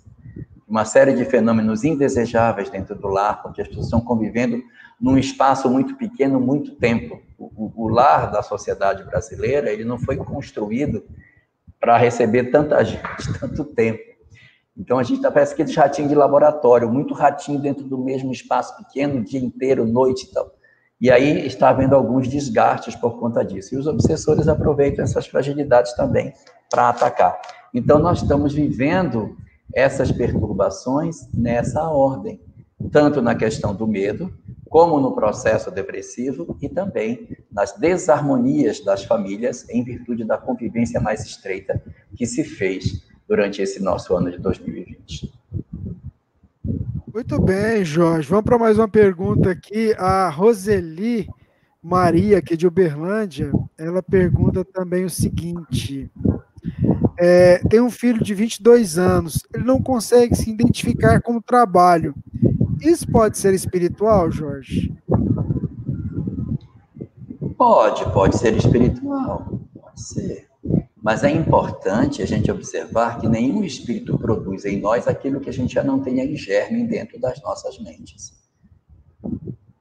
Uma 0.67 0.85
série 0.85 1.13
de 1.13 1.25
fenômenos 1.25 1.85
indesejáveis 1.85 2.69
dentro 2.69 2.97
do 2.97 3.07
lar, 3.07 3.41
porque 3.41 3.63
as 3.63 3.69
pessoas 3.69 3.87
estão 3.87 4.01
convivendo 4.01 4.61
num 5.01 5.17
espaço 5.17 5.71
muito 5.71 5.95
pequeno, 5.97 6.41
muito 6.41 6.75
tempo. 6.75 7.23
O, 7.39 7.73
o, 7.77 7.89
lar 7.89 8.33
da 8.33 8.43
sociedade 8.43 9.05
brasileira, 9.05 9.71
ele 9.71 9.85
não 9.85 9.99
foi 9.99 10.17
construído 10.17 11.05
para 11.79 11.97
receber 11.97 12.45
tanta 12.51 12.83
gente 12.83 13.03
tanto 13.39 13.65
tempo. 13.65 14.16
Então 14.77 14.99
a 14.99 15.03
gente 15.03 15.23
tá, 15.23 15.31
parece 15.31 15.55
aqueles 15.55 15.75
ratinhos 15.75 16.11
de 16.11 16.15
laboratório, 16.15 16.93
muito 16.93 17.15
ratinho 17.15 17.59
dentro 17.59 17.85
do 17.85 17.97
mesmo 17.97 18.31
espaço 18.31 18.77
pequeno, 18.77 19.25
dia 19.25 19.41
inteiro, 19.41 19.87
noite 19.87 20.25
e 20.25 20.33
tal. 20.33 20.53
E 21.01 21.11
aí 21.11 21.47
está 21.47 21.71
havendo 21.71 21.95
alguns 21.95 22.29
desgastes 22.29 22.95
por 22.95 23.19
conta 23.19 23.45
disso. 23.45 23.75
E 23.75 23.79
os 23.79 23.87
obsessores 23.87 24.49
aproveitam 24.49 25.05
essas 25.05 25.27
fragilidades 25.27 25.95
também 25.95 26.33
para 26.71 26.89
atacar. 26.89 27.39
Então 27.73 27.99
nós 27.99 28.23
estamos 28.23 28.55
vivendo 28.55 29.37
essas 29.75 30.11
perturbações 30.13 31.29
nessa 31.33 31.89
ordem, 31.89 32.41
tanto 32.91 33.21
na 33.21 33.35
questão 33.35 33.75
do 33.75 33.87
medo, 33.87 34.33
como 34.69 35.01
no 35.01 35.15
processo 35.15 35.71
depressivo 35.71 36.57
e 36.61 36.69
também 36.69 37.29
nas 37.51 37.73
desarmonias 37.73 38.81
das 38.81 39.05
famílias 39.05 39.69
em 39.69 39.83
virtude 39.83 40.25
da 40.25 40.37
convivência 40.37 41.01
mais 41.01 41.25
estreita 41.25 41.83
que 42.15 42.27
se 42.27 42.45
fez 42.45 43.07
durante 43.29 43.61
esse 43.61 43.83
nosso 43.83 44.15
ano 44.17 44.31
de 44.31 44.39
2020. 44.39 45.33
Muito 47.13 47.41
bem, 47.41 47.85
Jorge. 47.85 48.29
Vamos 48.29 48.45
para 48.45 48.59
mais 48.59 48.79
uma 48.79 48.89
pergunta 48.89 49.51
aqui. 49.51 49.95
A 49.97 50.29
Roseli 50.29 51.27
Maria, 51.83 52.39
aqui 52.39 52.57
de 52.57 52.67
Uberlândia, 52.67 53.51
ela 53.79 54.03
pergunta 54.03 54.65
também 54.65 55.05
o 55.05 55.11
seguinte: 55.11 56.11
é, 57.19 57.59
tem 57.71 57.81
um 57.81 57.91
filho 57.91 58.23
de 58.23 58.35
22 58.35 58.99
anos, 58.99 59.47
ele 59.55 59.65
não 59.65 59.81
consegue 59.81 60.35
se 60.35 60.51
identificar 60.51 61.23
com 61.23 61.37
o 61.37 61.43
trabalho. 61.43 62.15
Isso 62.81 63.11
pode 63.11 63.39
ser 63.39 63.55
espiritual, 63.55 64.31
Jorge? 64.31 64.93
Pode, 67.57 68.13
pode 68.13 68.37
ser 68.37 68.55
espiritual, 68.57 69.61
pode 69.81 70.03
ser. 70.03 70.46
Mas 71.07 71.23
é 71.23 71.31
importante 71.31 72.21
a 72.21 72.27
gente 72.27 72.51
observar 72.51 73.21
que 73.21 73.29
nenhum 73.29 73.63
espírito 73.63 74.19
produz 74.19 74.65
em 74.65 74.81
nós 74.81 75.07
aquilo 75.07 75.39
que 75.39 75.49
a 75.49 75.53
gente 75.53 75.73
já 75.73 75.85
não 75.85 76.01
tenha 76.01 76.25
em 76.25 76.35
germe 76.35 76.83
dentro 76.83 77.17
das 77.21 77.41
nossas 77.43 77.79
mentes. 77.79 78.33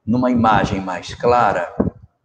Numa 0.06 0.30
imagem 0.30 0.80
mais 0.80 1.16
clara, 1.16 1.76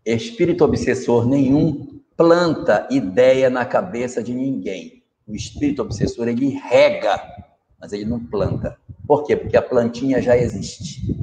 espírito 0.05 0.67
obsessor 0.67 1.27
nenhum 1.27 1.99
planta 2.15 2.87
ideia 2.91 3.49
na 3.49 3.65
cabeça 3.65 4.23
de 4.23 4.35
ninguém. 4.35 5.03
O 5.27 5.35
espírito 5.35 5.81
obsessor 5.81 6.29
ele 6.29 6.51
rega, 6.51 7.23
mas 7.81 7.95
ele 7.95 8.05
não 8.05 8.23
planta. 8.23 8.77
Por 9.07 9.25
quê? 9.25 9.35
Porque 9.35 9.57
a 9.57 9.63
plantinha 9.63 10.21
já 10.21 10.37
existe. 10.37 11.19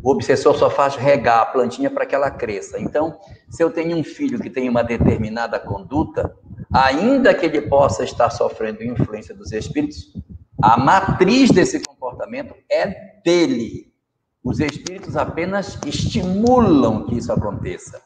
O 0.00 0.12
obsessor 0.12 0.56
só 0.56 0.70
faz 0.70 0.94
regar 0.94 1.40
a 1.40 1.46
plantinha 1.46 1.90
para 1.90 2.06
que 2.06 2.14
ela 2.14 2.30
cresça. 2.30 2.78
Então, 2.78 3.18
se 3.50 3.64
eu 3.64 3.70
tenho 3.72 3.96
um 3.96 4.04
filho 4.04 4.38
que 4.38 4.48
tem 4.48 4.68
uma 4.68 4.84
determinada 4.84 5.58
conduta, 5.58 6.32
ainda 6.74 7.32
que 7.32 7.46
ele 7.46 7.62
possa 7.62 8.02
estar 8.02 8.28
sofrendo 8.30 8.82
influência 8.82 9.32
dos 9.32 9.52
espíritos, 9.52 10.12
a 10.60 10.76
matriz 10.76 11.52
desse 11.52 11.78
comportamento 11.78 12.52
é 12.68 13.20
dele. 13.24 13.94
Os 14.42 14.58
espíritos 14.58 15.16
apenas 15.16 15.78
estimulam 15.86 17.06
que 17.06 17.16
isso 17.16 17.32
aconteça, 17.32 18.02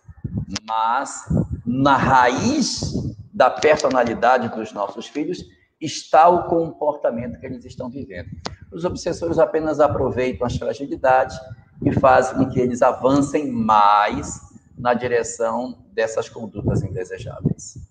mas 0.69 1.24
na 1.65 1.97
raiz 1.97 2.93
da 3.32 3.49
personalidade 3.49 4.49
dos 4.55 4.73
nossos 4.73 5.07
filhos 5.07 5.43
está 5.81 6.28
o 6.28 6.45
comportamento 6.49 7.40
que 7.40 7.47
eles 7.47 7.65
estão 7.65 7.89
vivendo. 7.89 8.28
Os 8.70 8.85
obsessores 8.85 9.39
apenas 9.39 9.81
aproveitam 9.81 10.47
as 10.47 10.57
fragilidades 10.57 11.39
e 11.85 11.93
fazem 11.93 12.36
com 12.36 12.51
que 12.51 12.61
eles 12.61 12.82
avancem 12.82 13.51
mais 13.51 14.40
na 14.77 14.93
direção 14.93 15.86
dessas 15.93 16.28
condutas 16.28 16.82
indesejáveis. 16.82 17.88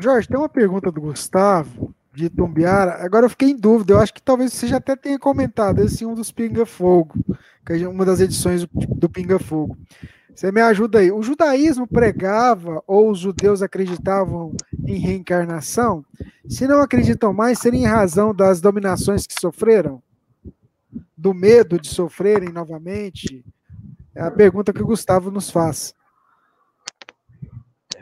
Jorge, 0.00 0.28
tem 0.28 0.38
uma 0.38 0.48
pergunta 0.48 0.90
do 0.90 1.00
Gustavo, 1.00 1.94
de 2.12 2.28
Tumbiara. 2.28 3.04
Agora 3.04 3.26
eu 3.26 3.30
fiquei 3.30 3.50
em 3.50 3.56
dúvida, 3.56 3.92
eu 3.92 3.98
acho 3.98 4.12
que 4.12 4.22
talvez 4.22 4.52
você 4.52 4.66
já 4.66 4.78
até 4.78 4.96
tenha 4.96 5.18
comentado 5.18 5.80
esse 5.80 6.04
um 6.04 6.14
dos 6.14 6.32
Pinga 6.32 6.66
Fogo, 6.66 7.14
que 7.64 7.72
é 7.72 7.88
uma 7.88 8.04
das 8.04 8.20
edições 8.20 8.66
do 8.66 9.08
Pinga 9.08 9.38
Fogo. 9.38 9.76
Você 10.34 10.50
me 10.50 10.60
ajuda 10.60 11.00
aí. 11.00 11.12
O 11.12 11.22
judaísmo 11.22 11.86
pregava 11.86 12.82
ou 12.86 13.10
os 13.10 13.18
judeus 13.18 13.62
acreditavam 13.62 14.54
em 14.86 14.98
reencarnação? 14.98 16.04
Se 16.48 16.66
não 16.66 16.80
acreditam 16.80 17.32
mais, 17.32 17.58
seria 17.58 17.80
em 17.80 17.86
razão 17.86 18.34
das 18.34 18.60
dominações 18.60 19.26
que 19.26 19.34
sofreram? 19.38 20.02
Do 21.16 21.34
medo 21.34 21.78
de 21.78 21.88
sofrerem 21.88 22.48
novamente? 22.48 23.44
É 24.14 24.22
a 24.22 24.30
pergunta 24.30 24.72
que 24.72 24.82
o 24.82 24.86
Gustavo 24.86 25.30
nos 25.30 25.50
faz. 25.50 25.94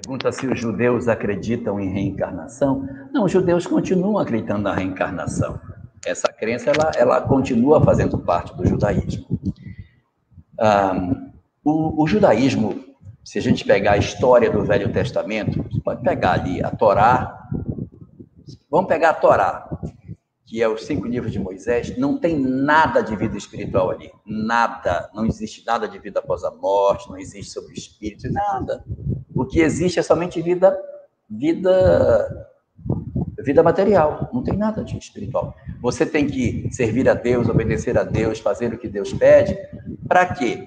Pergunta 0.09 0.33
se 0.33 0.47
os 0.47 0.59
judeus 0.59 1.07
acreditam 1.07 1.79
em 1.79 1.93
reencarnação. 1.93 2.89
Não, 3.13 3.27
os 3.27 3.31
judeus 3.31 3.67
continuam 3.67 4.17
acreditando 4.17 4.63
na 4.63 4.75
reencarnação. 4.75 5.61
Essa 6.03 6.33
crença 6.33 6.71
ela, 6.71 6.91
ela 6.97 7.21
continua 7.21 7.79
fazendo 7.85 8.17
parte 8.17 8.57
do 8.57 8.67
judaísmo. 8.67 9.39
O, 11.63 12.03
o, 12.03 12.07
judaísmo, 12.07 12.83
se 13.23 13.39
a 13.39 13.43
gente 13.43 13.67
pegar 13.67 13.93
a 13.93 13.97
história 13.99 14.51
do 14.51 14.65
Velho 14.65 14.91
Testamento, 14.91 15.63
pode 15.85 16.03
pegar 16.03 16.41
ali 16.41 16.65
a 16.65 16.71
Torá. 16.71 17.47
Vamos 18.71 18.89
pegar 18.89 19.11
a 19.11 19.15
Torá, 19.15 19.69
que 20.49 20.63
é 20.63 20.69
os 20.69 20.87
cinco 20.87 21.07
livros 21.07 21.31
de 21.31 21.39
Moisés. 21.39 21.95
Não 21.99 22.17
tem 22.17 22.39
nada 22.39 23.03
de 23.03 23.15
vida 23.15 23.37
espiritual 23.37 23.91
ali. 23.91 24.11
Nada. 24.25 25.11
Não 25.15 25.27
existe 25.27 25.65
nada 25.67 25.87
de 25.87 25.99
vida 25.99 26.21
após 26.21 26.43
a 26.43 26.51
morte, 26.51 27.11
não 27.11 27.19
existe 27.19 27.53
sobre 27.53 27.75
o 27.75 27.77
espírito, 27.77 28.33
nada. 28.33 28.83
O 29.35 29.45
que 29.45 29.61
existe 29.61 29.99
é 29.99 30.03
somente 30.03 30.41
vida, 30.41 30.75
vida, 31.29 32.49
vida 33.45 33.63
material. 33.63 34.31
Não 34.33 34.43
tem 34.43 34.57
nada 34.57 34.83
de 34.83 34.97
espiritual. 34.97 35.55
Você 35.83 36.07
tem 36.07 36.27
que 36.27 36.67
servir 36.73 37.11
a 37.11 37.15
Deus, 37.15 37.47
obedecer 37.47 37.99
a 37.99 38.03
Deus, 38.03 38.41
fazer 38.41 38.73
o 38.73 38.79
que 38.79 38.89
Deus 38.89 39.13
pede. 39.13 39.55
Para 40.09 40.33
quê? 40.33 40.67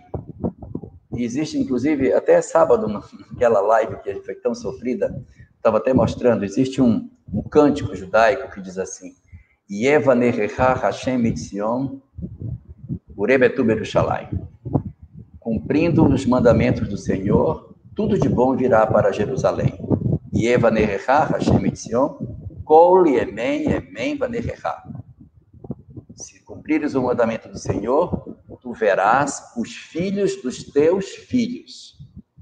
Existe, 1.11 1.57
inclusive, 1.57 2.13
até 2.13 2.39
sábado, 2.39 2.85
naquela 3.31 3.61
live 3.61 3.95
que 4.03 4.13
foi 4.21 4.35
tão 4.35 4.53
sofrida, 4.53 5.25
estava 5.55 5.77
até 5.77 5.91
mostrando, 5.91 6.45
existe 6.45 6.79
um, 6.83 7.09
um 7.33 7.41
cântico 7.41 7.95
judaico 7.95 8.51
que 8.51 8.61
diz 8.61 8.77
assim: 8.77 9.15
Yeva 9.71 10.13
nerecha 10.13 10.73
Hashem 10.73 11.17
mitzion 11.17 12.01
urebetu 13.15 13.63
berushalai. 13.63 14.27
Cumprindo 15.39 16.03
os 16.03 16.25
mandamentos 16.25 16.89
do 16.89 16.97
Senhor, 16.97 17.73
tudo 17.95 18.19
de 18.19 18.27
bom 18.27 18.53
virá 18.57 18.85
para 18.85 19.13
Jerusalém. 19.13 19.79
Yeva 20.35 20.69
nerecha 20.69 21.23
Hashem 21.23 21.57
mitzion 21.61 22.17
kol 22.65 23.07
yemen 23.07 23.69
yemen 23.69 24.17
vanerecha. 24.17 24.83
Se 26.15 26.43
cumprires 26.43 26.93
o 26.93 27.03
mandamento 27.03 27.47
do 27.47 27.57
Senhor, 27.57 28.37
tu 28.61 28.73
verás 28.73 29.53
os 29.55 29.73
filhos 29.73 30.41
dos 30.41 30.65
teus 30.65 31.05
filhos. 31.05 31.97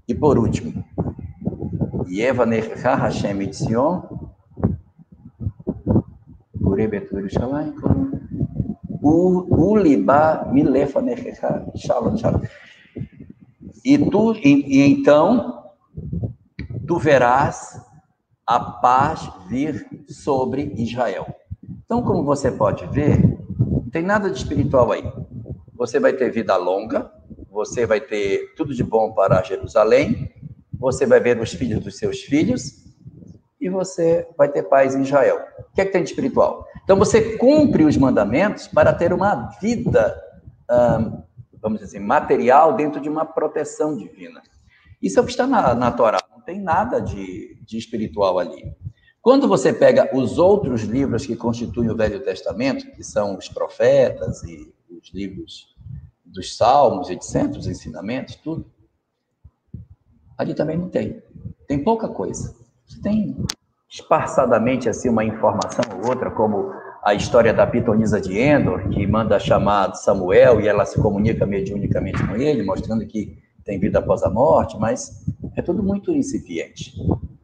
E 0.07 0.15
por 0.15 0.39
último, 0.39 0.83
Yeva 2.09 2.43
Necha 2.43 2.95
Hashem 2.95 3.43
Etzion, 3.43 4.18
Urebetur 6.69 7.29
Shalai, 7.29 7.73
Uliba 9.01 10.47
Milefa 10.51 11.01
Necha 11.01 11.65
Shalom 11.75 12.17
Shalom. 12.17 12.41
E 13.83 13.97
tu, 13.97 14.33
e, 14.35 14.77
e 14.77 14.81
então, 14.87 15.63
tu 16.87 16.97
verás 16.97 17.81
a 18.45 18.59
paz 18.59 19.29
vir 19.47 19.87
sobre 20.07 20.73
Israel. 20.75 21.27
Então, 21.85 22.03
como 22.03 22.23
você 22.23 22.51
pode 22.51 22.85
ver, 22.87 23.39
não 23.59 23.89
tem 23.89 24.03
nada 24.03 24.29
de 24.29 24.37
espiritual 24.37 24.91
aí. 24.91 25.03
Você 25.75 25.99
vai 25.99 26.13
ter 26.13 26.31
vida 26.31 26.55
longa, 26.57 27.11
você 27.49 27.85
vai 27.85 28.01
ter 28.01 28.53
tudo 28.55 28.73
de 28.73 28.83
bom 28.83 29.13
para 29.13 29.41
Jerusalém, 29.43 30.31
você 30.73 31.05
vai 31.05 31.19
ver 31.19 31.39
os 31.39 31.53
filhos 31.53 31.83
dos 31.83 31.97
seus 31.97 32.21
filhos 32.21 32.88
e 33.59 33.69
você 33.69 34.27
vai 34.37 34.49
ter 34.49 34.63
paz 34.63 34.95
em 34.95 35.01
Israel. 35.01 35.45
O 35.59 35.73
que 35.73 35.81
é 35.81 35.85
que 35.85 35.91
tem 35.91 36.03
de 36.03 36.09
espiritual? 36.09 36.65
Então 36.83 36.97
você 36.97 37.37
cumpre 37.37 37.83
os 37.83 37.97
mandamentos 37.97 38.67
para 38.67 38.93
ter 38.93 39.11
uma 39.11 39.49
vida, 39.61 40.19
vamos 41.61 41.79
dizer 41.79 41.97
assim, 41.97 42.05
material 42.05 42.73
dentro 42.75 43.01
de 43.01 43.09
uma 43.09 43.25
proteção 43.25 43.95
divina. 43.95 44.41
Isso 45.01 45.19
é 45.19 45.21
o 45.21 45.25
que 45.25 45.31
está 45.31 45.45
na, 45.45 45.73
na 45.73 45.91
Torá, 45.91 46.19
não 46.31 46.41
tem 46.41 46.59
nada 46.59 46.99
de, 46.99 47.61
de 47.65 47.77
espiritual 47.77 48.39
ali. 48.39 48.73
Quando 49.21 49.47
você 49.47 49.73
pega 49.73 50.15
os 50.15 50.37
outros 50.37 50.83
livros 50.83 51.25
que 51.25 51.35
constituem 51.35 51.89
o 51.89 51.95
Velho 51.95 52.23
Testamento, 52.23 52.89
que 52.91 53.03
são 53.03 53.37
os 53.37 53.49
profetas 53.49 54.43
e 54.43 54.73
os 54.89 55.13
livros 55.13 55.75
dos 56.23 56.55
Salmos, 56.55 57.09
etc., 57.09 57.57
os 57.57 57.67
ensinamentos, 57.67 58.35
tudo, 58.35 58.65
ali 60.37 60.53
também 60.53 60.77
não 60.77 60.89
tem. 60.89 61.21
Tem 61.67 61.83
pouca 61.83 62.07
coisa. 62.07 62.55
Tem 63.01 63.35
esparçadamente 63.89 64.87
assim 64.87 65.09
uma 65.09 65.23
informação 65.23 65.83
ou 66.01 66.09
outra, 66.09 66.29
como 66.29 66.71
a 67.03 67.13
história 67.13 67.53
da 67.53 67.65
pitonisa 67.65 68.19
de 68.19 68.37
Endor, 68.37 68.89
que 68.89 69.05
manda 69.07 69.39
chamar 69.39 69.95
Samuel 69.95 70.61
e 70.61 70.67
ela 70.67 70.85
se 70.85 71.01
comunica 71.01 71.45
mediunicamente 71.45 72.25
com 72.25 72.35
ele, 72.35 72.63
mostrando 72.63 73.05
que 73.05 73.37
tem 73.63 73.79
vida 73.79 73.99
após 73.99 74.23
a 74.23 74.29
morte, 74.29 74.77
mas 74.77 75.25
é 75.55 75.61
tudo 75.61 75.81
muito 75.81 76.11
incipiente. 76.11 76.93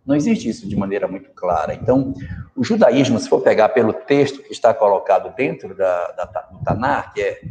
Não 0.05 0.15
existe 0.15 0.47
isso 0.47 0.67
de 0.67 0.75
maneira 0.75 1.07
muito 1.07 1.31
clara. 1.31 1.73
Então, 1.73 2.13
o 2.55 2.63
judaísmo, 2.63 3.17
se 3.19 3.27
for 3.27 3.41
pegar 3.41 3.69
pelo 3.69 3.91
texto 3.91 4.43
que 4.43 4.51
está 4.51 4.73
colocado 4.73 5.35
dentro 5.35 5.75
da, 5.75 6.11
da, 6.11 6.25
do 6.51 6.59
Tanar, 6.63 7.13
que 7.13 7.21
é 7.21 7.41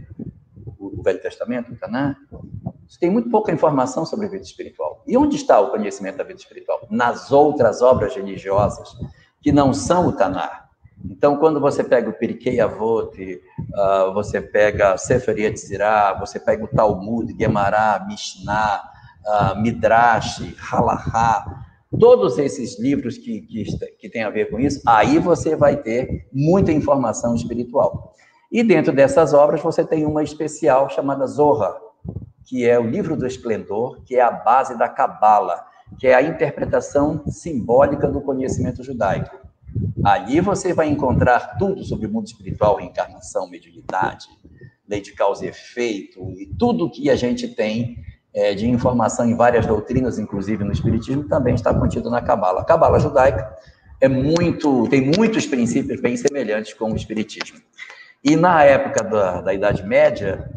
o 0.79 1.03
Velho 1.03 1.21
Testamento, 1.21 1.73
o 1.73 1.77
Tanar, 1.77 2.17
você 2.95 3.01
tem 3.01 3.11
muito 3.11 3.29
pouca 3.29 3.51
informação 3.51 4.07
sobre 4.07 4.27
a 4.27 4.29
vida 4.29 4.45
espiritual. 4.45 5.03
E 5.05 5.17
onde 5.17 5.35
está 5.35 5.59
o 5.59 5.73
conhecimento 5.73 6.17
da 6.17 6.23
vida 6.23 6.39
espiritual? 6.39 6.87
Nas 6.89 7.33
outras 7.33 7.83
obras 7.83 8.15
religiosas 8.15 8.89
que 9.43 9.51
não 9.51 9.75
são 9.75 10.07
o 10.07 10.13
Tanar. 10.13 10.71
Então, 11.05 11.37
quando 11.37 11.59
você 11.59 11.83
pega 11.83 12.09
o 12.09 12.13
Pirkei 12.13 12.61
Avot, 12.61 13.21
uh, 13.21 14.15
você 14.15 14.41
pega 14.41 14.97
Sefer 14.97 15.37
Yetzirah, 15.37 16.21
você 16.21 16.39
pega 16.39 16.65
o 16.65 16.69
Talmud, 16.69 17.35
Gemara, 17.37 18.07
Mishnah, 18.07 18.85
uh, 19.27 19.61
Midrash, 19.61 20.55
Halachá, 20.71 21.67
todos 21.99 22.39
esses 22.39 22.79
livros 22.79 23.19
que, 23.19 23.41
que, 23.41 23.65
que 23.99 24.09
têm 24.09 24.23
a 24.23 24.31
ver 24.31 24.53
com 24.53 24.61
isso, 24.61 24.81
aí 24.87 25.19
você 25.19 25.57
vai 25.57 25.77
ter 25.79 26.29
muita 26.33 26.71
informação 26.71 27.35
espiritual. 27.35 28.15
E 28.53 28.63
dentro 28.63 28.95
dessas 28.95 29.35
obras 29.35 29.61
você 29.61 29.85
tem 29.85 30.07
uma 30.07 30.23
especial 30.23 30.89
chamada 30.89 31.27
Zohar, 31.27 31.84
que 32.45 32.69
é 32.69 32.79
o 32.79 32.87
livro 32.87 33.17
do 33.17 33.27
esplendor, 33.27 34.03
que 34.05 34.17
é 34.17 34.21
a 34.21 34.31
base 34.31 34.77
da 34.77 34.89
Cabala, 34.89 35.65
que 35.99 36.07
é 36.07 36.15
a 36.15 36.23
interpretação 36.23 37.25
simbólica 37.27 38.09
do 38.09 38.21
conhecimento 38.21 38.83
judaico. 38.83 39.37
Ali 40.05 40.41
você 40.41 40.73
vai 40.73 40.89
encontrar 40.89 41.57
tudo 41.59 41.83
sobre 41.85 42.07
o 42.07 42.11
mundo 42.11 42.27
espiritual, 42.27 42.77
reencarnação, 42.77 43.49
mediunidade, 43.49 44.27
lei 44.89 45.01
de 45.01 45.13
causa 45.13 45.45
e 45.45 45.49
efeito, 45.49 46.21
e 46.39 46.47
tudo 46.59 46.91
que 46.91 47.11
a 47.11 47.17
gente 47.17 47.49
tem 47.49 47.97
é, 48.33 48.55
de 48.55 48.69
informação 48.69 49.29
em 49.29 49.37
várias 49.37 49.67
doutrinas, 49.67 50.19
inclusive 50.19 50.65
no 50.65 50.73
Espiritismo, 50.73 51.25
também 51.25 51.55
está 51.55 51.73
contido 51.73 52.11
na 52.11 52.21
Cabala. 52.21 52.61
A 52.61 52.65
Cabala 52.65 52.99
judaica 52.99 53.57
é 54.01 54.09
muito, 54.09 54.89
tem 54.89 55.13
muitos 55.17 55.47
princípios 55.47 56.01
bem 56.01 56.17
semelhantes 56.17 56.75
com 56.75 56.93
o 56.93 56.97
Espiritismo. 56.97 57.59
E 58.23 58.37
na 58.37 58.63
época 58.65 59.05
da, 59.05 59.41
da 59.41 59.55
Idade 59.55 59.83
Média, 59.85 60.51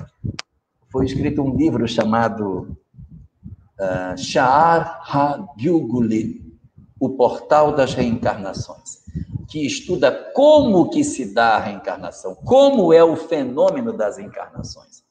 foi 0.90 1.06
escrito 1.06 1.42
um 1.42 1.56
livro 1.56 1.88
chamado 1.88 2.78
uh, 3.80 4.18
Sha'ar 4.18 5.02
ha-Gyugulin, 5.04 6.48
o 7.00 7.10
Portal 7.10 7.76
das 7.76 7.94
Reencarnações, 7.94 9.04
que 9.48 9.66
estuda 9.66 10.12
como 10.34 10.90
que 10.90 11.04
se 11.04 11.34
dá 11.34 11.56
a 11.56 11.60
reencarnação, 11.60 12.36
como 12.36 12.92
é 12.92 13.04
o 13.04 13.16
fenômeno 13.16 13.94
das 13.94 14.18
encarnações. 14.18 15.06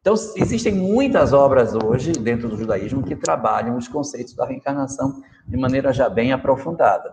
Então, 0.00 0.14
existem 0.36 0.72
muitas 0.72 1.32
obras 1.32 1.74
hoje 1.74 2.12
dentro 2.12 2.48
do 2.48 2.56
judaísmo 2.56 3.02
que 3.02 3.16
trabalham 3.16 3.76
os 3.76 3.88
conceitos 3.88 4.34
da 4.34 4.46
reencarnação 4.46 5.20
de 5.46 5.56
maneira 5.56 5.92
já 5.92 6.08
bem 6.08 6.32
aprofundada. 6.32 7.12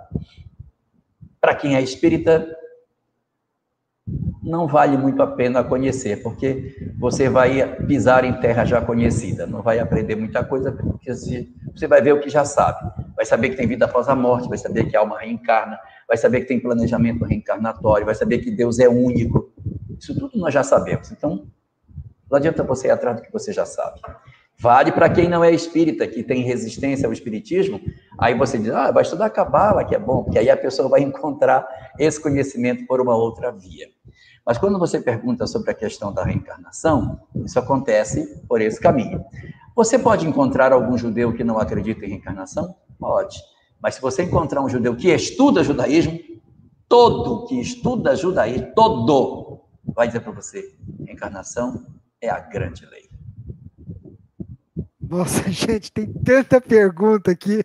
Para 1.42 1.56
quem 1.56 1.76
é 1.76 1.82
espírita, 1.82 2.56
não 4.44 4.68
vale 4.68 4.98
muito 4.98 5.22
a 5.24 5.28
pena 5.28 5.64
conhecer, 5.64 6.22
porque 6.22 6.76
você 7.00 7.30
vai 7.30 7.76
pisar 7.86 8.26
em 8.26 8.34
terra 8.34 8.66
já 8.66 8.82
conhecida, 8.82 9.48
não 9.48 9.62
vai 9.62 9.80
aprender 9.80 10.16
muita 10.16 10.44
coisa, 10.44 10.72
porque 10.72 11.14
você 11.14 11.88
vai 11.88 12.02
ver 12.02 12.14
o 12.14 12.20
que 12.20 12.30
já 12.30 12.44
sabe. 12.44 12.92
Vai 13.16 13.26
saber 13.26 13.50
que 13.50 13.56
tem 13.56 13.68
vida 13.68 13.86
após 13.86 14.10
a 14.10 14.16
morte, 14.16 14.50
vai 14.50 14.58
saber 14.58 14.86
que 14.86 14.98
a 14.98 15.00
alma 15.00 15.18
reencarna, 15.18 15.80
vai 16.08 16.18
saber 16.18 16.42
que 16.42 16.48
tem 16.48 16.60
planejamento 16.60 17.24
reencarnatório, 17.24 18.06
vai 18.06 18.16
saber 18.16 18.40
que 18.40 18.52
Deus 18.52 18.80
é 18.80 18.90
único. 18.90 19.52
Isso 19.98 20.14
tudo 20.20 20.38
nós 20.38 20.54
já 20.54 20.64
sabemos. 20.64 21.10
Então, 21.12 21.48
não 22.30 22.38
adianta 22.38 22.64
você 22.64 22.88
ir 22.88 22.92
atrás 22.92 23.16
do 23.16 23.24
que 23.24 23.32
você 23.32 23.54
já 23.54 23.66
sabe. 23.66 24.02
Vale 24.60 24.92
para 24.92 25.10
quem 25.10 25.28
não 25.28 25.44
é 25.44 25.52
espírita, 25.52 26.08
que 26.08 26.24
tem 26.24 26.44
resistência 26.44 27.08
ao 27.08 27.14
espiritismo, 27.14 27.82
aí 28.18 28.34
você 28.34 28.58
diz, 28.58 28.72
ah, 28.72 28.92
vai 28.92 29.04
estudar 29.04 29.30
cabala, 29.30 29.84
que 29.84 29.96
é 29.96 30.00
bom, 30.00 30.24
porque 30.24 30.40
aí 30.40 30.50
a 30.50 30.58
pessoa 30.58 30.88
vai 30.88 31.02
encontrar 31.04 31.68
esse 32.00 32.22
conhecimento 32.22 32.86
por 32.86 33.02
uma 33.02 33.16
outra 33.16 33.52
via. 33.52 33.88
Mas 34.46 34.58
quando 34.58 34.78
você 34.78 35.00
pergunta 35.00 35.48
sobre 35.48 35.72
a 35.72 35.74
questão 35.74 36.14
da 36.14 36.24
reencarnação, 36.24 37.20
isso 37.46 37.58
acontece 37.58 38.42
por 38.48 38.62
esse 38.62 38.80
caminho. 38.80 39.24
Você 39.76 39.98
pode 39.98 40.28
encontrar 40.28 40.74
algum 40.74 40.98
judeu 40.98 41.34
que 41.34 41.44
não 41.44 41.58
acredita 41.58 42.06
em 42.06 42.10
reencarnação? 42.10 42.76
Pode. 43.00 43.38
Mas 43.82 43.96
se 43.96 44.02
você 44.02 44.24
encontrar 44.24 44.62
um 44.62 44.70
judeu 44.70 44.96
que 44.96 45.10
estuda 45.10 45.64
judaísmo, 45.64 46.20
todo 46.88 47.46
que 47.48 47.60
estuda 47.60 48.16
judaísmo, 48.16 48.74
todo, 48.76 49.62
vai 49.84 50.08
dizer 50.08 50.20
para 50.20 50.32
você: 50.32 50.76
reencarnação 51.06 51.86
é 52.22 52.30
a 52.30 52.40
grande 52.40 52.86
lei. 52.86 53.03
Nossa, 55.14 55.44
gente, 55.52 55.92
tem 55.92 56.12
tanta 56.12 56.60
pergunta 56.60 57.30
aqui. 57.30 57.64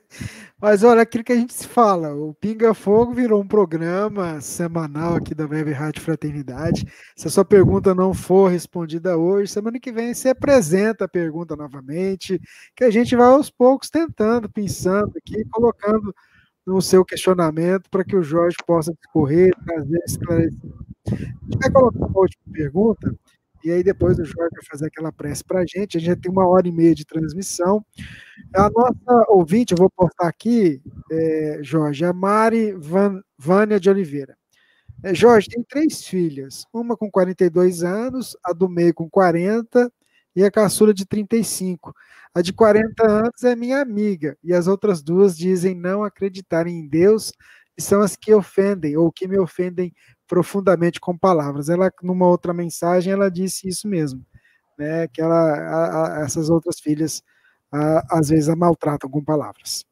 Mas 0.61 0.83
olha, 0.83 1.01
aquilo 1.01 1.25
que 1.25 1.33
a 1.33 1.37
gente 1.37 1.55
se 1.55 1.67
fala, 1.67 2.15
o 2.15 2.35
Pinga 2.35 2.75
Fogo 2.75 3.15
virou 3.15 3.41
um 3.41 3.47
programa 3.47 4.39
semanal 4.43 5.15
aqui 5.15 5.35
da 5.35 5.47
Web 5.47 5.73
Rádio 5.73 6.03
Fraternidade. 6.03 6.85
Se 7.17 7.27
a 7.27 7.31
sua 7.31 7.47
pergunta 7.47 7.95
não 7.95 8.13
for 8.13 8.51
respondida 8.51 9.17
hoje, 9.17 9.51
semana 9.51 9.81
que 9.81 9.91
vem 9.91 10.13
você 10.13 10.29
apresenta 10.31 11.07
a 11.07 11.09
pergunta 11.09 11.57
novamente, 11.57 12.39
que 12.77 12.85
a 12.85 12.91
gente 12.91 13.17
vai 13.17 13.29
aos 13.29 13.49
poucos 13.49 13.89
tentando, 13.89 14.51
pensando 14.51 15.13
aqui, 15.17 15.43
colocando 15.51 16.15
no 16.67 16.83
seu 16.83 17.03
questionamento 17.03 17.89
para 17.91 18.05
que 18.05 18.17
o 18.17 18.23
Jorge 18.23 18.59
possa 18.67 18.93
discorrer, 18.93 19.55
trazer 19.65 20.01
esclarecimento. 20.07 20.85
A 21.07 21.17
gente 21.17 21.59
vai 21.63 21.71
colocar 21.71 22.07
uma 22.07 22.21
última 22.21 22.53
pergunta 22.53 23.17
e 23.69 23.73
aí 23.73 23.83
depois 23.83 24.19
o 24.19 24.25
Jorge 24.25 24.55
vai 24.55 24.65
fazer 24.65 24.87
aquela 24.87 25.13
prece 25.13 25.45
para 25.45 25.61
a 25.61 25.67
gente. 25.67 25.97
A 25.97 26.01
gente 26.01 26.09
já 26.09 26.17
tem 26.17 26.33
uma 26.33 26.49
hora 26.49 26.67
e 26.67 26.73
meia 26.73 26.95
de 26.95 27.05
transmissão. 27.05 27.85
A 28.55 28.71
nossa 28.71 29.31
ouvinte, 29.31 29.73
eu 29.73 29.79
vou 29.79 29.91
postar 29.91 30.27
aqui, 30.27 30.81
é, 31.13 31.61
Jorge, 31.63 32.03
a 32.03 32.13
Mari 32.13 32.73
Van, 32.73 33.21
Vânia 33.39 33.79
de 33.79 33.91
Oliveira. 33.91 34.35
É, 35.05 35.15
Jorge 35.15 35.49
tem 35.49 35.63
três 35.63 36.03
filhas, 36.03 36.65
uma 36.73 36.97
com 36.97 37.11
42 37.11 37.85
anos, 37.85 38.35
a 38.43 38.55
do 38.55 38.71
meio 38.71 38.95
com 38.95 39.09
40 39.09 39.93
e 40.35 40.43
a 40.43 40.51
caçula 40.51 40.95
de 40.95 41.05
35. 41.05 41.95
A 42.35 42.41
de 42.41 42.55
40 42.55 43.07
anos 43.07 43.45
é 43.45 43.55
minha 43.55 43.83
amiga 43.83 44.37
e 44.43 44.55
as 44.55 44.67
outras 44.67 45.03
duas 45.03 45.37
dizem 45.37 45.75
não 45.75 46.03
acreditarem 46.03 46.79
em 46.79 46.89
Deus 46.89 47.33
e 47.77 47.83
são 47.83 48.01
as 48.01 48.17
que 48.17 48.33
ofendem 48.33 48.97
ou 48.97 49.13
que 49.13 49.29
me 49.29 49.39
ofendem 49.39 49.93
profundamente 50.29 51.01
com 51.01 51.17
palavras. 51.17 51.69
Ela, 51.69 51.91
numa 52.03 52.27
outra 52.27 52.53
mensagem, 52.53 53.13
ela 53.13 53.31
disse 53.31 53.67
isso 53.67 53.89
mesmo, 53.89 54.25
né? 54.79 55.09
Que 55.09 55.21
ela, 55.21 55.35
a, 55.35 56.21
a, 56.21 56.25
essas 56.25 56.51
outras 56.51 56.79
filhas, 56.79 57.23
a, 57.73 58.19
às 58.19 58.29
vezes, 58.29 58.49
a 58.49 58.55
maltratam 58.55 59.11
com 59.11 59.25
palavras. 59.25 59.85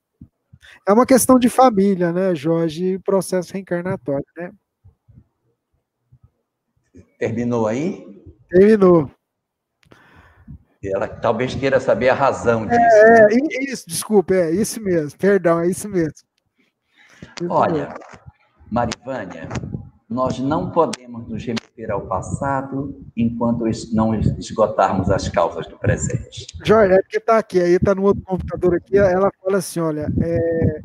É 0.86 0.92
uma 0.92 1.06
questão 1.06 1.38
de 1.38 1.48
família, 1.48 2.12
né, 2.12 2.34
Jorge? 2.34 2.98
Processo 3.00 3.52
reencarnatório, 3.52 4.26
né? 4.36 4.52
Terminou 7.18 7.66
aí? 7.66 8.04
Terminou. 8.48 9.10
Ela 10.84 11.08
talvez 11.08 11.54
queira 11.54 11.80
saber 11.80 12.10
a 12.10 12.14
razão 12.14 12.64
é, 12.64 12.68
disso. 12.68 12.96
É, 12.96 13.20
né? 13.20 13.38
isso, 13.62 13.84
desculpa, 13.88 14.34
é 14.34 14.50
isso 14.52 14.80
mesmo, 14.80 15.18
perdão, 15.18 15.58
é 15.60 15.68
isso 15.68 15.88
mesmo. 15.88 16.26
Olha, 17.48 17.94
Marivânia, 18.70 19.48
nós 20.08 20.38
não 20.38 20.70
podemos 20.70 21.26
nos 21.28 21.44
remeter 21.44 21.90
ao 21.90 22.02
passado 22.02 23.04
enquanto 23.16 23.64
não 23.92 24.14
esgotarmos 24.14 25.10
as 25.10 25.28
causas 25.28 25.66
do 25.66 25.76
presente. 25.76 26.46
Jorge, 26.64 26.94
é 26.94 27.02
porque 27.02 27.18
está 27.18 27.38
aqui, 27.38 27.60
aí 27.60 27.72
está 27.72 27.94
no 27.94 28.04
outro 28.04 28.22
computador 28.22 28.76
aqui, 28.76 28.96
ela 28.96 29.30
fala 29.42 29.58
assim, 29.58 29.80
olha, 29.80 30.08
é... 30.22 30.80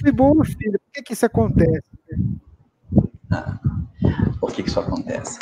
fui 0.00 0.12
boa, 0.12 0.44
filho, 0.44 0.78
por 0.78 0.92
que, 0.92 1.02
que 1.02 1.12
isso 1.12 1.26
acontece? 1.26 1.82
Ah, 3.30 3.58
por 4.40 4.52
que, 4.52 4.62
que 4.62 4.68
isso 4.68 4.78
acontece? 4.78 5.40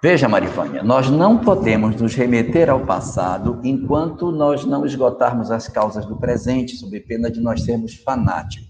Veja, 0.00 0.28
Marivânia, 0.28 0.82
nós 0.82 1.10
não 1.10 1.38
podemos 1.38 2.00
nos 2.00 2.14
remeter 2.14 2.70
ao 2.70 2.86
passado 2.86 3.58
enquanto 3.64 4.30
nós 4.30 4.64
não 4.64 4.86
esgotarmos 4.86 5.50
as 5.50 5.66
causas 5.66 6.06
do 6.06 6.16
presente, 6.16 6.76
sob 6.76 7.00
pena 7.00 7.28
de 7.28 7.40
nós 7.40 7.62
sermos 7.62 7.96
fanáticos. 7.96 8.67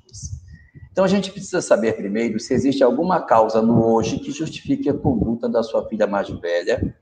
Então 0.99 1.05
a 1.05 1.09
gente 1.09 1.31
precisa 1.31 1.63
saber 1.63 1.93
primeiro 1.93 2.41
se 2.41 2.53
existe 2.53 2.83
alguma 2.83 3.23
causa 3.23 3.63
no 3.63 3.87
hoje 3.87 4.19
que 4.19 4.33
justifique 4.33 4.89
a 4.89 4.93
conduta 4.93 5.49
da 5.49 5.63
sua 5.63 5.89
filha 5.89 6.09
mais 6.09 6.29
velha 6.29 6.93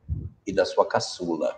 e 0.47 0.52
da 0.52 0.66
sua 0.66 0.86
caçula, 0.86 1.56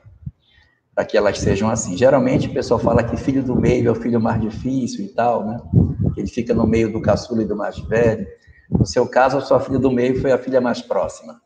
para 0.94 1.04
que 1.04 1.16
elas 1.18 1.36
sejam 1.40 1.68
assim. 1.68 1.96
Geralmente 1.96 2.46
o 2.46 2.54
pessoal 2.54 2.78
fala 2.78 3.02
que 3.02 3.16
filho 3.16 3.42
do 3.42 3.56
meio 3.56 3.88
é 3.88 3.90
o 3.90 3.94
filho 3.96 4.20
mais 4.20 4.40
difícil 4.40 5.04
e 5.04 5.08
tal, 5.08 5.44
né? 5.44 5.60
Ele 6.16 6.28
fica 6.28 6.54
no 6.54 6.64
meio 6.64 6.92
do 6.92 7.02
caçula 7.02 7.42
e 7.42 7.44
do 7.44 7.56
mais 7.56 7.76
velho. 7.80 8.24
No 8.70 8.86
seu 8.86 9.08
caso, 9.08 9.36
a 9.36 9.40
sua 9.40 9.58
filha 9.58 9.80
do 9.80 9.90
meio 9.90 10.20
foi 10.20 10.30
a 10.30 10.38
filha 10.38 10.60
mais 10.60 10.80
próxima. 10.80 11.40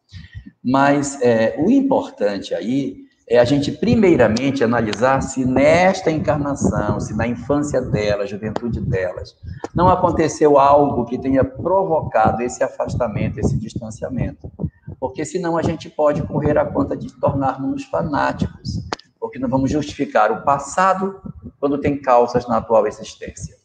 Mas 0.63 1.19
é, 1.23 1.57
o 1.59 1.71
importante 1.71 2.55
aí 2.55 2.99
é 3.33 3.39
a 3.39 3.47
gente, 3.47 3.73
primeiramente, 3.73 4.63
analisar 4.63 5.23
se 5.23 5.43
nesta 5.43 6.11
encarnação, 6.11 7.01
se 7.01 7.17
na 7.17 7.27
infância 7.27 7.81
delas, 7.81 8.29
juventude 8.29 8.79
delas, 8.79 9.35
não 9.75 9.89
aconteceu 9.89 10.59
algo 10.59 11.07
que 11.07 11.17
tenha 11.17 11.43
provocado 11.43 12.43
esse 12.43 12.63
afastamento, 12.63 13.41
esse 13.41 13.57
distanciamento. 13.57 14.53
Porque 15.01 15.25
senão 15.25 15.57
a 15.57 15.63
gente 15.63 15.89
pode 15.89 16.23
correr 16.25 16.59
a 16.59 16.67
conta 16.67 16.95
de 16.95 17.11
tornarmos 17.19 17.85
fanáticos, 17.85 18.87
porque 19.19 19.39
não 19.39 19.49
vamos 19.49 19.71
justificar 19.71 20.31
o 20.31 20.43
passado 20.43 21.19
quando 21.59 21.79
tem 21.79 21.99
causas 21.99 22.47
na 22.47 22.59
atual 22.59 22.87
existência. 22.87 23.57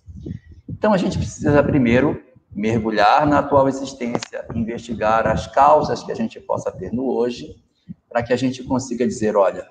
Então 0.69 0.93
a 0.93 0.97
gente 0.97 1.17
precisa 1.17 1.61
primeiro 1.61 2.23
mergulhar 2.55 3.27
na 3.27 3.39
atual 3.39 3.67
existência, 3.67 4.45
investigar 4.55 5.27
as 5.27 5.45
causas 5.45 6.01
que 6.03 6.11
a 6.13 6.15
gente 6.15 6.39
possa 6.39 6.71
ter 6.71 6.93
no 6.93 7.11
hoje, 7.11 7.66
para 8.09 8.23
que 8.23 8.33
a 8.33 8.35
gente 8.35 8.63
consiga 8.63 9.05
dizer, 9.05 9.35
olha, 9.35 9.67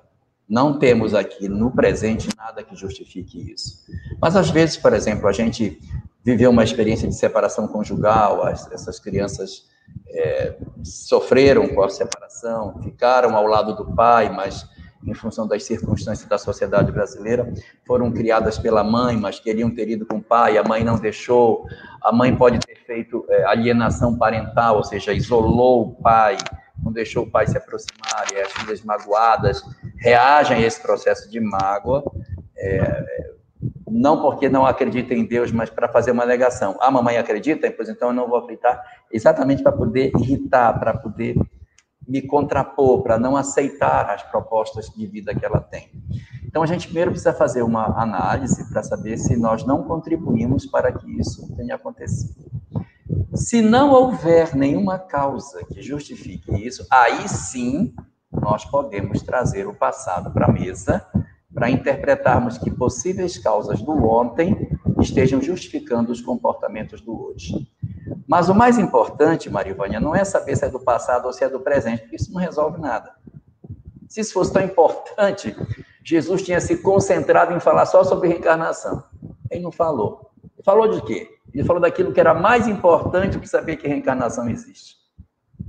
não 0.49 0.79
temos 0.79 1.15
aqui 1.15 1.49
no 1.49 1.71
presente 1.71 2.29
nada 2.37 2.63
que 2.63 2.77
justifique 2.77 3.53
isso. 3.53 3.85
Mas 4.21 4.37
às 4.37 4.51
vezes, 4.51 4.77
por 4.77 4.93
exemplo, 4.93 5.29
a 5.29 5.33
gente 5.33 5.79
viveu 6.25 6.51
uma 6.51 6.65
experiência 6.65 7.09
de 7.09 7.15
separação 7.15 7.67
conjugal, 7.67 8.45
as, 8.45 8.71
essas 8.71 8.99
crianças 9.01 9.67
é, 10.09 10.57
sofreram 10.83 11.69
com 11.69 11.83
a 11.83 11.89
separação, 11.89 12.81
ficaram 12.83 13.37
ao 13.37 13.47
lado 13.47 13.75
do 13.75 13.95
pai, 13.95 14.29
mas 14.29 14.67
em 15.07 15.15
função 15.15 15.47
das 15.47 15.63
circunstâncias 15.63 16.29
da 16.29 16.37
sociedade 16.37 16.91
brasileira, 16.91 17.53
foram 17.87 18.11
criadas 18.11 18.59
pela 18.59 18.83
mãe, 18.83 19.17
mas 19.17 19.39
queriam 19.39 19.71
ter 19.71 19.89
ido 19.89 20.05
com 20.05 20.17
o 20.17 20.23
pai, 20.23 20.59
a 20.59 20.65
mãe 20.65 20.83
não 20.83 20.99
deixou, 20.99 21.65
a 22.03 22.11
mãe 22.13 22.35
pode 22.35 22.59
ter 22.59 22.77
feito 22.85 23.25
é, 23.29 23.45
alienação 23.45 24.19
parental, 24.19 24.79
ou 24.79 24.85
seja, 24.85 25.13
isolou 25.13 25.83
o 25.83 25.95
pai, 26.03 26.37
não 26.83 26.93
deixou 26.93 27.25
o 27.25 27.31
pai 27.31 27.47
se 27.47 27.57
aproximar, 27.57 28.27
e 28.33 28.41
as 28.41 28.53
filhas 28.53 28.83
magoadas 28.83 29.63
reagem 29.99 30.59
a 30.59 30.61
esse 30.61 30.81
processo 30.81 31.31
de 31.31 31.41
mágoa, 31.41 32.05
é, 32.57 33.05
não 33.89 34.21
porque 34.21 34.49
não 34.49 34.67
acredita 34.67 35.15
em 35.15 35.25
Deus, 35.25 35.51
mas 35.51 35.71
para 35.71 35.89
fazer 35.89 36.11
uma 36.11 36.27
negação. 36.27 36.77
A 36.81 36.91
mamãe 36.91 37.17
acredita, 37.17 37.71
pois 37.71 37.89
então 37.89 38.09
eu 38.09 38.15
não 38.15 38.29
vou 38.29 38.39
acreditar, 38.39 38.83
exatamente 39.11 39.63
para 39.63 39.73
poder 39.73 40.13
irritar, 40.19 40.79
para 40.79 40.97
poder 40.97 41.37
me 42.07 42.23
contrapor, 42.23 43.03
para 43.03 43.19
não 43.19 43.37
aceitar 43.37 44.11
as 44.11 44.23
propostas 44.23 44.87
de 44.87 45.07
vida 45.07 45.35
que 45.35 45.45
ela 45.45 45.61
tem. 45.61 45.91
Então 46.45 46.63
a 46.63 46.67
gente 46.67 46.87
primeiro 46.87 47.11
precisa 47.11 47.33
fazer 47.33 47.63
uma 47.63 48.01
análise 48.01 48.69
para 48.71 48.83
saber 48.83 49.19
se 49.19 49.37
nós 49.37 49.65
não 49.65 49.83
contribuímos 49.83 50.67
para 50.67 50.93
que 50.93 51.19
isso 51.19 51.55
tenha 51.57 51.75
acontecido. 51.75 52.51
Se 53.35 53.61
não 53.63 53.91
houver 53.93 54.55
nenhuma 54.55 54.99
causa 54.99 55.65
que 55.67 55.83
justifique 55.83 56.51
isso, 56.67 56.87
aí 56.91 57.29
sim 57.29 57.95
nós 58.31 58.65
podemos 58.65 59.23
trazer 59.23 59.67
o 59.67 59.75
passado 59.75 60.31
para 60.33 60.47
a 60.47 60.53
mesa 60.53 61.07
para 61.55 61.71
interpretarmos 61.71 62.59
que 62.59 62.71
possíveis 62.71 63.39
causas 63.39 63.81
do 63.81 63.93
ontem 64.07 64.69
estejam 65.01 65.41
justificando 65.41 66.13
os 66.13 66.21
comportamentos 66.21 67.01
do 67.01 67.29
hoje. 67.29 67.67
Mas 68.27 68.49
o 68.49 68.55
mais 68.55 68.79
importante, 68.79 69.49
Marivânia, 69.49 69.99
não 69.99 70.15
é 70.15 70.25
saber 70.25 70.57
se 70.57 70.65
é 70.65 70.69
do 70.69 70.81
passado 70.81 71.27
ou 71.27 71.33
se 71.33 71.45
é 71.45 71.49
do 71.49 71.61
presente, 71.61 72.03
porque 72.03 72.17
isso 72.17 72.33
não 72.33 72.41
resolve 72.41 72.79
nada. 72.81 73.15
Se 74.09 74.21
isso 74.21 74.35
fosse 74.35 74.53
tão 74.53 74.63
importante, 74.63 75.57
Jesus 76.05 76.43
tinha 76.43 76.61
se 76.61 76.77
concentrado 76.77 77.55
em 77.55 77.61
falar 77.61 77.87
só 77.87 78.05
sobre 78.05 78.29
reencarnação. 78.29 79.03
Ele 79.51 79.63
não 79.63 79.73
falou. 79.73 80.31
Falou 80.63 80.89
de 80.89 81.01
quê? 81.03 81.36
Ele 81.57 81.65
falou 81.65 81.81
daquilo 81.81 82.13
que 82.13 82.21
era 82.21 82.35
mais 82.35 82.69
importante 82.69 83.39
que 83.39 83.49
saber 83.49 83.77
que 83.77 83.89
reencarnação 83.89 84.47
existe, 84.47 84.97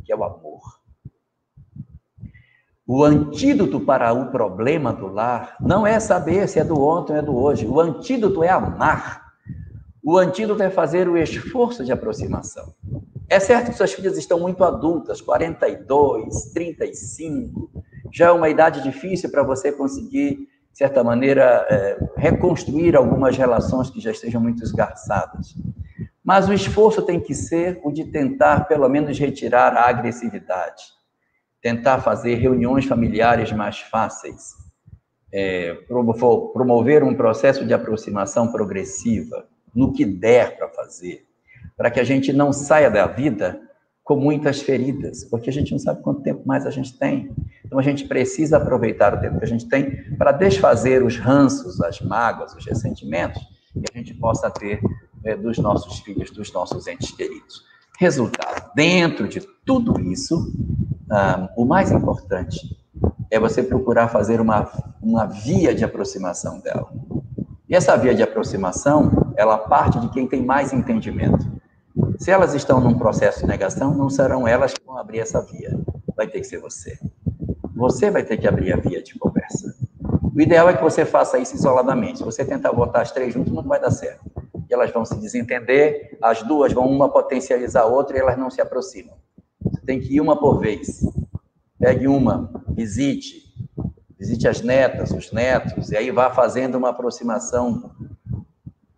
que 0.03 0.11
é 0.11 0.15
o 0.17 0.23
amor. 0.25 0.59
O 2.85 3.05
antídoto 3.05 3.79
para 3.79 4.11
o 4.11 4.29
problema 4.29 4.91
do 4.91 5.07
lar 5.07 5.55
não 5.61 5.87
é 5.87 5.97
saber 6.01 6.49
se 6.49 6.59
é 6.59 6.63
do 6.65 6.81
ontem 6.81 7.13
ou 7.13 7.19
é 7.19 7.21
do 7.21 7.37
hoje. 7.37 7.65
O 7.65 7.79
antídoto 7.79 8.43
é 8.43 8.49
amar. 8.49 9.31
O 10.03 10.17
antídoto 10.17 10.61
é 10.61 10.69
fazer 10.69 11.07
o 11.07 11.17
esforço 11.17 11.85
de 11.85 11.93
aproximação. 11.93 12.73
É 13.29 13.39
certo 13.39 13.71
que 13.71 13.77
suas 13.77 13.93
filhas 13.93 14.17
estão 14.17 14.41
muito 14.41 14.65
adultas, 14.65 15.21
42, 15.21 16.51
35, 16.53 17.71
já 18.11 18.27
é 18.27 18.31
uma 18.31 18.49
idade 18.49 18.83
difícil 18.83 19.31
para 19.31 19.43
você 19.43 19.71
conseguir 19.71 20.49
de 20.77 20.85
certa 20.85 21.03
maneira, 21.03 21.65
é, 21.71 21.97
reconstruir 22.15 22.95
algumas 22.95 23.35
relações 23.35 23.89
que 23.89 23.99
já 23.99 24.11
estejam 24.11 24.39
muito 24.39 24.63
esgarçadas. 24.63 25.55
Mas 26.27 26.49
o 26.49 26.53
esforço 26.53 27.03
tem 27.03 27.21
que 27.21 27.33
ser 27.33 27.79
o 27.85 27.89
de 27.89 28.03
tentar, 28.03 28.67
pelo 28.67 28.89
menos, 28.89 29.17
retirar 29.17 29.73
a 29.77 29.87
agressividade, 29.87 30.83
tentar 31.61 32.01
fazer 32.01 32.35
reuniões 32.35 32.83
familiares 32.83 33.53
mais 33.53 33.79
fáceis, 33.79 34.49
é, 35.31 35.73
promover 36.51 37.01
um 37.01 37.15
processo 37.15 37.65
de 37.65 37.73
aproximação 37.73 38.51
progressiva, 38.51 39.47
no 39.73 39.93
que 39.93 40.03
der 40.03 40.57
para 40.57 40.67
fazer, 40.67 41.25
para 41.77 41.89
que 41.89 41.99
a 42.01 42.03
gente 42.03 42.33
não 42.33 42.51
saia 42.51 42.91
da 42.91 43.07
vida 43.07 43.61
com 44.03 44.17
muitas 44.17 44.61
feridas, 44.61 45.23
porque 45.23 45.49
a 45.49 45.53
gente 45.53 45.71
não 45.71 45.79
sabe 45.79 46.01
quanto 46.01 46.23
tempo 46.23 46.41
mais 46.45 46.65
a 46.65 46.69
gente 46.69 46.99
tem. 46.99 47.33
Então 47.63 47.79
a 47.79 47.81
gente 47.81 48.05
precisa 48.05 48.57
aproveitar 48.57 49.13
o 49.13 49.21
tempo 49.21 49.39
que 49.39 49.45
a 49.45 49.47
gente 49.47 49.69
tem 49.69 50.13
para 50.17 50.33
desfazer 50.33 51.01
os 51.03 51.17
ranços, 51.17 51.79
as 51.79 52.01
mágoas, 52.01 52.53
os 52.53 52.65
ressentimentos 52.65 53.41
que 53.73 53.85
a 53.93 53.97
gente 53.97 54.13
possa 54.15 54.49
ter 54.49 54.81
é, 55.23 55.35
dos 55.35 55.57
nossos 55.57 55.99
filhos, 55.99 56.31
dos 56.31 56.51
nossos 56.51 56.87
entes 56.87 57.11
queridos. 57.11 57.63
Resultado: 57.97 58.71
dentro 58.75 59.27
de 59.27 59.41
tudo 59.65 59.99
isso, 59.99 60.53
o 61.55 61.65
mais 61.65 61.91
importante 61.91 62.77
é 63.29 63.39
você 63.39 63.61
procurar 63.63 64.07
fazer 64.07 64.39
uma, 64.39 64.71
uma 65.01 65.25
via 65.25 65.73
de 65.73 65.83
aproximação 65.83 66.59
dela. 66.59 66.91
E 67.69 67.75
essa 67.75 67.97
via 67.97 68.15
de 68.15 68.23
aproximação, 68.23 69.33
ela 69.35 69.57
parte 69.57 69.99
de 69.99 70.09
quem 70.09 70.25
tem 70.27 70.43
mais 70.45 70.71
entendimento. 70.71 71.45
Se 72.17 72.31
elas 72.31 72.53
estão 72.53 72.79
num 72.79 72.97
processo 72.97 73.41
de 73.41 73.47
negação, 73.47 73.93
não 73.93 74.09
serão 74.09 74.47
elas 74.47 74.73
que 74.73 74.85
vão 74.85 74.97
abrir 74.97 75.19
essa 75.19 75.41
via. 75.41 75.77
Vai 76.15 76.27
ter 76.27 76.39
que 76.39 76.45
ser 76.47 76.59
você. 76.59 76.97
Você 77.75 78.09
vai 78.09 78.23
ter 78.23 78.37
que 78.37 78.47
abrir 78.47 78.73
a 78.73 78.77
via 78.77 79.03
de 79.03 79.17
conversa. 79.19 79.75
O 80.33 80.39
ideal 80.39 80.69
é 80.69 80.73
que 80.73 80.83
você 80.83 81.03
faça 81.03 81.37
isso 81.37 81.55
isoladamente. 81.55 82.19
Se 82.19 82.23
você 82.23 82.45
tentar 82.45 82.71
botar 82.71 83.01
as 83.01 83.11
três 83.11 83.33
juntas, 83.33 83.51
não 83.51 83.63
vai 83.63 83.79
dar 83.79 83.91
certo. 83.91 84.26
E 84.69 84.73
elas 84.73 84.91
vão 84.91 85.05
se 85.05 85.15
desentender, 85.19 86.17
as 86.21 86.43
duas 86.43 86.73
vão 86.73 86.87
uma 86.87 87.09
potencializar 87.09 87.81
a 87.81 87.85
outra 87.85 88.17
e 88.17 88.19
elas 88.19 88.37
não 88.37 88.49
se 88.49 88.61
aproximam. 88.61 89.15
tem 89.85 89.99
que 89.99 90.15
ir 90.15 90.21
uma 90.21 90.37
por 90.39 90.59
vez. 90.59 91.01
Pegue 91.79 92.07
uma, 92.07 92.51
visite, 92.69 93.53
visite 94.17 94.47
as 94.47 94.61
netas, 94.61 95.11
os 95.11 95.31
netos, 95.31 95.91
e 95.91 95.97
aí 95.97 96.11
vá 96.11 96.31
fazendo 96.31 96.75
uma 96.75 96.89
aproximação 96.89 97.91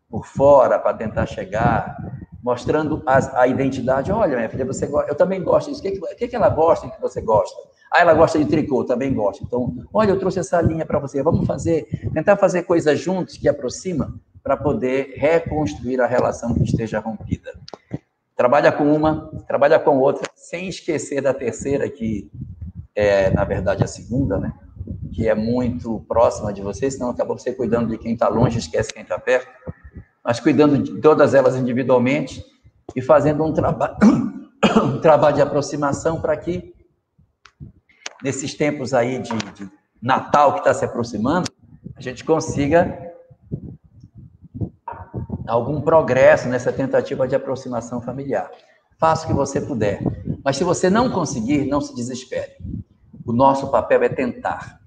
por 0.09 0.25
fora 0.25 0.79
para 0.79 0.97
tentar 0.97 1.25
chegar, 1.25 1.97
mostrando 2.41 3.03
a, 3.05 3.41
a, 3.41 3.47
identidade. 3.47 4.11
Olha, 4.11 4.35
minha 4.35 4.49
filha, 4.49 4.65
você 4.65 4.87
gosta, 4.87 5.11
eu 5.11 5.15
também 5.15 5.43
gosto 5.43 5.69
disso. 5.69 5.81
O 5.81 5.83
que, 5.83 6.15
que, 6.15 6.27
que 6.29 6.35
ela 6.35 6.49
gosta 6.49 6.89
que 6.89 6.99
você 6.99 7.21
gosta? 7.21 7.55
Ah, 7.91 8.01
ela 8.01 8.13
gosta 8.13 8.39
de 8.39 8.45
tricô, 8.45 8.83
também 8.83 9.13
gosta. 9.13 9.43
Então, 9.43 9.75
olha, 9.93 10.11
eu 10.11 10.19
trouxe 10.19 10.39
essa 10.39 10.61
linha 10.61 10.85
para 10.85 10.99
você. 10.99 11.21
Vamos 11.21 11.45
fazer, 11.45 11.87
tentar 12.13 12.37
fazer 12.37 12.63
coisas 12.63 12.99
juntos 12.99 13.37
que 13.37 13.47
aproxima 13.47 14.19
para 14.44 14.57
poder 14.57 15.14
reconstruir 15.16 16.02
a 16.02 16.07
relação 16.07 16.53
que 16.53 16.64
esteja 16.64 16.99
rompida. 16.99 17.53
Trabalha 18.36 18.72
com 18.72 18.94
uma, 18.94 19.30
trabalha 19.48 19.78
com 19.80 19.98
outra, 19.99 20.30
sem 20.36 20.70
esquecer 20.70 21.22
da 21.22 21.34
terceira, 21.34 21.90
que 21.90 22.32
é, 22.95 23.30
na 23.30 23.44
verdade, 23.44 23.84
a 23.84 23.88
segunda, 23.88 24.38
né? 24.38 24.53
Que 25.14 25.28
é 25.28 25.36
muito 25.36 26.03
próxima 26.07 26.53
de 26.53 26.61
você, 26.61 26.90
senão 26.90 27.10
acaba 27.10 27.34
você 27.34 27.53
cuidando 27.53 27.90
de 27.90 27.98
quem 27.98 28.14
está 28.14 28.28
longe, 28.28 28.60
esquece 28.60 28.94
quem 28.94 29.03
está 29.03 29.20
perto. 29.20 29.49
Mas 30.24 30.40
cuidando 30.40 30.78
de 30.78 30.99
todas 31.02 31.34
elas 31.34 31.56
individualmente 31.56 32.45
e 32.95 33.02
fazendo 33.02 33.44
um, 33.44 33.53
traba 33.53 33.98
um 34.84 34.99
trabalho 34.99 35.36
de 35.36 35.41
aproximação 35.41 36.22
para 36.22 36.36
que 36.38 36.74
nesses 38.24 38.53
tempos 38.53 38.94
aí 38.94 39.20
de, 39.20 39.38
de 39.53 39.70
Natal 40.02 40.53
que 40.53 40.60
está 40.60 40.74
se 40.74 40.86
aproximando, 40.86 41.49
a 41.95 42.02
gente 42.02 42.24
consiga 42.24 43.10
algum 45.49 45.81
progresso 45.81 46.47
nessa 46.47 46.71
tentativa 46.71 47.27
de 47.27 47.35
aproximação 47.35 48.01
familiar. 48.01 48.49
Faça 48.97 49.26
o 49.26 49.27
que 49.27 49.34
você 49.34 49.59
puder. 49.59 50.01
Mas 50.43 50.57
se 50.57 50.63
você 50.63 50.89
não 50.89 51.09
conseguir, 51.09 51.65
não 51.65 51.81
se 51.81 51.95
desespere. 51.95 52.53
O 53.26 53.34
nosso 53.34 53.67
papel 53.67 54.03
é 54.03 54.09
tentar, 54.09 54.80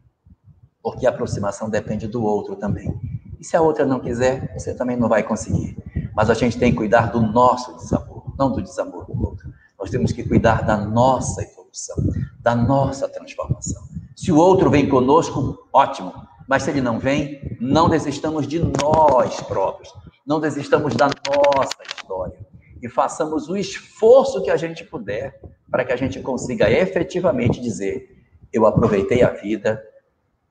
porque 0.82 1.06
a 1.06 1.10
aproximação 1.10 1.68
depende 1.68 2.06
do 2.06 2.24
outro 2.24 2.56
também. 2.56 2.92
E 3.38 3.44
se 3.44 3.56
a 3.56 3.60
outra 3.60 3.84
não 3.84 4.00
quiser, 4.00 4.52
você 4.56 4.74
também 4.74 4.96
não 4.96 5.08
vai 5.08 5.22
conseguir. 5.22 5.76
Mas 6.14 6.30
a 6.30 6.34
gente 6.34 6.58
tem 6.58 6.70
que 6.70 6.78
cuidar 6.78 7.10
do 7.10 7.20
nosso 7.20 7.76
desamor, 7.76 8.34
não 8.38 8.52
do 8.52 8.62
desamor 8.62 9.04
do 9.06 9.20
outro. 9.20 9.52
Nós 9.78 9.90
temos 9.90 10.12
que 10.12 10.22
cuidar 10.22 10.62
da 10.62 10.76
nossa 10.76 11.42
evolução, 11.42 11.96
da 12.40 12.54
nossa 12.54 13.08
transformação. 13.08 13.82
Se 14.14 14.30
o 14.30 14.36
outro 14.36 14.70
vem 14.70 14.88
conosco, 14.88 15.68
ótimo. 15.72 16.12
Mas 16.48 16.64
se 16.64 16.70
ele 16.70 16.80
não 16.80 16.98
vem, 16.98 17.56
não 17.60 17.88
desistamos 17.88 18.46
de 18.46 18.60
nós 18.60 19.40
próprios. 19.40 19.92
Não 20.26 20.40
desistamos 20.40 20.94
da 20.94 21.06
nossa 21.06 21.76
história. 21.86 22.38
E 22.82 22.88
façamos 22.88 23.48
o 23.48 23.56
esforço 23.56 24.42
que 24.42 24.50
a 24.50 24.56
gente 24.56 24.84
puder 24.84 25.40
para 25.70 25.84
que 25.84 25.92
a 25.92 25.96
gente 25.96 26.20
consiga 26.20 26.70
efetivamente 26.70 27.60
dizer: 27.60 28.24
eu 28.52 28.66
aproveitei 28.66 29.22
a 29.22 29.30
vida, 29.30 29.82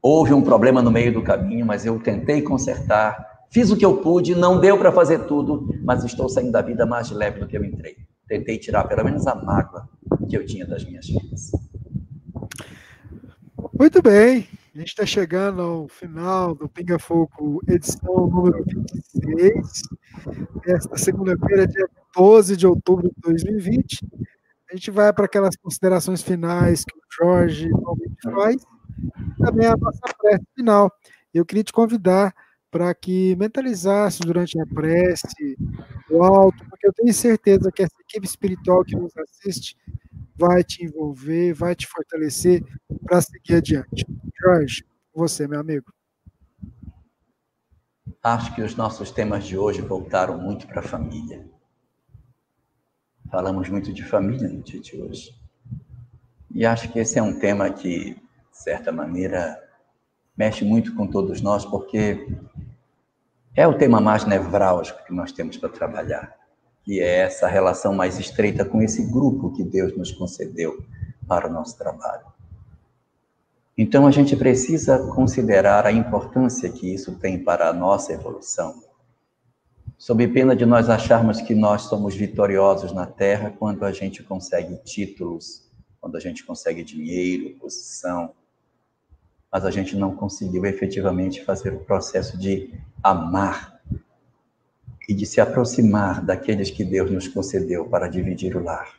houve 0.02 0.34
um 0.34 0.41
problema 0.41 0.81
no 0.81 0.91
meio 0.91 1.14
do 1.14 1.22
caminho, 1.22 1.65
mas 1.65 1.85
eu 1.85 1.99
tentei 1.99 2.41
consertar, 2.41 3.45
fiz 3.49 3.69
o 3.69 3.77
que 3.77 3.85
eu 3.85 3.98
pude, 3.98 4.34
não 4.34 4.60
deu 4.60 4.77
para 4.77 4.91
fazer 4.91 5.26
tudo, 5.26 5.69
mas 5.84 6.03
estou 6.03 6.27
saindo 6.27 6.52
da 6.52 6.61
vida 6.61 6.85
mais 6.85 7.11
leve 7.11 7.39
do 7.39 7.48
que 7.48 7.57
eu 7.57 7.64
entrei. 7.64 7.98
Tentei 8.27 8.57
tirar 8.57 8.85
pelo 8.85 9.03
menos 9.03 9.27
a 9.27 9.35
mágoa 9.35 9.88
que 10.30 10.38
eu 10.38 10.45
tinha 10.45 10.65
das 10.65 10.84
minhas 10.84 11.06
filhas. 11.06 11.52
Muito 13.77 14.02
bem, 14.02 14.48
a 14.73 14.77
gente 14.80 14.88
está 14.88 15.06
chegando 15.06 15.61
ao 15.61 15.88
final 15.89 16.56
do 16.56 16.69
Pinga 16.69 16.98
Fogo, 16.98 17.61
edição 17.68 18.27
número 18.27 18.64
26, 18.64 19.81
esta 20.65 20.98
segunda-feira, 20.98 21.68
dia 21.68 21.89
12 22.15 22.56
de 22.56 22.65
outubro 22.65 23.10
de 23.10 23.22
2020. 23.22 23.99
A 24.72 24.76
gente 24.76 24.89
vai 24.89 25.11
para 25.11 25.26
aquelas 25.26 25.57
considerações 25.57 26.22
finais 26.22 26.85
que 26.85 26.98
o 26.98 27.02
Jorge 27.11 27.68
normalmente 27.69 28.22
faz, 28.23 28.64
e 29.39 29.43
também 29.43 29.68
a 29.68 29.76
nossa 29.76 29.99
prece 30.18 30.45
final. 30.56 30.89
Eu 31.34 31.45
queria 31.45 31.65
te 31.65 31.73
convidar 31.73 32.34
para 32.72 32.95
que 32.95 33.35
mentalizasse 33.35 34.22
durante 34.22 34.57
a 34.57 34.65
prece 34.65 35.57
o 36.10 36.23
alto, 36.23 36.64
porque 36.69 36.88
eu 36.88 36.93
tenho 36.93 37.14
certeza 37.14 37.69
que 37.73 37.84
essa 37.84 37.95
equipe 38.07 38.26
espiritual 38.26 38.85
que 38.85 38.95
nos 38.95 39.11
assiste 39.18 39.76
vai 40.38 40.64
te 40.64 40.85
envolver, 40.85 41.53
vai 41.53 41.76
te 41.76 41.85
fortalecer 41.88 42.64
para 43.06 43.22
seguir 43.22 43.56
adiante. 43.56 44.06
Jorge, 44.41 44.84
você, 45.13 45.47
meu 45.47 45.59
amigo. 45.59 45.93
Acho 48.23 48.53
que 48.55 48.61
os 48.61 48.76
nossos 48.76 49.11
temas 49.11 49.45
de 49.45 49.57
hoje 49.57 49.81
voltaram 49.81 50.38
muito 50.38 50.68
para 50.68 50.80
a 50.80 50.84
família. 50.84 51.45
Falamos 53.30 53.69
muito 53.69 53.93
de 53.93 54.03
família 54.03 54.47
no 54.47 54.61
dia 54.61 54.80
de 54.80 55.01
hoje. 55.01 55.34
E 56.53 56.65
acho 56.65 56.91
que 56.91 56.99
esse 56.99 57.18
é 57.18 57.22
um 57.22 57.39
tema 57.39 57.69
que, 57.72 58.15
de 58.15 58.22
certa 58.51 58.91
maneira, 58.91 59.61
mexe 60.38 60.65
muito 60.65 60.93
com 60.95 61.07
todos 61.07 61.41
nós, 61.41 61.65
porque 61.65 62.27
é 63.55 63.65
o 63.68 63.77
tema 63.77 64.01
mais 64.01 64.26
nevrálgico 64.26 65.03
que 65.05 65.13
nós 65.13 65.31
temos 65.31 65.57
para 65.57 65.69
trabalhar 65.69 66.41
que 66.84 66.99
é 66.99 67.19
essa 67.19 67.47
relação 67.47 67.93
mais 67.93 68.19
estreita 68.19 68.65
com 68.65 68.81
esse 68.81 69.03
grupo 69.03 69.51
que 69.51 69.63
Deus 69.63 69.95
nos 69.95 70.11
concedeu 70.11 70.84
para 71.27 71.47
o 71.47 71.51
nosso 71.51 71.77
trabalho. 71.77 72.30
Então 73.81 74.05
a 74.05 74.11
gente 74.11 74.35
precisa 74.35 74.99
considerar 75.07 75.87
a 75.87 75.91
importância 75.91 76.69
que 76.69 76.93
isso 76.93 77.15
tem 77.15 77.43
para 77.43 77.67
a 77.67 77.73
nossa 77.73 78.13
evolução. 78.13 78.83
Sob 79.97 80.27
pena 80.27 80.55
de 80.55 80.67
nós 80.67 80.87
acharmos 80.87 81.41
que 81.41 81.55
nós 81.55 81.81
somos 81.81 82.13
vitoriosos 82.13 82.93
na 82.93 83.07
Terra 83.07 83.51
quando 83.57 83.83
a 83.83 83.91
gente 83.91 84.21
consegue 84.21 84.75
títulos, 84.83 85.67
quando 85.99 86.15
a 86.15 86.19
gente 86.19 86.45
consegue 86.45 86.83
dinheiro, 86.83 87.57
posição, 87.57 88.33
mas 89.51 89.65
a 89.65 89.71
gente 89.71 89.95
não 89.97 90.15
conseguiu 90.15 90.63
efetivamente 90.67 91.43
fazer 91.43 91.73
o 91.73 91.79
processo 91.79 92.37
de 92.37 92.79
amar 93.01 93.81
e 95.09 95.13
de 95.15 95.25
se 95.25 95.41
aproximar 95.41 96.23
daqueles 96.23 96.69
que 96.69 96.85
Deus 96.85 97.09
nos 97.09 97.27
concedeu 97.27 97.85
para 97.85 98.07
dividir 98.07 98.55
o 98.55 98.63
lar. 98.63 98.93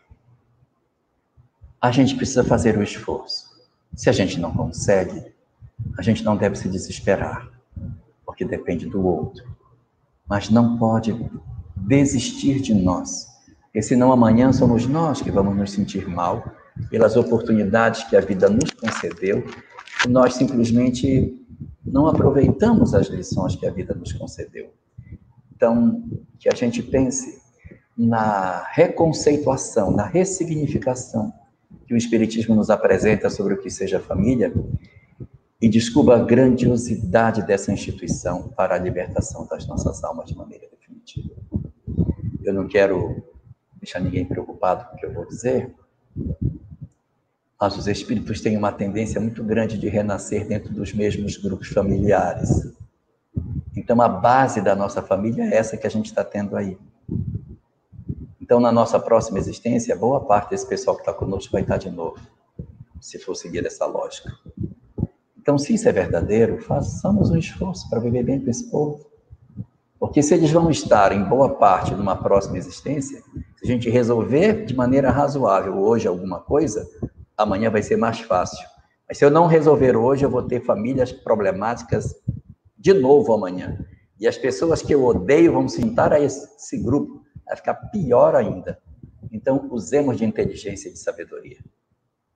A 1.80 1.92
gente 1.92 2.16
precisa 2.16 2.42
fazer 2.42 2.76
o 2.76 2.82
esforço. 2.82 3.52
Se 3.94 4.09
a 4.09 4.12
gente 4.12 4.40
não 4.40 4.52
consegue, 4.52 5.23
a 5.98 6.02
gente 6.02 6.24
não 6.24 6.36
deve 6.36 6.56
se 6.56 6.69
desesperar, 6.69 7.48
porque 8.24 8.44
depende 8.44 8.86
do 8.86 9.05
outro. 9.05 9.44
Mas 10.28 10.48
não 10.48 10.78
pode 10.78 11.14
desistir 11.77 12.60
de 12.60 12.74
nós, 12.74 13.27
porque 13.64 13.82
senão 13.82 14.12
amanhã 14.12 14.52
somos 14.52 14.86
nós 14.86 15.20
que 15.20 15.31
vamos 15.31 15.56
nos 15.56 15.73
sentir 15.73 16.09
mal 16.09 16.44
pelas 16.89 17.16
oportunidades 17.16 18.05
que 18.05 18.16
a 18.16 18.20
vida 18.20 18.48
nos 18.48 18.70
concedeu 18.70 19.44
e 20.05 20.09
nós 20.09 20.35
simplesmente 20.35 21.39
não 21.85 22.06
aproveitamos 22.06 22.94
as 22.94 23.09
lições 23.09 23.56
que 23.56 23.66
a 23.66 23.70
vida 23.70 23.94
nos 23.94 24.12
concedeu. 24.12 24.73
Então, 25.55 26.02
que 26.39 26.48
a 26.48 26.55
gente 26.55 26.82
pense 26.82 27.40
na 27.97 28.64
reconceituação, 28.70 29.90
na 29.90 30.06
ressignificação 30.06 31.32
que 31.86 31.94
o 31.94 31.97
Espiritismo 31.97 32.55
nos 32.55 32.70
apresenta 32.70 33.28
sobre 33.28 33.55
o 33.55 33.59
que 33.59 33.70
seja 33.70 34.01
família 34.01 34.53
e 35.61 35.69
descubra 35.69 36.16
a 36.16 36.24
grandiosidade 36.24 37.47
dessa 37.47 37.73
instituição 37.73 38.49
para 38.49 38.74
a 38.74 38.78
libertação 38.78 39.47
das 39.47 39.66
nossas 39.66 40.03
almas 40.03 40.27
de 40.27 40.36
maneira 40.36 40.66
definitiva. 40.69 41.35
Eu 42.43 42.53
não 42.53 42.66
quero 42.66 43.23
deixar 43.77 44.01
ninguém 44.01 44.24
preocupado 44.24 44.89
com 44.89 44.97
o 44.97 44.99
que 44.99 45.07
eu 45.07 45.12
vou 45.12 45.27
dizer, 45.27 45.73
mas 47.61 47.77
os 47.77 47.86
espíritos 47.86 48.40
têm 48.40 48.57
uma 48.57 48.73
tendência 48.73 49.20
muito 49.20 49.44
grande 49.44 49.78
de 49.78 49.89
renascer 49.89 50.49
dentro 50.49 50.74
dos 50.74 50.93
mesmos 50.93 51.36
grupos 51.36 51.69
familiares. 51.69 52.73
Então, 53.77 54.01
a 54.03 54.09
base 54.09 54.61
da 54.61 54.74
nossa 54.74 55.01
família 55.01 55.44
é 55.44 55.55
essa 55.57 55.77
que 55.77 55.86
a 55.86 55.90
gente 55.90 56.07
está 56.07 56.24
tendo 56.24 56.57
aí. 56.57 56.77
Então, 58.53 58.61
na 58.61 58.70
nossa 58.70 59.01
próxima 59.01 59.39
existência, 59.39 59.97
boa 59.97 60.20
parte 60.20 60.51
desse 60.51 60.66
pessoal 60.66 60.95
que 60.95 61.01
está 61.01 61.15
conosco 61.15 61.51
vai 61.51 61.62
estar 61.62 61.79
de 61.79 61.89
novo, 61.89 62.20
se 63.01 63.19
for 63.19 63.35
seguir 63.35 63.65
essa 63.65 63.87
lógica. 63.87 64.31
Então, 65.41 65.57
se 65.57 65.73
isso 65.73 65.89
é 65.89 65.93
verdadeiro, 65.93 66.61
façamos 66.61 67.31
um 67.31 67.39
esforço 67.39 67.89
para 67.89 67.99
viver 67.99 68.23
bem 68.23 68.45
com 68.45 68.51
esse 68.51 68.70
povo. 68.70 69.07
Porque 69.99 70.23
se 70.23 70.35
eles 70.35 70.51
vão 70.51 70.70
estar 70.70 71.12
em 71.12 71.24
boa 71.24 71.55
parte 71.55 71.95
numa 71.95 72.15
próxima 72.15 72.59
existência, 72.59 73.23
se 73.57 73.65
a 73.65 73.66
gente 73.66 73.89
resolver 73.89 74.66
de 74.66 74.77
maneira 74.77 75.11
razoável 75.11 75.79
hoje 75.79 76.07
alguma 76.07 76.39
coisa, 76.39 76.87
amanhã 77.35 77.70
vai 77.70 77.83
ser 77.83 77.97
mais 77.97 78.20
fácil. 78.20 78.69
Mas 79.09 79.16
se 79.16 79.24
eu 79.24 79.31
não 79.31 79.47
resolver 79.47 79.97
hoje, 79.97 80.27
eu 80.27 80.31
vou 80.31 80.43
ter 80.43 80.61
famílias 80.61 81.11
problemáticas 81.11 82.15
de 82.77 82.93
novo 82.93 83.33
amanhã. 83.33 83.79
E 84.20 84.29
as 84.29 84.37
pessoas 84.37 84.83
que 84.83 84.93
eu 84.93 85.07
odeio 85.07 85.55
vão 85.55 85.66
se 85.66 85.81
juntar 85.81 86.12
a 86.12 86.20
esse 86.20 86.77
grupo, 86.83 87.22
vai 87.53 87.57
ficar 87.57 87.74
pior 87.74 88.35
ainda. 88.35 88.79
Então, 89.31 89.69
usemos 89.70 90.16
de 90.16 90.24
inteligência 90.24 90.89
e 90.89 90.93
de 90.93 90.99
sabedoria. 90.99 91.59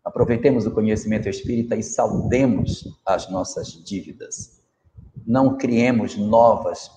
Aproveitemos 0.04 0.66
o 0.66 0.70
conhecimento 0.70 1.28
espírita 1.28 1.74
e 1.74 1.82
saldemos 1.82 2.84
as 3.04 3.28
nossas 3.30 3.68
dívidas. 3.68 4.62
Não 5.26 5.56
criemos 5.56 6.16
novas, 6.16 6.90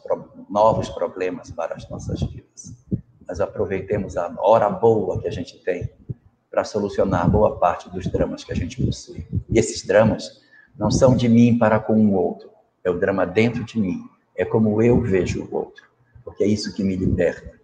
novos 0.49 0.89
problemas 0.89 1.49
para 1.49 1.75
as 1.75 1.89
nossas 1.89 2.21
vidas, 2.21 2.73
mas 3.27 3.41
aproveitemos 3.41 4.15
a 4.15 4.31
hora 4.37 4.69
boa 4.69 5.19
que 5.19 5.27
a 5.27 5.31
gente 5.31 5.57
tem 5.63 5.89
para 6.51 6.63
solucionar 6.63 7.29
boa 7.29 7.57
parte 7.57 7.89
dos 7.89 8.05
dramas 8.07 8.43
que 8.43 8.51
a 8.51 8.55
gente 8.55 8.83
possui. 8.83 9.25
E 9.49 9.57
esses 9.57 9.85
dramas 9.85 10.41
não 10.77 10.91
são 10.91 11.15
de 11.15 11.27
mim 11.27 11.57
para 11.57 11.79
com 11.79 11.93
o 11.93 12.13
outro, 12.13 12.49
é 12.83 12.89
o 12.89 12.99
drama 12.99 13.25
dentro 13.25 13.63
de 13.63 13.79
mim, 13.79 14.03
é 14.35 14.45
como 14.45 14.81
eu 14.81 15.01
vejo 15.01 15.43
o 15.43 15.55
outro, 15.55 15.83
porque 16.23 16.43
é 16.43 16.47
isso 16.47 16.73
que 16.75 16.83
me 16.83 16.95
liberta. 16.95 17.58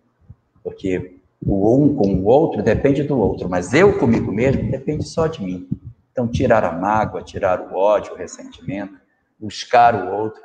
Porque 0.65 1.19
o 1.45 1.77
um 1.77 1.95
com 1.95 2.15
o 2.15 2.25
outro 2.25 2.63
depende 2.63 3.03
do 3.03 3.19
outro, 3.19 3.47
mas 3.47 3.71
eu 3.71 3.99
comigo 3.99 4.31
mesmo 4.31 4.71
depende 4.71 5.07
só 5.07 5.27
de 5.27 5.43
mim. 5.43 5.69
Então, 6.11 6.27
tirar 6.27 6.63
a 6.63 6.71
mágoa, 6.71 7.21
tirar 7.21 7.61
o 7.61 7.75
ódio, 7.75 8.13
o 8.13 8.17
ressentimento, 8.17 8.99
buscar 9.39 9.93
o 9.93 10.11
outro, 10.11 10.41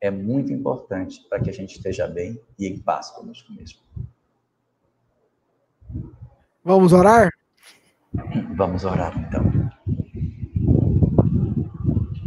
é 0.00 0.10
muito 0.10 0.50
importante 0.50 1.20
para 1.28 1.38
que 1.38 1.50
a 1.50 1.52
gente 1.52 1.76
esteja 1.76 2.06
bem 2.06 2.40
e 2.58 2.66
em 2.66 2.78
paz 2.78 3.10
conosco 3.10 3.52
mesmo. 3.52 3.80
Vamos 6.64 6.94
orar? 6.94 7.30
Vamos 8.56 8.84
orar 8.84 9.18
então. 9.18 9.70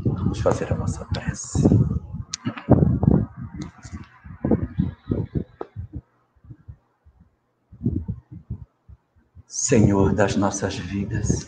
Vamos 0.05 0.39
fazer 0.41 0.71
a 0.71 0.75
nossa 0.75 1.05
prece. 1.05 1.63
Senhor 9.61 10.15
das 10.15 10.35
nossas 10.35 10.75
vidas, 10.75 11.47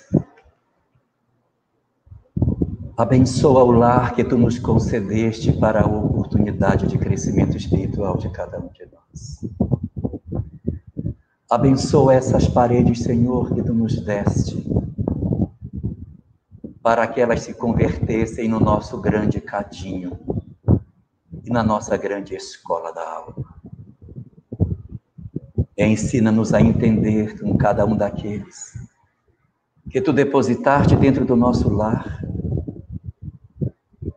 abençoa 2.96 3.64
o 3.64 3.72
lar 3.72 4.14
que 4.14 4.24
tu 4.24 4.38
nos 4.38 4.60
concedeste 4.60 5.52
para 5.52 5.82
a 5.82 5.88
oportunidade 5.88 6.86
de 6.86 6.96
crescimento 7.00 7.58
espiritual 7.58 8.16
de 8.16 8.30
cada 8.30 8.60
um 8.60 8.68
de 8.68 8.86
nós. 8.86 9.40
Abençoa 11.50 12.14
essas 12.14 12.48
paredes, 12.48 13.02
Senhor, 13.02 13.52
que 13.52 13.64
tu 13.64 13.74
nos 13.74 14.00
deste, 14.00 14.64
para 16.84 17.08
que 17.08 17.20
elas 17.20 17.42
se 17.42 17.56
convertessem 17.56 18.48
no 18.48 18.60
nosso 18.60 19.02
grande 19.02 19.42
cadinho 19.42 20.20
e 21.44 21.50
na 21.50 21.64
nossa 21.64 21.98
grande 21.98 22.36
escola 22.36 22.94
da 22.94 23.12
alma. 23.12 23.53
Ensina-nos 25.78 26.54
a 26.54 26.62
entender 26.62 27.40
com 27.40 27.58
cada 27.58 27.86
um 27.86 27.96
daqueles 27.96 28.74
que 29.90 30.02
tu 30.02 30.14
depositaste 30.14 30.96
dentro 30.96 31.26
do 31.26 31.36
nosso 31.36 31.70
lar, 31.70 32.24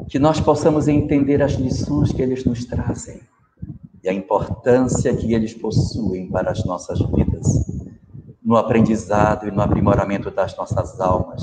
que 0.09 0.19
nós 0.19 0.41
possamos 0.41 0.87
entender 0.87 1.43
as 1.43 1.53
lições 1.53 2.13
que 2.13 2.23
eles 2.23 2.45
nos 2.45 2.65
trazem 2.65 3.21
e 4.03 4.09
a 4.09 4.13
importância 4.13 5.15
que 5.17 5.35
eles 5.35 5.53
possuem 5.53 6.29
para 6.29 6.51
as 6.51 6.65
nossas 6.65 7.01
vidas, 7.01 7.47
no 8.43 8.57
aprendizado 8.57 9.49
e 9.49 9.51
no 9.51 9.61
aprimoramento 9.61 10.31
das 10.31 10.57
nossas 10.57 11.01
almas, 11.01 11.43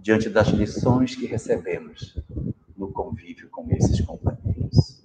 diante 0.00 0.30
das 0.30 0.48
lições 0.48 1.14
que 1.14 1.26
recebemos 1.26 2.18
no 2.76 2.88
convívio 2.90 3.50
com 3.50 3.66
esses 3.70 4.00
companheiros. 4.00 5.02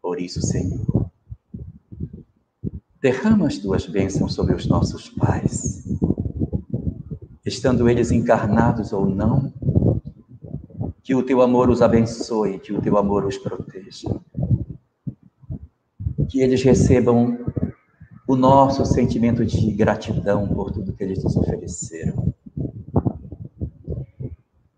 Por 0.00 0.18
isso, 0.18 0.40
Senhor, 0.40 0.97
derrama 3.00 3.46
as 3.46 3.58
tuas 3.58 3.86
bênçãos 3.86 4.34
sobre 4.34 4.54
os 4.54 4.66
nossos 4.66 5.08
pais, 5.08 5.84
estando 7.44 7.88
eles 7.88 8.10
encarnados 8.10 8.92
ou 8.92 9.06
não, 9.06 9.52
que 11.02 11.14
o 11.14 11.22
teu 11.22 11.40
amor 11.40 11.70
os 11.70 11.80
abençoe, 11.80 12.58
que 12.58 12.72
o 12.72 12.82
teu 12.82 12.98
amor 12.98 13.24
os 13.24 13.38
proteja. 13.38 14.08
Que 16.28 16.40
eles 16.40 16.62
recebam 16.62 17.38
o 18.26 18.36
nosso 18.36 18.84
sentimento 18.84 19.46
de 19.46 19.70
gratidão 19.72 20.46
por 20.48 20.70
tudo 20.70 20.92
que 20.92 21.02
eles 21.02 21.24
nos 21.24 21.34
ofereceram. 21.34 22.34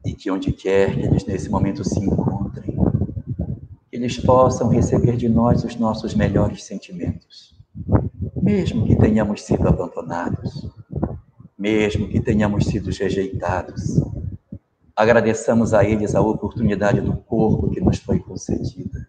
E 0.07 0.13
que 0.13 0.31
onde 0.31 0.53
quer 0.53 0.95
que 0.95 1.01
eles 1.01 1.27
nesse 1.27 1.49
momento 1.49 1.83
se 1.83 1.99
encontrem, 1.99 2.77
eles 3.91 4.17
possam 4.19 4.69
receber 4.69 5.17
de 5.17 5.29
nós 5.29 5.65
os 5.65 5.75
nossos 5.75 6.15
melhores 6.15 6.63
sentimentos, 6.63 7.50
mesmo 8.43 8.87
que 8.87 8.97
tenhamos 8.97 9.43
sido 9.43 9.69
abandonados, 9.69 10.69
mesmo 11.59 12.09
que 12.09 12.21
tenhamos 12.21 12.67
sido 12.67 12.91
rejeitados. 12.91 14.01
Agradeçamos 14.97 15.75
a 15.75 15.85
eles 15.85 16.15
a 16.15 16.21
oportunidade 16.21 17.01
do 17.01 17.17
corpo 17.17 17.71
que 17.71 17.81
nos 17.81 17.99
foi 17.99 18.19
concedida 18.19 19.09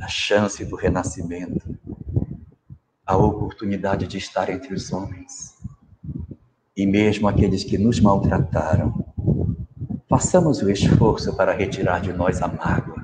a 0.00 0.08
chance 0.08 0.64
do 0.64 0.76
renascimento, 0.76 1.76
a 3.06 3.16
oportunidade 3.16 4.06
de 4.06 4.18
estar 4.18 4.48
entre 4.48 4.74
os 4.74 4.92
homens. 4.92 5.56
E 6.76 6.86
mesmo 6.86 7.26
aqueles 7.26 7.64
que 7.64 7.76
nos 7.76 7.98
maltrataram, 7.98 9.04
façamos 10.08 10.62
o 10.62 10.70
esforço 10.70 11.34
para 11.34 11.52
retirar 11.52 12.00
de 12.00 12.12
nós 12.12 12.40
a 12.40 12.48
mágoa, 12.48 13.02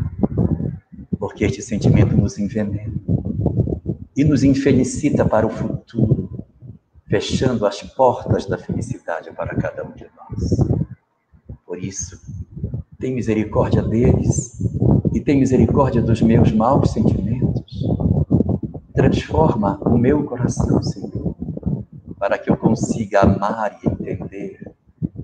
porque 1.19 1.45
este 1.45 1.63
sentimento 1.63 2.17
nos 2.17 2.39
envenena 2.39 2.95
e 4.17 4.25
nos 4.25 4.45
infelicita 4.45 5.25
para 5.25 5.47
o 5.47 5.51
futuro, 5.51 6.45
fechando 7.07 7.67
as 7.67 7.83
portas 7.83 8.47
da 8.47 8.57
felicidade 8.57 9.31
para 9.33 9.55
cada 9.57 9.85
um 9.85 9.93
de 9.93 10.07
nós. 10.17 10.87
Por 11.67 11.79
isso, 11.83 12.21
tem 12.99 13.15
misericórdia 13.15 13.83
deles 13.83 14.59
e 15.13 15.21
tem 15.21 15.39
misericórdia 15.39 16.01
dos 16.01 16.23
meus 16.23 16.53
maus 16.53 16.93
sentimentos. 16.93 17.85
Transforma 18.95 19.79
o 19.85 19.99
meu 19.99 20.25
coração, 20.25 20.83
Senhor, 20.83 21.35
para 22.19 22.39
que 22.39 22.51
eu 22.51 22.57
consiga 22.57 23.21
amar 23.23 23.79
e 23.83 23.89
entender 23.89 24.75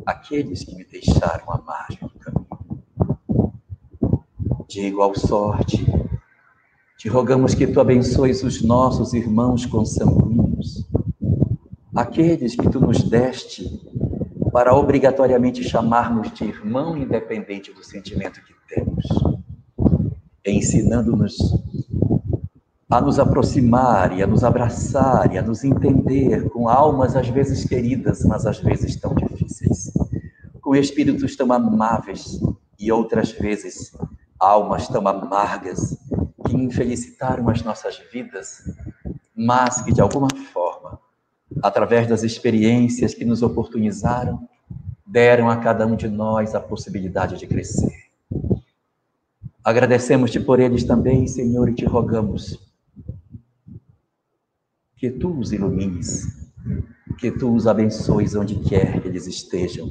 aqueles 0.05 0.65
que 0.65 0.75
me 0.75 0.85
deixaram 0.85 1.51
amar 1.51 1.89
no 2.03 2.11
caminho. 2.11 2.41
De 4.69 4.81
igual 4.83 5.15
sorte, 5.15 5.87
te 7.01 7.09
rogamos 7.09 7.55
que 7.55 7.66
tu 7.66 7.81
abençoes 7.81 8.43
os 8.43 8.60
nossos 8.60 9.14
irmãos 9.14 9.64
consanguíneos, 9.64 10.86
aqueles 11.97 12.55
que 12.55 12.68
tu 12.68 12.78
nos 12.78 13.02
deste 13.02 13.64
para 14.52 14.74
obrigatoriamente 14.74 15.64
chamarmos 15.64 16.31
de 16.35 16.44
irmão 16.44 16.98
independente 16.98 17.72
do 17.72 17.82
sentimento 17.82 18.43
que 18.44 18.52
temos 18.68 19.06
ensinando-nos 20.44 21.39
a 22.90 23.01
nos 23.01 23.18
aproximar 23.18 24.14
e 24.18 24.22
a 24.22 24.27
nos 24.27 24.44
abraçar 24.44 25.32
e 25.32 25.39
a 25.39 25.43
nos 25.43 25.64
entender 25.64 26.51
com 26.51 26.68
almas 26.68 27.16
às 27.16 27.31
vezes 27.31 27.64
queridas, 27.64 28.22
mas 28.27 28.44
às 28.44 28.59
vezes 28.59 28.94
tão 28.97 29.14
difíceis, 29.14 29.90
com 30.60 30.77
espíritos 30.77 31.35
tão 31.35 31.51
amáveis 31.51 32.39
e 32.78 32.93
outras 32.93 33.32
vezes 33.32 33.90
almas 34.39 34.86
tão 34.86 35.09
amargas 35.09 35.98
que 36.51 36.56
infelicitaram 36.56 37.48
as 37.48 37.62
nossas 37.62 37.98
vidas, 38.12 38.62
mas 39.35 39.81
que 39.82 39.93
de 39.93 40.01
alguma 40.01 40.28
forma, 40.52 40.98
através 41.62 42.09
das 42.09 42.22
experiências 42.22 43.14
que 43.14 43.24
nos 43.24 43.43
oportunizaram, 43.43 44.48
deram 45.06 45.48
a 45.48 45.56
cada 45.56 45.86
um 45.86 45.97
de 45.97 46.09
nós 46.09 46.55
a 46.55 46.60
possibilidade 46.60 47.39
de 47.39 47.47
crescer. 47.47 48.10
Agradecemos-te 49.62 50.40
por 50.40 50.59
eles 50.59 50.85
também, 50.85 51.27
Senhor, 51.27 51.68
e 51.68 51.74
te 51.74 51.85
rogamos 51.85 52.59
que 54.97 55.10
tu 55.10 55.39
os 55.39 55.52
ilumines, 55.52 56.51
que 57.18 57.31
tu 57.31 57.55
os 57.55 57.66
abençoes 57.66 58.35
onde 58.35 58.56
quer 58.56 59.01
que 59.01 59.09
eles 59.09 59.27
estejam, 59.27 59.89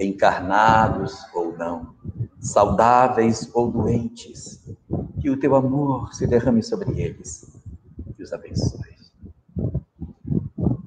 encarnados 0.00 1.16
ou 1.34 1.56
não, 1.56 1.94
saudáveis 2.40 3.50
ou 3.54 3.70
doentes, 3.70 4.67
que 5.20 5.30
o 5.30 5.36
teu 5.36 5.54
amor 5.54 6.14
se 6.14 6.26
derrame 6.26 6.62
sobre 6.62 7.00
eles 7.00 7.50
e 8.18 8.22
os 8.22 8.32
abençoe. 8.32 8.96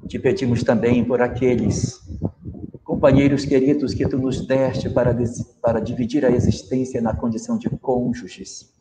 Te 0.07 0.19
pedimos 0.19 0.63
também 0.63 1.03
por 1.03 1.21
aqueles 1.21 2.01
companheiros 2.83 3.45
queridos 3.45 3.93
que 3.93 4.07
tu 4.07 4.17
nos 4.17 4.45
deste 4.45 4.89
para, 4.89 5.17
para 5.61 5.79
dividir 5.79 6.25
a 6.25 6.29
existência 6.29 7.01
na 7.01 7.15
condição 7.15 7.57
de 7.57 7.69
cônjuges, 7.69 8.73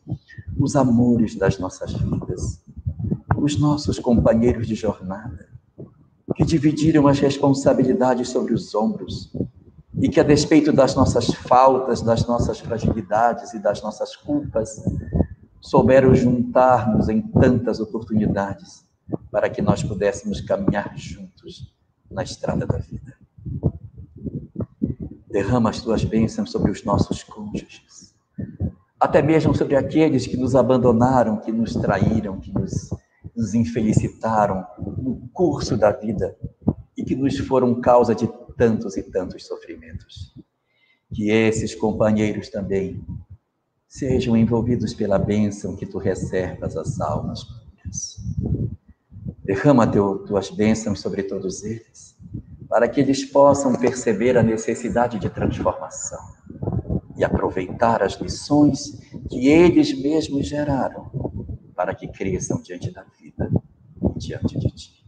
os 0.59 0.75
amores 0.75 1.35
das 1.35 1.57
nossas 1.57 1.93
vidas, 1.93 2.61
os 3.37 3.57
nossos 3.59 3.97
companheiros 3.97 4.67
de 4.67 4.75
jornada, 4.75 5.49
que 6.35 6.43
dividiram 6.43 7.07
as 7.07 7.19
responsabilidades 7.19 8.29
sobre 8.29 8.53
os 8.53 8.75
ombros 8.75 9.31
e 9.99 10.09
que, 10.09 10.19
a 10.19 10.23
despeito 10.23 10.71
das 10.71 10.95
nossas 10.95 11.27
faltas, 11.27 12.01
das 12.01 12.25
nossas 12.27 12.59
fragilidades 12.59 13.53
e 13.53 13.59
das 13.59 13.81
nossas 13.81 14.15
culpas, 14.15 14.83
souberam 15.61 16.15
juntar-nos 16.15 17.07
em 17.07 17.21
tantas 17.21 17.79
oportunidades 17.79 18.83
para 19.29 19.49
que 19.49 19.61
nós 19.61 19.83
pudéssemos 19.83 20.41
caminhar 20.41 20.97
juntos 20.97 21.73
na 22.09 22.23
estrada 22.23 22.65
da 22.65 22.77
vida. 22.77 23.15
Derrama 25.29 25.69
as 25.69 25.81
tuas 25.81 26.03
bênçãos 26.03 26.51
sobre 26.51 26.71
os 26.71 26.83
nossos 26.83 27.23
cônjuges, 27.23 28.13
até 28.99 29.21
mesmo 29.21 29.55
sobre 29.55 29.75
aqueles 29.75 30.27
que 30.27 30.35
nos 30.35 30.55
abandonaram, 30.55 31.37
que 31.37 31.51
nos 31.51 31.73
traíram, 31.73 32.39
que 32.39 32.51
nos, 32.51 32.89
nos 33.35 33.53
infelicitaram 33.53 34.65
no 34.77 35.29
curso 35.31 35.77
da 35.77 35.91
vida 35.91 36.35
e 36.97 37.03
que 37.03 37.15
nos 37.15 37.37
foram 37.37 37.79
causa 37.79 38.13
de 38.13 38.27
tantos 38.57 38.97
e 38.97 39.03
tantos 39.03 39.45
sofrimentos. 39.45 40.33
Que 41.13 41.29
esses 41.29 41.73
companheiros 41.75 42.49
também 42.49 43.03
sejam 43.91 44.37
envolvidos 44.37 44.93
pela 44.93 45.19
bênção 45.19 45.75
que 45.75 45.85
tu 45.85 45.97
reservas 45.97 46.77
às 46.77 47.01
almas. 47.01 47.45
Derrama 49.43 49.85
teu, 49.85 50.19
tuas 50.19 50.49
bênçãos 50.49 51.01
sobre 51.01 51.23
todos 51.23 51.61
eles, 51.61 52.17
para 52.69 52.87
que 52.87 53.01
eles 53.01 53.25
possam 53.25 53.75
perceber 53.75 54.37
a 54.37 54.43
necessidade 54.43 55.19
de 55.19 55.29
transformação 55.29 56.21
e 57.17 57.23
aproveitar 57.25 58.01
as 58.01 58.13
lições 58.13 58.97
que 59.29 59.49
eles 59.49 59.93
mesmos 60.01 60.47
geraram, 60.47 61.11
para 61.75 61.93
que 61.93 62.07
cresçam 62.07 62.61
diante 62.61 62.89
da 62.91 63.03
vida 63.19 63.51
e 64.15 64.19
diante 64.19 64.57
de 64.57 64.71
ti. 64.71 65.05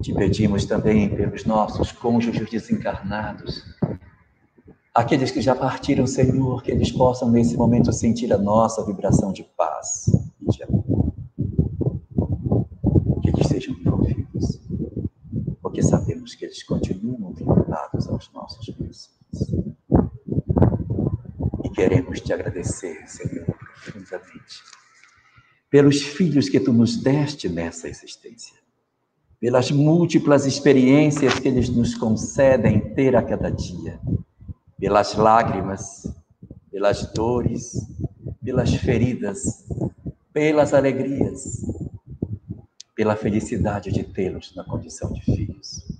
Te 0.00 0.14
pedimos 0.14 0.64
também 0.64 1.08
pelos 1.08 1.44
nossos 1.44 1.90
cônjuges 1.90 2.48
desencarnados, 2.48 3.73
aqueles 4.94 5.30
que 5.32 5.40
já 5.40 5.56
partiram, 5.56 6.06
Senhor, 6.06 6.62
que 6.62 6.70
eles 6.70 6.92
possam 6.92 7.28
nesse 7.28 7.56
momento 7.56 7.92
sentir 7.92 8.32
a 8.32 8.38
nossa 8.38 8.84
vibração 8.84 9.32
de 9.32 9.42
paz 9.42 10.06
e 10.40 10.50
de 10.50 10.62
amor. 10.62 11.12
Que 13.20 13.30
eles 13.30 13.48
sejam 13.48 13.74
envolvidos, 13.74 14.60
porque 15.60 15.82
sabemos 15.82 16.36
que 16.36 16.44
eles 16.44 16.62
continuam 16.62 17.32
vinculados 17.32 18.08
aos 18.08 18.30
nossos 18.32 18.66
corações. 18.66 19.10
E 21.64 21.70
queremos 21.70 22.20
te 22.20 22.32
agradecer, 22.32 23.08
Senhor, 23.08 23.46
profundamente, 23.46 24.62
pelos 25.68 26.02
filhos 26.02 26.48
que 26.48 26.60
tu 26.60 26.72
nos 26.72 26.96
deste 26.96 27.48
nessa 27.48 27.88
existência 27.88 28.62
pelas 29.40 29.70
múltiplas 29.70 30.46
experiências 30.46 31.38
que 31.38 31.46
eles 31.46 31.68
nos 31.68 31.94
concedem 31.94 32.80
ter 32.94 33.14
a 33.14 33.22
cada 33.22 33.50
dia, 33.50 34.00
pelas 34.84 35.14
lágrimas, 35.14 36.14
pelas 36.70 37.10
dores, 37.14 37.72
pelas 38.44 38.74
feridas, 38.74 39.64
pelas 40.30 40.74
alegrias, 40.74 41.64
pela 42.94 43.16
felicidade 43.16 43.90
de 43.90 44.04
tê-los 44.04 44.54
na 44.54 44.62
condição 44.62 45.10
de 45.10 45.22
filhos. 45.22 45.90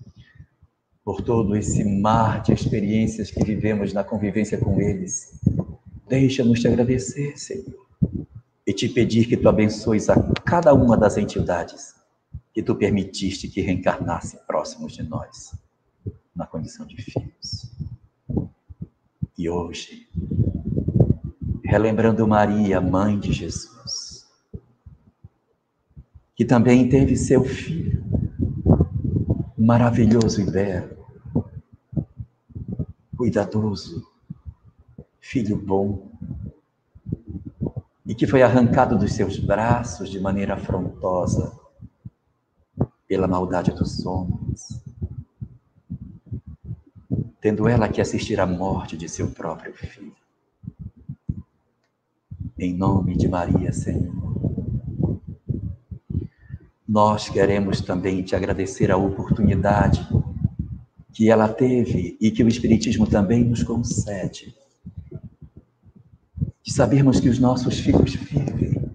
Por 1.03 1.23
todo 1.23 1.57
esse 1.57 1.83
mar 1.83 2.43
de 2.43 2.53
experiências 2.53 3.31
que 3.31 3.43
vivemos 3.43 3.95
na 3.95 4.05
convivência 4.05 4.59
com 4.59 4.79
eles, 4.79 5.41
deixa-nos 6.07 6.61
te 6.61 6.69
agradecer, 6.69 7.39
Senhor, 7.39 7.87
e 8.67 8.73
te 8.75 8.87
pedir 8.87 9.27
que 9.27 9.39
tu 9.39 9.49
abençoes 9.49 10.11
a 10.11 10.23
cada 10.45 10.75
uma 10.75 10.95
das 10.95 11.17
entidades 11.17 11.95
que 12.53 12.63
tu 12.63 12.75
permitiste 12.75 13.49
que 13.49 13.63
reencarnasse 13.63 14.37
próximos 14.47 14.93
de 14.93 15.03
nós, 15.05 15.55
na 16.37 16.47
condição 16.47 16.87
de 16.87 17.01
filhos. 17.01 17.74
E 19.37 19.51
hoje, 19.51 20.09
relembrando 21.65 22.27
Maria, 22.27 22.81
mãe 22.81 23.19
de 23.19 23.33
Jesus, 23.33 24.31
que 26.37 26.45
também 26.45 26.89
teve 26.89 27.17
seu 27.17 27.43
filho, 27.43 28.05
maravilhoso 29.59 30.41
e 30.41 30.49
belo, 30.49 31.05
cuidadoso, 33.17 34.07
filho 35.21 35.57
bom, 35.57 36.13
e 38.07 38.15
que 38.15 38.29
foi 38.29 38.43
arrancado 38.43 38.97
dos 38.97 39.15
seus 39.15 39.37
braços 39.39 40.11
de 40.11 40.21
maneira 40.21 40.55
afrontosa 40.55 41.59
pela 43.09 43.27
maldade 43.27 43.73
dos 43.73 44.07
homens, 44.07 44.84
tendo 47.45 47.69
ela 47.69 47.91
que 47.91 48.01
assistir 48.01 48.41
à 48.41 48.47
morte 48.47 48.97
de 48.97 49.07
seu 49.07 49.31
próprio 49.31 49.75
filho. 49.75 50.17
Em 52.59 52.73
nome 52.73 53.15
de 53.15 53.29
Maria, 53.29 53.71
Senhor, 53.71 55.21
nós 56.89 57.29
queremos 57.29 57.83
também 57.83 58.23
te 58.23 58.35
agradecer 58.35 58.91
a 58.91 58.97
oportunidade 58.97 60.09
que 61.13 61.29
ela 61.29 61.47
teve 61.47 62.17
e 62.19 62.31
que 62.31 62.43
o 62.43 62.49
Espiritismo 62.49 63.07
também 63.07 63.45
nos 63.45 63.63
concede 63.63 64.57
de 66.63 66.73
sabermos 66.73 67.21
que 67.21 67.29
os 67.29 67.39
nossos 67.39 67.79
filhos 67.79 68.15
vivem 68.15 68.91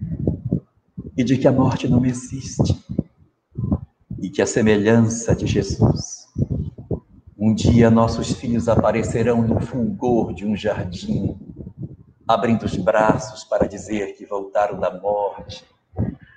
e 1.16 1.24
de 1.24 1.38
que 1.38 1.48
a 1.48 1.52
morte 1.52 1.88
não 1.88 2.04
existe 2.04 2.84
e 4.18 4.28
que 4.28 4.42
a 4.42 4.48
semelhança 4.48 5.36
de 5.36 5.46
Jesus, 5.46 6.19
um 7.42 7.54
dia 7.54 7.90
nossos 7.90 8.34
filhos 8.34 8.68
aparecerão 8.68 9.42
no 9.42 9.62
fulgor 9.62 10.34
de 10.34 10.46
um 10.46 10.58
jardim, 10.58 11.40
abrindo 12.28 12.66
os 12.66 12.76
braços 12.76 13.46
para 13.46 13.66
dizer 13.66 14.18
que 14.18 14.26
voltaram 14.26 14.78
da 14.78 15.00
morte, 15.00 15.64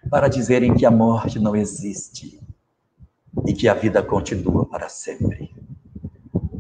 para 0.09 0.29
dizerem 0.29 0.75
que 0.75 0.87
a 0.87 0.93
morte 0.93 1.41
não 1.41 1.57
existe 1.57 2.41
e 3.45 3.53
que 3.53 3.67
a 3.67 3.75
vida 3.75 4.01
continua 4.01 4.65
para 4.65 4.89
sempre. 4.89 5.51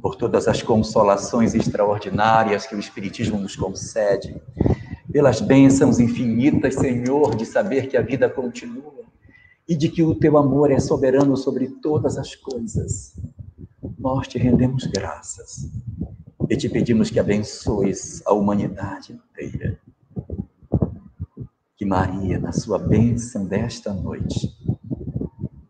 Por 0.01 0.17
todas 0.17 0.49
as 0.49 0.61
consolações 0.61 1.55
extraordinárias 1.55 2.67
que 2.67 2.75
o 2.75 2.81
Espiritismo 2.81 3.39
nos 3.39 3.55
concede, 3.55 4.43
pelas 5.13 5.41
bênçãos 5.41 6.01
infinitas, 6.01 6.75
Senhor, 6.75 7.37
de 7.37 7.47
saber 7.47 7.87
que 7.87 7.97
a 7.97 8.03
vida 8.03 8.29
continua 8.29 9.05
e 9.69 9.77
de 9.77 9.89
que 9.89 10.03
o 10.03 10.17
teu 10.17 10.37
amor 10.37 10.73
é 10.73 10.81
soberano 10.81 11.37
sobre 11.37 11.69
todas 11.69 12.19
as 12.19 12.35
coisas. 12.35 13.15
Nós 14.03 14.27
te 14.27 14.37
rendemos 14.37 14.85
graças 14.87 15.71
e 16.51 16.57
te 16.57 16.69
pedimos 16.69 17.09
que 17.09 17.21
abençoes 17.21 18.21
a 18.27 18.33
humanidade 18.33 19.13
inteira. 19.13 19.79
Que 21.77 21.85
Maria, 21.85 22.37
na 22.41 22.51
sua 22.51 22.81
bênção 22.81 23.47
desta 23.47 23.93
noite, 23.95 24.53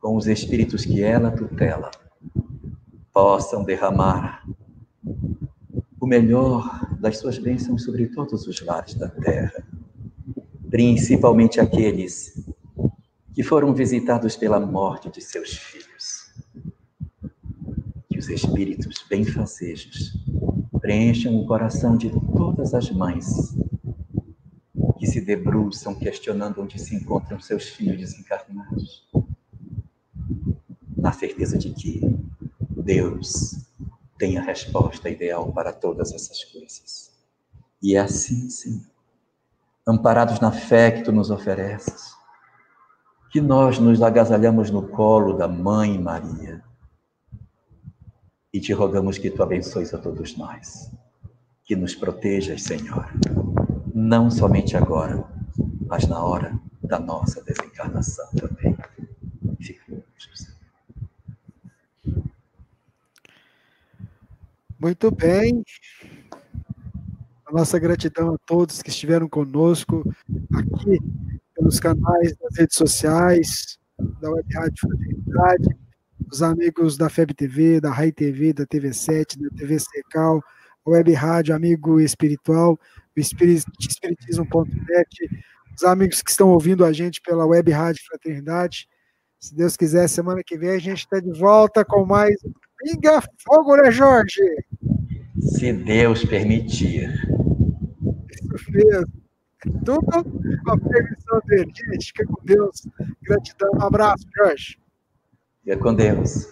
com 0.00 0.16
os 0.16 0.26
espíritos 0.26 0.82
que 0.86 1.02
ela 1.02 1.30
tutela, 1.30 1.90
possam 3.12 3.64
derramar 3.64 4.48
o 6.00 6.06
melhor 6.06 6.88
das 6.98 7.18
suas 7.18 7.36
bênçãos 7.36 7.84
sobre 7.84 8.06
todos 8.06 8.46
os 8.46 8.62
lares 8.62 8.94
da 8.94 9.10
terra, 9.10 9.62
principalmente 10.70 11.60
aqueles 11.60 12.42
que 13.34 13.42
foram 13.42 13.74
visitados 13.74 14.36
pela 14.36 14.59
morte 14.59 15.10
de 15.10 15.20
seus 15.20 15.50
filhos. 15.50 15.81
Os 18.23 18.28
espíritos 18.28 19.05
benfazejos 19.11 20.16
preencham 20.81 21.40
o 21.40 21.44
coração 21.44 21.97
de 21.97 22.09
todas 22.36 22.73
as 22.73 22.89
mães 22.89 23.53
que 24.97 25.09
se 25.09 25.20
debruçam 25.20 25.93
questionando 25.93 26.62
onde 26.62 26.78
se 26.78 26.94
encontram 26.94 27.40
seus 27.40 27.70
filhos 27.70 27.99
desencarnados, 27.99 29.11
na 30.97 31.11
certeza 31.11 31.59
de 31.59 31.70
que 31.70 32.01
Deus 32.70 33.57
tem 34.16 34.39
a 34.39 34.43
resposta 34.43 35.11
ideal 35.11 35.53
para 35.53 35.73
todas 35.73 36.12
essas 36.12 36.44
coisas. 36.44 37.11
E 37.82 37.97
é 37.97 37.99
assim, 37.99 38.49
Senhor, 38.49 38.86
amparados 39.85 40.39
na 40.39 40.53
fé 40.53 40.93
que 40.93 41.03
tu 41.03 41.11
nos 41.11 41.28
ofereces, 41.28 42.15
que 43.32 43.40
nós 43.40 43.81
nos 43.81 44.01
agasalhamos 44.01 44.70
no 44.70 44.86
colo 44.86 45.32
da 45.32 45.49
Mãe 45.49 46.01
Maria 46.01 46.62
e 48.52 48.60
te 48.60 48.72
rogamos 48.72 49.18
que 49.18 49.30
tu 49.30 49.42
abençoes 49.42 49.94
a 49.94 49.98
todos 49.98 50.36
nós, 50.36 50.90
que 51.64 51.74
nos 51.74 51.94
protejas, 51.94 52.62
Senhor, 52.62 53.08
não 53.94 54.30
somente 54.30 54.76
agora, 54.76 55.24
mas 55.86 56.06
na 56.06 56.22
hora 56.22 56.58
da 56.82 56.98
nossa 56.98 57.42
desencarnação 57.42 58.28
também. 58.32 58.76
Muito 64.82 65.12
bem. 65.12 65.62
A 67.46 67.52
nossa 67.52 67.78
gratidão 67.78 68.34
a 68.34 68.38
todos 68.44 68.82
que 68.82 68.90
estiveram 68.90 69.28
conosco 69.28 70.02
aqui 70.52 70.98
pelos 71.54 71.78
canais 71.78 72.36
das 72.36 72.56
redes 72.58 72.76
sociais, 72.76 73.78
da 74.20 74.28
Web 74.28 74.52
Rádio 74.52 74.78
Fraternidade, 74.80 75.78
os 76.31 76.43
amigos 76.43 76.97
da 76.97 77.09
FEB 77.09 77.35
TV, 77.35 77.81
da 77.81 77.90
RAI 77.90 78.12
TV, 78.12 78.53
da 78.53 78.66
TV7, 78.66 79.40
da 79.40 79.51
TV 79.57 79.78
Secal, 79.78 80.43
Web 80.86 81.12
Rádio 81.12 81.55
Amigo 81.55 82.01
Espiritual, 82.01 82.78
o 83.16 83.20
Espiritismo.net, 83.20 85.09
os 85.77 85.85
amigos 85.85 86.23
que 86.23 86.31
estão 86.31 86.51
ouvindo 86.51 86.85
a 86.85 86.93
gente 86.93 87.20
pela 87.20 87.47
Web 87.47 87.70
Rádio 87.70 88.03
Fraternidade. 88.07 88.89
Se 89.39 89.55
Deus 89.55 89.77
quiser, 89.77 90.09
semana 90.09 90.43
que 90.44 90.57
vem 90.57 90.70
a 90.70 90.78
gente 90.78 91.01
está 91.01 91.20
de 91.20 91.32
volta 91.39 91.85
com 91.85 92.05
mais 92.05 92.36
Pinga 92.78 93.23
Fogo, 93.44 93.77
né, 93.77 93.90
Jorge? 93.90 94.40
Se 95.40 95.73
Deus 95.73 96.24
permitir. 96.24 97.11
Isso 98.55 98.70
mesmo. 98.70 99.23
Tudo 99.85 100.03
com 100.65 100.73
a 100.73 100.78
permissão 100.78 101.40
dele. 101.47 101.73
Gente, 101.74 102.07
fica 102.07 102.27
com 102.27 102.44
Deus. 102.44 102.86
Gratidão. 103.23 103.70
Um 103.74 103.82
abraço, 103.82 104.27
Jorge. 104.36 104.81
Fica 105.64 105.76
com 105.76 105.94
Deus. 105.94 106.48